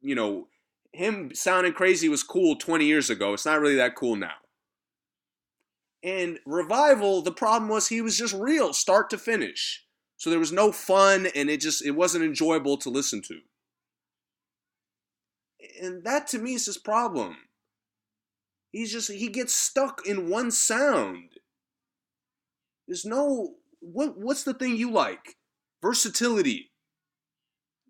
you 0.00 0.14
know, 0.14 0.48
him 0.92 1.34
sounding 1.34 1.72
crazy 1.72 2.08
was 2.08 2.22
cool 2.22 2.56
20 2.56 2.86
years 2.86 3.10
ago. 3.10 3.34
It's 3.34 3.44
not 3.44 3.60
really 3.60 3.76
that 3.76 3.96
cool 3.96 4.16
now. 4.16 4.34
And 6.02 6.38
Revival, 6.44 7.22
the 7.22 7.32
problem 7.32 7.68
was 7.68 7.88
he 7.88 8.00
was 8.00 8.18
just 8.18 8.34
real, 8.34 8.72
start 8.72 9.08
to 9.10 9.18
finish. 9.18 9.84
So 10.16 10.30
there 10.30 10.38
was 10.38 10.52
no 10.52 10.72
fun 10.72 11.26
and 11.34 11.50
it 11.50 11.60
just 11.60 11.84
it 11.84 11.92
wasn't 11.92 12.24
enjoyable 12.24 12.76
to 12.78 12.90
listen 12.90 13.22
to. 13.22 13.40
And 15.80 16.04
that 16.04 16.26
to 16.28 16.38
me 16.38 16.54
is 16.54 16.66
his 16.66 16.78
problem. 16.78 17.36
He's 18.70 18.92
just 18.92 19.10
he 19.10 19.28
gets 19.28 19.54
stuck 19.54 20.06
in 20.06 20.30
one 20.30 20.50
sound. 20.50 21.30
There's 22.86 23.04
no 23.04 23.54
what 23.80 24.16
what's 24.16 24.44
the 24.44 24.54
thing 24.54 24.76
you 24.76 24.90
like? 24.90 25.36
Versatility. 25.82 26.70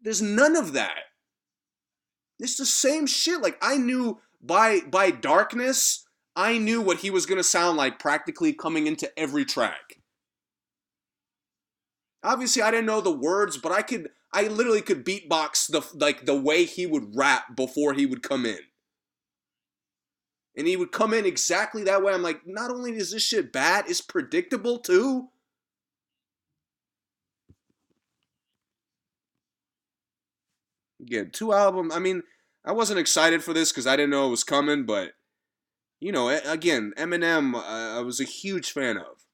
There's 0.02 0.22
none 0.22 0.56
of 0.56 0.72
that. 0.72 1.04
It's 2.38 2.56
the 2.56 2.66
same 2.66 3.06
shit. 3.06 3.40
Like 3.40 3.58
I 3.62 3.76
knew 3.76 4.20
by 4.42 4.80
by 4.80 5.10
darkness, 5.10 6.01
I 6.34 6.58
knew 6.58 6.80
what 6.80 6.98
he 6.98 7.10
was 7.10 7.26
gonna 7.26 7.42
sound 7.42 7.76
like 7.76 7.98
practically 7.98 8.52
coming 8.52 8.86
into 8.86 9.10
every 9.18 9.44
track. 9.44 10.00
Obviously, 12.22 12.62
I 12.62 12.70
didn't 12.70 12.86
know 12.86 13.00
the 13.00 13.10
words, 13.10 13.58
but 13.58 13.72
I 13.72 13.82
could 13.82 14.10
I 14.32 14.48
literally 14.48 14.82
could 14.82 15.04
beatbox 15.04 15.70
the 15.70 15.86
like 15.98 16.24
the 16.26 16.34
way 16.38 16.64
he 16.64 16.86
would 16.86 17.14
rap 17.16 17.56
before 17.56 17.94
he 17.94 18.06
would 18.06 18.22
come 18.22 18.46
in 18.46 18.60
and 20.56 20.66
he 20.66 20.76
would 20.76 20.92
come 20.92 21.14
in 21.14 21.24
exactly 21.24 21.84
that 21.84 22.02
way. 22.02 22.12
I'm 22.12 22.22
like, 22.22 22.46
not 22.46 22.70
only 22.70 22.92
is 22.96 23.12
this 23.12 23.22
shit 23.22 23.52
bad, 23.52 23.86
it's 23.88 24.00
predictable 24.00 24.78
too. 24.78 25.28
Again, 31.00 31.30
two 31.32 31.52
album. 31.52 31.90
I 31.90 31.98
mean, 31.98 32.22
I 32.64 32.72
wasn't 32.72 33.00
excited 33.00 33.42
for 33.42 33.52
this 33.52 33.72
because 33.72 33.86
I 33.86 33.96
didn't 33.96 34.10
know 34.10 34.26
it 34.26 34.30
was 34.30 34.44
coming, 34.44 34.84
but 34.84 35.12
you 36.02 36.10
know, 36.10 36.28
again, 36.28 36.92
Eminem, 36.98 37.54
uh, 37.54 37.98
I 37.98 38.00
was 38.00 38.18
a 38.18 38.24
huge 38.24 38.72
fan 38.72 38.96
of. 38.96 39.24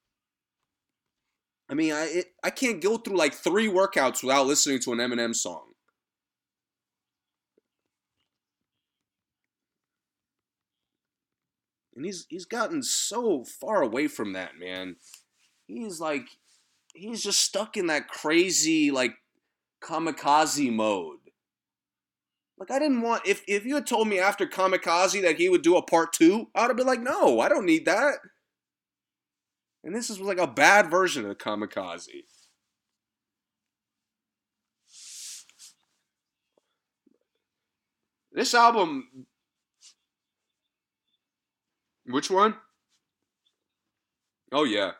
I 1.70 1.72
mean, 1.72 1.92
I 1.92 2.04
it, 2.04 2.26
I 2.44 2.50
can't 2.50 2.82
go 2.82 2.98
through 2.98 3.16
like 3.16 3.32
three 3.32 3.68
workouts 3.68 4.22
without 4.22 4.46
listening 4.46 4.80
to 4.80 4.92
an 4.92 4.98
Eminem 4.98 5.34
song. 5.34 5.68
and 11.96 12.04
he's 12.04 12.26
he's 12.28 12.44
gotten 12.44 12.82
so 12.82 13.44
far 13.44 13.82
away 13.82 14.06
from 14.06 14.34
that, 14.34 14.52
man. 14.58 14.96
He's 15.66 16.00
like 16.00 16.28
he's 16.94 17.22
just 17.22 17.40
stuck 17.40 17.76
in 17.76 17.88
that 17.88 18.08
crazy 18.08 18.90
like 18.90 19.14
kamikaze 19.82 20.72
mode. 20.72 21.17
Like 22.58 22.70
I 22.72 22.78
didn't 22.78 23.02
want 23.02 23.22
if 23.26 23.42
if 23.46 23.64
you 23.64 23.76
had 23.76 23.86
told 23.86 24.08
me 24.08 24.18
after 24.18 24.46
kamikaze 24.46 25.22
that 25.22 25.36
he 25.36 25.48
would 25.48 25.62
do 25.62 25.76
a 25.76 25.82
part 25.82 26.12
two, 26.12 26.48
I'd 26.54 26.68
have 26.68 26.76
been 26.76 26.86
like, 26.86 27.00
no, 27.00 27.40
I 27.40 27.48
don't 27.48 27.66
need 27.66 27.84
that. 27.86 28.16
And 29.84 29.94
this 29.94 30.10
is 30.10 30.20
like 30.20 30.38
a 30.38 30.46
bad 30.46 30.90
version 30.90 31.24
of 31.24 31.38
kamikaze. 31.38 32.24
This 38.32 38.54
album 38.54 39.26
which 42.06 42.30
one? 42.30 42.54
Oh 44.52 44.64
yeah. 44.64 44.92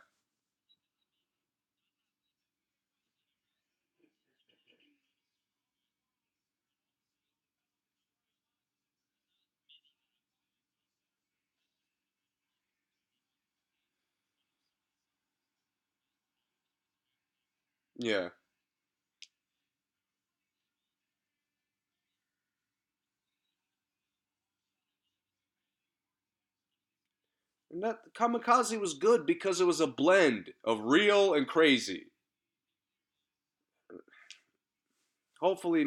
Yeah. 17.99 18.29
And 27.71 27.83
that 27.83 27.99
Kamikaze 28.19 28.81
was 28.81 28.95
good 28.95 29.27
because 29.27 29.61
it 29.61 29.67
was 29.67 29.81
a 29.81 29.87
blend 29.87 30.51
of 30.65 30.81
real 30.83 31.35
and 31.35 31.47
crazy. 31.47 32.07
Hopefully 35.41 35.87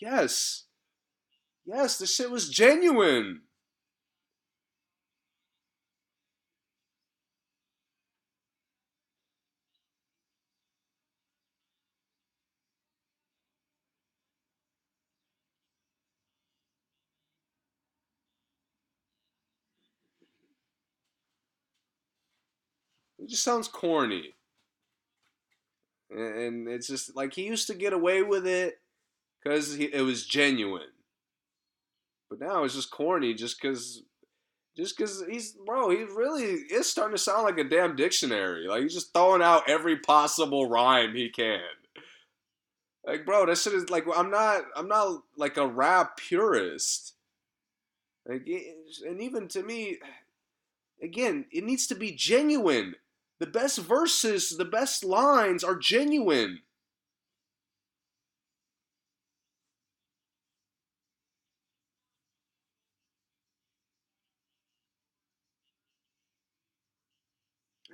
Yes. 0.00 0.64
Yes, 1.66 1.98
this 1.98 2.14
shit 2.14 2.30
was 2.30 2.48
genuine. 2.48 3.42
It 23.18 23.28
just 23.28 23.44
sounds 23.44 23.68
corny. 23.68 24.34
And 26.10 26.68
it's 26.68 26.86
just 26.86 27.14
like 27.14 27.34
he 27.34 27.44
used 27.44 27.66
to 27.66 27.74
get 27.74 27.92
away 27.92 28.22
with 28.22 28.46
it 28.46 28.80
because 29.42 29.76
it 29.78 30.02
was 30.02 30.26
genuine. 30.26 30.90
But 32.30 32.40
now 32.40 32.64
it's 32.64 32.74
just 32.74 32.90
corny 32.90 33.34
just 33.34 33.60
because 33.60 34.02
just 34.76 34.96
because 34.96 35.24
he's 35.28 35.52
bro, 35.52 35.90
he 35.90 36.04
really 36.04 36.44
is 36.44 36.88
starting 36.88 37.16
to 37.16 37.22
sound 37.22 37.44
like 37.44 37.58
a 37.58 37.64
damn 37.64 37.96
dictionary. 37.96 38.66
Like 38.68 38.82
he's 38.82 38.94
just 38.94 39.12
throwing 39.12 39.42
out 39.42 39.68
every 39.68 39.98
possible 39.98 40.68
rhyme 40.68 41.14
he 41.14 41.30
can. 41.30 41.60
Like, 43.04 43.24
bro, 43.24 43.46
that 43.46 43.56
shit 43.56 43.72
is 43.72 43.90
like 43.90 44.04
I'm 44.14 44.30
not 44.30 44.62
I'm 44.76 44.88
not 44.88 45.22
like 45.36 45.56
a 45.56 45.66
rap 45.66 46.18
purist. 46.18 47.14
Like, 48.26 48.46
and 49.06 49.22
even 49.22 49.48
to 49.48 49.62
me, 49.62 49.98
again, 51.02 51.46
it 51.50 51.64
needs 51.64 51.86
to 51.86 51.94
be 51.94 52.12
genuine. 52.12 52.94
The 53.40 53.46
best 53.46 53.78
verses, 53.78 54.56
the 54.58 54.66
best 54.66 55.02
lines 55.02 55.64
are 55.64 55.76
genuine. 55.76 56.60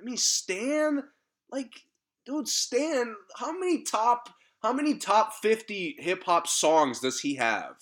Mean, 0.05 0.17
Stan, 0.17 1.03
like, 1.51 1.73
dude, 2.25 2.47
Stan, 2.47 3.15
how 3.37 3.57
many 3.57 3.83
top, 3.83 4.29
how 4.61 4.71
many 4.71 4.95
top 4.97 5.33
fifty 5.33 5.95
hip 5.99 6.23
hop 6.23 6.47
songs 6.47 6.99
does 6.99 7.19
he 7.19 7.35
have? 7.35 7.75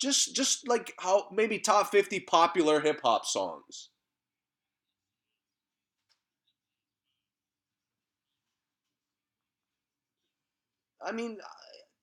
Just, 0.00 0.34
just 0.34 0.66
like 0.66 0.92
how 0.98 1.28
maybe 1.32 1.60
top 1.60 1.90
fifty 1.92 2.18
popular 2.18 2.80
hip 2.80 3.00
hop 3.04 3.24
songs. 3.24 3.90
I 11.04 11.12
mean, 11.12 11.38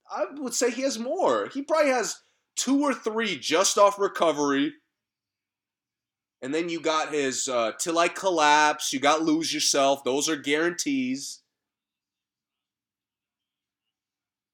I 0.10 0.26
would 0.38 0.54
say 0.54 0.72
he 0.72 0.82
has 0.84 1.00
more. 1.00 1.50
He 1.54 1.62
probably 1.62 1.92
has 1.92 2.22
two 2.56 2.82
or 2.82 2.94
three 2.94 3.38
just 3.38 3.78
off 3.78 4.00
recovery 4.00 4.74
and 6.42 6.54
then 6.54 6.70
you 6.70 6.80
got 6.80 7.14
his 7.14 7.50
uh, 7.50 7.74
Till 7.80 8.00
I 8.00 8.08
Collapse, 8.08 8.94
you 8.94 9.00
got 9.00 9.24
Lose 9.24 9.54
Yourself. 9.54 10.04
Those 10.04 10.30
are 10.30 10.38
guarantees. 10.38 11.42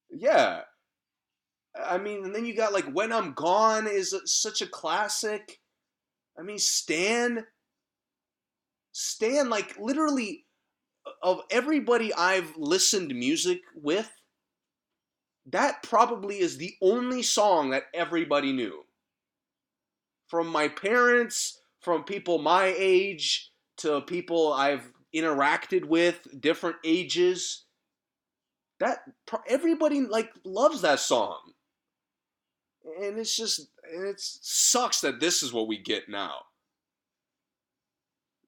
Yeah. 0.10 0.62
I 1.80 1.98
mean, 1.98 2.24
and 2.24 2.34
then 2.34 2.46
you 2.46 2.56
got 2.56 2.74
like 2.74 2.86
When 2.86 3.12
I'm 3.12 3.34
Gone 3.34 3.88
is 3.88 4.16
such 4.26 4.62
a 4.62 4.68
classic. 4.68 5.60
I 6.38 6.42
mean, 6.42 6.58
Stan. 6.58 7.46
Stan, 8.92 9.50
like 9.50 9.78
literally, 9.78 10.46
of 11.22 11.42
everybody 11.52 12.14
I've 12.14 12.56
listened 12.58 13.14
music 13.14 13.62
with, 13.76 14.10
that 15.48 15.84
probably 15.84 16.40
is 16.40 16.58
the 16.58 16.74
only 16.82 17.22
song 17.22 17.70
that 17.70 17.84
everybody 17.94 18.52
knew. 18.52 18.86
From 20.30 20.48
my 20.48 20.68
parents 20.70 21.60
from 21.86 22.04
people 22.04 22.40
my 22.40 22.74
age 22.76 23.52
to 23.78 24.02
people 24.02 24.52
I've 24.52 24.92
interacted 25.16 25.86
with, 25.86 26.28
different 26.42 26.78
ages. 26.84 27.64
That 28.80 28.98
everybody 29.48 30.02
like 30.02 30.32
loves 30.44 30.82
that 30.82 31.00
song, 31.00 31.38
and 33.00 33.18
it's 33.18 33.38
just 33.38 33.70
it 33.84 34.20
sucks 34.20 35.00
that 35.02 35.22
this 35.22 35.42
is 35.44 35.54
what 35.54 35.70
we 35.70 35.78
get 35.78 36.10
now. 36.10 36.34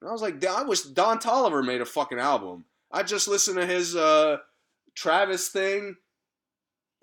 And 0.02 0.10
I 0.10 0.12
was 0.12 0.22
like, 0.22 0.44
I 0.44 0.64
wish 0.64 0.82
Don 0.82 1.20
Toliver 1.20 1.66
made 1.66 1.80
a 1.80 1.86
fucking 1.86 2.20
album. 2.20 2.66
I 2.92 3.04
just 3.04 3.30
listened 3.30 3.58
to 3.58 3.66
his 3.66 3.96
uh, 3.96 4.38
Travis 4.96 5.48
thing. 5.48 5.96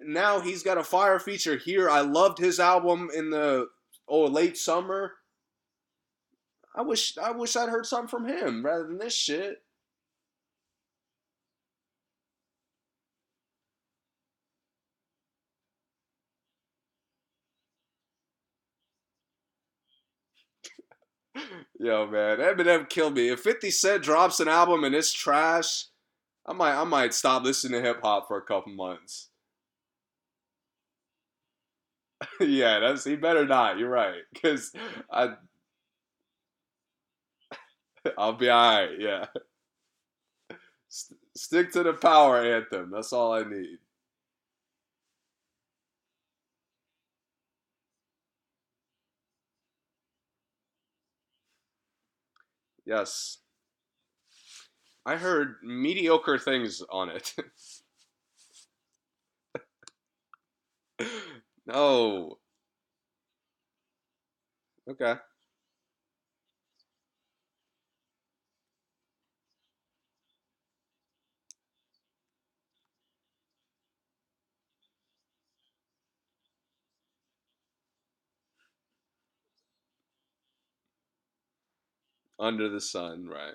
Now 0.01 0.41
he's 0.41 0.63
got 0.63 0.77
a 0.77 0.85
fire 0.85 1.19
feature 1.19 1.57
here. 1.57 1.89
I 1.89 2.01
loved 2.01 2.39
his 2.39 2.61
album 2.61 3.09
in 3.15 3.31
the 3.31 3.69
oh 4.07 4.25
late 4.25 4.59
summer. 4.59 5.13
I 6.75 6.83
wish 6.83 7.17
I 7.19 7.31
wish 7.33 7.57
I'd 7.57 7.69
heard 7.69 7.87
something 7.87 8.09
from 8.09 8.27
him 8.27 8.65
rather 8.65 8.87
than 8.87 8.99
this 8.99 9.15
shit. 9.15 9.63
Yo, 21.79 22.07
man, 22.07 22.39
Eminem 22.39 22.89
killed 22.89 23.15
me. 23.15 23.29
If 23.29 23.41
50 23.41 23.71
Cent 23.71 24.03
drops 24.03 24.41
an 24.41 24.49
album 24.49 24.85
and 24.85 24.95
it's 24.95 25.13
trash, 25.13 25.87
I 26.47 26.53
might 26.53 26.81
I 26.81 26.85
might 26.85 27.15
stop 27.15 27.45
listening 27.45 27.83
to 27.83 27.89
hip 27.89 28.01
hop 28.03 28.29
for 28.29 28.39
a 28.39 28.43
couple 28.43 28.73
months. 28.73 29.31
yeah, 32.41 32.79
that's 32.81 33.05
he 33.05 33.17
better 33.17 33.47
not. 33.47 33.79
You're 33.79 33.89
right, 33.91 34.23
because 34.33 34.73
I 35.11 35.35
I'll 38.19 38.33
be 38.35 38.49
all 38.49 38.81
right. 38.81 38.99
Yeah. 38.99 39.27
St- 40.89 41.19
stick 41.37 41.73
to 41.73 41.83
the 41.83 41.93
power 41.93 42.39
anthem. 42.43 42.91
That's 42.91 43.13
all 43.13 43.33
I 43.33 43.43
need. 43.45 43.79
Yes. 52.87 53.39
I 55.07 55.17
heard 55.17 55.57
mediocre 55.63 56.39
things 56.39 56.83
on 56.91 57.09
it. 57.09 57.35
no. 61.67 62.39
Okay. 64.89 65.17
Under 82.39 82.69
the 82.69 82.81
sun, 82.81 83.27
right. 83.27 83.55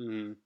Mm-hmm. 0.00 0.43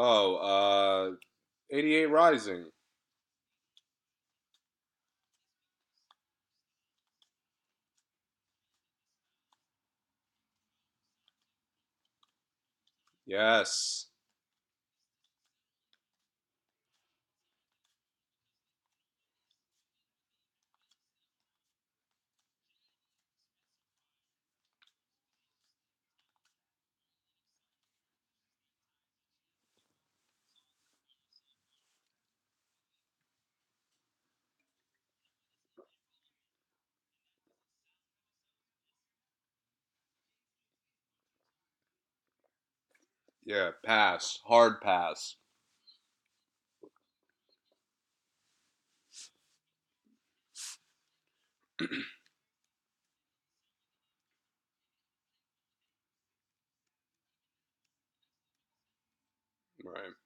Oh, 0.00 0.36
uh, 0.36 1.16
88 1.70 2.06
Rising. 2.06 2.70
Yes. 13.26 14.07
Yeah, 43.48 43.72
pass. 43.84 44.38
Hard 44.44 44.80
pass. 44.80 45.34
Right. 59.84 60.17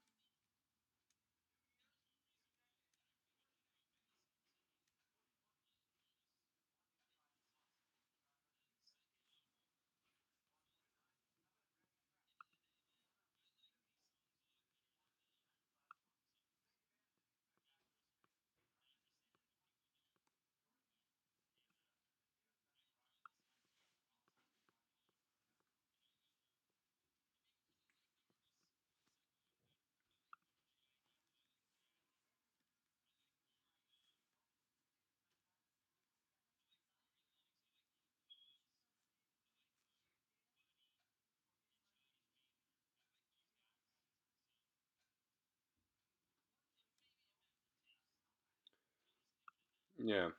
Yeah. 50.03 50.31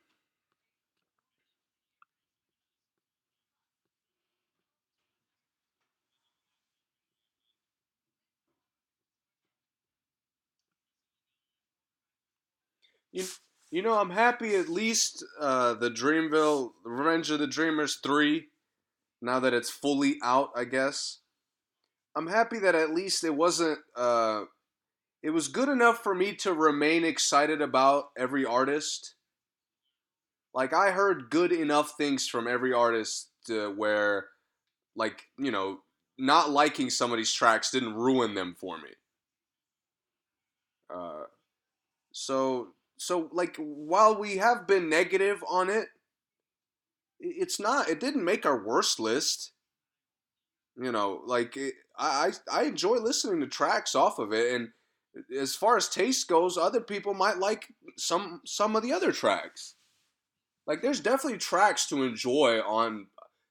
You, 13.12 13.24
you 13.70 13.82
know, 13.82 13.98
I'm 13.98 14.10
happy 14.10 14.56
at 14.56 14.68
least 14.68 15.24
uh, 15.40 15.74
the 15.74 15.90
Dreamville, 15.90 16.70
Revenge 16.84 17.30
of 17.30 17.38
the 17.38 17.46
Dreamers 17.46 17.98
3, 18.02 18.46
now 19.22 19.40
that 19.40 19.54
it's 19.54 19.70
fully 19.70 20.18
out, 20.22 20.50
I 20.56 20.64
guess. 20.64 21.20
I'm 22.16 22.26
happy 22.28 22.58
that 22.60 22.74
at 22.74 22.94
least 22.94 23.24
it 23.24 23.34
wasn't. 23.34 23.78
Uh, 23.96 24.44
it 25.22 25.30
was 25.30 25.48
good 25.48 25.68
enough 25.68 26.02
for 26.02 26.14
me 26.14 26.34
to 26.36 26.52
remain 26.52 27.04
excited 27.04 27.62
about 27.62 28.06
every 28.18 28.44
artist. 28.44 29.14
Like 30.54 30.72
I 30.72 30.90
heard 30.92 31.30
good 31.30 31.52
enough 31.52 31.94
things 31.96 32.28
from 32.28 32.46
every 32.46 32.72
artist 32.72 33.30
uh, 33.50 33.70
where, 33.70 34.28
like 34.94 35.24
you 35.38 35.50
know, 35.50 35.80
not 36.16 36.50
liking 36.50 36.90
some 36.90 37.10
of 37.10 37.18
these 37.18 37.32
tracks 37.32 37.70
didn't 37.70 37.94
ruin 37.94 38.34
them 38.34 38.54
for 38.58 38.78
me. 38.78 38.90
Uh, 40.94 41.24
so 42.12 42.68
so 42.98 43.28
like 43.32 43.56
while 43.58 44.16
we 44.16 44.36
have 44.36 44.66
been 44.66 44.88
negative 44.88 45.42
on 45.48 45.68
it, 45.68 45.88
it's 47.18 47.58
not. 47.58 47.88
It 47.88 48.00
didn't 48.00 48.24
make 48.24 48.46
our 48.46 48.64
worst 48.64 49.00
list. 49.00 49.52
You 50.80 50.92
know, 50.92 51.22
like 51.26 51.56
it, 51.56 51.74
I 51.98 52.32
I 52.50 52.64
enjoy 52.64 52.96
listening 52.96 53.40
to 53.40 53.46
tracks 53.48 53.94
off 53.94 54.18
of 54.20 54.32
it, 54.32 54.54
and 54.54 54.68
as 55.36 55.54
far 55.54 55.76
as 55.76 55.88
taste 55.88 56.28
goes, 56.28 56.56
other 56.56 56.80
people 56.80 57.14
might 57.14 57.38
like 57.38 57.68
some 57.96 58.40
some 58.46 58.76
of 58.76 58.82
the 58.82 58.92
other 58.92 59.12
tracks. 59.12 59.74
Like 60.66 60.82
there's 60.82 61.00
definitely 61.00 61.38
tracks 61.38 61.86
to 61.88 62.02
enjoy 62.04 62.60
on 62.60 63.06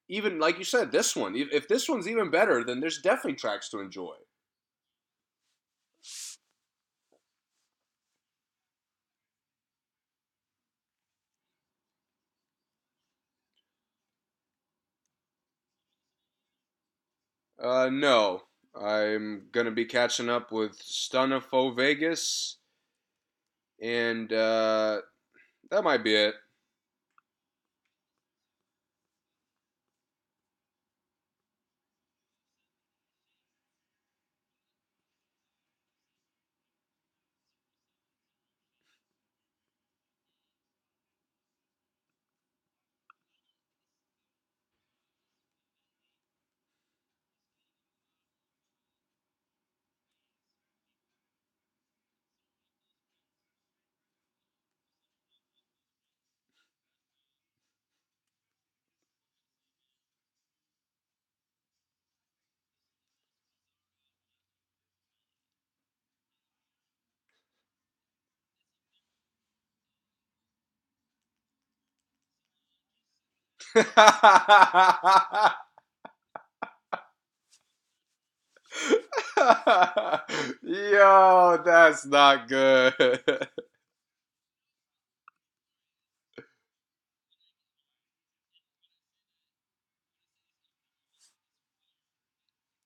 even 0.10 0.40
like 0.40 0.58
you 0.58 0.64
said 0.66 0.92
this 0.92 1.16
one. 1.16 1.36
If 1.36 1.68
this 1.68 1.88
one's 1.90 2.08
even 2.08 2.30
better, 2.30 2.64
then 2.64 2.80
there's 2.80 3.02
definitely 3.02 3.36
tracks 3.36 3.70
to 3.70 3.80
enjoy. 3.80 4.16
Uh, 17.60 17.90
no. 17.92 18.44
I'm 18.76 19.48
gonna 19.52 19.72
be 19.72 19.86
catching 19.86 20.30
up 20.30 20.52
with 20.52 20.78
Stunna 20.80 21.42
4 21.44 21.74
Vegas, 21.74 22.58
and 23.82 24.32
uh, 24.32 25.02
that 25.72 25.84
might 25.84 26.04
be 26.04 26.16
it. 26.16 26.36
Yo, 80.64 81.62
that's 81.66 82.06
not 82.06 82.48
good. 82.48 82.94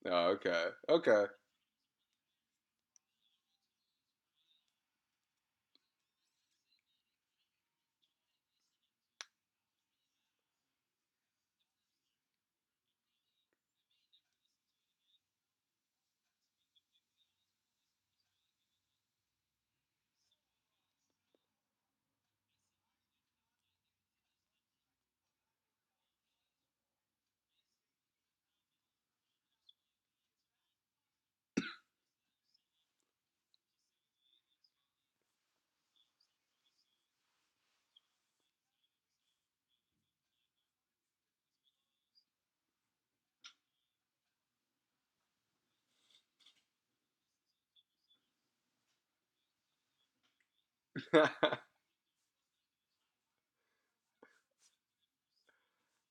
oh, 0.06 0.28
okay. 0.32 0.64
Okay. 0.88 1.24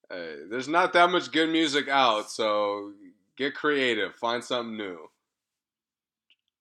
hey, 0.09 0.35
there's 0.49 0.67
not 0.67 0.93
that 0.93 1.09
much 1.11 1.31
good 1.31 1.49
music 1.49 1.87
out, 1.89 2.31
so 2.31 2.93
get 3.37 3.55
creative. 3.55 4.15
Find 4.15 4.43
something 4.43 4.77
new. 4.77 4.97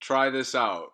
Try 0.01 0.31
this 0.31 0.55
out. 0.55 0.91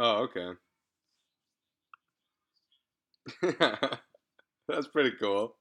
Oh, 0.00 0.22
okay. 0.24 0.54
That's 4.68 4.88
pretty 4.88 5.12
cool. 5.20 5.56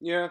Yeah. 0.00 0.28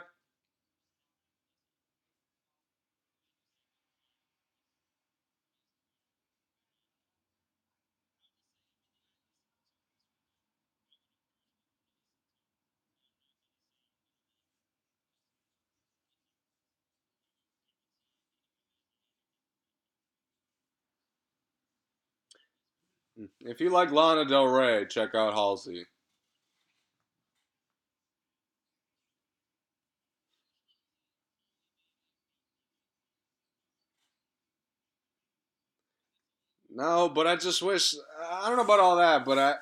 Mm, 23.20 23.30
if 23.42 23.62
you 23.62 23.70
like 23.70 23.92
Lana 23.92 24.26
Del 24.26 24.48
Rey, 24.48 24.86
check 24.88 25.16
out 25.16 25.34
Halsey. 25.34 25.86
No, 36.78 37.10
but 37.10 37.26
I 37.26 37.36
just 37.36 37.64
wish 37.64 37.96
I 38.32 38.48
don't 38.48 38.58
know 38.58 38.64
about 38.64 38.80
all 38.80 38.98
that, 38.98 39.26
but 39.26 39.40
I 39.40 39.56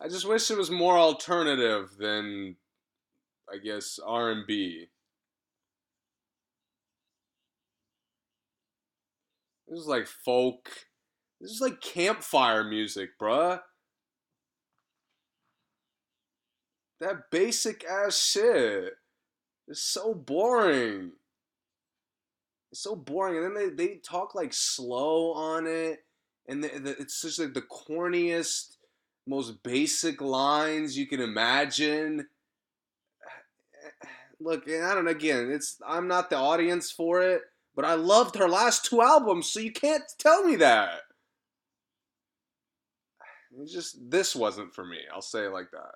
I 0.00 0.08
just 0.08 0.24
wish 0.24 0.52
it 0.52 0.56
was 0.56 0.70
more 0.70 0.96
alternative 0.96 1.96
than 1.98 2.54
I 3.52 3.56
guess 3.58 3.98
R 4.06 4.30
and 4.30 4.46
B. 4.46 4.86
This 9.66 9.80
is 9.80 9.88
like 9.88 10.06
folk. 10.06 10.70
This 11.40 11.50
is 11.50 11.60
like 11.60 11.80
campfire 11.80 12.62
music, 12.62 13.18
bruh. 13.20 13.60
That 17.00 17.32
basic 17.32 17.84
ass 17.84 18.16
shit 18.16 18.92
is 19.66 19.82
so 19.82 20.14
boring. 20.14 21.12
It's 22.70 22.82
so 22.82 22.94
boring, 22.94 23.38
and 23.38 23.56
then 23.56 23.76
they, 23.76 23.86
they 23.86 23.94
talk 23.96 24.36
like 24.36 24.52
slow 24.52 25.32
on 25.32 25.66
it, 25.66 26.04
and 26.50 26.64
the, 26.64 26.68
the, 26.80 26.90
it's 26.98 27.22
just 27.22 27.38
like 27.38 27.54
the 27.54 27.62
corniest, 27.62 28.76
most 29.26 29.62
basic 29.62 30.20
lines 30.20 30.98
you 30.98 31.06
can 31.06 31.20
imagine. 31.20 32.26
Look, 34.40 34.68
I 34.68 34.94
don't 34.94 35.04
know. 35.04 35.12
Again, 35.12 35.50
it's 35.52 35.76
I'm 35.86 36.08
not 36.08 36.28
the 36.28 36.36
audience 36.36 36.90
for 36.90 37.22
it, 37.22 37.42
but 37.76 37.84
I 37.84 37.94
loved 37.94 38.36
her 38.36 38.48
last 38.48 38.84
two 38.84 39.00
albums, 39.00 39.48
so 39.48 39.60
you 39.60 39.70
can't 39.70 40.02
tell 40.18 40.44
me 40.44 40.56
that. 40.56 41.00
It's 43.60 43.72
just 43.72 44.10
this 44.10 44.34
wasn't 44.34 44.74
for 44.74 44.84
me. 44.84 44.98
I'll 45.12 45.20
say 45.20 45.44
it 45.46 45.52
like 45.52 45.72
that. 45.72 45.94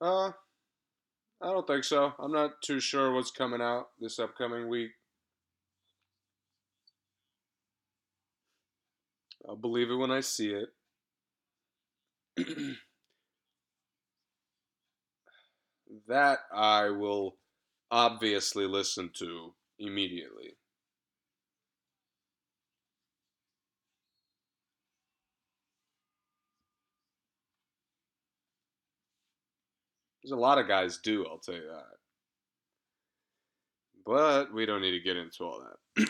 Uh, 0.00 0.32
I 1.42 1.46
don't 1.50 1.66
think 1.66 1.84
so. 1.84 2.12
I'm 2.18 2.32
not 2.32 2.62
too 2.62 2.80
sure 2.80 3.12
what's 3.12 3.30
coming 3.30 3.60
out 3.60 3.88
this 4.00 4.18
upcoming 4.18 4.68
week. 4.68 4.92
I'll 9.48 9.56
believe 9.56 9.90
it 9.90 9.96
when 9.96 10.10
I 10.10 10.20
see 10.20 10.54
it. 10.54 10.70
that 16.08 16.38
I 16.54 16.90
will 16.90 17.36
obviously 17.90 18.66
listen 18.66 19.10
to 19.18 19.54
immediately. 19.78 20.56
There's 30.30 30.38
a 30.38 30.42
lot 30.42 30.58
of 30.58 30.68
guys 30.68 30.98
do, 30.98 31.26
I'll 31.26 31.38
tell 31.38 31.56
you 31.56 31.66
that. 31.66 31.96
But 34.06 34.54
we 34.54 34.64
don't 34.64 34.80
need 34.80 34.92
to 34.92 35.00
get 35.00 35.16
into 35.16 35.42
all 35.42 35.60
that. 35.96 36.08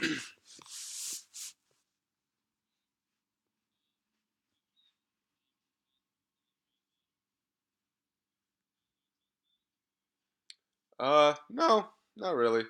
uh, 11.01 11.35
no, 11.49 11.87
not 12.19 12.35
really. 12.35 12.65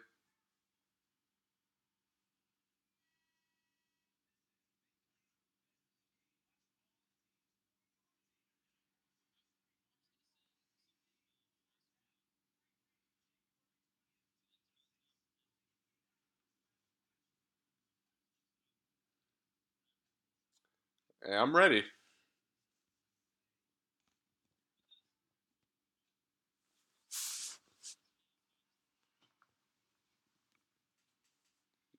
I'm 21.28 21.55
ready. 21.55 21.84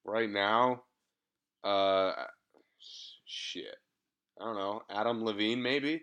Right 0.03 0.29
now, 0.29 0.83
uh, 1.63 2.13
shit. 3.25 3.75
I 4.39 4.45
don't 4.45 4.55
know. 4.55 4.81
Adam 4.89 5.23
Levine, 5.23 5.61
maybe? 5.61 6.01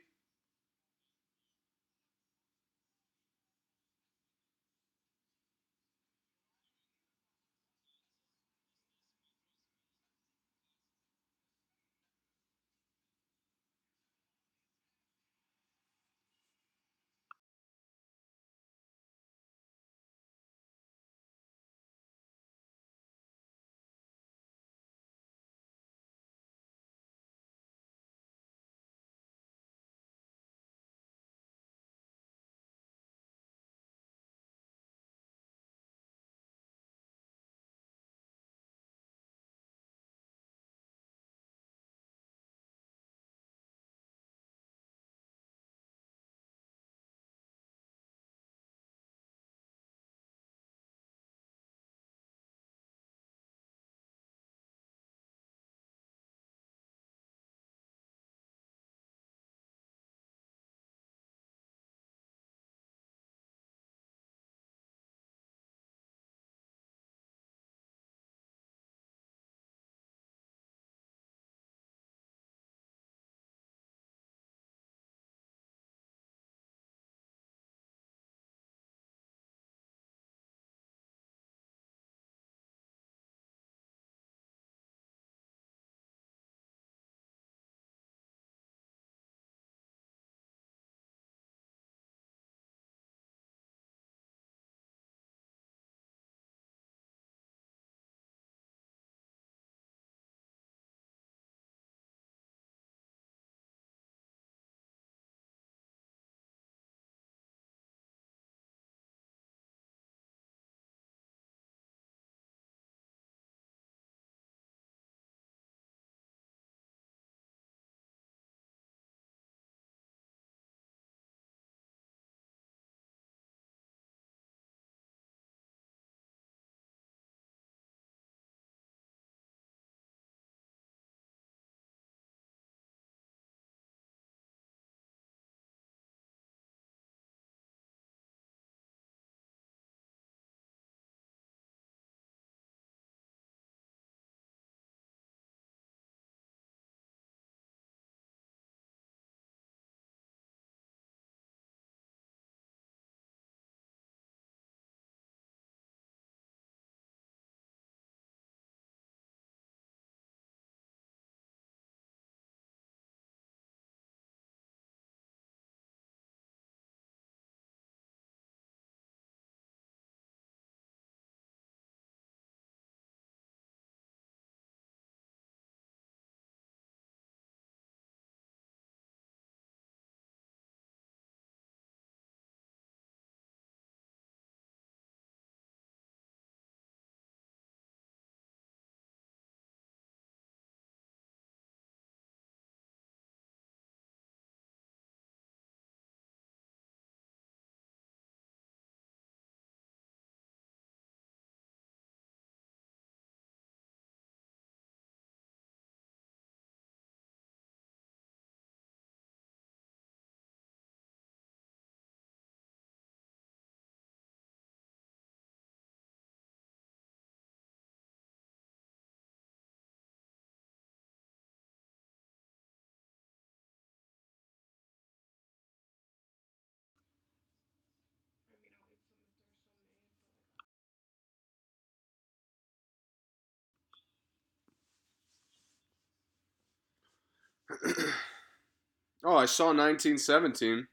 oh, 239.24 239.37
I 239.37 239.47
saw 239.47 239.66
1917. 239.66 240.87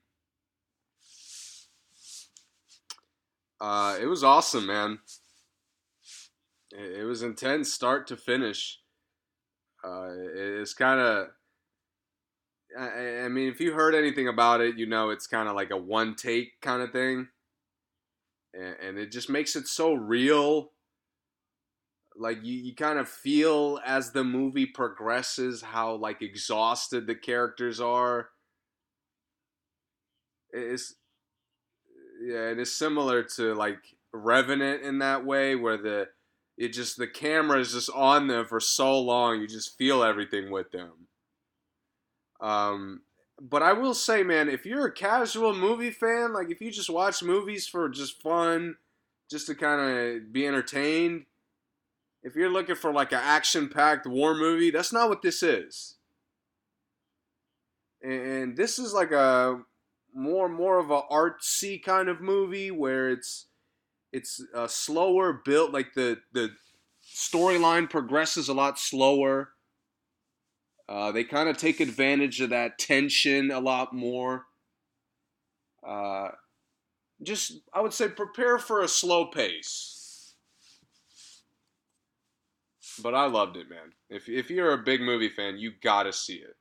Uh, 3.62 3.98
it 4.02 4.06
was 4.06 4.24
awesome, 4.24 4.68
man. 4.68 5.00
It, 6.72 7.02
it 7.02 7.04
was 7.06 7.24
intense, 7.24 7.74
start 7.74 8.08
to 8.08 8.18
finish. 8.18 8.80
Uh, 9.84 10.10
it's 10.12 10.74
kind 10.74 11.00
of. 11.00 11.28
I, 12.78 13.22
I 13.22 13.30
mean, 13.30 13.50
if 13.50 13.62
you 13.62 13.74
heard 13.74 13.96
anything 13.96 14.28
about 14.28 14.60
it, 14.60 14.78
you 14.78 14.86
know 14.86 15.12
it's 15.12 15.28
kind 15.28 15.48
of 15.48 15.56
like 15.56 15.72
a 15.72 15.78
one 15.78 16.16
take 16.16 16.60
kind 16.62 16.82
of 16.82 16.92
thing. 16.92 17.30
And, 18.54 18.76
and 18.84 18.98
it 18.98 19.12
just 19.12 19.30
makes 19.30 19.56
it 19.56 19.68
so 19.68 19.94
real. 19.94 20.72
Like, 22.18 22.44
you, 22.44 22.54
you 22.54 22.76
kind 22.76 23.00
of 23.00 23.10
feel 23.10 23.80
as 23.86 24.12
the 24.12 24.24
movie 24.24 24.66
progresses 24.66 25.62
how, 25.62 25.96
like, 25.96 26.22
exhausted 26.22 27.08
the 27.08 27.16
characters 27.16 27.80
are. 27.82 28.30
It's. 30.52 30.96
Yeah, 32.22 32.50
and 32.50 32.60
it 32.60 32.64
is 32.64 32.76
similar 32.76 33.24
to, 33.36 33.54
like, 33.54 33.80
Revenant 34.14 34.82
in 34.84 35.00
that 35.00 35.26
way, 35.26 35.56
where 35.56 35.76
the 35.78 36.08
it 36.58 36.70
just 36.70 36.96
the 36.98 37.06
camera 37.08 37.60
is 37.60 37.74
just 37.74 37.90
on 37.90 38.28
them 38.28 38.46
for 38.46 38.62
so 38.62 38.98
long 38.98 39.42
you 39.42 39.46
just 39.48 39.78
feel 39.78 40.02
everything 40.04 40.50
with 40.52 40.72
them 40.72 41.08
um 42.42 43.02
but 43.42 43.64
i 43.64 43.74
will 43.74 43.94
say 43.94 44.24
man 44.24 44.50
if 44.50 44.66
you're 44.66 44.86
a 44.86 44.92
casual 44.92 45.54
movie 45.54 45.92
fan 45.92 46.34
like 46.34 46.50
if 46.50 46.62
you 46.62 46.72
just 46.72 46.90
watch 46.90 47.24
movies 47.24 47.68
for 47.68 47.90
just 47.90 48.22
fun 48.22 48.76
just 49.30 49.48
to 49.48 49.56
kind 49.56 49.82
of 49.82 50.32
be 50.32 50.46
entertained 50.46 51.26
if 52.26 52.36
you're 52.36 52.50
looking 52.50 52.76
for 52.76 52.92
like 52.92 53.14
an 53.14 53.22
action 53.22 53.70
packed 53.70 54.06
war 54.06 54.36
movie 54.36 54.72
that's 54.72 54.92
not 54.92 55.08
what 55.08 55.22
this 55.22 55.42
is 55.42 55.96
and 58.04 58.58
this 58.58 58.78
is 58.78 58.94
like 58.94 59.12
a 59.12 59.62
more 60.14 60.48
more 60.48 60.80
of 60.80 60.92
a 60.92 61.02
artsy 61.12 61.82
kind 61.82 62.08
of 62.08 62.22
movie 62.22 62.72
where 62.72 63.10
it's 63.10 63.48
it's 64.14 64.42
a 64.54 64.70
slower 64.70 65.42
built. 65.44 65.72
Like 65.72 65.94
the 65.94 66.20
the 66.32 66.52
storyline 67.06 67.90
progresses 67.90 68.48
a 68.48 68.54
lot 68.54 68.80
slower. 68.80 69.50
Uh, 70.88 71.12
they 71.12 71.24
kind 71.24 71.50
of 71.50 71.58
take 71.58 71.80
advantage 71.80 72.40
of 72.42 72.52
that 72.52 72.78
tension 72.78 73.52
a 73.52 73.60
lot 73.60 73.92
more. 73.94 74.46
Uh, 75.86 76.30
just 77.24 77.60
I 77.74 77.82
would 77.82 77.94
say 77.94 78.08
prepare 78.08 78.58
for 78.58 78.82
a 78.82 78.88
slow 78.88 79.26
pace. 79.26 79.95
But 83.02 83.16
I 83.16 83.26
loved 83.28 83.58
it, 83.58 83.70
man. 83.70 83.94
If 84.10 84.28
if 84.28 84.50
you're 84.50 84.74
a 84.74 84.78
big 84.84 85.00
movie 85.02 85.30
fan, 85.30 85.58
you 85.58 85.72
gotta 85.72 86.12
see 86.12 86.36
it. 86.36 86.58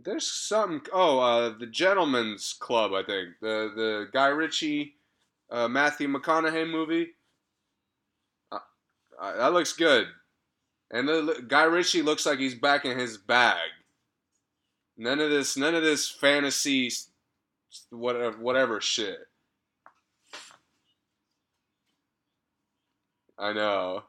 There's 0.00 0.26
some. 0.30 0.82
Oh, 0.92 1.18
uh, 1.20 1.58
the 1.58 1.66
Gentleman's 1.66 2.52
Club, 2.58 2.92
I 2.94 3.02
think. 3.02 3.38
The 3.40 3.72
the 3.74 4.08
Guy 4.12 4.28
Ritchie, 4.28 4.96
uh, 5.50 5.68
Matthew 5.68 6.08
McConaughey 6.08 6.70
movie. 6.70 7.08
Uh, 8.52 8.58
uh, 9.20 9.36
that 9.36 9.52
looks 9.52 9.72
good. 9.72 10.06
And 10.90 11.08
the 11.08 11.44
Guy 11.46 11.64
Ritchie 11.64 12.02
looks 12.02 12.24
like 12.24 12.38
he's 12.38 12.54
back 12.54 12.84
in 12.84 12.98
his 12.98 13.18
bag. 13.18 13.68
None 14.96 15.20
of 15.20 15.30
this, 15.30 15.56
none 15.56 15.74
of 15.74 15.82
this 15.82 16.10
fantasy, 16.10 16.90
whatever, 17.90 18.38
whatever 18.38 18.80
shit. 18.80 19.18
I 23.38 23.52
know. 23.52 24.02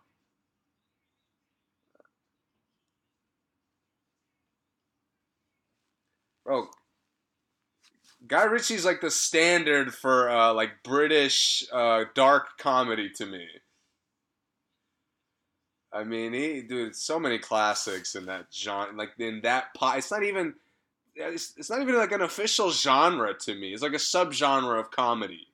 Bro, 6.43 6.67
Guy 8.29 8.43
Ritchie's 8.43 8.85
like 8.85 9.01
the 9.01 9.09
standard 9.09 9.93
for 9.93 10.29
uh, 10.29 10.53
like 10.53 10.83
British 10.83 11.65
uh, 11.73 12.05
dark 12.13 12.59
comedy 12.59 13.09
to 13.15 13.25
me. 13.25 13.47
I 15.91 16.03
mean, 16.03 16.33
he 16.33 16.61
dude, 16.61 16.95
so 16.95 17.19
many 17.19 17.39
classics 17.39 18.13
in 18.13 18.27
that 18.27 18.45
genre. 18.53 18.95
Like 18.95 19.13
in 19.17 19.41
that 19.41 19.73
pot, 19.73 19.97
it's 19.97 20.11
not 20.11 20.23
even. 20.23 20.53
It's, 21.15 21.55
it's 21.57 21.71
not 21.71 21.81
even 21.81 21.95
like 21.95 22.11
an 22.11 22.21
official 22.21 22.71
genre 22.71 23.33
to 23.33 23.55
me. 23.55 23.73
It's 23.73 23.81
like 23.81 23.93
a 23.93 23.95
subgenre 23.95 24.79
of 24.79 24.91
comedy. 24.91 25.47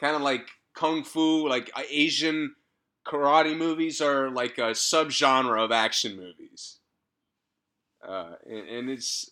Kind 0.00 0.14
of 0.14 0.22
like 0.22 0.48
kung 0.74 1.02
fu, 1.02 1.48
like 1.48 1.70
uh, 1.74 1.82
Asian 1.90 2.54
karate 3.04 3.58
movies 3.58 4.00
are 4.00 4.30
like 4.30 4.58
a 4.58 4.70
subgenre 4.70 5.62
of 5.62 5.72
action 5.72 6.16
movies. 6.16 6.78
Uh, 8.06 8.34
and, 8.48 8.68
and 8.68 8.90
it's 8.90 9.30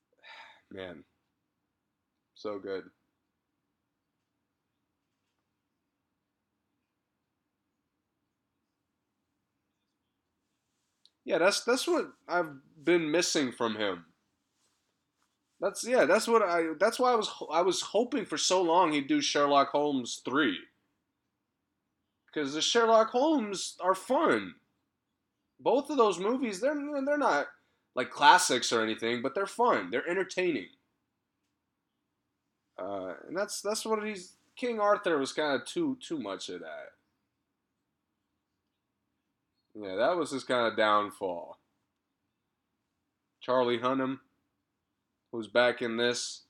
man, 0.72 1.04
so 2.40 2.58
good. 2.58 2.84
Yeah, 11.24 11.38
that's 11.38 11.62
that's 11.64 11.86
what 11.86 12.12
I've 12.28 12.50
been 12.84 13.10
missing 13.10 13.52
from 13.52 13.76
him. 13.76 14.06
That's 15.60 15.86
yeah, 15.86 16.06
that's 16.06 16.26
what 16.26 16.42
I 16.42 16.72
that's 16.78 16.98
why 16.98 17.12
I 17.12 17.14
was 17.14 17.30
I 17.52 17.62
was 17.62 17.80
hoping 17.82 18.24
for 18.24 18.36
so 18.38 18.62
long 18.62 18.92
he'd 18.92 19.06
do 19.08 19.20
Sherlock 19.20 19.68
Holmes 19.70 20.20
3. 20.24 20.58
Cuz 22.34 22.54
the 22.54 22.60
Sherlock 22.60 23.10
Holmes 23.10 23.76
are 23.80 23.94
fun. 23.94 24.56
Both 25.60 25.90
of 25.90 25.96
those 25.96 26.18
movies 26.18 26.58
they're 26.60 26.74
they're 27.04 27.16
not 27.16 27.46
like 27.94 28.10
classics 28.10 28.72
or 28.72 28.82
anything, 28.82 29.22
but 29.22 29.32
they're 29.36 29.46
fun. 29.46 29.90
They're 29.90 30.08
entertaining. 30.08 30.70
Uh, 32.80 33.14
and 33.28 33.36
that's 33.36 33.60
that's 33.60 33.84
what 33.84 34.04
he's. 34.04 34.32
King 34.56 34.80
Arthur 34.80 35.18
was 35.18 35.32
kind 35.32 35.60
of 35.60 35.66
too 35.66 35.96
too 36.00 36.18
much 36.18 36.48
of 36.48 36.60
that. 36.60 36.92
Yeah, 39.74 39.96
that 39.96 40.16
was 40.16 40.30
his 40.30 40.44
kind 40.44 40.66
of 40.66 40.76
downfall. 40.76 41.58
Charlie 43.40 43.78
Hunnam, 43.78 44.18
who's 45.32 45.46
back 45.46 45.80
in 45.80 45.96
this, 45.96 46.42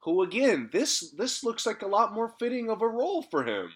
who 0.00 0.22
again, 0.22 0.70
this 0.72 1.10
this 1.10 1.42
looks 1.42 1.66
like 1.66 1.82
a 1.82 1.86
lot 1.86 2.14
more 2.14 2.34
fitting 2.38 2.70
of 2.70 2.82
a 2.82 2.88
role 2.88 3.22
for 3.22 3.44
him. 3.44 3.72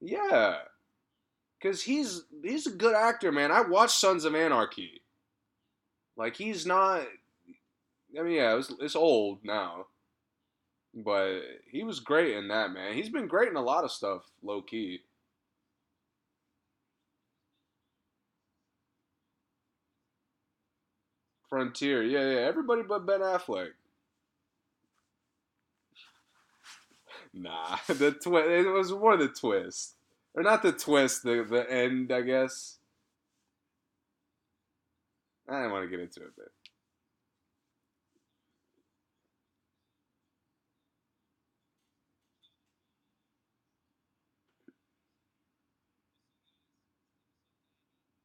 Yeah, 0.00 0.56
because 1.60 1.82
he's 1.82 2.22
he's 2.42 2.66
a 2.66 2.72
good 2.72 2.94
actor, 2.94 3.30
man. 3.32 3.52
I 3.52 3.60
watched 3.62 3.98
Sons 3.98 4.24
of 4.24 4.34
Anarchy. 4.34 5.02
Like 6.16 6.36
he's 6.36 6.66
not. 6.66 7.02
I 8.18 8.22
mean, 8.22 8.32
yeah, 8.32 8.60
it's 8.80 8.96
old 8.96 9.44
now, 9.44 9.86
but 10.94 11.40
he 11.70 11.82
was 11.84 12.00
great 12.00 12.36
in 12.36 12.48
that 12.48 12.72
man. 12.72 12.94
He's 12.94 13.08
been 13.08 13.26
great 13.28 13.48
in 13.48 13.56
a 13.56 13.62
lot 13.62 13.84
of 13.84 13.92
stuff, 13.92 14.22
low 14.42 14.62
key. 14.62 15.00
Frontier, 21.48 22.02
yeah, 22.02 22.30
yeah. 22.32 22.46
Everybody 22.48 22.82
but 22.82 23.06
Ben 23.06 23.20
Affleck. 23.20 23.70
Nah, 27.34 27.76
the 27.88 28.12
twist. 28.12 28.48
It 28.48 28.68
was 28.68 28.92
more 28.92 29.16
the 29.16 29.28
twist, 29.28 29.94
or 30.34 30.42
not 30.42 30.62
the 30.62 30.72
twist. 30.72 31.22
The 31.22 31.44
the 31.48 31.70
end, 31.70 32.12
I 32.12 32.22
guess. 32.22 32.78
I 35.48 35.56
didn't 35.62 35.72
want 35.72 35.84
to 35.84 35.90
get 35.90 36.00
into 36.00 36.22
it, 36.22 36.32
but. 36.36 36.59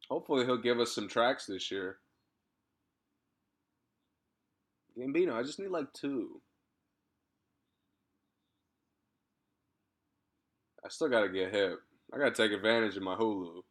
Hopefully 0.09 0.45
he'll 0.45 0.57
give 0.57 0.79
us 0.79 0.93
some 0.93 1.07
tracks 1.07 1.45
this 1.45 1.71
year. 1.71 1.97
Gambino, 4.97 5.33
I 5.33 5.43
just 5.43 5.59
need 5.59 5.69
like 5.69 5.91
two. 5.93 6.41
I 10.85 10.89
still 10.89 11.09
gotta 11.09 11.29
get 11.29 11.51
hip. 11.51 11.79
I 12.13 12.17
gotta 12.19 12.31
take 12.31 12.51
advantage 12.51 12.95
of 12.95 13.03
my 13.03 13.15
Hulu. 13.15 13.61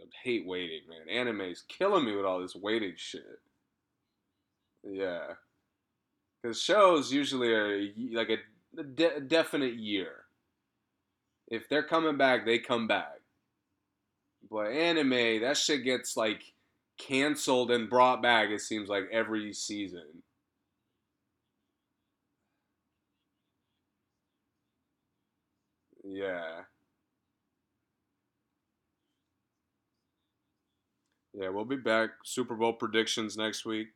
I 0.00 0.04
hate 0.22 0.46
waiting, 0.46 0.80
man. 0.88 1.14
Anime's 1.14 1.64
killing 1.68 2.06
me 2.06 2.16
with 2.16 2.24
all 2.24 2.40
this 2.40 2.56
waiting 2.56 2.94
shit. 2.96 3.40
Yeah, 4.82 5.34
because 6.44 6.60
shows 6.60 7.10
usually 7.10 7.48
are 7.54 7.88
like 8.12 8.28
a, 8.28 8.82
de- 8.82 9.20
definite 9.20 9.74
year. 9.74 10.24
If 11.48 11.68
they're 11.68 11.82
coming 11.82 12.18
back, 12.18 12.44
they 12.44 12.58
come 12.58 12.86
back. 12.86 13.20
But 14.50 14.66
anime, 14.72 15.40
that 15.40 15.56
shit 15.56 15.84
gets 15.84 16.18
like 16.18 16.42
canceled 16.98 17.70
and 17.70 17.88
brought 17.88 18.20
back. 18.22 18.50
It 18.50 18.60
seems 18.60 18.90
like 18.90 19.04
every 19.10 19.54
season. 19.54 20.22
Yeah. 26.04 26.64
Yeah, 31.32 31.48
we'll 31.48 31.64
be 31.64 31.76
back. 31.76 32.10
Super 32.22 32.54
Bowl 32.54 32.74
predictions 32.74 33.36
next 33.36 33.64
week. 33.64 33.88